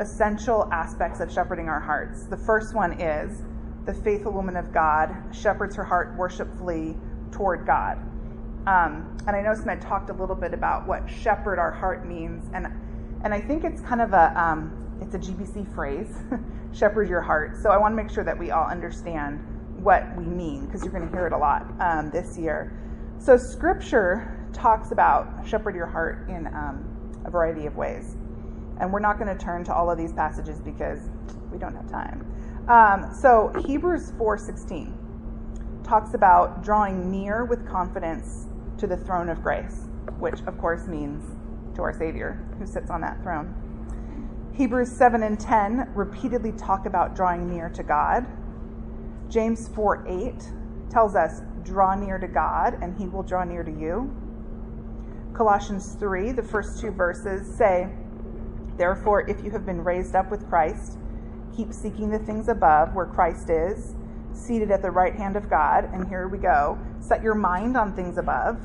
essential 0.00 0.68
aspects 0.72 1.20
of 1.20 1.30
shepherding 1.32 1.68
our 1.68 1.80
hearts. 1.80 2.26
The 2.26 2.36
first 2.36 2.74
one 2.74 3.00
is 3.00 3.42
the 3.84 3.94
faithful 3.94 4.32
woman 4.32 4.56
of 4.56 4.72
God 4.72 5.14
shepherds 5.32 5.76
her 5.76 5.84
heart 5.84 6.16
worshipfully 6.16 6.96
toward 7.30 7.66
God. 7.66 7.98
Um, 8.66 9.16
and 9.26 9.36
I 9.36 9.42
know 9.42 9.54
Smed 9.54 9.82
talked 9.82 10.08
a 10.08 10.14
little 10.14 10.34
bit 10.34 10.54
about 10.54 10.86
what 10.86 11.08
shepherd 11.08 11.58
our 11.58 11.70
heart 11.70 12.06
means, 12.06 12.48
and 12.54 12.66
and 13.22 13.32
I 13.34 13.40
think 13.40 13.64
it's 13.64 13.80
kind 13.82 14.00
of 14.00 14.12
a 14.14 14.32
um, 14.40 14.98
it's 15.02 15.14
a 15.14 15.18
GBC 15.18 15.74
phrase, 15.74 16.08
shepherd 16.72 17.08
your 17.08 17.20
heart. 17.20 17.58
So 17.62 17.70
I 17.70 17.76
want 17.76 17.92
to 17.92 18.02
make 18.02 18.10
sure 18.10 18.24
that 18.24 18.38
we 18.38 18.50
all 18.50 18.66
understand 18.66 19.38
what 19.84 20.04
we 20.16 20.24
mean 20.24 20.66
because 20.66 20.82
you're 20.82 20.92
going 20.92 21.06
to 21.06 21.14
hear 21.14 21.26
it 21.26 21.32
a 21.32 21.38
lot 21.38 21.66
um, 21.78 22.10
this 22.10 22.36
year. 22.38 22.72
So 23.18 23.36
Scripture 23.36 24.48
talks 24.52 24.90
about 24.90 25.46
shepherd 25.46 25.74
your 25.74 25.86
heart 25.86 26.28
in 26.28 26.46
um, 26.48 27.22
a 27.24 27.30
variety 27.30 27.66
of 27.66 27.76
ways. 27.76 28.16
And 28.80 28.92
we're 28.92 29.00
not 29.00 29.18
going 29.18 29.36
to 29.36 29.42
turn 29.44 29.62
to 29.64 29.74
all 29.74 29.90
of 29.90 29.98
these 29.98 30.12
passages 30.12 30.60
because 30.60 31.10
we 31.52 31.58
don't 31.58 31.74
have 31.76 31.88
time. 31.90 32.26
Um, 32.68 33.14
so 33.14 33.52
Hebrews 33.66 34.12
4:16 34.12 35.84
talks 35.84 36.14
about 36.14 36.64
drawing 36.64 37.10
near 37.10 37.44
with 37.44 37.68
confidence 37.68 38.46
to 38.78 38.86
the 38.86 38.96
throne 38.96 39.28
of 39.28 39.42
grace, 39.42 39.86
which 40.18 40.40
of 40.46 40.58
course 40.58 40.86
means 40.86 41.22
to 41.76 41.82
our 41.82 41.92
Savior 41.92 42.42
who 42.58 42.66
sits 42.66 42.90
on 42.90 43.02
that 43.02 43.22
throne. 43.22 43.54
Hebrews 44.54 44.90
7 44.90 45.22
and 45.22 45.38
10 45.38 45.92
repeatedly 45.94 46.52
talk 46.52 46.86
about 46.86 47.14
drawing 47.14 47.50
near 47.50 47.68
to 47.70 47.82
God. 47.82 48.26
James 49.34 49.66
4 49.74 50.06
8 50.06 50.52
tells 50.92 51.16
us, 51.16 51.42
draw 51.64 51.96
near 51.96 52.18
to 52.18 52.28
God 52.28 52.78
and 52.80 52.96
he 52.96 53.08
will 53.08 53.24
draw 53.24 53.42
near 53.42 53.64
to 53.64 53.70
you. 53.72 54.14
Colossians 55.34 55.96
3, 55.98 56.30
the 56.30 56.42
first 56.42 56.80
two 56.80 56.92
verses 56.92 57.52
say, 57.58 57.88
Therefore, 58.78 59.28
if 59.28 59.42
you 59.42 59.50
have 59.50 59.66
been 59.66 59.82
raised 59.82 60.14
up 60.14 60.30
with 60.30 60.48
Christ, 60.48 60.98
keep 61.56 61.72
seeking 61.72 62.10
the 62.10 62.20
things 62.20 62.46
above 62.46 62.94
where 62.94 63.06
Christ 63.06 63.50
is, 63.50 63.96
seated 64.32 64.70
at 64.70 64.82
the 64.82 64.90
right 64.92 65.16
hand 65.16 65.34
of 65.34 65.50
God. 65.50 65.90
And 65.92 66.06
here 66.06 66.28
we 66.28 66.38
go. 66.38 66.78
Set 67.00 67.20
your 67.20 67.34
mind 67.34 67.76
on 67.76 67.92
things 67.96 68.18
above, 68.18 68.60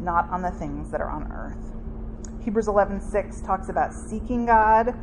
not 0.00 0.30
on 0.30 0.40
the 0.40 0.50
things 0.52 0.90
that 0.92 1.02
are 1.02 1.10
on 1.10 1.30
earth. 1.30 2.42
Hebrews 2.42 2.68
11:6 2.68 3.42
talks 3.42 3.68
about 3.68 3.92
seeking 3.92 4.46
God. 4.46 4.94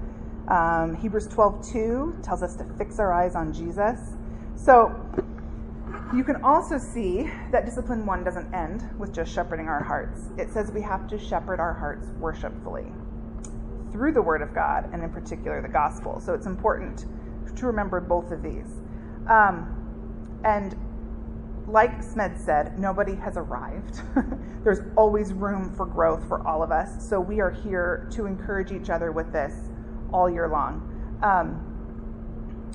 Um, 0.47 0.95
Hebrews 0.95 1.27
12:2 1.27 2.15
tells 2.23 2.41
us 2.41 2.55
to 2.55 2.63
fix 2.79 2.97
our 2.97 3.13
eyes 3.13 3.35
on 3.35 3.53
Jesus. 3.53 3.99
So 4.63 4.95
you 6.15 6.23
can 6.23 6.37
also 6.43 6.77
see 6.77 7.29
that 7.51 7.65
discipline 7.65 8.05
one 8.05 8.23
doesn't 8.23 8.53
end 8.53 8.87
with 8.97 9.13
just 9.13 9.33
shepherding 9.33 9.67
our 9.67 9.83
hearts. 9.83 10.29
It 10.37 10.51
says 10.51 10.71
we 10.71 10.81
have 10.81 11.05
to 11.09 11.19
shepherd 11.19 11.59
our 11.59 11.73
hearts 11.73 12.07
worshipfully 12.17 12.85
through 13.91 14.13
the 14.13 14.21
Word 14.21 14.41
of 14.41 14.55
God 14.55 14.89
and, 14.93 15.03
in 15.03 15.09
particular, 15.09 15.61
the 15.61 15.67
gospel. 15.67 16.21
So 16.21 16.33
it's 16.33 16.45
important 16.45 17.05
to 17.57 17.65
remember 17.65 17.99
both 17.99 18.31
of 18.31 18.41
these. 18.41 18.79
Um, 19.27 20.39
and 20.45 20.77
like 21.67 22.01
Smed 22.01 22.39
said, 22.39 22.79
nobody 22.79 23.15
has 23.15 23.35
arrived. 23.35 24.01
There's 24.63 24.79
always 24.95 25.33
room 25.33 25.75
for 25.75 25.85
growth 25.85 26.25
for 26.29 26.45
all 26.47 26.63
of 26.63 26.71
us. 26.71 27.07
So 27.07 27.19
we 27.19 27.41
are 27.41 27.51
here 27.51 28.07
to 28.11 28.27
encourage 28.27 28.71
each 28.71 28.89
other 28.89 29.11
with 29.11 29.33
this 29.33 29.53
all 30.13 30.29
year 30.29 30.47
long. 30.47 31.19
Um, 31.21 31.72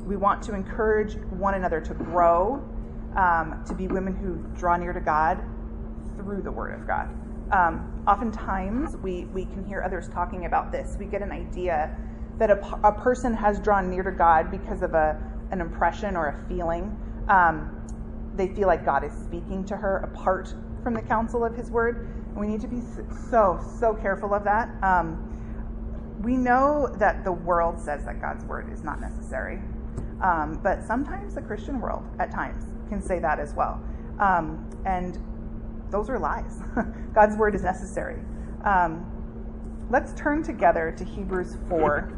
we 0.09 0.17
want 0.17 0.43
to 0.43 0.55
encourage 0.55 1.17
one 1.29 1.53
another 1.53 1.83
to 1.83 1.93
grow 1.93 2.65
um, 3.15 3.63
to 3.67 3.75
be 3.75 3.87
women 3.89 4.17
who 4.17 4.37
draw 4.59 4.75
near 4.77 4.95
to 4.95 5.01
God 5.01 5.39
through 6.17 6.41
the 6.41 6.51
Word 6.51 6.73
of 6.81 6.87
God. 6.87 7.11
Um, 7.53 8.03
oftentimes, 8.09 8.97
we, 8.97 9.27
we 9.27 9.45
can 9.45 9.67
hear 9.67 9.83
others 9.83 10.09
talking 10.09 10.47
about 10.47 10.73
this. 10.73 10.97
We 10.99 11.05
get 11.05 11.21
an 11.21 11.31
idea 11.31 11.95
that 12.39 12.51
a, 12.51 12.89
a 12.89 12.93
person 12.93 13.35
has 13.35 13.61
drawn 13.61 13.91
near 13.91 14.03
to 14.03 14.11
God 14.11 14.51
because 14.51 14.81
of 14.81 14.95
a, 14.95 15.21
an 15.51 15.61
impression 15.61 16.17
or 16.17 16.29
a 16.29 16.49
feeling. 16.49 16.97
Um, 17.29 17.75
they 18.35 18.49
feel 18.49 18.67
like 18.67 18.87
God 18.87 19.05
is 19.05 19.13
speaking 19.13 19.63
to 19.67 19.77
her 19.77 19.99
apart 19.99 20.55
from 20.83 20.95
the 20.95 21.03
counsel 21.03 21.45
of 21.45 21.55
His 21.55 21.71
Word. 21.71 22.09
And 22.29 22.37
we 22.41 22.47
need 22.47 22.63
to 22.63 22.69
be 22.69 22.81
so, 23.31 23.61
so 23.79 23.95
careful 23.95 24.33
of 24.33 24.45
that. 24.45 24.71
Um, 24.83 26.19
we 26.23 26.37
know 26.39 26.89
that 26.99 27.25
the 27.25 27.33
world 27.33 27.79
says 27.79 28.07
that 28.07 28.23
God's 28.23 28.45
Word 28.45 28.73
is 28.73 28.83
not 28.83 29.01
necessary. 29.01 29.61
Um, 30.21 30.61
but 30.63 30.83
sometimes 30.85 31.35
the 31.35 31.43
Christian 31.43 31.81
world, 31.81 32.05
at 32.19 32.31
times, 32.31 32.65
can 32.89 33.01
say 33.01 33.19
that 33.21 33.39
as 33.39 33.55
well. 33.55 33.81
Um, 34.19 34.69
and 34.85 35.19
those 35.91 36.11
are 36.11 36.19
lies. 36.19 36.61
God's 37.15 37.37
word 37.37 37.55
is 37.55 37.63
necessary. 37.63 38.21
Um, 38.65 39.07
let's 39.91 40.13
turn 40.15 40.43
together 40.43 40.95
to 40.99 41.05
Hebrews 41.05 41.57
4. 41.69 42.13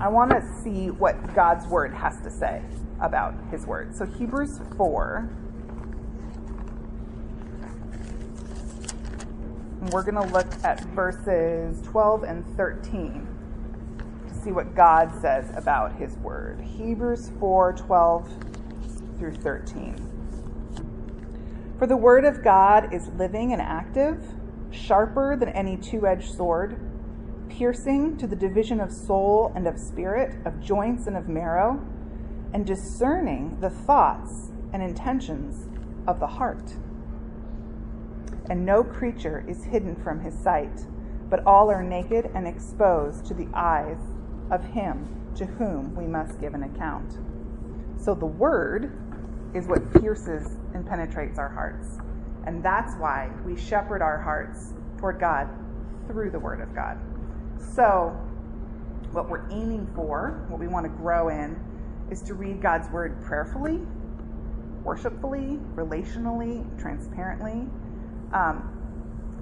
I 0.00 0.08
want 0.08 0.30
to 0.30 0.42
see 0.62 0.90
what 0.90 1.34
God's 1.34 1.66
word 1.66 1.94
has 1.94 2.20
to 2.22 2.30
say 2.30 2.62
about 3.00 3.34
his 3.50 3.66
word. 3.66 3.96
So, 3.96 4.06
Hebrews 4.06 4.60
4. 4.76 5.30
We're 9.92 10.02
going 10.02 10.26
to 10.26 10.32
look 10.34 10.52
at 10.64 10.80
verses 10.86 11.80
12 11.86 12.24
and 12.24 12.44
13 12.56 13.26
to 13.26 13.27
see 14.48 14.52
what 14.52 14.74
God 14.74 15.12
says 15.20 15.50
about 15.54 15.96
his 15.96 16.16
word. 16.18 16.60
Hebrews 16.60 17.32
4 17.38 17.74
12 17.74 18.28
through 19.18 19.34
13. 19.34 21.74
For 21.78 21.86
the 21.86 21.96
word 21.96 22.24
of 22.24 22.42
God 22.42 22.94
is 22.94 23.08
living 23.08 23.52
and 23.52 23.60
active, 23.60 24.22
sharper 24.70 25.36
than 25.36 25.50
any 25.50 25.76
two 25.76 26.06
edged 26.06 26.34
sword, 26.34 26.80
piercing 27.50 28.16
to 28.16 28.26
the 28.26 28.36
division 28.36 28.80
of 28.80 28.90
soul 28.90 29.52
and 29.54 29.66
of 29.66 29.78
spirit, 29.78 30.34
of 30.46 30.60
joints 30.60 31.06
and 31.06 31.16
of 31.16 31.28
marrow, 31.28 31.84
and 32.54 32.64
discerning 32.64 33.58
the 33.60 33.70
thoughts 33.70 34.50
and 34.72 34.82
intentions 34.82 35.68
of 36.06 36.20
the 36.20 36.26
heart. 36.26 36.72
And 38.48 38.64
no 38.64 38.82
creature 38.82 39.44
is 39.46 39.64
hidden 39.64 39.94
from 39.94 40.20
his 40.20 40.38
sight, 40.38 40.86
but 41.28 41.44
all 41.44 41.70
are 41.70 41.82
naked 41.82 42.30
and 42.34 42.48
exposed 42.48 43.26
to 43.26 43.34
the 43.34 43.48
eyes 43.52 43.98
of 44.50 44.64
him 44.64 45.32
to 45.36 45.46
whom 45.46 45.94
we 45.94 46.06
must 46.06 46.40
give 46.40 46.54
an 46.54 46.62
account. 46.64 47.18
So 48.00 48.14
the 48.14 48.26
word 48.26 48.92
is 49.54 49.66
what 49.66 49.92
pierces 50.00 50.56
and 50.74 50.86
penetrates 50.86 51.38
our 51.38 51.48
hearts. 51.48 51.98
And 52.46 52.62
that's 52.62 52.94
why 52.96 53.30
we 53.44 53.56
shepherd 53.56 54.02
our 54.02 54.20
hearts 54.20 54.72
toward 54.98 55.20
God 55.20 55.48
through 56.06 56.30
the 56.30 56.38
word 56.38 56.60
of 56.60 56.74
God. 56.74 56.98
So, 57.74 58.18
what 59.12 59.28
we're 59.28 59.48
aiming 59.50 59.90
for, 59.94 60.44
what 60.48 60.60
we 60.60 60.68
want 60.68 60.84
to 60.84 60.90
grow 60.90 61.28
in, 61.28 61.58
is 62.10 62.22
to 62.22 62.34
read 62.34 62.62
God's 62.62 62.88
word 62.90 63.22
prayerfully, 63.22 63.80
worshipfully, 64.82 65.58
relationally, 65.74 66.64
transparently. 66.80 67.66
Um, 68.32 68.74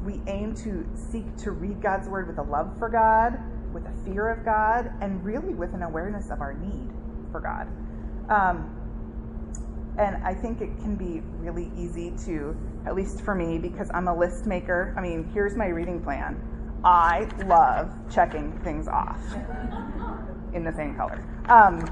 we 0.05 0.21
aim 0.29 0.55
to 0.57 0.87
seek 0.95 1.37
to 1.39 1.51
read 1.51 1.83
God's 1.83 2.09
word 2.09 2.29
with 2.29 2.39
a 2.39 2.43
love 2.43 2.77
for 2.79 2.89
God, 2.89 3.39
with 3.77 3.85
a 3.87 4.11
fear 4.11 4.31
of 4.31 4.43
God, 4.43 4.91
and 5.03 5.23
really 5.23 5.53
with 5.53 5.75
an 5.75 5.83
awareness 5.83 6.31
of 6.31 6.41
our 6.41 6.55
need 6.55 6.91
for 7.31 7.41
God. 7.41 7.69
Um, 8.31 8.73
and 9.99 10.17
I 10.25 10.33
think 10.33 10.63
it 10.63 10.79
can 10.79 10.97
be 10.97 11.21
really 11.39 11.71
easy 11.77 12.13
to, 12.25 12.57
at 12.87 12.95
least 12.95 13.21
for 13.21 13.35
me, 13.35 13.59
because 13.59 13.91
I'm 13.93 14.09
a 14.09 14.17
list 14.17 14.47
maker. 14.47 14.95
I 14.97 15.03
mean, 15.03 15.31
here's 15.35 15.57
my 15.57 15.67
reading 15.67 16.03
plan. 16.03 16.41
I 16.85 17.29
love 17.45 17.93
checking 18.11 18.59
things 18.61 18.89
off 18.89 19.21
in 20.55 20.65
the 20.65 20.73
same 20.73 20.97
color. 20.97 21.23
Um, 21.51 21.85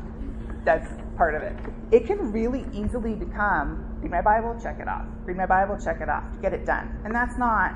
that's 0.64 0.88
part 1.18 1.34
of 1.34 1.42
it. 1.42 1.54
It 1.92 2.06
can 2.06 2.32
really 2.32 2.64
easily 2.72 3.14
become 3.14 3.98
read 4.00 4.10
my 4.10 4.22
Bible, 4.22 4.58
check 4.62 4.80
it 4.80 4.88
off. 4.88 5.04
Read 5.24 5.36
my 5.36 5.46
Bible, 5.46 5.78
check 5.82 6.00
it 6.00 6.08
off. 6.08 6.24
Get 6.40 6.54
it 6.54 6.64
done. 6.64 6.98
And 7.04 7.14
that's 7.14 7.36
not 7.36 7.72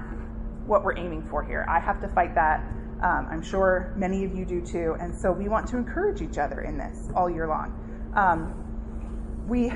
what 0.66 0.82
we're 0.82 0.96
aiming 0.96 1.26
for 1.28 1.42
here. 1.42 1.66
I 1.68 1.78
have 1.78 2.00
to 2.00 2.08
fight 2.08 2.34
that. 2.34 2.62
Um, 3.02 3.28
I'm 3.30 3.42
sure 3.42 3.92
many 3.96 4.24
of 4.24 4.34
you 4.34 4.44
do 4.44 4.60
too. 4.60 4.96
And 5.00 5.14
so 5.14 5.30
we 5.30 5.48
want 5.48 5.68
to 5.68 5.76
encourage 5.76 6.20
each 6.20 6.38
other 6.38 6.62
in 6.62 6.78
this 6.78 7.08
all 7.14 7.30
year 7.30 7.46
long. 7.46 7.72
Um, 8.14 9.44
we 9.48 9.72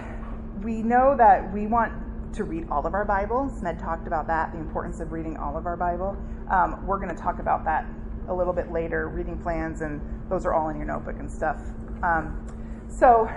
we 0.63 0.83
know 0.83 1.17
that 1.17 1.53
we 1.53 1.67
want 1.67 1.93
to 2.35 2.45
read 2.45 2.69
all 2.71 2.87
of 2.87 2.95
our 2.95 3.05
Bibles. 3.05 3.61
Smed 3.61 3.79
talked 3.79 4.07
about 4.07 4.27
that, 4.29 4.53
the 4.53 4.59
importance 4.59 5.01
of 5.01 5.13
reading 5.13 5.37
all 5.37 5.57
of 5.57 5.67
our 5.67 5.77
Bible. 5.77 6.17
Um, 6.51 6.87
we're 6.87 6.99
going 6.99 7.15
to 7.15 7.21
talk 7.21 7.39
about 7.39 7.65
that 7.65 7.87
a 8.29 8.35
little 8.35 8.53
bit 8.53 8.71
later, 8.71 9.09
reading 9.09 9.39
plans, 9.39 9.81
and 9.81 10.01
those 10.29 10.47
are 10.47 10.55
all 10.55 10.69
in 10.69 10.77
your 10.77 10.87
notebook 10.87 11.17
and 11.19 11.31
stuff. 11.31 11.61
Um, 12.03 12.47
so 12.89 13.29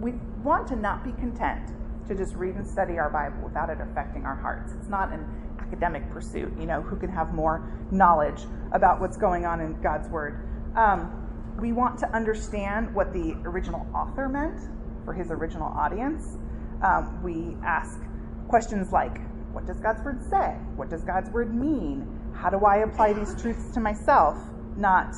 we 0.00 0.12
want 0.42 0.66
to 0.68 0.76
not 0.76 1.04
be 1.04 1.12
content 1.12 1.72
to 2.08 2.14
just 2.14 2.34
read 2.34 2.56
and 2.56 2.66
study 2.66 2.98
our 2.98 3.10
Bible 3.10 3.44
without 3.44 3.70
it 3.70 3.78
affecting 3.80 4.24
our 4.24 4.34
hearts. 4.36 4.72
It's 4.72 4.88
not 4.88 5.12
an 5.12 5.24
academic 5.60 6.08
pursuit, 6.10 6.52
you 6.58 6.66
know, 6.66 6.82
who 6.82 6.96
can 6.96 7.10
have 7.10 7.34
more 7.34 7.70
knowledge 7.90 8.42
about 8.72 9.00
what's 9.00 9.16
going 9.16 9.44
on 9.44 9.60
in 9.60 9.80
God's 9.80 10.08
Word. 10.08 10.46
Um, 10.76 11.16
we 11.58 11.72
want 11.72 11.98
to 12.00 12.14
understand 12.14 12.94
what 12.94 13.12
the 13.12 13.36
original 13.44 13.86
author 13.94 14.28
meant 14.28 14.60
for 15.04 15.12
his 15.12 15.30
original 15.30 15.68
audience. 15.68 16.38
Um, 16.82 17.22
we 17.22 17.56
ask 17.64 18.00
questions 18.48 18.92
like, 18.92 19.20
what 19.52 19.66
does 19.66 19.80
God's 19.80 20.02
Word 20.04 20.22
say? 20.30 20.56
What 20.76 20.88
does 20.88 21.02
God's 21.02 21.30
Word 21.30 21.54
mean? 21.54 22.06
How 22.34 22.50
do 22.50 22.64
I 22.64 22.78
apply 22.78 23.12
these 23.12 23.34
truths 23.40 23.72
to 23.74 23.80
myself? 23.80 24.36
Not, 24.76 25.14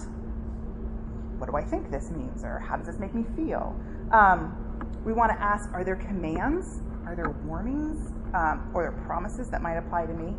what 1.39 1.51
do 1.51 1.57
I 1.57 1.63
think 1.63 1.91
this 1.91 2.11
means? 2.11 2.43
Or 2.43 2.59
how 2.59 2.77
does 2.77 2.87
this 2.87 2.99
make 2.99 3.15
me 3.15 3.25
feel? 3.37 3.77
Um, 4.11 4.57
we 5.05 5.13
want 5.13 5.31
to 5.33 5.41
ask, 5.41 5.71
are 5.73 5.85
there 5.85 5.97
commands? 5.97 6.81
Are 7.07 7.15
there 7.15 7.31
warnings? 7.45 8.13
Um, 8.35 8.71
or 8.75 8.83
there 8.83 9.05
promises 9.05 9.51
that 9.51 9.63
might 9.63 9.77
apply 9.77 10.07
to 10.07 10.15
me? 10.15 10.35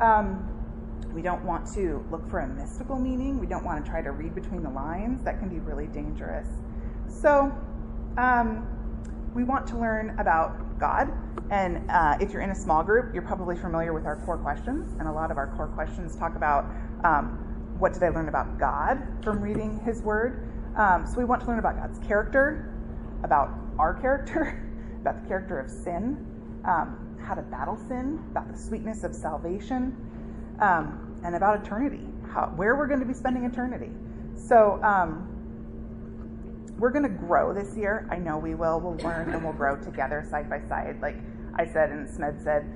Um, 0.00 0.52
we 1.14 1.22
don't 1.22 1.44
want 1.44 1.66
to 1.74 2.04
look 2.10 2.28
for 2.28 2.40
a 2.40 2.46
mystical 2.46 2.98
meaning. 2.98 3.40
We 3.40 3.46
don't 3.46 3.64
want 3.64 3.82
to 3.82 3.90
try 3.90 4.02
to 4.02 4.10
read 4.10 4.34
between 4.34 4.62
the 4.62 4.70
lines. 4.70 5.24
That 5.24 5.38
can 5.38 5.48
be 5.48 5.58
really 5.60 5.86
dangerous. 5.86 6.48
So, 7.08 7.52
um, 8.18 8.68
we 9.34 9.44
want 9.44 9.66
to 9.68 9.78
learn 9.78 10.18
about 10.18 10.78
God. 10.80 11.12
And 11.50 11.90
uh, 11.90 12.16
if 12.20 12.32
you're 12.32 12.42
in 12.42 12.50
a 12.50 12.54
small 12.54 12.82
group, 12.82 13.12
you're 13.12 13.22
probably 13.22 13.56
familiar 13.56 13.92
with 13.92 14.06
our 14.06 14.16
core 14.24 14.38
questions. 14.38 14.94
And 14.98 15.06
a 15.06 15.12
lot 15.12 15.30
of 15.30 15.36
our 15.36 15.54
core 15.56 15.68
questions 15.68 16.16
talk 16.16 16.36
about 16.36 16.64
um, 17.04 17.76
what 17.78 17.92
did 17.92 18.02
I 18.02 18.08
learn 18.08 18.28
about 18.28 18.58
God 18.58 19.06
from 19.22 19.40
reading 19.40 19.78
His 19.84 20.00
Word. 20.02 20.48
Um, 20.76 21.06
so 21.06 21.18
we 21.18 21.24
want 21.24 21.42
to 21.42 21.46
learn 21.48 21.58
about 21.58 21.76
God's 21.76 21.98
character, 22.06 22.74
about 23.22 23.50
our 23.78 23.94
character, 23.94 24.62
about 25.00 25.22
the 25.22 25.28
character 25.28 25.60
of 25.60 25.70
sin, 25.70 26.16
um, 26.64 27.05
how 27.24 27.34
to 27.34 27.42
battle 27.42 27.76
sin, 27.88 28.22
about 28.30 28.50
the 28.50 28.58
sweetness 28.58 29.04
of 29.04 29.14
salvation, 29.14 29.96
um, 30.60 31.18
and 31.24 31.34
about 31.34 31.64
eternity, 31.64 32.06
how, 32.30 32.52
where 32.56 32.76
we're 32.76 32.86
going 32.86 33.00
to 33.00 33.06
be 33.06 33.14
spending 33.14 33.44
eternity. 33.44 33.90
So 34.36 34.80
um, 34.82 35.28
we're 36.78 36.90
going 36.90 37.04
to 37.04 37.08
grow 37.08 37.52
this 37.54 37.76
year. 37.76 38.08
I 38.10 38.16
know 38.16 38.38
we 38.38 38.54
will. 38.54 38.80
We'll 38.80 38.96
learn 38.98 39.32
and 39.32 39.42
we'll 39.42 39.52
grow 39.52 39.76
together 39.84 40.26
side 40.30 40.48
by 40.48 40.60
side. 40.68 41.00
Like 41.00 41.16
I 41.54 41.66
said, 41.66 41.90
and 41.90 42.08
Smed 42.08 42.42
said, 42.42 42.66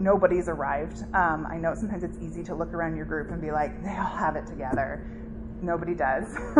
nobody's 0.00 0.48
arrived. 0.48 1.02
Um, 1.14 1.46
I 1.48 1.56
know 1.56 1.74
sometimes 1.74 2.04
it's 2.04 2.18
easy 2.18 2.42
to 2.44 2.54
look 2.54 2.72
around 2.72 2.96
your 2.96 3.06
group 3.06 3.30
and 3.30 3.40
be 3.40 3.50
like, 3.50 3.82
they 3.82 3.96
all 3.96 4.16
have 4.16 4.36
it 4.36 4.46
together. 4.46 5.06
Nobody 5.62 5.94
does. 5.94 6.24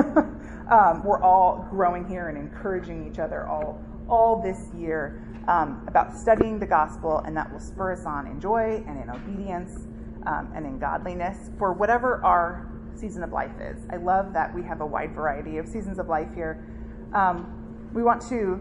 um, 0.70 1.02
we're 1.04 1.20
all 1.22 1.66
growing 1.70 2.06
here 2.06 2.28
and 2.28 2.38
encouraging 2.38 3.10
each 3.10 3.18
other 3.18 3.46
all 3.46 3.80
all 4.08 4.42
this 4.42 4.68
year 4.76 5.22
um, 5.48 5.84
about 5.88 6.16
studying 6.16 6.58
the 6.58 6.66
gospel, 6.66 7.18
and 7.26 7.36
that 7.36 7.52
will 7.52 7.60
spur 7.60 7.92
us 7.92 8.04
on 8.06 8.26
in 8.26 8.40
joy 8.40 8.82
and 8.86 9.02
in 9.02 9.10
obedience 9.10 9.86
um, 10.26 10.52
and 10.54 10.66
in 10.66 10.78
godliness 10.78 11.50
for 11.58 11.72
whatever 11.72 12.24
our 12.24 12.68
season 12.94 13.22
of 13.22 13.32
life 13.32 13.52
is. 13.60 13.84
I 13.90 13.96
love 13.96 14.32
that 14.32 14.54
we 14.54 14.62
have 14.62 14.80
a 14.80 14.86
wide 14.86 15.14
variety 15.14 15.58
of 15.58 15.66
seasons 15.66 15.98
of 15.98 16.08
life 16.08 16.34
here. 16.34 16.64
Um, 17.12 17.90
we 17.92 18.02
want 18.02 18.22
to 18.28 18.60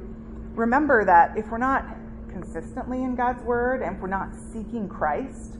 remember 0.56 1.06
that 1.06 1.38
if 1.38 1.48
we're 1.49 1.58
not 1.58 1.86
consistently 2.30 3.03
in 3.03 3.16
God's 3.16 3.44
word 3.44 3.82
and 3.82 3.95
if 3.95 4.02
we're 4.02 4.08
not 4.08 4.30
seeking 4.52 4.90
Christ, 4.90 5.58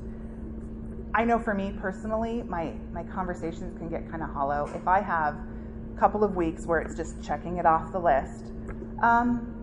I 1.14 1.26
know 1.26 1.38
for 1.38 1.54
me 1.54 1.74
personally, 1.80 2.44
my, 2.44 2.74
my 2.94 3.04
conversations 3.04 3.78
can 3.78 3.90
get 3.90 4.10
kind 4.10 4.24
of 4.24 4.30
hollow. 4.30 4.70
If 4.74 4.88
I 4.88 5.02
have 5.02 5.36
a 5.96 6.00
couple 6.00 6.24
of 6.24 6.36
weeks 6.36 6.66
where 6.66 6.80
it's 6.80 6.96
just 6.96 7.22
checking 7.22 7.58
it 7.58 7.66
off 7.66 7.92
the 7.92 8.00
list, 8.00 8.46
um, 9.04 9.61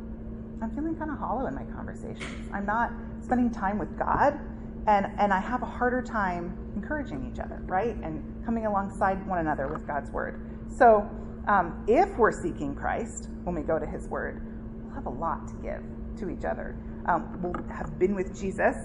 I'm 0.61 0.71
feeling 0.75 0.97
kind 0.97 1.11
of 1.11 1.19
hollow 1.19 1.47
in 1.47 1.55
my 1.55 1.65
conversations. 1.65 2.51
I'm 2.53 2.67
not 2.67 2.91
spending 3.23 3.51
time 3.51 3.79
with 3.79 3.97
God, 3.99 4.39
and, 4.87 5.07
and 5.19 5.33
I 5.33 5.41
have 5.41 5.63
a 5.63 5.67
harder 5.67 6.03
time 6.03 6.57
encouraging 6.75 7.31
each 7.31 7.39
other, 7.39 7.61
right? 7.67 7.95
And 8.03 8.45
coming 8.45 8.67
alongside 8.67 9.25
one 9.27 9.39
another 9.39 9.69
with 9.69 9.87
God's 9.87 10.11
word. 10.11 10.41
So, 10.77 11.09
um, 11.47 11.85
if 11.87 12.17
we're 12.19 12.33
seeking 12.33 12.75
Christ 12.75 13.29
when 13.45 13.55
we 13.55 13.63
go 13.63 13.79
to 13.79 13.87
his 13.87 14.07
word, 14.09 14.43
we'll 14.83 14.95
have 14.95 15.07
a 15.07 15.11
lot 15.11 15.49
to 15.49 15.55
give 15.63 15.83
to 16.19 16.29
each 16.29 16.45
other. 16.45 16.77
Um, 17.07 17.41
we'll 17.41 17.55
have 17.73 17.99
been 17.99 18.15
with 18.15 18.39
Jesus, 18.39 18.77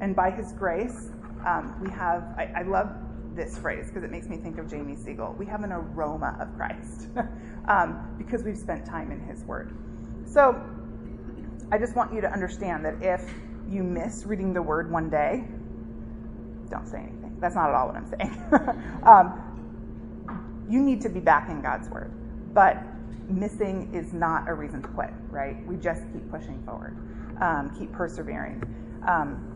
and 0.00 0.14
by 0.14 0.30
his 0.30 0.52
grace, 0.52 1.10
um, 1.46 1.74
we 1.82 1.90
have, 1.90 2.22
I, 2.36 2.52
I, 2.56 2.62
love 2.62 2.92
this 3.34 3.58
phrase 3.58 3.86
because 3.88 4.04
it 4.04 4.10
makes 4.12 4.28
me 4.28 4.36
think 4.36 4.58
of 4.58 4.70
Jamie 4.70 4.94
Siegel. 4.94 5.34
We 5.36 5.46
have 5.46 5.64
an 5.64 5.72
aroma 5.72 6.36
of 6.38 6.54
Christ 6.56 7.08
um, 7.68 8.14
because 8.16 8.44
we've 8.44 8.58
spent 8.58 8.86
time 8.86 9.10
in 9.10 9.18
his 9.18 9.42
word. 9.42 9.74
So, 10.24 10.60
I 11.72 11.78
just 11.78 11.96
want 11.96 12.12
you 12.12 12.20
to 12.20 12.30
understand 12.30 12.84
that 12.84 12.96
if 13.00 13.32
you 13.66 13.82
miss 13.82 14.26
reading 14.26 14.52
the 14.52 14.60
word 14.60 14.92
one 14.92 15.08
day, 15.08 15.42
don't 16.68 16.86
say 16.86 16.98
anything. 16.98 17.38
That's 17.40 17.54
not 17.54 17.70
at 17.70 17.74
all 17.74 17.86
what 17.86 17.96
I'm 17.96 18.06
saying. 18.06 19.02
um, 19.04 20.66
you 20.68 20.82
need 20.82 21.00
to 21.00 21.08
be 21.08 21.18
back 21.18 21.48
in 21.48 21.62
God's 21.62 21.88
word. 21.88 22.12
But 22.52 22.76
missing 23.26 23.90
is 23.94 24.12
not 24.12 24.50
a 24.50 24.54
reason 24.54 24.82
to 24.82 24.88
quit, 24.88 25.12
right? 25.30 25.66
We 25.66 25.76
just 25.76 26.02
keep 26.12 26.30
pushing 26.30 26.62
forward, 26.66 26.94
um, 27.40 27.74
keep 27.78 27.90
persevering. 27.90 28.62
Um, 29.08 29.48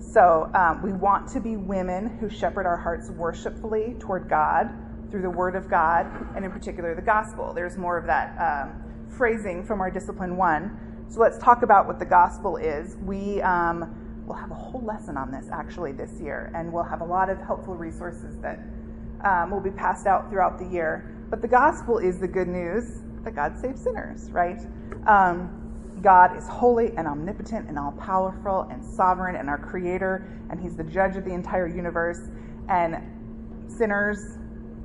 so 0.00 0.50
um, 0.54 0.82
we 0.82 0.92
want 0.92 1.28
to 1.28 1.40
be 1.40 1.56
women 1.56 2.18
who 2.18 2.28
shepherd 2.28 2.66
our 2.66 2.76
hearts 2.76 3.08
worshipfully 3.10 3.94
toward 4.00 4.28
God 4.28 4.70
through 5.12 5.22
the 5.22 5.30
Word 5.30 5.54
of 5.54 5.70
God, 5.70 6.06
and 6.34 6.44
in 6.44 6.50
particular 6.50 6.96
the 6.96 7.02
gospel. 7.02 7.52
There's 7.54 7.76
more 7.76 7.96
of 7.96 8.06
that 8.06 8.36
um, 8.40 8.82
phrasing 9.08 9.64
from 9.64 9.80
our 9.80 9.92
discipline 9.92 10.36
one 10.36 10.87
so 11.10 11.20
let's 11.20 11.38
talk 11.38 11.62
about 11.62 11.86
what 11.86 11.98
the 11.98 12.04
gospel 12.04 12.56
is. 12.58 12.96
We 12.96 13.40
um, 13.40 14.24
will 14.26 14.34
have 14.34 14.50
a 14.50 14.54
whole 14.54 14.82
lesson 14.82 15.16
on 15.16 15.30
this 15.30 15.46
actually 15.50 15.92
this 15.92 16.20
year, 16.20 16.52
and 16.54 16.70
we'll 16.70 16.84
have 16.84 17.00
a 17.00 17.04
lot 17.04 17.30
of 17.30 17.38
helpful 17.38 17.74
resources 17.74 18.36
that 18.42 18.58
um, 19.24 19.50
will 19.50 19.60
be 19.60 19.70
passed 19.70 20.06
out 20.06 20.28
throughout 20.28 20.58
the 20.58 20.66
year. 20.66 21.10
But 21.30 21.40
the 21.40 21.48
gospel 21.48 21.98
is 21.98 22.18
the 22.18 22.28
good 22.28 22.48
news 22.48 23.00
that 23.24 23.34
God 23.34 23.58
saves 23.58 23.82
sinners, 23.82 24.30
right? 24.30 24.60
Um, 25.06 25.98
God 26.02 26.36
is 26.36 26.46
holy 26.46 26.92
and 26.96 27.08
omnipotent 27.08 27.68
and 27.68 27.78
all 27.78 27.92
powerful 27.92 28.68
and 28.70 28.84
sovereign 28.84 29.34
and 29.34 29.48
our 29.48 29.58
creator, 29.58 30.28
and 30.50 30.60
He's 30.60 30.76
the 30.76 30.84
judge 30.84 31.16
of 31.16 31.24
the 31.24 31.32
entire 31.32 31.66
universe. 31.66 32.20
And 32.68 32.96
sinners, 33.66 34.18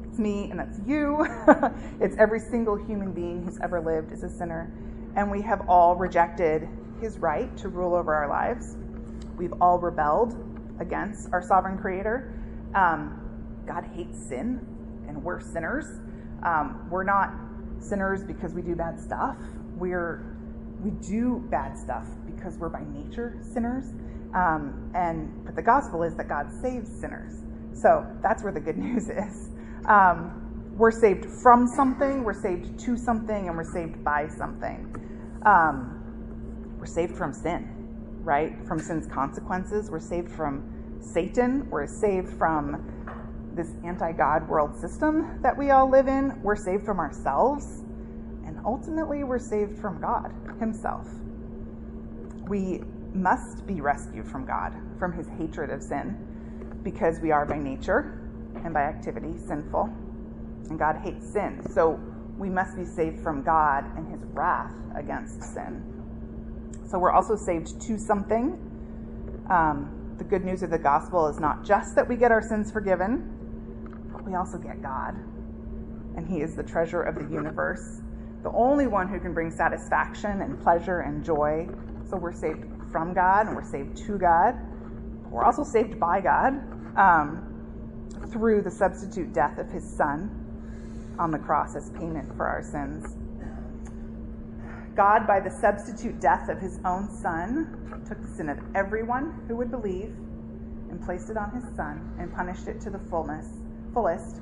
it's 0.08 0.20
me 0.20 0.50
and 0.52 0.60
that's 0.60 0.80
you. 0.88 1.26
it's 2.00 2.16
every 2.18 2.40
single 2.40 2.78
human 2.78 3.12
being 3.12 3.44
who's 3.44 3.60
ever 3.60 3.82
lived 3.82 4.14
is 4.14 4.24
a 4.24 4.30
sinner 4.30 4.72
and 5.16 5.30
we 5.30 5.42
have 5.42 5.68
all 5.68 5.96
rejected 5.96 6.68
his 7.02 7.18
right 7.20 7.56
to 7.58 7.70
rule 7.70 7.96
over 7.96 8.14
our 8.14 8.30
lives. 8.30 8.76
We've 9.38 9.54
all 9.62 9.80
rebelled 9.80 10.36
against 10.80 11.30
our 11.32 11.42
sovereign 11.42 11.78
creator. 11.78 12.34
Um, 12.76 13.20
God 13.66 13.84
hates 13.96 14.18
sin, 14.28 14.66
and 15.08 15.24
we're 15.24 15.42
sinners. 15.42 15.86
Um, 16.44 16.88
we're 16.90 17.04
not 17.04 17.34
sinners 17.80 18.24
because 18.24 18.54
we 18.54 18.62
do 18.62 18.76
bad 18.76 19.00
stuff. 19.00 19.38
We're 19.78 20.34
we 20.84 20.92
do 20.92 21.46
bad 21.50 21.78
stuff 21.78 22.06
because 22.26 22.58
we're 22.58 22.70
by 22.70 22.84
nature 22.92 23.38
sinners. 23.42 23.86
Um, 24.36 24.92
and 24.96 25.46
but 25.46 25.56
the 25.56 25.62
gospel 25.62 26.04
is 26.04 26.16
that 26.16 26.28
God 26.28 26.52
saves 26.62 26.90
sinners. 27.00 27.34
So 27.74 28.06
that's 28.22 28.44
where 28.44 28.52
the 28.52 28.60
good 28.60 28.78
news 28.88 29.10
is. 29.10 29.50
Um, 29.88 30.74
we're 30.78 30.92
saved 30.92 31.26
from 31.26 31.68
something, 31.68 32.24
we're 32.24 32.42
saved 32.42 32.80
to 32.80 32.98
something, 32.98 33.48
and 33.48 33.56
we're 33.56 33.72
saved 33.72 34.04
by 34.04 34.28
something. 34.28 34.90
Um, 35.46 36.76
we're 36.80 36.86
saved 36.86 37.16
from 37.16 37.34
sin, 37.34 37.70
right? 38.24 38.54
From 38.68 38.80
sin's 38.80 39.08
consequences. 39.08 39.90
We're 39.92 40.00
saved 40.00 40.32
from 40.32 41.00
Satan. 41.02 41.70
We're 41.70 41.88
saved 41.88 42.30
from 42.38 42.90
this 43.56 43.72
anti 43.84 44.12
God 44.14 44.48
world 44.48 44.76
system 44.80 45.40
that 45.42 45.58
we 45.58 45.72
all 45.72 45.90
live 45.90 46.08
in. 46.08 46.42
We're 46.42 46.56
saved 46.56 46.86
from 46.86 47.00
ourselves. 47.00 47.84
And 48.46 48.60
ultimately, 48.66 49.24
we're 49.24 49.40
saved 49.40 49.80
from 49.80 50.02
God 50.02 50.34
Himself. 50.60 51.08
We 52.48 52.82
must 53.14 53.66
be 53.68 53.80
rescued 53.80 54.28
from 54.28 54.46
God, 54.46 54.74
from 55.00 55.14
His 55.14 55.28
hatred 55.38 55.70
of 55.70 55.82
sin, 55.82 56.18
because 56.84 57.20
we 57.22 57.32
are 57.32 57.46
by 57.46 57.58
nature 57.58 58.20
and 58.64 58.74
by 58.74 58.82
activity 58.82 59.38
sinful. 59.38 59.90
And 60.70 60.80
God 60.80 60.98
hates 61.04 61.32
sin. 61.32 61.62
So 61.74 62.00
we 62.38 62.50
must 62.50 62.76
be 62.76 62.86
saved 62.86 63.22
from 63.22 63.44
God 63.44 63.86
and 63.96 64.12
His 64.12 64.24
wrath 64.34 64.74
against 64.96 65.42
sin. 65.44 65.84
So 66.90 67.00
we're 67.00 67.12
also 67.12 67.36
saved 67.36 67.82
to 67.82 67.98
something. 67.98 68.58
Um, 69.50 70.16
the 70.18 70.24
good 70.24 70.44
news 70.44 70.64
of 70.64 70.70
the 70.70 70.78
gospel 70.78 71.28
is 71.28 71.40
not 71.40 71.64
just 71.64 71.96
that 71.96 72.08
we 72.08 72.16
get 72.16 72.32
our 72.32 72.42
sins 72.42 72.72
forgiven, 72.72 74.10
but 74.12 74.26
we 74.26 74.36
also 74.36 74.58
get 74.58 74.82
God. 74.82 75.16
And 76.16 76.28
He 76.28 76.42
is 76.42 76.56
the 76.56 76.64
treasure 76.64 77.02
of 77.02 77.16
the 77.16 77.34
universe, 77.34 78.02
the 78.44 78.52
only 78.52 78.88
one 78.88 79.08
who 79.08 79.20
can 79.20 79.34
bring 79.34 79.50
satisfaction 79.52 80.42
and 80.42 80.62
pleasure 80.62 81.00
and 81.00 81.24
joy. 81.24 81.68
So 82.10 82.18
we're 82.18 82.34
saved 82.34 82.66
from 82.92 83.14
God 83.14 83.48
and 83.48 83.56
we're 83.56 83.64
saved 83.64 83.98
to 84.06 84.18
God. 84.18 84.56
We're 85.30 85.46
also 85.46 85.64
saved 85.64 86.00
by 86.00 86.22
God 86.22 86.54
um, 86.98 87.50
through 88.32 88.62
the 88.62 88.72
substitute 88.72 89.34
death 89.34 89.58
of 89.58 89.70
His 89.72 89.84
Son 89.84 90.43
on 91.20 91.32
the 91.32 91.40
cross 91.40 91.76
as 91.76 91.90
payment 91.92 92.36
for 92.36 92.48
our 92.48 92.64
sins. 92.64 93.16
God, 94.96 95.26
by 95.26 95.40
the 95.40 95.50
substitute 95.50 96.20
death 96.20 96.50
of 96.50 96.60
his 96.60 96.80
own 96.86 97.10
Son, 97.10 98.04
took 98.08 98.22
the 98.22 98.28
sin 98.28 98.50
of 98.50 98.60
everyone 98.76 99.44
who 99.48 99.56
would 99.56 99.72
believe 99.72 100.16
and 100.90 101.04
placed 101.04 101.30
it 101.30 101.38
on 101.38 101.52
his 101.52 101.64
Son 101.76 102.16
and 102.20 102.34
punished 102.34 102.68
it 102.68 102.80
to 102.82 102.90
the 102.90 103.00
fullness, 103.10 103.48
fullest, 103.94 104.38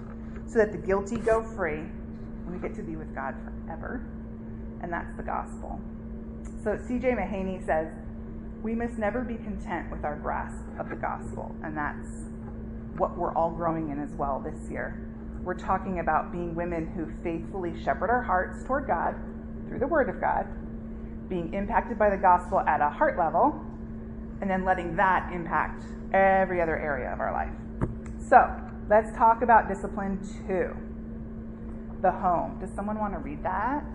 so 0.48 0.60
that 0.60 0.72
the 0.72 0.78
guilty 0.78 1.18
go 1.18 1.44
free 1.56 1.80
and 1.80 2.52
we 2.52 2.60
get 2.60 2.76
to 2.76 2.84
be 2.84 2.96
with 2.96 3.14
God 3.16 3.36
forever. 3.44 4.06
And 4.82 4.92
that's 4.92 5.16
the 5.16 5.24
gospel. 5.24 5.80
So 6.64 6.78
C.J. 6.88 7.12
Mahaney 7.12 7.66
says, 7.66 7.88
we 8.62 8.76
must 8.76 8.98
never 8.98 9.22
be 9.22 9.36
content 9.36 9.90
with 9.90 10.04
our 10.04 10.18
grasp 10.18 10.64
of 10.78 10.90
the 10.90 10.96
gospel, 10.96 11.56
and 11.64 11.76
that's 11.76 12.08
what 12.98 13.18
we're 13.18 13.34
all 13.34 13.50
growing 13.50 13.90
in 13.90 14.00
as 14.00 14.12
well 14.12 14.40
this 14.44 14.70
year. 14.70 15.11
We're 15.44 15.58
talking 15.58 16.00
about 16.00 16.32
being 16.32 16.56
women 16.56 16.88
who 16.88 17.12
faithfully 17.24 17.74
shepherd 17.84 18.10
our 18.10 18.22
hearts 18.22 18.64
toward 18.66 18.88
God 18.88 19.16
through 19.68 19.80
the 19.80 19.88
Word 19.88 20.10
of 20.10 20.22
God, 20.22 20.46
being 21.30 21.54
impacted 21.54 21.98
by 21.98 22.10
the 22.10 22.18
gospel 22.18 22.60
at 22.60 22.82
a 22.82 22.90
heart 22.90 23.18
level, 23.18 23.60
and 24.42 24.50
then 24.50 24.66
letting 24.66 24.96
that 24.98 25.32
impact 25.34 25.86
every 26.14 26.62
other 26.62 26.78
area 26.78 27.12
of 27.12 27.20
our 27.20 27.32
life. 27.32 27.54
So, 28.30 28.38
let's 28.90 29.16
talk 29.18 29.42
about 29.42 29.68
discipline 29.68 30.20
two 30.48 30.76
the 32.02 32.12
home. 32.12 32.58
Does 32.60 32.72
someone 32.76 32.98
want 32.98 33.14
to 33.14 33.20
read 33.20 33.44
that? 33.44 33.86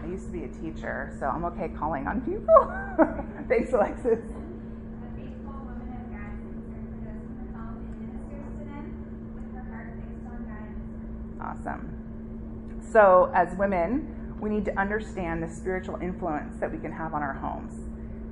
I 0.00 0.06
used 0.06 0.26
to 0.26 0.32
be 0.32 0.44
a 0.44 0.48
teacher, 0.48 1.16
so 1.18 1.26
I'm 1.26 1.44
okay 1.46 1.68
calling 1.68 2.06
on 2.06 2.20
people. 2.20 2.44
Thanks, 3.48 3.72
Alexis. 3.72 4.20
A 4.20 5.08
faithful 5.16 5.56
woman 5.64 5.88
of 5.90 6.06
God 6.12 6.30
concerned 6.44 6.92
for 6.92 7.00
those 7.02 7.26
in 7.26 7.34
the 7.40 7.58
home 7.58 7.82
and 7.82 7.96
ministers 8.04 8.46
to 8.54 8.64
them 8.68 8.86
with 9.34 9.48
her 9.56 9.64
heart 9.72 9.96
fixed 9.98 10.26
on 10.30 10.44
God 10.46 10.68
and 10.70 10.78
His 10.78 11.24
word. 11.24 11.33
Awesome. 11.44 12.80
So, 12.90 13.30
as 13.34 13.54
women, 13.58 14.36
we 14.40 14.48
need 14.48 14.64
to 14.64 14.80
understand 14.80 15.42
the 15.42 15.48
spiritual 15.48 15.98
influence 16.00 16.58
that 16.60 16.72
we 16.72 16.78
can 16.78 16.92
have 16.92 17.12
on 17.12 17.22
our 17.22 17.34
homes. 17.34 17.74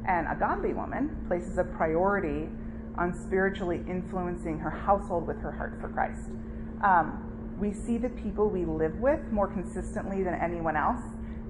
And 0.07 0.27
a 0.27 0.35
godly 0.39 0.73
woman 0.73 1.25
places 1.29 1.59
a 1.59 1.65
priority 1.65 2.49
on 2.97 3.15
spiritually 3.15 3.83
influencing 3.89 4.59
her 4.59 4.71
household 4.71 5.27
with 5.27 5.41
her 5.41 5.53
heart 5.53 5.79
for 5.81 5.89
Christ. 5.89 6.31
Um, 6.83 7.57
we 7.59 7.73
see 7.73 7.99
the 7.99 8.09
people 8.09 8.49
we 8.49 8.65
live 8.65 8.99
with 8.99 9.21
more 9.31 9.47
consistently 9.47 10.23
than 10.23 10.35
anyone 10.35 10.77
else. 10.77 11.01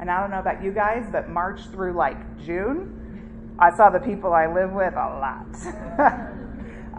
And 0.01 0.11
I 0.11 0.21
don't 0.21 0.31
know 0.31 0.41
about 0.41 0.63
you 0.63 0.73
guys, 0.73 1.07
but 1.11 1.31
March 1.31 1.61
through 1.69 1.95
like 1.95 2.45
June, 2.45 3.57
I 3.59 3.75
saw 3.77 3.89
the 3.89 4.01
people 4.01 4.33
I 4.33 4.47
live 4.47 4.73
with 4.73 4.95
a 4.95 5.09
lot. 5.21 5.47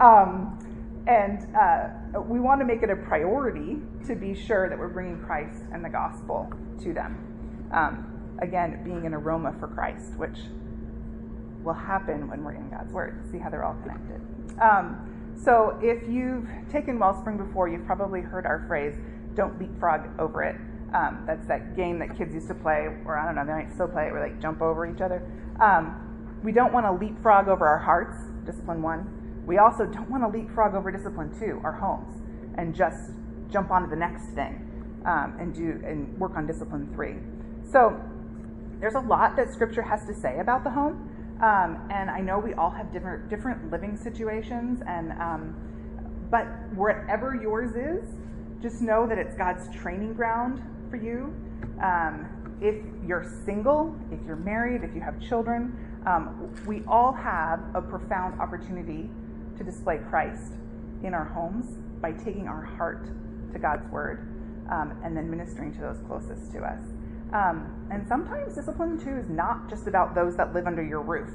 um, 0.00 0.58
and 1.06 1.54
uh, 1.54 2.20
we 2.20 2.40
want 2.40 2.60
to 2.60 2.64
make 2.64 2.82
it 2.82 2.90
a 2.90 2.96
priority 2.96 3.78
to 4.06 4.14
be 4.14 4.34
sure 4.34 4.68
that 4.68 4.78
we're 4.78 4.88
bringing 4.88 5.22
Christ 5.22 5.62
and 5.72 5.84
the 5.84 5.90
gospel 5.90 6.50
to 6.82 6.94
them. 6.94 7.68
Um, 7.72 8.36
again, 8.40 8.82
being 8.84 9.04
an 9.06 9.14
aroma 9.14 9.54
for 9.60 9.68
Christ, 9.68 10.16
which 10.16 10.38
will 11.62 11.74
happen 11.74 12.28
when 12.28 12.42
we're 12.44 12.54
in 12.54 12.70
God's 12.70 12.92
Word. 12.92 13.22
See 13.30 13.38
how 13.38 13.50
they're 13.50 13.64
all 13.64 13.76
connected. 13.82 14.20
Um, 14.60 15.10
so, 15.42 15.78
if 15.82 16.08
you've 16.08 16.48
taken 16.70 16.98
Wellspring 16.98 17.36
before, 17.36 17.68
you've 17.68 17.86
probably 17.86 18.20
heard 18.20 18.46
our 18.46 18.64
phrase, 18.68 18.94
don't 19.34 19.58
leapfrog 19.60 20.08
over 20.18 20.42
it. 20.42 20.56
Um, 20.94 21.24
that's 21.26 21.46
that 21.48 21.76
game 21.76 21.98
that 21.98 22.16
kids 22.16 22.34
used 22.34 22.46
to 22.48 22.54
play, 22.54 22.88
or 23.04 23.18
I 23.18 23.26
don't 23.26 23.34
know, 23.34 23.44
they 23.44 23.64
might 23.64 23.74
still 23.74 23.88
play 23.88 24.06
it, 24.06 24.12
where 24.12 24.22
they 24.22 24.32
like 24.32 24.40
jump 24.40 24.62
over 24.62 24.86
each 24.86 25.00
other. 25.00 25.28
Um, 25.60 26.40
we 26.44 26.52
don't 26.52 26.72
want 26.72 26.86
to 26.86 26.92
leapfrog 26.92 27.48
over 27.48 27.66
our 27.66 27.78
hearts, 27.78 28.16
discipline 28.46 28.80
one. 28.80 29.23
We 29.46 29.58
also 29.58 29.84
don't 29.84 30.10
want 30.10 30.22
to 30.22 30.38
leapfrog 30.38 30.74
over 30.74 30.90
discipline 30.90 31.38
two, 31.38 31.60
our 31.64 31.72
homes, 31.72 32.22
and 32.56 32.74
just 32.74 33.12
jump 33.50 33.70
onto 33.70 33.90
the 33.90 33.96
next 33.96 34.26
thing 34.34 35.02
um, 35.04 35.36
and 35.38 35.54
do 35.54 35.80
and 35.84 36.18
work 36.18 36.32
on 36.36 36.46
discipline 36.46 36.90
three. 36.94 37.16
So 37.70 38.00
there's 38.80 38.94
a 38.94 39.00
lot 39.00 39.36
that 39.36 39.52
Scripture 39.52 39.82
has 39.82 40.04
to 40.06 40.14
say 40.14 40.38
about 40.40 40.64
the 40.64 40.70
home, 40.70 41.10
um, 41.42 41.88
and 41.90 42.10
I 42.10 42.20
know 42.20 42.38
we 42.38 42.54
all 42.54 42.70
have 42.70 42.92
different 42.92 43.28
different 43.28 43.70
living 43.70 43.96
situations, 43.96 44.80
and 44.86 45.12
um, 45.12 45.56
but 46.30 46.46
wherever 46.74 47.34
yours 47.34 47.76
is, 47.76 48.14
just 48.62 48.80
know 48.80 49.06
that 49.06 49.18
it's 49.18 49.36
God's 49.36 49.68
training 49.76 50.14
ground 50.14 50.62
for 50.90 50.96
you. 50.96 51.34
Um, 51.82 52.28
if 52.60 52.76
you're 53.06 53.26
single, 53.44 53.94
if 54.10 54.20
you're 54.26 54.36
married, 54.36 54.84
if 54.84 54.94
you 54.94 55.00
have 55.00 55.20
children, 55.20 55.76
um, 56.06 56.54
we 56.66 56.82
all 56.88 57.12
have 57.12 57.60
a 57.74 57.82
profound 57.82 58.40
opportunity 58.40 59.10
to 59.58 59.64
display 59.64 59.98
Christ 60.10 60.52
in 61.02 61.14
our 61.14 61.24
homes 61.24 61.76
by 62.00 62.12
taking 62.12 62.48
our 62.48 62.62
heart 62.62 63.08
to 63.52 63.58
God's 63.58 63.90
Word 63.90 64.26
um, 64.70 64.98
and 65.04 65.16
then 65.16 65.30
ministering 65.30 65.72
to 65.74 65.80
those 65.80 65.98
closest 66.06 66.52
to 66.52 66.60
us. 66.60 66.80
Um, 67.32 67.88
and 67.90 68.06
sometimes 68.06 68.54
discipline 68.54 68.98
two 68.98 69.16
is 69.16 69.28
not 69.28 69.68
just 69.68 69.86
about 69.86 70.14
those 70.14 70.36
that 70.36 70.54
live 70.54 70.66
under 70.66 70.82
your 70.82 71.00
roof. 71.00 71.30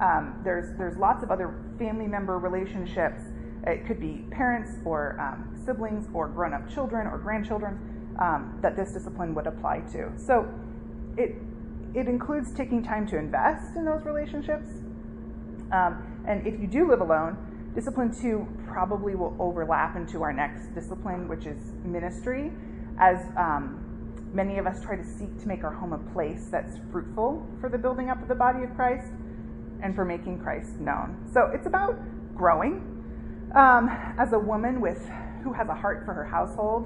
Um, 0.00 0.40
there's 0.42 0.76
there's 0.78 0.96
lots 0.96 1.22
of 1.22 1.30
other 1.30 1.54
family 1.78 2.06
member 2.06 2.38
relationships. 2.38 3.22
It 3.66 3.86
could 3.86 4.00
be 4.00 4.24
parents 4.30 4.72
or 4.84 5.20
um, 5.20 5.54
siblings 5.64 6.08
or 6.12 6.28
grown-up 6.28 6.68
children 6.68 7.06
or 7.06 7.18
grandchildren 7.18 7.78
um, 8.18 8.58
that 8.62 8.76
this 8.76 8.92
discipline 8.92 9.34
would 9.34 9.46
apply 9.46 9.80
to. 9.92 10.10
So 10.16 10.48
it 11.16 11.36
it 11.94 12.08
includes 12.08 12.52
taking 12.52 12.82
time 12.82 13.06
to 13.08 13.18
invest 13.18 13.76
in 13.76 13.84
those 13.84 14.04
relationships. 14.04 14.68
Um, 15.70 16.22
and 16.26 16.46
if 16.46 16.58
you 16.60 16.66
do 16.66 16.88
live 16.88 17.00
alone, 17.00 17.36
discipline 17.74 18.14
two 18.14 18.46
probably 18.66 19.14
will 19.14 19.36
overlap 19.38 19.96
into 19.96 20.22
our 20.22 20.32
next 20.32 20.74
discipline, 20.74 21.28
which 21.28 21.46
is 21.46 21.58
ministry, 21.84 22.52
as 22.98 23.18
um, 23.36 23.82
many 24.32 24.58
of 24.58 24.66
us 24.66 24.82
try 24.82 24.96
to 24.96 25.04
seek 25.04 25.40
to 25.40 25.48
make 25.48 25.64
our 25.64 25.72
home 25.72 25.92
a 25.92 26.12
place 26.12 26.48
that's 26.50 26.78
fruitful 26.90 27.46
for 27.60 27.68
the 27.68 27.78
building 27.78 28.10
up 28.10 28.20
of 28.22 28.28
the 28.28 28.34
body 28.34 28.62
of 28.62 28.74
Christ 28.74 29.12
and 29.82 29.94
for 29.94 30.04
making 30.04 30.40
Christ 30.40 30.78
known. 30.80 31.28
So 31.32 31.50
it's 31.52 31.66
about 31.66 31.96
growing 32.34 33.50
um, 33.54 33.88
as 34.18 34.32
a 34.32 34.38
woman 34.38 34.80
with 34.80 35.08
who 35.42 35.52
has 35.52 35.68
a 35.68 35.74
heart 35.74 36.04
for 36.04 36.14
her 36.14 36.24
household, 36.24 36.84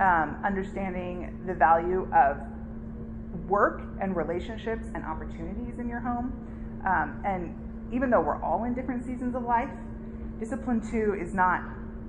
um, 0.00 0.40
understanding 0.44 1.42
the 1.46 1.54
value 1.54 2.08
of 2.14 2.38
work 3.48 3.82
and 4.00 4.16
relationships 4.16 4.86
and 4.94 5.04
opportunities 5.04 5.78
in 5.78 5.88
your 5.88 6.00
home. 6.00 6.32
Um, 6.86 7.20
and 7.24 7.92
even 7.92 8.10
though 8.10 8.20
we're 8.20 8.42
all 8.42 8.64
in 8.64 8.74
different 8.74 9.04
seasons 9.04 9.34
of 9.34 9.42
life, 9.42 9.70
discipline 10.44 10.80
two 10.90 11.16
is 11.18 11.32
not 11.32 11.62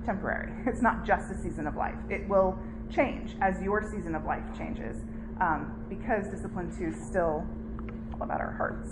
temporary. 0.04 0.52
It's 0.66 0.82
not 0.82 1.06
just 1.06 1.30
a 1.30 1.38
season 1.38 1.66
of 1.66 1.74
life. 1.74 1.96
It 2.10 2.28
will 2.28 2.58
change 2.94 3.34
as 3.40 3.60
your 3.62 3.82
season 3.82 4.14
of 4.14 4.24
life 4.24 4.44
changes 4.56 4.98
um, 5.40 5.86
because 5.88 6.28
discipline 6.28 6.70
two 6.76 6.88
is 6.88 7.06
still 7.08 7.46
all 8.14 8.22
about 8.22 8.40
our 8.40 8.52
hearts. 8.52 8.88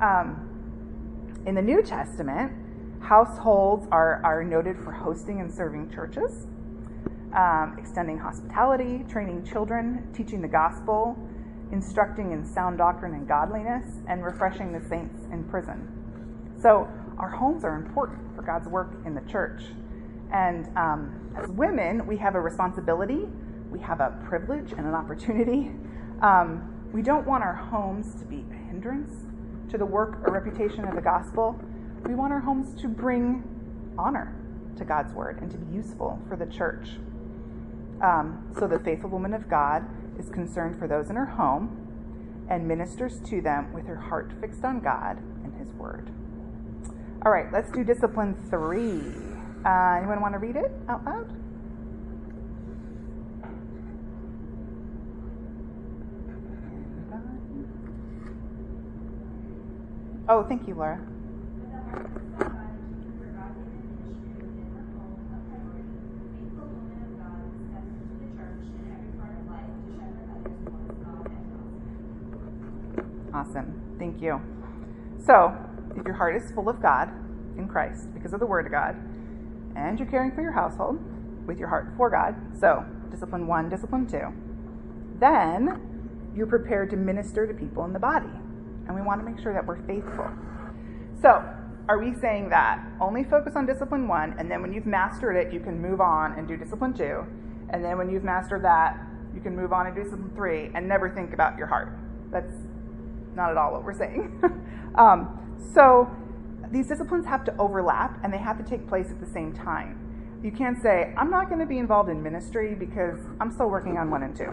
Um, 0.00 1.42
in 1.46 1.54
the 1.56 1.62
New 1.62 1.82
Testament, 1.82 2.52
Households 3.00 3.86
are, 3.90 4.20
are 4.24 4.44
noted 4.44 4.76
for 4.76 4.92
hosting 4.92 5.40
and 5.40 5.52
serving 5.52 5.90
churches, 5.90 6.46
um, 7.32 7.76
extending 7.78 8.18
hospitality, 8.18 9.04
training 9.08 9.46
children, 9.46 10.12
teaching 10.14 10.42
the 10.42 10.48
gospel, 10.48 11.16
instructing 11.72 12.32
in 12.32 12.44
sound 12.44 12.78
doctrine 12.78 13.14
and 13.14 13.26
godliness, 13.26 13.84
and 14.08 14.24
refreshing 14.24 14.72
the 14.72 14.86
saints 14.88 15.26
in 15.32 15.44
prison. 15.44 15.88
So, 16.60 16.88
our 17.18 17.28
homes 17.28 17.64
are 17.64 17.74
important 17.74 18.34
for 18.34 18.42
God's 18.42 18.68
work 18.68 18.94
in 19.04 19.14
the 19.14 19.20
church. 19.22 19.62
And 20.32 20.68
um, 20.76 21.32
as 21.36 21.48
women, 21.50 22.06
we 22.06 22.16
have 22.18 22.34
a 22.34 22.40
responsibility, 22.40 23.26
we 23.70 23.80
have 23.80 24.00
a 24.00 24.18
privilege 24.26 24.72
and 24.72 24.86
an 24.86 24.94
opportunity. 24.94 25.72
Um, 26.20 26.74
we 26.92 27.02
don't 27.02 27.26
want 27.26 27.44
our 27.44 27.54
homes 27.54 28.14
to 28.16 28.24
be 28.24 28.44
a 28.50 28.54
hindrance 28.68 29.12
to 29.70 29.78
the 29.78 29.86
work 29.86 30.18
or 30.24 30.32
reputation 30.32 30.84
of 30.84 30.94
the 30.94 31.00
gospel. 31.00 31.60
We 32.04 32.14
want 32.14 32.32
our 32.32 32.40
homes 32.40 32.74
to 32.80 32.88
bring 32.88 33.44
honor 33.98 34.34
to 34.76 34.84
God's 34.84 35.12
word 35.12 35.40
and 35.42 35.50
to 35.50 35.58
be 35.58 35.76
useful 35.76 36.20
for 36.28 36.36
the 36.36 36.46
church. 36.46 36.88
Um, 38.02 38.52
so 38.58 38.66
the 38.66 38.78
faithful 38.78 39.10
woman 39.10 39.34
of 39.34 39.48
God 39.48 39.84
is 40.18 40.28
concerned 40.28 40.78
for 40.78 40.88
those 40.88 41.10
in 41.10 41.16
her 41.16 41.26
home 41.26 42.46
and 42.48 42.66
ministers 42.66 43.20
to 43.26 43.40
them 43.40 43.72
with 43.72 43.86
her 43.86 43.96
heart 43.96 44.32
fixed 44.40 44.64
on 44.64 44.80
God 44.80 45.18
and 45.44 45.54
his 45.54 45.72
word. 45.74 46.10
All 47.24 47.32
right, 47.32 47.52
let's 47.52 47.70
do 47.72 47.82
discipline 47.82 48.34
three. 48.48 49.02
Uh, 49.64 49.98
anyone 49.98 50.20
want 50.20 50.34
to 50.34 50.38
read 50.38 50.56
it 50.56 50.70
out 50.88 51.04
loud? 51.04 51.28
Oh, 60.28 60.44
thank 60.44 60.68
you, 60.68 60.74
Laura. 60.74 61.00
Awesome. 73.34 73.96
Thank 73.98 74.20
you. 74.22 74.40
So, 75.26 75.67
if 75.98 76.06
your 76.06 76.14
heart 76.14 76.36
is 76.36 76.50
full 76.52 76.68
of 76.68 76.80
God 76.80 77.10
in 77.56 77.68
Christ 77.68 78.12
because 78.14 78.32
of 78.32 78.40
the 78.40 78.46
Word 78.46 78.66
of 78.66 78.72
God, 78.72 78.96
and 79.76 79.98
you're 79.98 80.08
caring 80.08 80.32
for 80.32 80.42
your 80.42 80.52
household 80.52 80.98
with 81.46 81.58
your 81.58 81.68
heart 81.68 81.92
for 81.96 82.10
God, 82.10 82.34
so 82.58 82.84
discipline 83.10 83.46
one, 83.46 83.68
discipline 83.68 84.06
two, 84.06 84.32
then 85.18 85.80
you're 86.34 86.46
prepared 86.46 86.90
to 86.90 86.96
minister 86.96 87.46
to 87.46 87.54
people 87.54 87.84
in 87.84 87.92
the 87.92 87.98
body. 87.98 88.30
And 88.86 88.94
we 88.94 89.02
want 89.02 89.20
to 89.20 89.28
make 89.28 89.42
sure 89.42 89.52
that 89.52 89.66
we're 89.66 89.82
faithful. 89.86 90.30
So, 91.20 91.44
are 91.88 91.98
we 91.98 92.14
saying 92.20 92.50
that 92.50 92.84
only 93.00 93.24
focus 93.24 93.54
on 93.56 93.66
discipline 93.66 94.08
one, 94.08 94.34
and 94.38 94.50
then 94.50 94.60
when 94.60 94.72
you've 94.72 94.86
mastered 94.86 95.36
it, 95.36 95.52
you 95.52 95.60
can 95.60 95.80
move 95.80 96.00
on 96.00 96.32
and 96.34 96.46
do 96.46 96.56
discipline 96.56 96.92
two, 96.92 97.24
and 97.70 97.84
then 97.84 97.96
when 97.98 98.10
you've 98.10 98.24
mastered 98.24 98.62
that, 98.64 98.98
you 99.34 99.40
can 99.40 99.56
move 99.56 99.72
on 99.72 99.86
and 99.86 99.96
do 99.96 100.02
discipline 100.02 100.30
three, 100.34 100.70
and 100.74 100.86
never 100.86 101.08
think 101.10 101.32
about 101.32 101.56
your 101.56 101.66
heart? 101.66 101.96
That's 102.30 102.52
not 103.38 103.50
at 103.50 103.56
all 103.56 103.72
what 103.72 103.84
we're 103.84 103.96
saying. 103.96 104.42
um, 104.96 105.38
so 105.72 106.10
these 106.70 106.88
disciplines 106.88 107.24
have 107.24 107.44
to 107.44 107.56
overlap 107.56 108.22
and 108.22 108.32
they 108.32 108.38
have 108.38 108.58
to 108.58 108.64
take 108.64 108.86
place 108.86 109.06
at 109.10 109.20
the 109.20 109.26
same 109.26 109.54
time. 109.54 110.04
You 110.42 110.52
can't 110.52 110.80
say, 110.80 111.14
I'm 111.16 111.30
not 111.30 111.48
going 111.48 111.60
to 111.60 111.66
be 111.66 111.78
involved 111.78 112.10
in 112.10 112.22
ministry 112.22 112.74
because 112.74 113.18
I'm 113.40 113.50
still 113.50 113.70
working 113.70 113.96
on 113.96 114.10
one 114.10 114.22
and 114.22 114.36
two. 114.36 114.52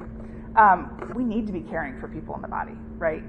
Um, 0.55 1.11
we 1.13 1.23
need 1.23 1.45
to 1.47 1.53
be 1.53 1.61
caring 1.61 1.99
for 1.99 2.07
people 2.07 2.33
in 2.35 2.41
the 2.41 2.47
body, 2.47 2.77
right? 2.97 3.23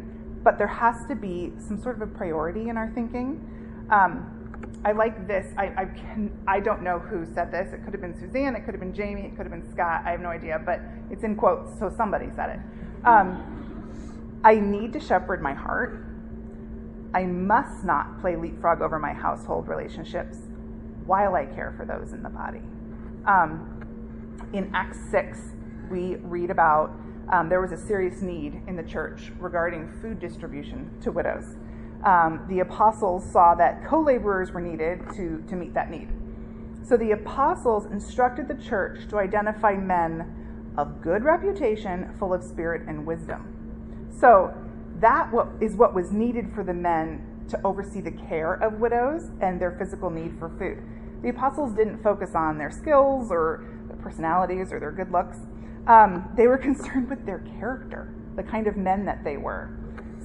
But 0.45 0.59
there 0.59 0.69
has 0.69 1.05
to 1.09 1.17
be 1.17 1.53
some 1.59 1.83
sort 1.83 1.97
of 1.97 2.03
a 2.03 2.07
priority 2.07 2.69
in 2.69 2.77
our 2.77 2.91
thinking. 2.95 3.41
Um, 3.91 4.33
I 4.85 4.93
like 4.93 5.27
this. 5.27 5.53
I, 5.59 5.73
I, 5.77 5.85
can, 5.87 6.31
I 6.47 6.61
don't 6.61 6.83
know 6.83 6.99
who 6.99 7.27
said 7.35 7.51
this. 7.51 7.73
It 7.73 7.83
could 7.85 7.93
have 7.93 8.01
been 8.01 8.19
Suzanne, 8.19 8.55
it 8.55 8.65
could 8.65 8.73
have 8.73 8.81
been 8.81 8.95
Jamie, 8.95 9.23
it 9.23 9.37
could 9.37 9.47
have 9.47 9.51
been 9.51 9.69
Scott. 9.73 10.03
I 10.05 10.13
have 10.13 10.21
no 10.21 10.29
idea, 10.29 10.63
but 10.65 10.81
it's 11.11 11.25
in 11.25 11.35
quotes, 11.35 11.77
so 11.79 11.93
somebody 11.97 12.27
said 12.37 12.51
it. 12.51 12.61
Um, 13.05 13.66
I 14.47 14.55
need 14.55 14.93
to 14.93 15.01
shepherd 15.01 15.43
my 15.43 15.55
heart. 15.55 16.07
I 17.13 17.25
must 17.25 17.83
not 17.83 18.21
play 18.21 18.37
leapfrog 18.37 18.81
over 18.81 18.97
my 18.97 19.13
household 19.13 19.67
relationships 19.67 20.39
while 21.05 21.35
I 21.35 21.47
care 21.47 21.75
for 21.77 21.85
those 21.85 22.13
in 22.13 22.23
the 22.23 22.29
body. 22.29 22.63
Um, 23.27 24.49
in 24.53 24.71
Acts 24.73 25.01
6, 25.11 25.37
we 25.91 26.15
read 26.23 26.51
about 26.51 26.93
um, 27.33 27.49
there 27.49 27.61
was 27.61 27.73
a 27.73 27.77
serious 27.77 28.23
need 28.23 28.63
in 28.69 28.77
the 28.77 28.85
church 28.85 29.33
regarding 29.41 29.91
food 30.01 30.21
distribution 30.21 30.97
to 31.03 31.11
widows. 31.11 31.57
Um, 32.05 32.47
the 32.49 32.61
apostles 32.61 33.29
saw 33.33 33.57
that 33.57 33.85
co 33.85 34.01
laborers 34.01 34.53
were 34.53 34.61
needed 34.61 35.01
to, 35.17 35.43
to 35.49 35.57
meet 35.57 35.75
that 35.75 35.91
need. 35.91 36.09
So 36.87 36.97
the 36.97 37.11
apostles 37.11 37.87
instructed 37.87 38.47
the 38.47 38.63
church 38.63 39.09
to 39.09 39.19
identify 39.19 39.73
men 39.73 40.73
of 40.79 41.03
good 41.03 41.25
reputation, 41.25 42.15
full 42.17 42.33
of 42.33 42.45
spirit 42.45 42.83
and 42.87 43.05
wisdom. 43.05 43.56
So 44.21 44.55
that 45.01 45.31
is 45.61 45.75
what 45.75 45.95
was 45.95 46.13
needed 46.13 46.53
for 46.55 46.65
the 46.65 46.75
men 46.75 47.45
to 47.49 47.61
oversee 47.65 48.01
the 48.01 48.11
care 48.11 48.55
of 48.55 48.81
widows 48.81 49.31
and 49.41 49.61
their 49.61 49.73
physical 49.73 50.11
need 50.11 50.39
for 50.39 50.49
food. 50.49 50.83
The 51.23 51.29
apostles 51.31 51.75
didn't 51.75 52.03
focus 52.03 52.35
on 52.35 52.59
their 52.59 52.71
skills 52.71 53.31
or 53.31 53.65
their 53.89 53.97
personalities 53.97 54.73
or 54.73 54.81
their 54.81 54.93
good 54.93 55.13
looks. 55.13 55.39
Um, 55.87 56.29
they 56.37 56.47
were 56.47 56.59
concerned 56.71 57.09
with 57.09 57.25
their 57.27 57.41
character, 57.59 58.13
the 58.37 58.43
kind 58.43 58.67
of 58.67 58.77
men 58.77 59.05
that 59.07 59.23
they 59.25 59.37
were. 59.37 59.71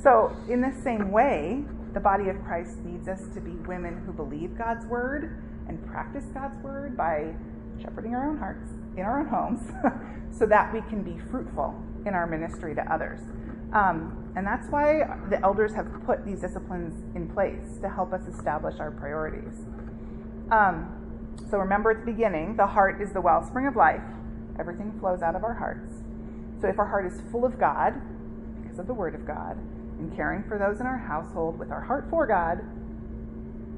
So, 0.02 0.36
in 0.50 0.62
the 0.62 0.74
same 0.84 1.12
way, 1.12 1.64
the 1.94 2.00
body 2.00 2.30
of 2.30 2.44
Christ 2.44 2.78
needs 2.80 3.08
us 3.08 3.28
to 3.34 3.42
be 3.42 3.52
women 3.52 4.02
who 4.06 4.14
believe 4.14 4.58
God's 4.58 4.86
word 4.86 5.44
and 5.68 5.86
practice 5.88 6.26
God's 6.34 6.62
word 6.64 6.98
by 6.98 7.36
shepherding 7.82 8.16
our 8.16 8.30
own 8.30 8.38
hearts 8.38 8.72
in 8.96 9.04
our 9.04 9.20
own 9.20 9.28
homes 9.28 9.62
so 10.38 10.46
that 10.46 10.74
we 10.74 10.82
can 10.82 11.04
be 11.04 11.20
fruitful 11.30 11.76
in 12.06 12.14
our 12.14 12.26
ministry 12.26 12.74
to 12.76 12.94
others. 12.94 13.20
Um, 13.74 14.32
and 14.36 14.46
that's 14.46 14.68
why 14.70 15.04
the 15.30 15.42
elders 15.44 15.74
have 15.74 15.88
put 16.06 16.26
these 16.26 16.42
disciplines 16.42 16.94
in 17.16 17.28
place 17.30 17.80
to 17.82 17.90
help 17.90 18.14
us 18.14 18.28
establish 18.28 18.80
our 18.80 18.92
priorities. 18.92 19.66
Um, 20.52 20.98
so 21.50 21.58
remember 21.58 21.92
at 21.92 22.06
the 22.06 22.12
beginning, 22.12 22.56
the 22.58 22.68
heart 22.68 23.02
is 23.02 23.12
the 23.14 23.22
wellspring 23.22 23.68
of 23.68 23.76
life. 23.76 24.04
Everything 24.60 24.98
flows 25.00 25.22
out 25.22 25.36
of 25.36 25.44
our 25.44 25.54
hearts. 25.54 26.04
So 26.62 26.68
if 26.68 26.80
our 26.80 26.88
heart 26.88 27.12
is 27.12 27.20
full 27.32 27.46
of 27.46 27.60
God, 27.60 27.94
because 28.62 28.80
of 28.80 28.88
the 28.88 28.94
Word 28.94 29.16
of 29.16 29.26
God, 29.26 29.58
and 30.00 30.16
caring 30.16 30.44
for 30.44 30.58
those 30.58 30.80
in 30.80 30.86
our 30.86 30.98
household 30.98 31.58
with 31.60 31.72
our 31.72 31.82
heart 31.82 32.08
for 32.10 32.28
God, 32.28 32.60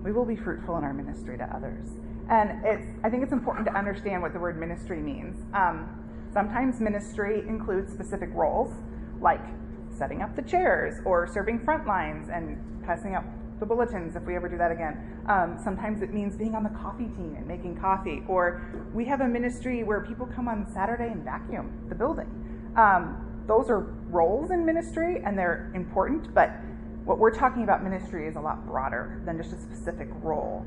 we 0.04 0.12
will 0.12 0.26
be 0.26 0.36
fruitful 0.36 0.78
in 0.78 0.84
our 0.84 0.94
ministry 0.94 1.38
to 1.38 1.44
others. 1.56 1.90
And 2.30 2.66
it's, 2.66 2.88
I 3.04 3.10
think 3.10 3.24
it's 3.24 3.34
important 3.34 3.66
to 3.68 3.78
understand 3.78 4.22
what 4.22 4.34
the 4.34 4.40
word 4.40 4.60
ministry 4.60 5.00
means. 5.00 5.38
Um, 5.54 5.90
sometimes 6.34 6.80
ministry 6.80 7.44
includes 7.48 7.92
specific 7.92 8.30
roles, 8.34 8.74
like 9.22 9.42
setting 9.98 10.22
up 10.22 10.36
the 10.36 10.42
chairs 10.42 11.02
or 11.06 11.28
serving 11.28 11.60
front 11.64 11.88
lines 11.88 12.30
and 12.30 12.58
passing 12.86 13.16
out 13.16 13.24
the 13.60 13.66
bulletins 13.66 14.16
if 14.16 14.24
we 14.24 14.36
ever 14.36 14.50
do 14.50 14.58
that 14.58 14.72
again. 14.72 15.24
Um, 15.28 15.58
sometimes 15.64 16.02
it 16.02 16.14
means 16.14 16.36
being 16.36 16.56
on 16.56 16.64
the 16.64 16.70
coffee 16.70 17.06
team 17.06 17.36
and 17.38 17.48
making 17.48 17.80
coffee. 17.80 18.24
Or 18.28 18.62
we 18.94 19.06
have 19.06 19.22
a 19.22 19.28
ministry 19.28 19.84
where 19.84 20.02
people 20.02 20.28
come 20.28 20.48
on 20.48 20.68
Saturday 20.74 21.08
and 21.08 21.24
vacuum 21.24 21.72
the 21.90 21.96
building. 21.96 22.30
Um, 22.76 23.44
those 23.48 23.70
are 23.70 23.82
roles 24.10 24.52
in 24.52 24.66
ministry 24.66 25.22
and 25.26 25.38
they're 25.38 25.72
important, 25.76 26.34
but 26.34 26.52
what 27.06 27.20
we're 27.20 27.36
talking 27.36 27.64
about 27.64 27.84
ministry 27.84 28.28
is 28.28 28.36
a 28.36 28.40
lot 28.40 28.66
broader 28.66 29.22
than 29.26 29.38
just 29.38 29.54
a 29.54 29.60
specific 29.60 30.08
role. 30.22 30.66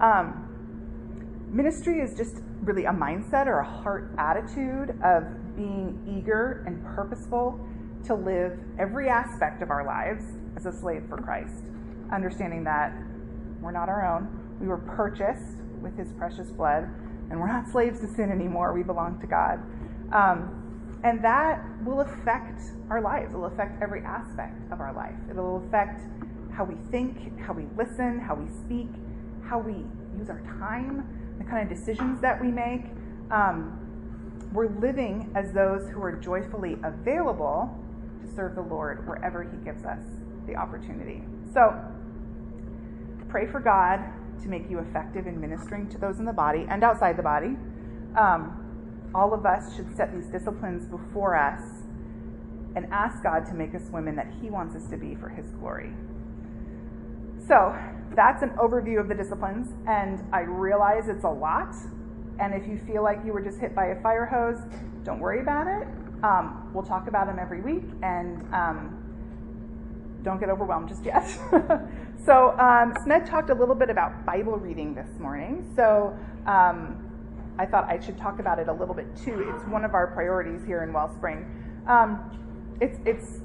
Um, 0.00 0.44
ministry 1.50 2.00
is 2.00 2.16
just 2.16 2.36
really 2.62 2.84
a 2.84 2.92
mindset 2.92 3.46
or 3.46 3.60
a 3.60 3.64
heart 3.64 4.10
attitude 4.18 4.90
of 5.02 5.24
being 5.56 5.98
eager 6.06 6.62
and 6.66 6.84
purposeful 6.94 7.58
to 8.06 8.14
live 8.14 8.58
every 8.78 9.08
aspect 9.08 9.62
of 9.62 9.70
our 9.70 9.84
lives 9.84 10.24
as 10.56 10.66
a 10.66 10.72
slave 10.72 11.04
for 11.08 11.16
Christ, 11.18 11.64
understanding 12.12 12.64
that 12.64 12.92
we're 13.60 13.72
not 13.72 13.88
our 13.88 14.06
own. 14.06 14.56
We 14.60 14.68
were 14.68 14.78
purchased 14.78 15.62
with 15.80 15.96
his 15.96 16.12
precious 16.12 16.50
blood, 16.50 16.84
and 17.30 17.38
we're 17.38 17.48
not 17.48 17.68
slaves 17.68 18.00
to 18.00 18.08
sin 18.08 18.30
anymore. 18.30 18.72
We 18.72 18.82
belong 18.82 19.20
to 19.20 19.26
God. 19.26 19.60
Um, 20.12 21.00
and 21.04 21.22
that 21.24 21.64
will 21.84 22.00
affect 22.00 22.60
our 22.90 23.00
lives. 23.00 23.32
It 23.32 23.36
will 23.36 23.46
affect 23.46 23.80
every 23.82 24.02
aspect 24.02 24.72
of 24.72 24.80
our 24.80 24.92
life. 24.92 25.14
It'll 25.30 25.64
affect 25.66 26.00
how 26.52 26.64
we 26.64 26.74
think, 26.90 27.38
how 27.40 27.52
we 27.52 27.66
listen, 27.76 28.18
how 28.18 28.34
we 28.34 28.48
speak, 28.64 28.88
how 29.44 29.58
we 29.60 29.84
use 30.18 30.28
our 30.28 30.40
time, 30.58 31.36
the 31.38 31.44
kind 31.44 31.62
of 31.62 31.76
decisions 31.76 32.20
that 32.20 32.40
we 32.40 32.48
make. 32.48 32.86
Um, 33.30 33.84
we're 34.52 34.70
living 34.80 35.30
as 35.36 35.52
those 35.52 35.88
who 35.88 36.02
are 36.02 36.12
joyfully 36.12 36.78
available 36.82 37.78
serve 38.34 38.54
the 38.54 38.62
Lord 38.62 39.06
wherever 39.06 39.42
He 39.42 39.56
gives 39.64 39.84
us 39.84 40.02
the 40.46 40.56
opportunity. 40.56 41.22
So, 41.52 41.74
pray 43.28 43.46
for 43.46 43.60
God 43.60 44.00
to 44.42 44.48
make 44.48 44.70
you 44.70 44.78
effective 44.78 45.26
in 45.26 45.40
ministering 45.40 45.88
to 45.90 45.98
those 45.98 46.18
in 46.18 46.24
the 46.24 46.32
body 46.32 46.66
and 46.68 46.82
outside 46.82 47.16
the 47.16 47.22
body. 47.22 47.56
Um, 48.16 49.10
all 49.14 49.34
of 49.34 49.46
us 49.46 49.74
should 49.74 49.94
set 49.96 50.14
these 50.14 50.26
disciplines 50.26 50.86
before 50.86 51.36
us 51.36 51.62
and 52.76 52.86
ask 52.92 53.22
God 53.22 53.46
to 53.46 53.54
make 53.54 53.74
us 53.74 53.82
women 53.90 54.16
that 54.16 54.32
He 54.40 54.50
wants 54.50 54.76
us 54.76 54.88
to 54.90 54.96
be 54.96 55.14
for 55.14 55.28
His 55.28 55.50
glory. 55.52 55.92
So 57.46 57.76
that's 58.14 58.42
an 58.42 58.50
overview 58.50 59.00
of 59.00 59.08
the 59.08 59.14
disciplines, 59.14 59.68
and 59.86 60.22
I 60.32 60.40
realize 60.40 61.08
it's 61.08 61.24
a 61.24 61.30
lot. 61.30 61.74
And 62.38 62.54
if 62.54 62.68
you 62.68 62.78
feel 62.86 63.02
like 63.02 63.18
you 63.24 63.32
were 63.32 63.40
just 63.40 63.58
hit 63.58 63.74
by 63.74 63.86
a 63.86 64.02
fire 64.02 64.26
hose, 64.26 64.58
don't 65.04 65.18
worry 65.18 65.40
about 65.40 65.66
it. 65.66 65.88
Um, 66.22 66.70
we'll 66.74 66.84
talk 66.84 67.08
about 67.08 67.26
them 67.26 67.38
every 67.38 67.60
week, 67.60 67.84
and 68.02 68.42
um, 68.52 68.98
don't 70.22 70.40
get 70.40 70.48
overwhelmed 70.48 70.88
just 70.88 71.04
yet. 71.04 71.26
so, 72.26 72.58
um, 72.58 72.94
Smed 73.04 73.26
talked 73.26 73.50
a 73.50 73.54
little 73.54 73.74
bit 73.74 73.90
about 73.90 74.26
Bible 74.26 74.56
reading 74.56 74.94
this 74.94 75.18
morning. 75.20 75.70
So, 75.76 76.16
um, 76.46 77.04
I 77.58 77.66
thought 77.66 77.84
I 77.88 77.98
should 78.00 78.16
talk 78.16 78.38
about 78.38 78.58
it 78.58 78.68
a 78.68 78.72
little 78.72 78.94
bit 78.94 79.06
too. 79.16 79.52
It's 79.54 79.64
one 79.66 79.84
of 79.84 79.94
our 79.94 80.08
priorities 80.08 80.64
here 80.64 80.82
in 80.82 80.92
Wellspring. 80.92 81.44
Um, 81.86 82.76
it's, 82.80 82.98
it's 83.04 83.40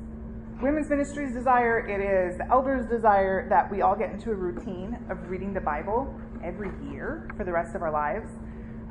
women's 0.61 0.89
ministry's 0.89 1.33
desire, 1.33 1.79
it 1.87 1.99
is 1.99 2.37
the 2.37 2.47
elders' 2.49 2.87
desire 2.87 3.47
that 3.49 3.71
we 3.71 3.81
all 3.81 3.95
get 3.95 4.11
into 4.11 4.31
a 4.31 4.35
routine 4.35 4.97
of 5.09 5.29
reading 5.29 5.53
the 5.53 5.61
Bible 5.61 6.13
every 6.43 6.71
year 6.91 7.27
for 7.37 7.43
the 7.43 7.51
rest 7.51 7.75
of 7.75 7.81
our 7.81 7.91
lives. 7.91 8.29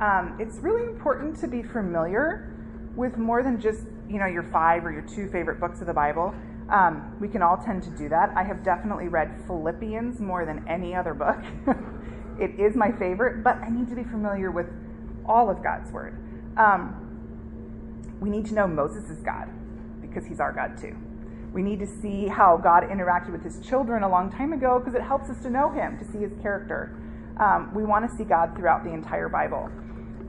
Um, 0.00 0.36
it's 0.40 0.58
really 0.58 0.82
important 0.88 1.38
to 1.40 1.46
be 1.46 1.62
familiar 1.62 2.51
with 2.94 3.16
more 3.16 3.42
than 3.42 3.60
just 3.60 3.84
you 4.08 4.18
know 4.18 4.26
your 4.26 4.42
five 4.44 4.84
or 4.84 4.92
your 4.92 5.02
two 5.02 5.28
favorite 5.30 5.60
books 5.60 5.80
of 5.80 5.86
the 5.86 5.94
Bible. 5.94 6.34
Um, 6.68 7.16
we 7.20 7.28
can 7.28 7.42
all 7.42 7.56
tend 7.56 7.82
to 7.84 7.90
do 7.90 8.08
that. 8.08 8.32
I 8.36 8.42
have 8.44 8.64
definitely 8.64 9.08
read 9.08 9.44
Philippians 9.46 10.20
more 10.20 10.46
than 10.46 10.66
any 10.68 10.94
other 10.94 11.12
book. 11.12 11.38
it 12.40 12.58
is 12.58 12.76
my 12.76 12.92
favorite, 12.92 13.42
but 13.42 13.56
I 13.56 13.68
need 13.68 13.88
to 13.88 13.94
be 13.94 14.04
familiar 14.04 14.50
with 14.50 14.66
all 15.26 15.50
of 15.50 15.62
God's 15.62 15.90
Word. 15.90 16.16
Um, 16.56 16.98
we 18.20 18.30
need 18.30 18.46
to 18.46 18.54
know 18.54 18.66
Moses 18.66 19.10
is 19.10 19.18
God 19.18 19.48
because 20.00 20.24
he's 20.24 20.40
our 20.40 20.52
God 20.52 20.78
too. 20.78 20.96
We 21.52 21.62
need 21.62 21.80
to 21.80 21.86
see 21.86 22.28
how 22.28 22.56
God 22.56 22.84
interacted 22.84 23.32
with 23.32 23.44
his 23.44 23.60
children 23.66 24.02
a 24.02 24.08
long 24.08 24.32
time 24.32 24.52
ago 24.52 24.78
because 24.78 24.94
it 24.94 25.02
helps 25.02 25.28
us 25.28 25.42
to 25.42 25.50
know 25.50 25.70
him, 25.70 25.98
to 25.98 26.04
see 26.04 26.18
his 26.18 26.32
character. 26.40 26.96
Um, 27.38 27.74
we 27.74 27.84
want 27.84 28.08
to 28.10 28.16
see 28.16 28.24
God 28.24 28.56
throughout 28.56 28.84
the 28.84 28.92
entire 28.92 29.28
Bible. 29.28 29.68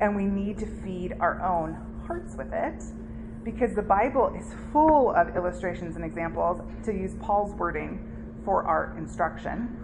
And 0.02 0.16
we 0.16 0.26
need 0.26 0.58
to 0.60 0.66
feed 0.66 1.14
our 1.20 1.42
own 1.42 1.78
hearts 2.06 2.36
with 2.36 2.54
it 2.54 2.84
because 3.44 3.76
the 3.76 3.82
Bible 3.82 4.34
is 4.40 4.54
full 4.72 5.12
of 5.12 5.36
illustrations 5.36 5.96
and 5.96 6.06
examples, 6.06 6.62
to 6.86 6.94
use 6.94 7.16
Paul's 7.20 7.54
wording, 7.56 8.10
for 8.46 8.64
our 8.64 8.96
instruction. 8.98 9.80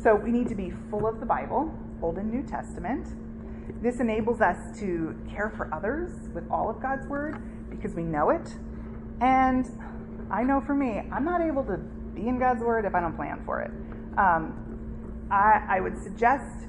So 0.00 0.14
we 0.14 0.30
need 0.30 0.48
to 0.48 0.54
be 0.54 0.72
full 0.90 1.06
of 1.06 1.20
the 1.20 1.26
Bible, 1.26 1.72
Old 2.02 2.18
and 2.18 2.30
New 2.30 2.42
Testament. 2.42 3.08
This 3.82 4.00
enables 4.00 4.40
us 4.40 4.78
to 4.80 5.16
care 5.28 5.52
for 5.56 5.72
others 5.72 6.10
with 6.34 6.48
all 6.50 6.70
of 6.70 6.80
God's 6.80 7.06
Word 7.06 7.40
because 7.70 7.94
we 7.94 8.02
know 8.02 8.30
it. 8.30 8.54
And 9.20 9.66
I 10.30 10.42
know 10.42 10.60
for 10.60 10.74
me, 10.74 11.02
I'm 11.12 11.24
not 11.24 11.40
able 11.40 11.64
to 11.64 11.76
be 12.14 12.28
in 12.28 12.38
God's 12.38 12.62
Word 12.62 12.84
if 12.84 12.94
I 12.94 13.00
don't 13.00 13.16
plan 13.16 13.42
for 13.44 13.60
it. 13.60 13.70
Um, 14.18 15.26
I, 15.30 15.64
I 15.68 15.80
would 15.80 16.02
suggest 16.02 16.66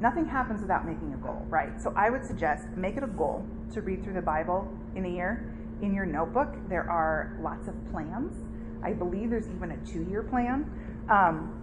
nothing 0.00 0.26
happens 0.26 0.62
without 0.62 0.86
making 0.86 1.14
a 1.14 1.16
goal, 1.18 1.46
right? 1.48 1.80
So 1.80 1.92
I 1.96 2.10
would 2.10 2.24
suggest 2.24 2.68
make 2.76 2.96
it 2.96 3.04
a 3.04 3.08
goal 3.08 3.46
to 3.72 3.80
read 3.80 4.04
through 4.04 4.14
the 4.14 4.22
Bible 4.22 4.68
in 4.94 5.04
a 5.04 5.08
year. 5.08 5.54
In 5.82 5.94
your 5.94 6.06
notebook, 6.06 6.54
there 6.68 6.88
are 6.88 7.36
lots 7.40 7.68
of 7.68 7.74
plans. 7.90 8.36
I 8.82 8.92
believe 8.92 9.30
there's 9.30 9.48
even 9.48 9.72
a 9.72 9.76
two 9.86 10.04
year 10.08 10.22
plan. 10.22 10.70
Um, 11.08 11.58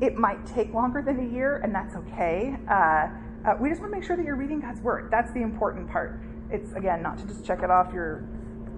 it 0.00 0.16
might 0.16 0.46
take 0.46 0.72
longer 0.72 1.02
than 1.02 1.20
a 1.20 1.32
year, 1.32 1.56
and 1.58 1.74
that's 1.74 1.94
okay. 1.94 2.56
Uh, 2.68 3.08
uh, 3.44 3.54
we 3.60 3.68
just 3.68 3.80
want 3.80 3.92
to 3.92 3.98
make 3.98 4.06
sure 4.06 4.16
that 4.16 4.24
you're 4.24 4.36
reading 4.36 4.60
God's 4.60 4.80
Word. 4.80 5.10
That's 5.10 5.32
the 5.32 5.42
important 5.42 5.90
part. 5.90 6.20
It's, 6.50 6.72
again, 6.72 7.02
not 7.02 7.18
to 7.18 7.26
just 7.26 7.44
check 7.44 7.62
it 7.62 7.70
off 7.70 7.92
your 7.92 8.24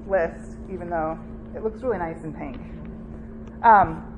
list, 0.06 0.56
even 0.72 0.90
though 0.90 1.18
it 1.54 1.62
looks 1.62 1.82
really 1.82 1.98
nice 1.98 2.22
in 2.22 2.32
pink. 2.32 2.56
Um, 3.64 4.08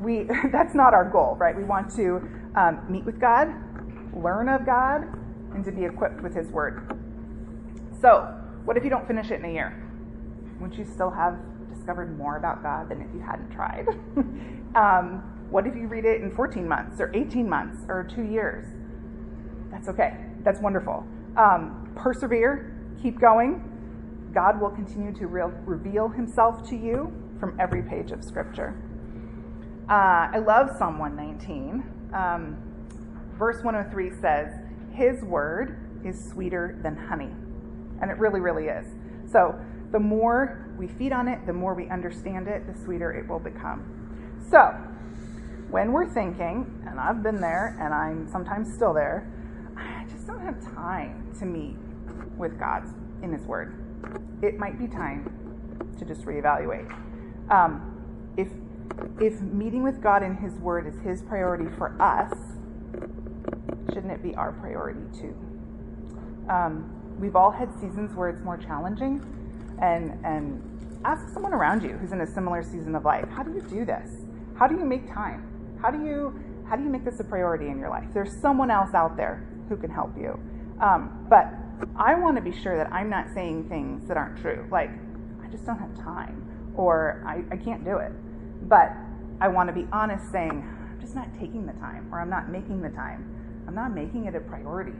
we, 0.00 0.24
that's 0.52 0.74
not 0.74 0.94
our 0.94 1.08
goal, 1.08 1.36
right? 1.38 1.56
We 1.56 1.64
want 1.64 1.94
to 1.96 2.28
um, 2.56 2.80
meet 2.88 3.04
with 3.04 3.20
God, 3.20 3.48
learn 4.14 4.48
of 4.48 4.66
God, 4.66 5.02
and 5.54 5.64
to 5.64 5.72
be 5.72 5.84
equipped 5.84 6.20
with 6.22 6.34
His 6.34 6.48
Word. 6.48 6.99
So, 8.00 8.34
what 8.64 8.76
if 8.76 8.84
you 8.84 8.90
don't 8.90 9.06
finish 9.06 9.30
it 9.30 9.40
in 9.40 9.44
a 9.44 9.52
year? 9.52 9.76
Wouldn't 10.58 10.78
you 10.78 10.86
still 10.86 11.10
have 11.10 11.38
discovered 11.72 12.16
more 12.16 12.36
about 12.36 12.62
God 12.62 12.88
than 12.88 13.02
if 13.02 13.08
you 13.14 13.20
hadn't 13.20 13.50
tried? 13.50 13.86
um, 14.74 15.22
what 15.50 15.66
if 15.66 15.74
you 15.74 15.86
read 15.86 16.04
it 16.04 16.22
in 16.22 16.30
14 16.34 16.66
months 16.66 17.00
or 17.00 17.10
18 17.14 17.48
months 17.48 17.84
or 17.88 18.04
two 18.04 18.22
years? 18.22 18.66
That's 19.70 19.88
okay. 19.88 20.16
That's 20.44 20.60
wonderful. 20.60 21.06
Um, 21.36 21.92
persevere, 21.94 22.74
keep 23.02 23.20
going. 23.20 23.66
God 24.32 24.60
will 24.60 24.70
continue 24.70 25.12
to 25.18 25.26
re- 25.26 25.52
reveal 25.66 26.08
himself 26.08 26.68
to 26.70 26.76
you 26.76 27.12
from 27.38 27.58
every 27.60 27.82
page 27.82 28.12
of 28.12 28.24
Scripture. 28.24 28.80
Uh, 29.88 30.30
I 30.32 30.38
love 30.38 30.70
Psalm 30.78 30.98
119. 30.98 31.84
Um, 32.14 32.56
verse 33.36 33.62
103 33.62 34.10
says, 34.20 34.48
His 34.92 35.22
word 35.22 36.02
is 36.04 36.30
sweeter 36.30 36.78
than 36.82 36.96
honey. 36.96 37.30
And 38.00 38.10
it 38.10 38.18
really, 38.18 38.40
really 38.40 38.66
is. 38.66 38.86
So 39.30 39.58
the 39.92 40.00
more 40.00 40.68
we 40.76 40.88
feed 40.88 41.12
on 41.12 41.28
it, 41.28 41.44
the 41.46 41.52
more 41.52 41.74
we 41.74 41.88
understand 41.88 42.48
it, 42.48 42.66
the 42.66 42.78
sweeter 42.80 43.12
it 43.12 43.28
will 43.28 43.38
become. 43.38 44.38
So, 44.50 44.74
when 45.70 45.92
we're 45.92 46.08
thinking, 46.08 46.82
and 46.88 46.98
I've 46.98 47.22
been 47.22 47.40
there 47.40 47.76
and 47.80 47.94
I'm 47.94 48.28
sometimes 48.30 48.72
still 48.74 48.92
there, 48.92 49.30
I 49.76 50.04
just 50.10 50.26
don't 50.26 50.40
have 50.40 50.60
time 50.74 51.32
to 51.38 51.44
meet 51.44 51.76
with 52.36 52.58
God 52.58 52.82
in 53.22 53.32
His 53.32 53.42
Word. 53.42 53.74
It 54.42 54.58
might 54.58 54.78
be 54.78 54.88
time 54.88 55.32
to 55.98 56.04
just 56.04 56.22
reevaluate. 56.22 56.90
Um, 57.50 58.34
if 58.36 58.48
if 59.20 59.40
meeting 59.40 59.82
with 59.82 60.02
God 60.02 60.22
in 60.22 60.36
His 60.36 60.54
Word 60.54 60.86
is 60.86 60.98
His 61.00 61.22
priority 61.22 61.66
for 61.76 62.00
us, 62.00 62.32
shouldn't 63.92 64.12
it 64.12 64.22
be 64.22 64.34
our 64.34 64.52
priority 64.52 65.02
too? 65.16 65.34
Um, 66.48 66.99
we've 67.20 67.36
all 67.36 67.50
had 67.50 67.72
seasons 67.80 68.14
where 68.16 68.28
it's 68.28 68.42
more 68.42 68.56
challenging, 68.56 69.22
and 69.80 70.18
and 70.24 71.00
ask 71.04 71.28
someone 71.32 71.52
around 71.52 71.82
you 71.82 71.90
who's 71.90 72.12
in 72.12 72.20
a 72.20 72.26
similar 72.26 72.62
season 72.62 72.94
of 72.94 73.04
life. 73.04 73.28
How 73.30 73.42
do 73.42 73.52
you 73.52 73.60
do 73.62 73.84
this? 73.84 74.10
How 74.58 74.66
do 74.66 74.76
you 74.76 74.84
make 74.84 75.12
time? 75.12 75.78
How 75.80 75.90
do 75.90 76.04
you 76.04 76.38
how 76.68 76.76
do 76.76 76.84
you 76.84 76.90
make 76.90 77.04
this 77.04 77.18
a 77.20 77.24
priority 77.24 77.66
in 77.66 77.78
your 77.78 77.90
life? 77.90 78.08
There's 78.12 78.32
someone 78.40 78.70
else 78.70 78.94
out 78.94 79.16
there 79.16 79.46
who 79.68 79.76
can 79.76 79.90
help 79.90 80.16
you. 80.16 80.38
Um, 80.80 81.26
but 81.28 81.52
I 81.96 82.14
want 82.14 82.36
to 82.36 82.42
be 82.42 82.52
sure 82.52 82.76
that 82.76 82.92
I'm 82.92 83.10
not 83.10 83.26
saying 83.34 83.68
things 83.68 84.06
that 84.08 84.16
aren't 84.16 84.40
true. 84.40 84.66
Like 84.70 84.90
I 85.42 85.48
just 85.50 85.66
don't 85.66 85.78
have 85.78 85.94
time, 85.96 86.72
or 86.76 87.22
I, 87.26 87.42
I 87.52 87.56
can't 87.56 87.84
do 87.84 87.96
it. 87.98 88.12
But 88.68 88.92
I 89.40 89.48
want 89.48 89.68
to 89.68 89.72
be 89.72 89.86
honest, 89.92 90.30
saying 90.30 90.50
I'm 90.50 91.00
just 91.00 91.14
not 91.14 91.28
taking 91.38 91.66
the 91.66 91.72
time, 91.74 92.08
or 92.12 92.20
I'm 92.20 92.30
not 92.30 92.50
making 92.50 92.82
the 92.82 92.90
time. 92.90 93.64
I'm 93.66 93.74
not 93.74 93.94
making 93.94 94.26
it 94.26 94.34
a 94.34 94.40
priority, 94.40 94.92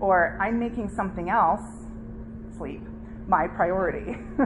or 0.00 0.38
I'm 0.40 0.58
making 0.58 0.88
something 0.88 1.30
else, 1.30 1.62
sleep, 2.56 2.82
my 3.26 3.46
priority. 3.48 4.14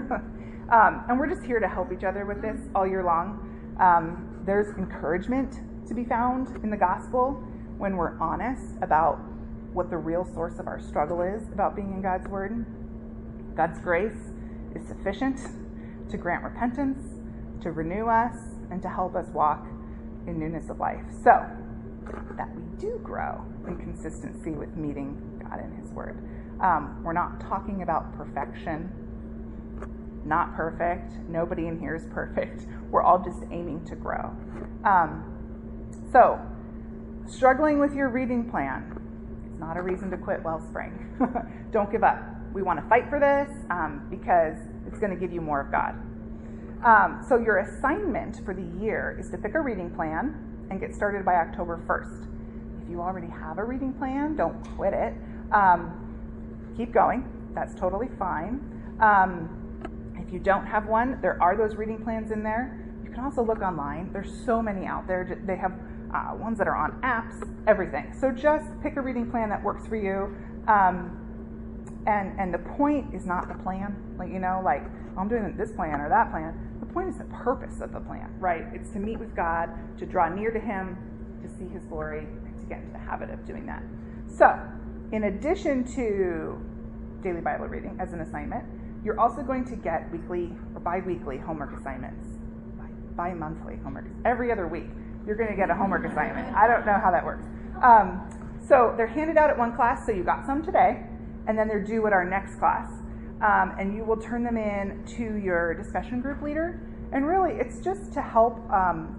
um, 0.72 1.04
and 1.08 1.18
we're 1.18 1.28
just 1.28 1.44
here 1.44 1.60
to 1.60 1.68
help 1.68 1.92
each 1.92 2.04
other 2.04 2.24
with 2.24 2.42
this 2.42 2.60
all 2.74 2.86
year 2.86 3.04
long. 3.04 3.76
Um, 3.80 4.42
there's 4.44 4.76
encouragement 4.76 5.56
to 5.88 5.94
be 5.94 6.04
found 6.04 6.62
in 6.62 6.70
the 6.70 6.76
gospel 6.76 7.42
when 7.78 7.96
we're 7.96 8.18
honest 8.20 8.76
about 8.82 9.16
what 9.72 9.90
the 9.90 9.96
real 9.96 10.24
source 10.34 10.58
of 10.58 10.66
our 10.66 10.80
struggle 10.80 11.22
is 11.22 11.48
about 11.52 11.76
being 11.76 11.92
in 11.92 12.02
God's 12.02 12.28
Word. 12.28 12.66
God's 13.56 13.80
grace 13.80 14.32
is 14.74 14.86
sufficient 14.86 15.40
to 16.10 16.16
grant 16.16 16.42
repentance, 16.42 17.02
to 17.62 17.72
renew 17.72 18.06
us, 18.06 18.36
and 18.70 18.82
to 18.82 18.88
help 18.88 19.14
us 19.14 19.26
walk 19.32 19.66
in 20.26 20.38
newness 20.38 20.70
of 20.70 20.78
life. 20.78 21.04
So 21.22 21.46
that 22.36 22.48
we 22.54 22.62
do 22.78 23.00
grow 23.02 23.44
in 23.66 23.76
consistency 23.76 24.50
with 24.50 24.76
meeting 24.76 25.29
In 25.58 25.72
His 25.82 25.90
Word. 25.90 26.16
Um, 26.60 27.02
we're 27.02 27.12
not 27.14 27.40
talking 27.40 27.82
about 27.82 28.16
perfection. 28.16 28.92
Not 30.24 30.54
perfect. 30.54 31.12
Nobody 31.28 31.66
in 31.66 31.78
here 31.80 31.96
is 31.96 32.04
perfect. 32.12 32.66
We're 32.90 33.02
all 33.02 33.18
just 33.18 33.42
aiming 33.50 33.86
to 33.86 33.96
grow. 33.96 34.36
Um, 34.84 35.24
so, 36.12 36.38
struggling 37.26 37.78
with 37.78 37.94
your 37.94 38.08
reading 38.08 38.50
plan 38.50 38.96
is 39.50 39.58
not 39.58 39.76
a 39.76 39.82
reason 39.82 40.10
to 40.10 40.18
quit 40.18 40.42
Wellspring. 40.42 41.68
Don't 41.72 41.90
give 41.90 42.04
up. 42.04 42.18
We 42.52 42.62
want 42.62 42.80
to 42.82 42.88
fight 42.88 43.08
for 43.08 43.18
this 43.18 43.48
um, 43.70 44.06
because 44.10 44.56
it's 44.86 44.98
going 44.98 45.12
to 45.12 45.18
give 45.18 45.32
you 45.32 45.40
more 45.40 45.60
of 45.60 45.70
God. 45.70 45.94
Um, 46.84 47.24
so, 47.26 47.38
your 47.38 47.58
assignment 47.58 48.44
for 48.44 48.52
the 48.52 48.66
year 48.82 49.16
is 49.18 49.30
to 49.30 49.38
pick 49.38 49.54
a 49.54 49.60
reading 49.60 49.90
plan 49.90 50.66
and 50.70 50.80
get 50.80 50.94
started 50.94 51.24
by 51.24 51.34
October 51.34 51.80
1st. 51.86 52.26
If 52.82 52.90
you 52.90 53.00
already 53.00 53.28
have 53.28 53.58
a 53.58 53.64
reading 53.64 53.92
plan, 53.92 54.36
don't 54.36 54.62
quit 54.76 54.92
it. 54.92 55.14
Um, 55.52 56.72
keep 56.76 56.92
going. 56.92 57.24
That's 57.54 57.74
totally 57.74 58.08
fine. 58.18 58.60
Um, 59.00 59.56
if 60.16 60.32
you 60.32 60.38
don't 60.38 60.66
have 60.66 60.86
one, 60.86 61.18
there 61.20 61.40
are 61.42 61.56
those 61.56 61.74
reading 61.74 62.02
plans 62.02 62.30
in 62.30 62.42
there. 62.42 62.86
You 63.02 63.10
can 63.10 63.24
also 63.24 63.42
look 63.42 63.60
online. 63.60 64.12
There's 64.12 64.32
so 64.44 64.62
many 64.62 64.86
out 64.86 65.06
there. 65.06 65.40
They 65.44 65.56
have 65.56 65.72
uh, 66.14 66.34
ones 66.36 66.58
that 66.58 66.68
are 66.68 66.76
on 66.76 67.00
apps, 67.02 67.48
everything. 67.66 68.14
So 68.18 68.30
just 68.30 68.66
pick 68.82 68.96
a 68.96 69.00
reading 69.00 69.30
plan 69.30 69.48
that 69.48 69.62
works 69.62 69.86
for 69.86 69.96
you. 69.96 70.36
Um, 70.68 71.20
and 72.06 72.38
and 72.40 72.54
the 72.54 72.58
point 72.58 73.14
is 73.14 73.26
not 73.26 73.48
the 73.48 73.62
plan. 73.62 73.96
Like 74.18 74.30
you 74.30 74.38
know, 74.38 74.60
like 74.64 74.82
I'm 75.18 75.28
doing 75.28 75.54
this 75.56 75.72
plan 75.72 76.00
or 76.00 76.08
that 76.08 76.30
plan. 76.30 76.78
The 76.80 76.86
point 76.86 77.08
is 77.08 77.18
the 77.18 77.24
purpose 77.24 77.80
of 77.80 77.92
the 77.92 78.00
plan, 78.00 78.32
right? 78.38 78.64
It's 78.72 78.90
to 78.90 78.98
meet 78.98 79.18
with 79.18 79.34
God, 79.36 79.70
to 79.98 80.06
draw 80.06 80.28
near 80.28 80.50
to 80.50 80.60
Him, 80.60 80.96
to 81.42 81.48
see 81.48 81.68
His 81.68 81.84
glory, 81.84 82.20
and 82.20 82.60
to 82.60 82.66
get 82.66 82.78
into 82.78 82.92
the 82.92 82.98
habit 82.98 83.30
of 83.30 83.44
doing 83.46 83.66
that. 83.66 83.82
So, 84.34 84.58
in 85.12 85.24
addition 85.24 85.84
to 85.94 86.60
daily 87.22 87.40
Bible 87.40 87.66
reading 87.66 87.96
as 88.00 88.12
an 88.12 88.20
assignment, 88.20 88.64
you're 89.04 89.18
also 89.18 89.42
going 89.42 89.64
to 89.66 89.76
get 89.76 90.10
weekly 90.12 90.52
or 90.74 90.80
bi 90.80 91.00
weekly 91.00 91.38
homework 91.38 91.78
assignments. 91.78 92.26
Bi 93.16 93.34
monthly 93.34 93.76
homework. 93.82 94.06
Every 94.24 94.52
other 94.52 94.68
week, 94.68 94.88
you're 95.26 95.36
going 95.36 95.50
to 95.50 95.56
get 95.56 95.70
a 95.70 95.74
homework 95.74 96.04
assignment. 96.04 96.54
I 96.54 96.66
don't 96.68 96.86
know 96.86 96.98
how 97.02 97.10
that 97.10 97.24
works. 97.24 97.44
Um, 97.82 98.22
so, 98.66 98.94
they're 98.96 99.06
handed 99.06 99.36
out 99.36 99.50
at 99.50 99.58
one 99.58 99.74
class, 99.74 100.06
so 100.06 100.12
you 100.12 100.22
got 100.22 100.46
some 100.46 100.64
today, 100.64 101.02
and 101.48 101.58
then 101.58 101.66
they're 101.66 101.82
due 101.82 102.06
at 102.06 102.12
our 102.12 102.24
next 102.24 102.56
class. 102.56 102.90
Um, 103.40 103.74
and 103.78 103.96
you 103.96 104.04
will 104.04 104.18
turn 104.18 104.44
them 104.44 104.56
in 104.56 105.02
to 105.16 105.36
your 105.36 105.74
discussion 105.74 106.20
group 106.20 106.42
leader. 106.42 106.80
And 107.12 107.26
really, 107.26 107.54
it's 107.54 107.80
just 107.80 108.12
to 108.12 108.22
help 108.22 108.58
um, 108.70 109.16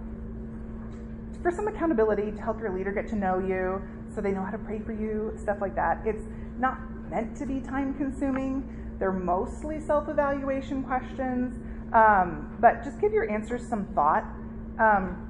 for 1.41 1.51
some 1.51 1.68
accountability 1.68 2.31
to 2.31 2.41
help 2.41 2.59
your 2.59 2.73
leader 2.73 2.91
get 2.91 3.07
to 3.09 3.15
know 3.15 3.39
you 3.39 3.81
so 4.13 4.21
they 4.21 4.31
know 4.31 4.43
how 4.43 4.51
to 4.51 4.57
pray 4.57 4.79
for 4.79 4.93
you, 4.93 5.33
stuff 5.41 5.57
like 5.61 5.75
that. 5.75 6.01
It's 6.05 6.25
not 6.57 6.79
meant 7.09 7.35
to 7.38 7.45
be 7.45 7.59
time 7.59 7.93
consuming. 7.93 8.95
They're 8.99 9.11
mostly 9.11 9.79
self 9.79 10.09
evaluation 10.09 10.83
questions, 10.83 11.59
um, 11.93 12.55
but 12.59 12.83
just 12.83 12.99
give 13.01 13.13
your 13.13 13.29
answers 13.29 13.67
some 13.67 13.85
thought. 13.93 14.23
Um, 14.79 15.27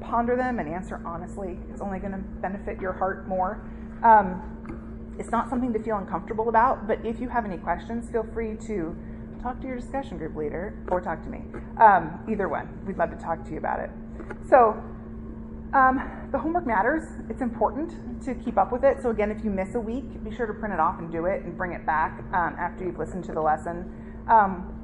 ponder 0.00 0.36
them 0.36 0.58
and 0.58 0.68
answer 0.68 1.00
honestly. 1.04 1.58
It's 1.70 1.80
only 1.80 1.98
going 1.98 2.12
to 2.12 2.18
benefit 2.40 2.80
your 2.80 2.92
heart 2.92 3.28
more. 3.28 3.62
Um, 4.02 5.16
it's 5.18 5.30
not 5.30 5.50
something 5.50 5.72
to 5.74 5.78
feel 5.78 5.98
uncomfortable 5.98 6.48
about, 6.48 6.86
but 6.86 7.04
if 7.04 7.20
you 7.20 7.28
have 7.28 7.44
any 7.44 7.58
questions, 7.58 8.10
feel 8.10 8.26
free 8.32 8.56
to 8.66 8.96
talk 9.42 9.60
to 9.60 9.66
your 9.66 9.76
discussion 9.76 10.16
group 10.18 10.34
leader 10.36 10.74
or 10.90 11.00
talk 11.00 11.22
to 11.22 11.28
me. 11.28 11.42
Um, 11.78 12.20
either 12.28 12.48
one. 12.48 12.68
We'd 12.86 12.96
love 12.96 13.10
to 13.10 13.16
talk 13.16 13.44
to 13.44 13.50
you 13.50 13.58
about 13.58 13.80
it. 13.80 13.90
So, 14.48 14.82
um, 15.72 16.28
the 16.32 16.38
homework 16.38 16.66
matters. 16.66 17.04
It's 17.28 17.42
important 17.42 18.22
to 18.24 18.34
keep 18.34 18.58
up 18.58 18.72
with 18.72 18.82
it. 18.82 19.00
So, 19.02 19.10
again, 19.10 19.30
if 19.30 19.44
you 19.44 19.50
miss 19.50 19.74
a 19.74 19.80
week, 19.80 20.24
be 20.24 20.34
sure 20.34 20.46
to 20.46 20.54
print 20.54 20.74
it 20.74 20.80
off 20.80 20.98
and 20.98 21.12
do 21.12 21.26
it 21.26 21.44
and 21.44 21.56
bring 21.56 21.72
it 21.72 21.86
back 21.86 22.22
um, 22.32 22.56
after 22.58 22.84
you've 22.84 22.98
listened 22.98 23.24
to 23.24 23.32
the 23.32 23.40
lesson. 23.40 23.92
Um, 24.28 24.76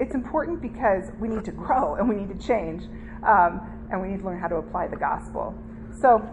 it's 0.00 0.14
important 0.14 0.60
because 0.60 1.10
we 1.20 1.28
need 1.28 1.44
to 1.44 1.52
grow 1.64 1.94
and 1.94 2.08
we 2.08 2.16
need 2.16 2.28
to 2.28 2.46
change 2.46 2.84
um, 3.22 3.60
and 3.90 4.02
we 4.02 4.08
need 4.08 4.18
to 4.18 4.24
learn 4.24 4.40
how 4.40 4.48
to 4.48 4.56
apply 4.56 4.88
the 4.88 4.96
gospel. 4.96 5.54
So, 6.00 6.28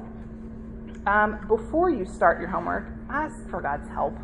um, 1.05 1.45
before 1.47 1.89
you 1.89 2.05
start 2.05 2.39
your 2.39 2.49
homework, 2.49 2.87
ask 3.09 3.47
for 3.49 3.61
God's 3.61 3.89
help. 3.89 4.15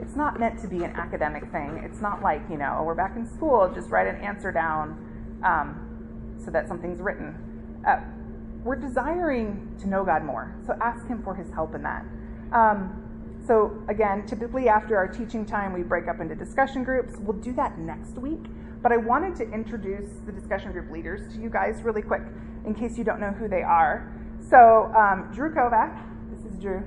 It's 0.00 0.16
not 0.16 0.38
meant 0.38 0.60
to 0.60 0.68
be 0.68 0.84
an 0.84 0.92
academic 0.92 1.50
thing. 1.50 1.82
It's 1.84 2.00
not 2.00 2.22
like, 2.22 2.42
you 2.50 2.56
know, 2.56 2.78
oh, 2.78 2.84
we're 2.84 2.94
back 2.94 3.16
in 3.16 3.26
school, 3.26 3.70
just 3.74 3.90
write 3.90 4.06
an 4.06 4.16
answer 4.16 4.52
down 4.52 5.40
um, 5.44 6.38
so 6.42 6.50
that 6.50 6.68
something's 6.68 7.00
written. 7.00 7.34
Uh, 7.86 8.00
we're 8.68 8.76
desiring 8.76 9.74
to 9.80 9.88
know 9.88 10.04
God 10.04 10.22
more, 10.22 10.54
so 10.66 10.76
ask 10.82 11.06
Him 11.06 11.22
for 11.22 11.34
His 11.34 11.50
help 11.50 11.74
in 11.74 11.82
that. 11.84 12.04
Um, 12.52 13.40
so, 13.46 13.82
again, 13.88 14.26
typically 14.26 14.68
after 14.68 14.94
our 14.94 15.08
teaching 15.08 15.46
time, 15.46 15.72
we 15.72 15.82
break 15.82 16.06
up 16.06 16.20
into 16.20 16.34
discussion 16.34 16.84
groups. 16.84 17.14
We'll 17.18 17.38
do 17.38 17.54
that 17.54 17.78
next 17.78 18.18
week, 18.18 18.42
but 18.82 18.92
I 18.92 18.98
wanted 18.98 19.36
to 19.36 19.50
introduce 19.54 20.10
the 20.26 20.32
discussion 20.32 20.72
group 20.72 20.90
leaders 20.90 21.32
to 21.32 21.40
you 21.40 21.48
guys 21.48 21.80
really 21.82 22.02
quick 22.02 22.20
in 22.66 22.74
case 22.74 22.98
you 22.98 23.04
don't 23.04 23.20
know 23.20 23.30
who 23.30 23.48
they 23.48 23.62
are. 23.62 24.12
So, 24.50 24.92
um, 24.94 25.30
Drew 25.34 25.50
Kovac, 25.50 26.04
this 26.30 26.52
is 26.52 26.58
Drew 26.60 26.84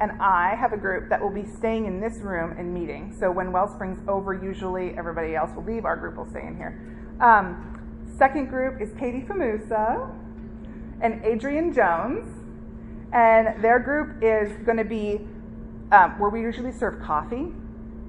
and 0.00 0.10
I 0.20 0.56
have 0.56 0.72
a 0.72 0.76
group 0.76 1.10
that 1.10 1.22
will 1.22 1.30
be 1.30 1.44
staying 1.44 1.84
in 1.84 2.00
this 2.00 2.16
room 2.22 2.56
and 2.58 2.74
meeting. 2.74 3.14
So 3.20 3.30
when 3.30 3.52
Wellspring's 3.52 4.00
over, 4.08 4.34
usually 4.34 4.96
everybody 4.96 5.36
else 5.36 5.50
will 5.54 5.62
leave. 5.62 5.84
Our 5.84 5.96
group 5.96 6.16
will 6.16 6.28
stay 6.28 6.44
in 6.44 6.56
here. 6.56 6.80
Um, 7.20 8.08
second 8.18 8.48
group 8.48 8.80
is 8.80 8.90
Katie 8.98 9.20
Famusa 9.20 10.10
and 11.02 11.22
Adrian 11.24 11.72
Jones. 11.72 12.28
And 13.12 13.62
their 13.62 13.78
group 13.78 14.22
is 14.22 14.56
going 14.64 14.78
to 14.78 14.84
be 14.84 15.20
um, 15.92 16.18
where 16.18 16.30
we 16.30 16.40
usually 16.40 16.72
serve 16.72 17.02
coffee. 17.02 17.52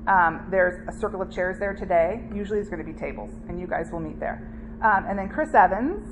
Um, 0.07 0.48
there's 0.49 0.88
a 0.88 0.98
circle 0.98 1.22
of 1.22 1.30
chairs 1.30 1.60
there 1.60 1.74
today. 1.74 2.24
Usually 2.34 2.60
it's 2.60 2.70
going 2.70 2.84
to 2.84 2.90
be 2.90 2.98
tables, 2.98 3.32
and 3.49 3.60
you 3.60 3.68
guys 3.68 3.91
will 3.91 3.99
meet 3.99 4.20
there. 4.20 4.48
Um, 4.82 5.06
and 5.07 5.20
then 5.20 5.28
Chris 5.28 5.53
Evans 5.53 6.07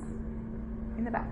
in 0.98 1.06
the 1.06 1.12
back 1.12 1.28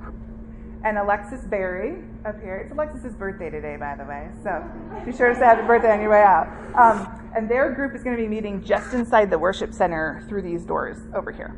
and 0.84 0.98
Alexis 0.98 1.42
Berry 1.42 2.04
up 2.26 2.40
here. 2.42 2.58
It's 2.58 2.72
Alexis's 2.72 3.14
birthday 3.16 3.50
today, 3.50 3.76
by 3.78 3.96
the 3.96 4.06
way, 4.06 4.30
so 4.44 4.64
be 5.06 5.12
sure 5.12 5.30
to 5.30 5.36
say 5.36 5.42
happy 5.42 5.68
birthday 5.68 5.92
on 5.92 6.02
your 6.02 6.12
way 6.12 6.24
out. 6.24 6.48
Um, 6.76 7.32
and 7.36 7.50
their 7.50 7.72
group 7.74 7.96
is 7.96 8.04
going 8.04 8.16
to 8.16 8.22
be 8.22 8.28
meeting 8.28 8.64
just 8.64 8.94
inside 8.94 9.30
the 9.30 9.38
worship 9.38 9.74
center 9.74 10.24
through 10.30 10.44
these 10.44 10.64
doors 10.64 10.98
over 11.14 11.32
here. 11.32 11.56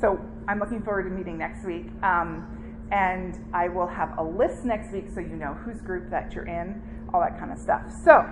So 0.00 0.20
I'm 0.46 0.58
looking 0.58 0.82
forward 0.82 1.04
to 1.04 1.10
meeting 1.10 1.36
next 1.36 1.64
week. 1.64 1.86
Um, 2.02 2.59
and 2.90 3.38
I 3.52 3.68
will 3.68 3.86
have 3.86 4.18
a 4.18 4.22
list 4.22 4.64
next 4.64 4.92
week 4.92 5.06
so 5.14 5.20
you 5.20 5.36
know 5.36 5.54
whose 5.54 5.80
group 5.80 6.10
that 6.10 6.32
you're 6.34 6.46
in, 6.46 6.82
all 7.12 7.20
that 7.20 7.38
kind 7.38 7.52
of 7.52 7.58
stuff. 7.58 7.82
So, 8.04 8.24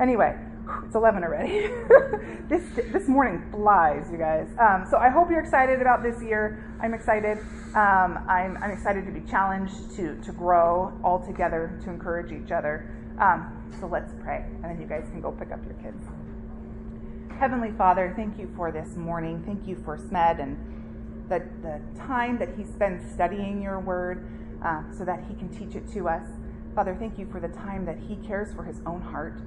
anyway, 0.00 0.36
it's 0.84 0.94
11 0.94 1.22
already. 1.22 1.68
this 2.48 2.62
this 2.92 3.08
morning 3.08 3.44
flies, 3.50 4.08
you 4.10 4.18
guys. 4.18 4.48
Um, 4.58 4.86
so 4.90 4.96
I 4.96 5.08
hope 5.08 5.30
you're 5.30 5.40
excited 5.40 5.80
about 5.80 6.02
this 6.02 6.22
year. 6.22 6.64
I'm 6.80 6.94
excited. 6.94 7.38
Um, 7.74 8.24
I'm, 8.28 8.56
I'm 8.62 8.70
excited 8.70 9.04
to 9.06 9.12
be 9.12 9.20
challenged 9.28 9.94
to 9.96 10.16
to 10.22 10.32
grow 10.32 10.92
all 11.04 11.24
together, 11.24 11.78
to 11.84 11.90
encourage 11.90 12.32
each 12.32 12.50
other. 12.50 12.90
Um, 13.18 13.70
so 13.80 13.86
let's 13.86 14.12
pray, 14.22 14.44
and 14.62 14.64
then 14.64 14.80
you 14.80 14.86
guys 14.86 15.04
can 15.10 15.20
go 15.20 15.32
pick 15.32 15.52
up 15.52 15.64
your 15.64 15.74
kids. 15.74 16.02
Heavenly 17.38 17.72
Father, 17.76 18.14
thank 18.16 18.38
you 18.38 18.50
for 18.56 18.72
this 18.72 18.96
morning. 18.96 19.42
Thank 19.44 19.66
you 19.68 19.76
for 19.84 19.98
Smed 19.98 20.40
and 20.40 20.56
the, 21.28 21.42
the 21.62 21.80
time 21.98 22.38
that 22.38 22.50
he 22.56 22.64
spends 22.64 23.12
studying 23.12 23.62
your 23.62 23.80
word 23.80 24.26
uh, 24.64 24.82
so 24.96 25.04
that 25.04 25.24
he 25.28 25.34
can 25.34 25.48
teach 25.48 25.74
it 25.74 25.90
to 25.92 26.08
us. 26.08 26.26
Father, 26.74 26.94
thank 26.98 27.18
you 27.18 27.26
for 27.30 27.40
the 27.40 27.48
time 27.48 27.84
that 27.86 27.98
he 27.98 28.16
cares 28.16 28.52
for 28.54 28.64
his 28.64 28.80
own 28.86 29.00
heart. 29.00 29.40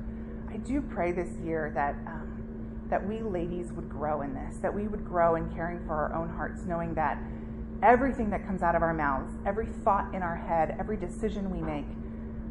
I 0.49 0.57
do 0.57 0.81
pray 0.81 1.11
this 1.11 1.29
year 1.43 1.71
that 1.75 1.95
um, 2.07 2.39
that 2.89 3.07
we 3.07 3.21
ladies 3.21 3.71
would 3.71 3.89
grow 3.89 4.21
in 4.21 4.33
this, 4.33 4.57
that 4.57 4.73
we 4.73 4.87
would 4.87 5.05
grow 5.05 5.35
in 5.35 5.47
caring 5.53 5.79
for 5.85 5.93
our 5.93 6.15
own 6.15 6.27
hearts, 6.29 6.63
knowing 6.65 6.93
that 6.95 7.19
everything 7.83 8.29
that 8.31 8.45
comes 8.45 8.61
out 8.61 8.75
of 8.75 8.81
our 8.81 8.93
mouths, 8.93 9.31
every 9.45 9.67
thought 9.67 10.13
in 10.13 10.21
our 10.21 10.35
head, 10.35 10.75
every 10.79 10.97
decision 10.97 11.51
we 11.51 11.61
make 11.61 11.85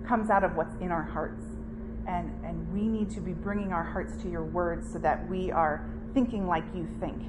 comes 0.07 0.31
out 0.31 0.45
of 0.45 0.55
what's 0.57 0.75
in 0.81 0.91
our 0.91 1.03
hearts. 1.03 1.45
And, 2.07 2.33
and 2.45 2.73
we 2.73 2.87
need 2.87 3.11
to 3.11 3.21
be 3.21 3.33
bringing 3.33 3.73
our 3.73 3.83
hearts 3.83 4.17
to 4.23 4.31
your 4.31 4.45
words 4.45 4.91
so 4.91 4.99
that 5.01 5.29
we 5.29 5.51
are 5.51 5.85
thinking 6.15 6.47
like 6.47 6.65
you 6.75 6.89
think. 7.01 7.21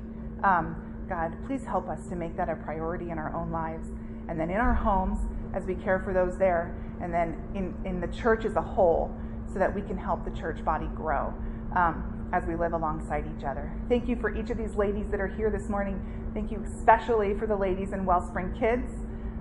Um, 0.43 0.88
God, 1.09 1.35
please 1.47 1.65
help 1.65 1.89
us 1.89 2.07
to 2.07 2.15
make 2.15 2.37
that 2.37 2.49
a 2.49 2.55
priority 2.55 3.09
in 3.09 3.17
our 3.17 3.35
own 3.35 3.51
lives. 3.51 3.87
And 4.29 4.39
then 4.39 4.51
in 4.51 4.57
our 4.57 4.75
homes, 4.75 5.17
as 5.55 5.65
we 5.65 5.73
care 5.73 5.99
for 5.99 6.13
those 6.13 6.37
there, 6.37 6.75
and 7.01 7.11
then 7.11 7.41
in, 7.55 7.75
in 7.83 7.99
the 7.99 8.07
church 8.07 8.45
as 8.45 8.55
a 8.55 8.61
whole, 8.61 9.11
so 9.51 9.57
that 9.57 9.73
we 9.73 9.81
can 9.81 9.97
help 9.97 10.23
the 10.23 10.31
church 10.31 10.63
body 10.63 10.85
grow 10.95 11.33
um, 11.75 12.29
as 12.31 12.45
we 12.45 12.55
live 12.55 12.73
alongside 12.73 13.25
each 13.35 13.43
other. 13.43 13.73
Thank 13.89 14.07
you 14.07 14.15
for 14.15 14.35
each 14.35 14.51
of 14.51 14.57
these 14.57 14.75
ladies 14.75 15.07
that 15.09 15.19
are 15.19 15.27
here 15.27 15.49
this 15.49 15.67
morning. 15.67 15.99
Thank 16.35 16.51
you 16.51 16.63
especially 16.77 17.33
for 17.33 17.47
the 17.47 17.55
ladies 17.55 17.91
in 17.91 18.05
Wellspring 18.05 18.53
Kids. 18.59 18.91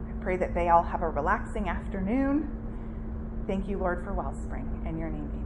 I 0.09 0.25
pray 0.25 0.39
that 0.39 0.55
they 0.55 0.71
all 0.71 0.83
have 0.83 1.03
a 1.03 1.09
relaxing 1.09 1.69
afternoon. 1.69 2.51
Thank 3.47 3.69
you, 3.69 3.77
Lord, 3.77 4.03
for 4.05 4.15
Wellspring. 4.15 4.87
In 4.89 4.97
your 4.97 5.11
name. 5.11 5.38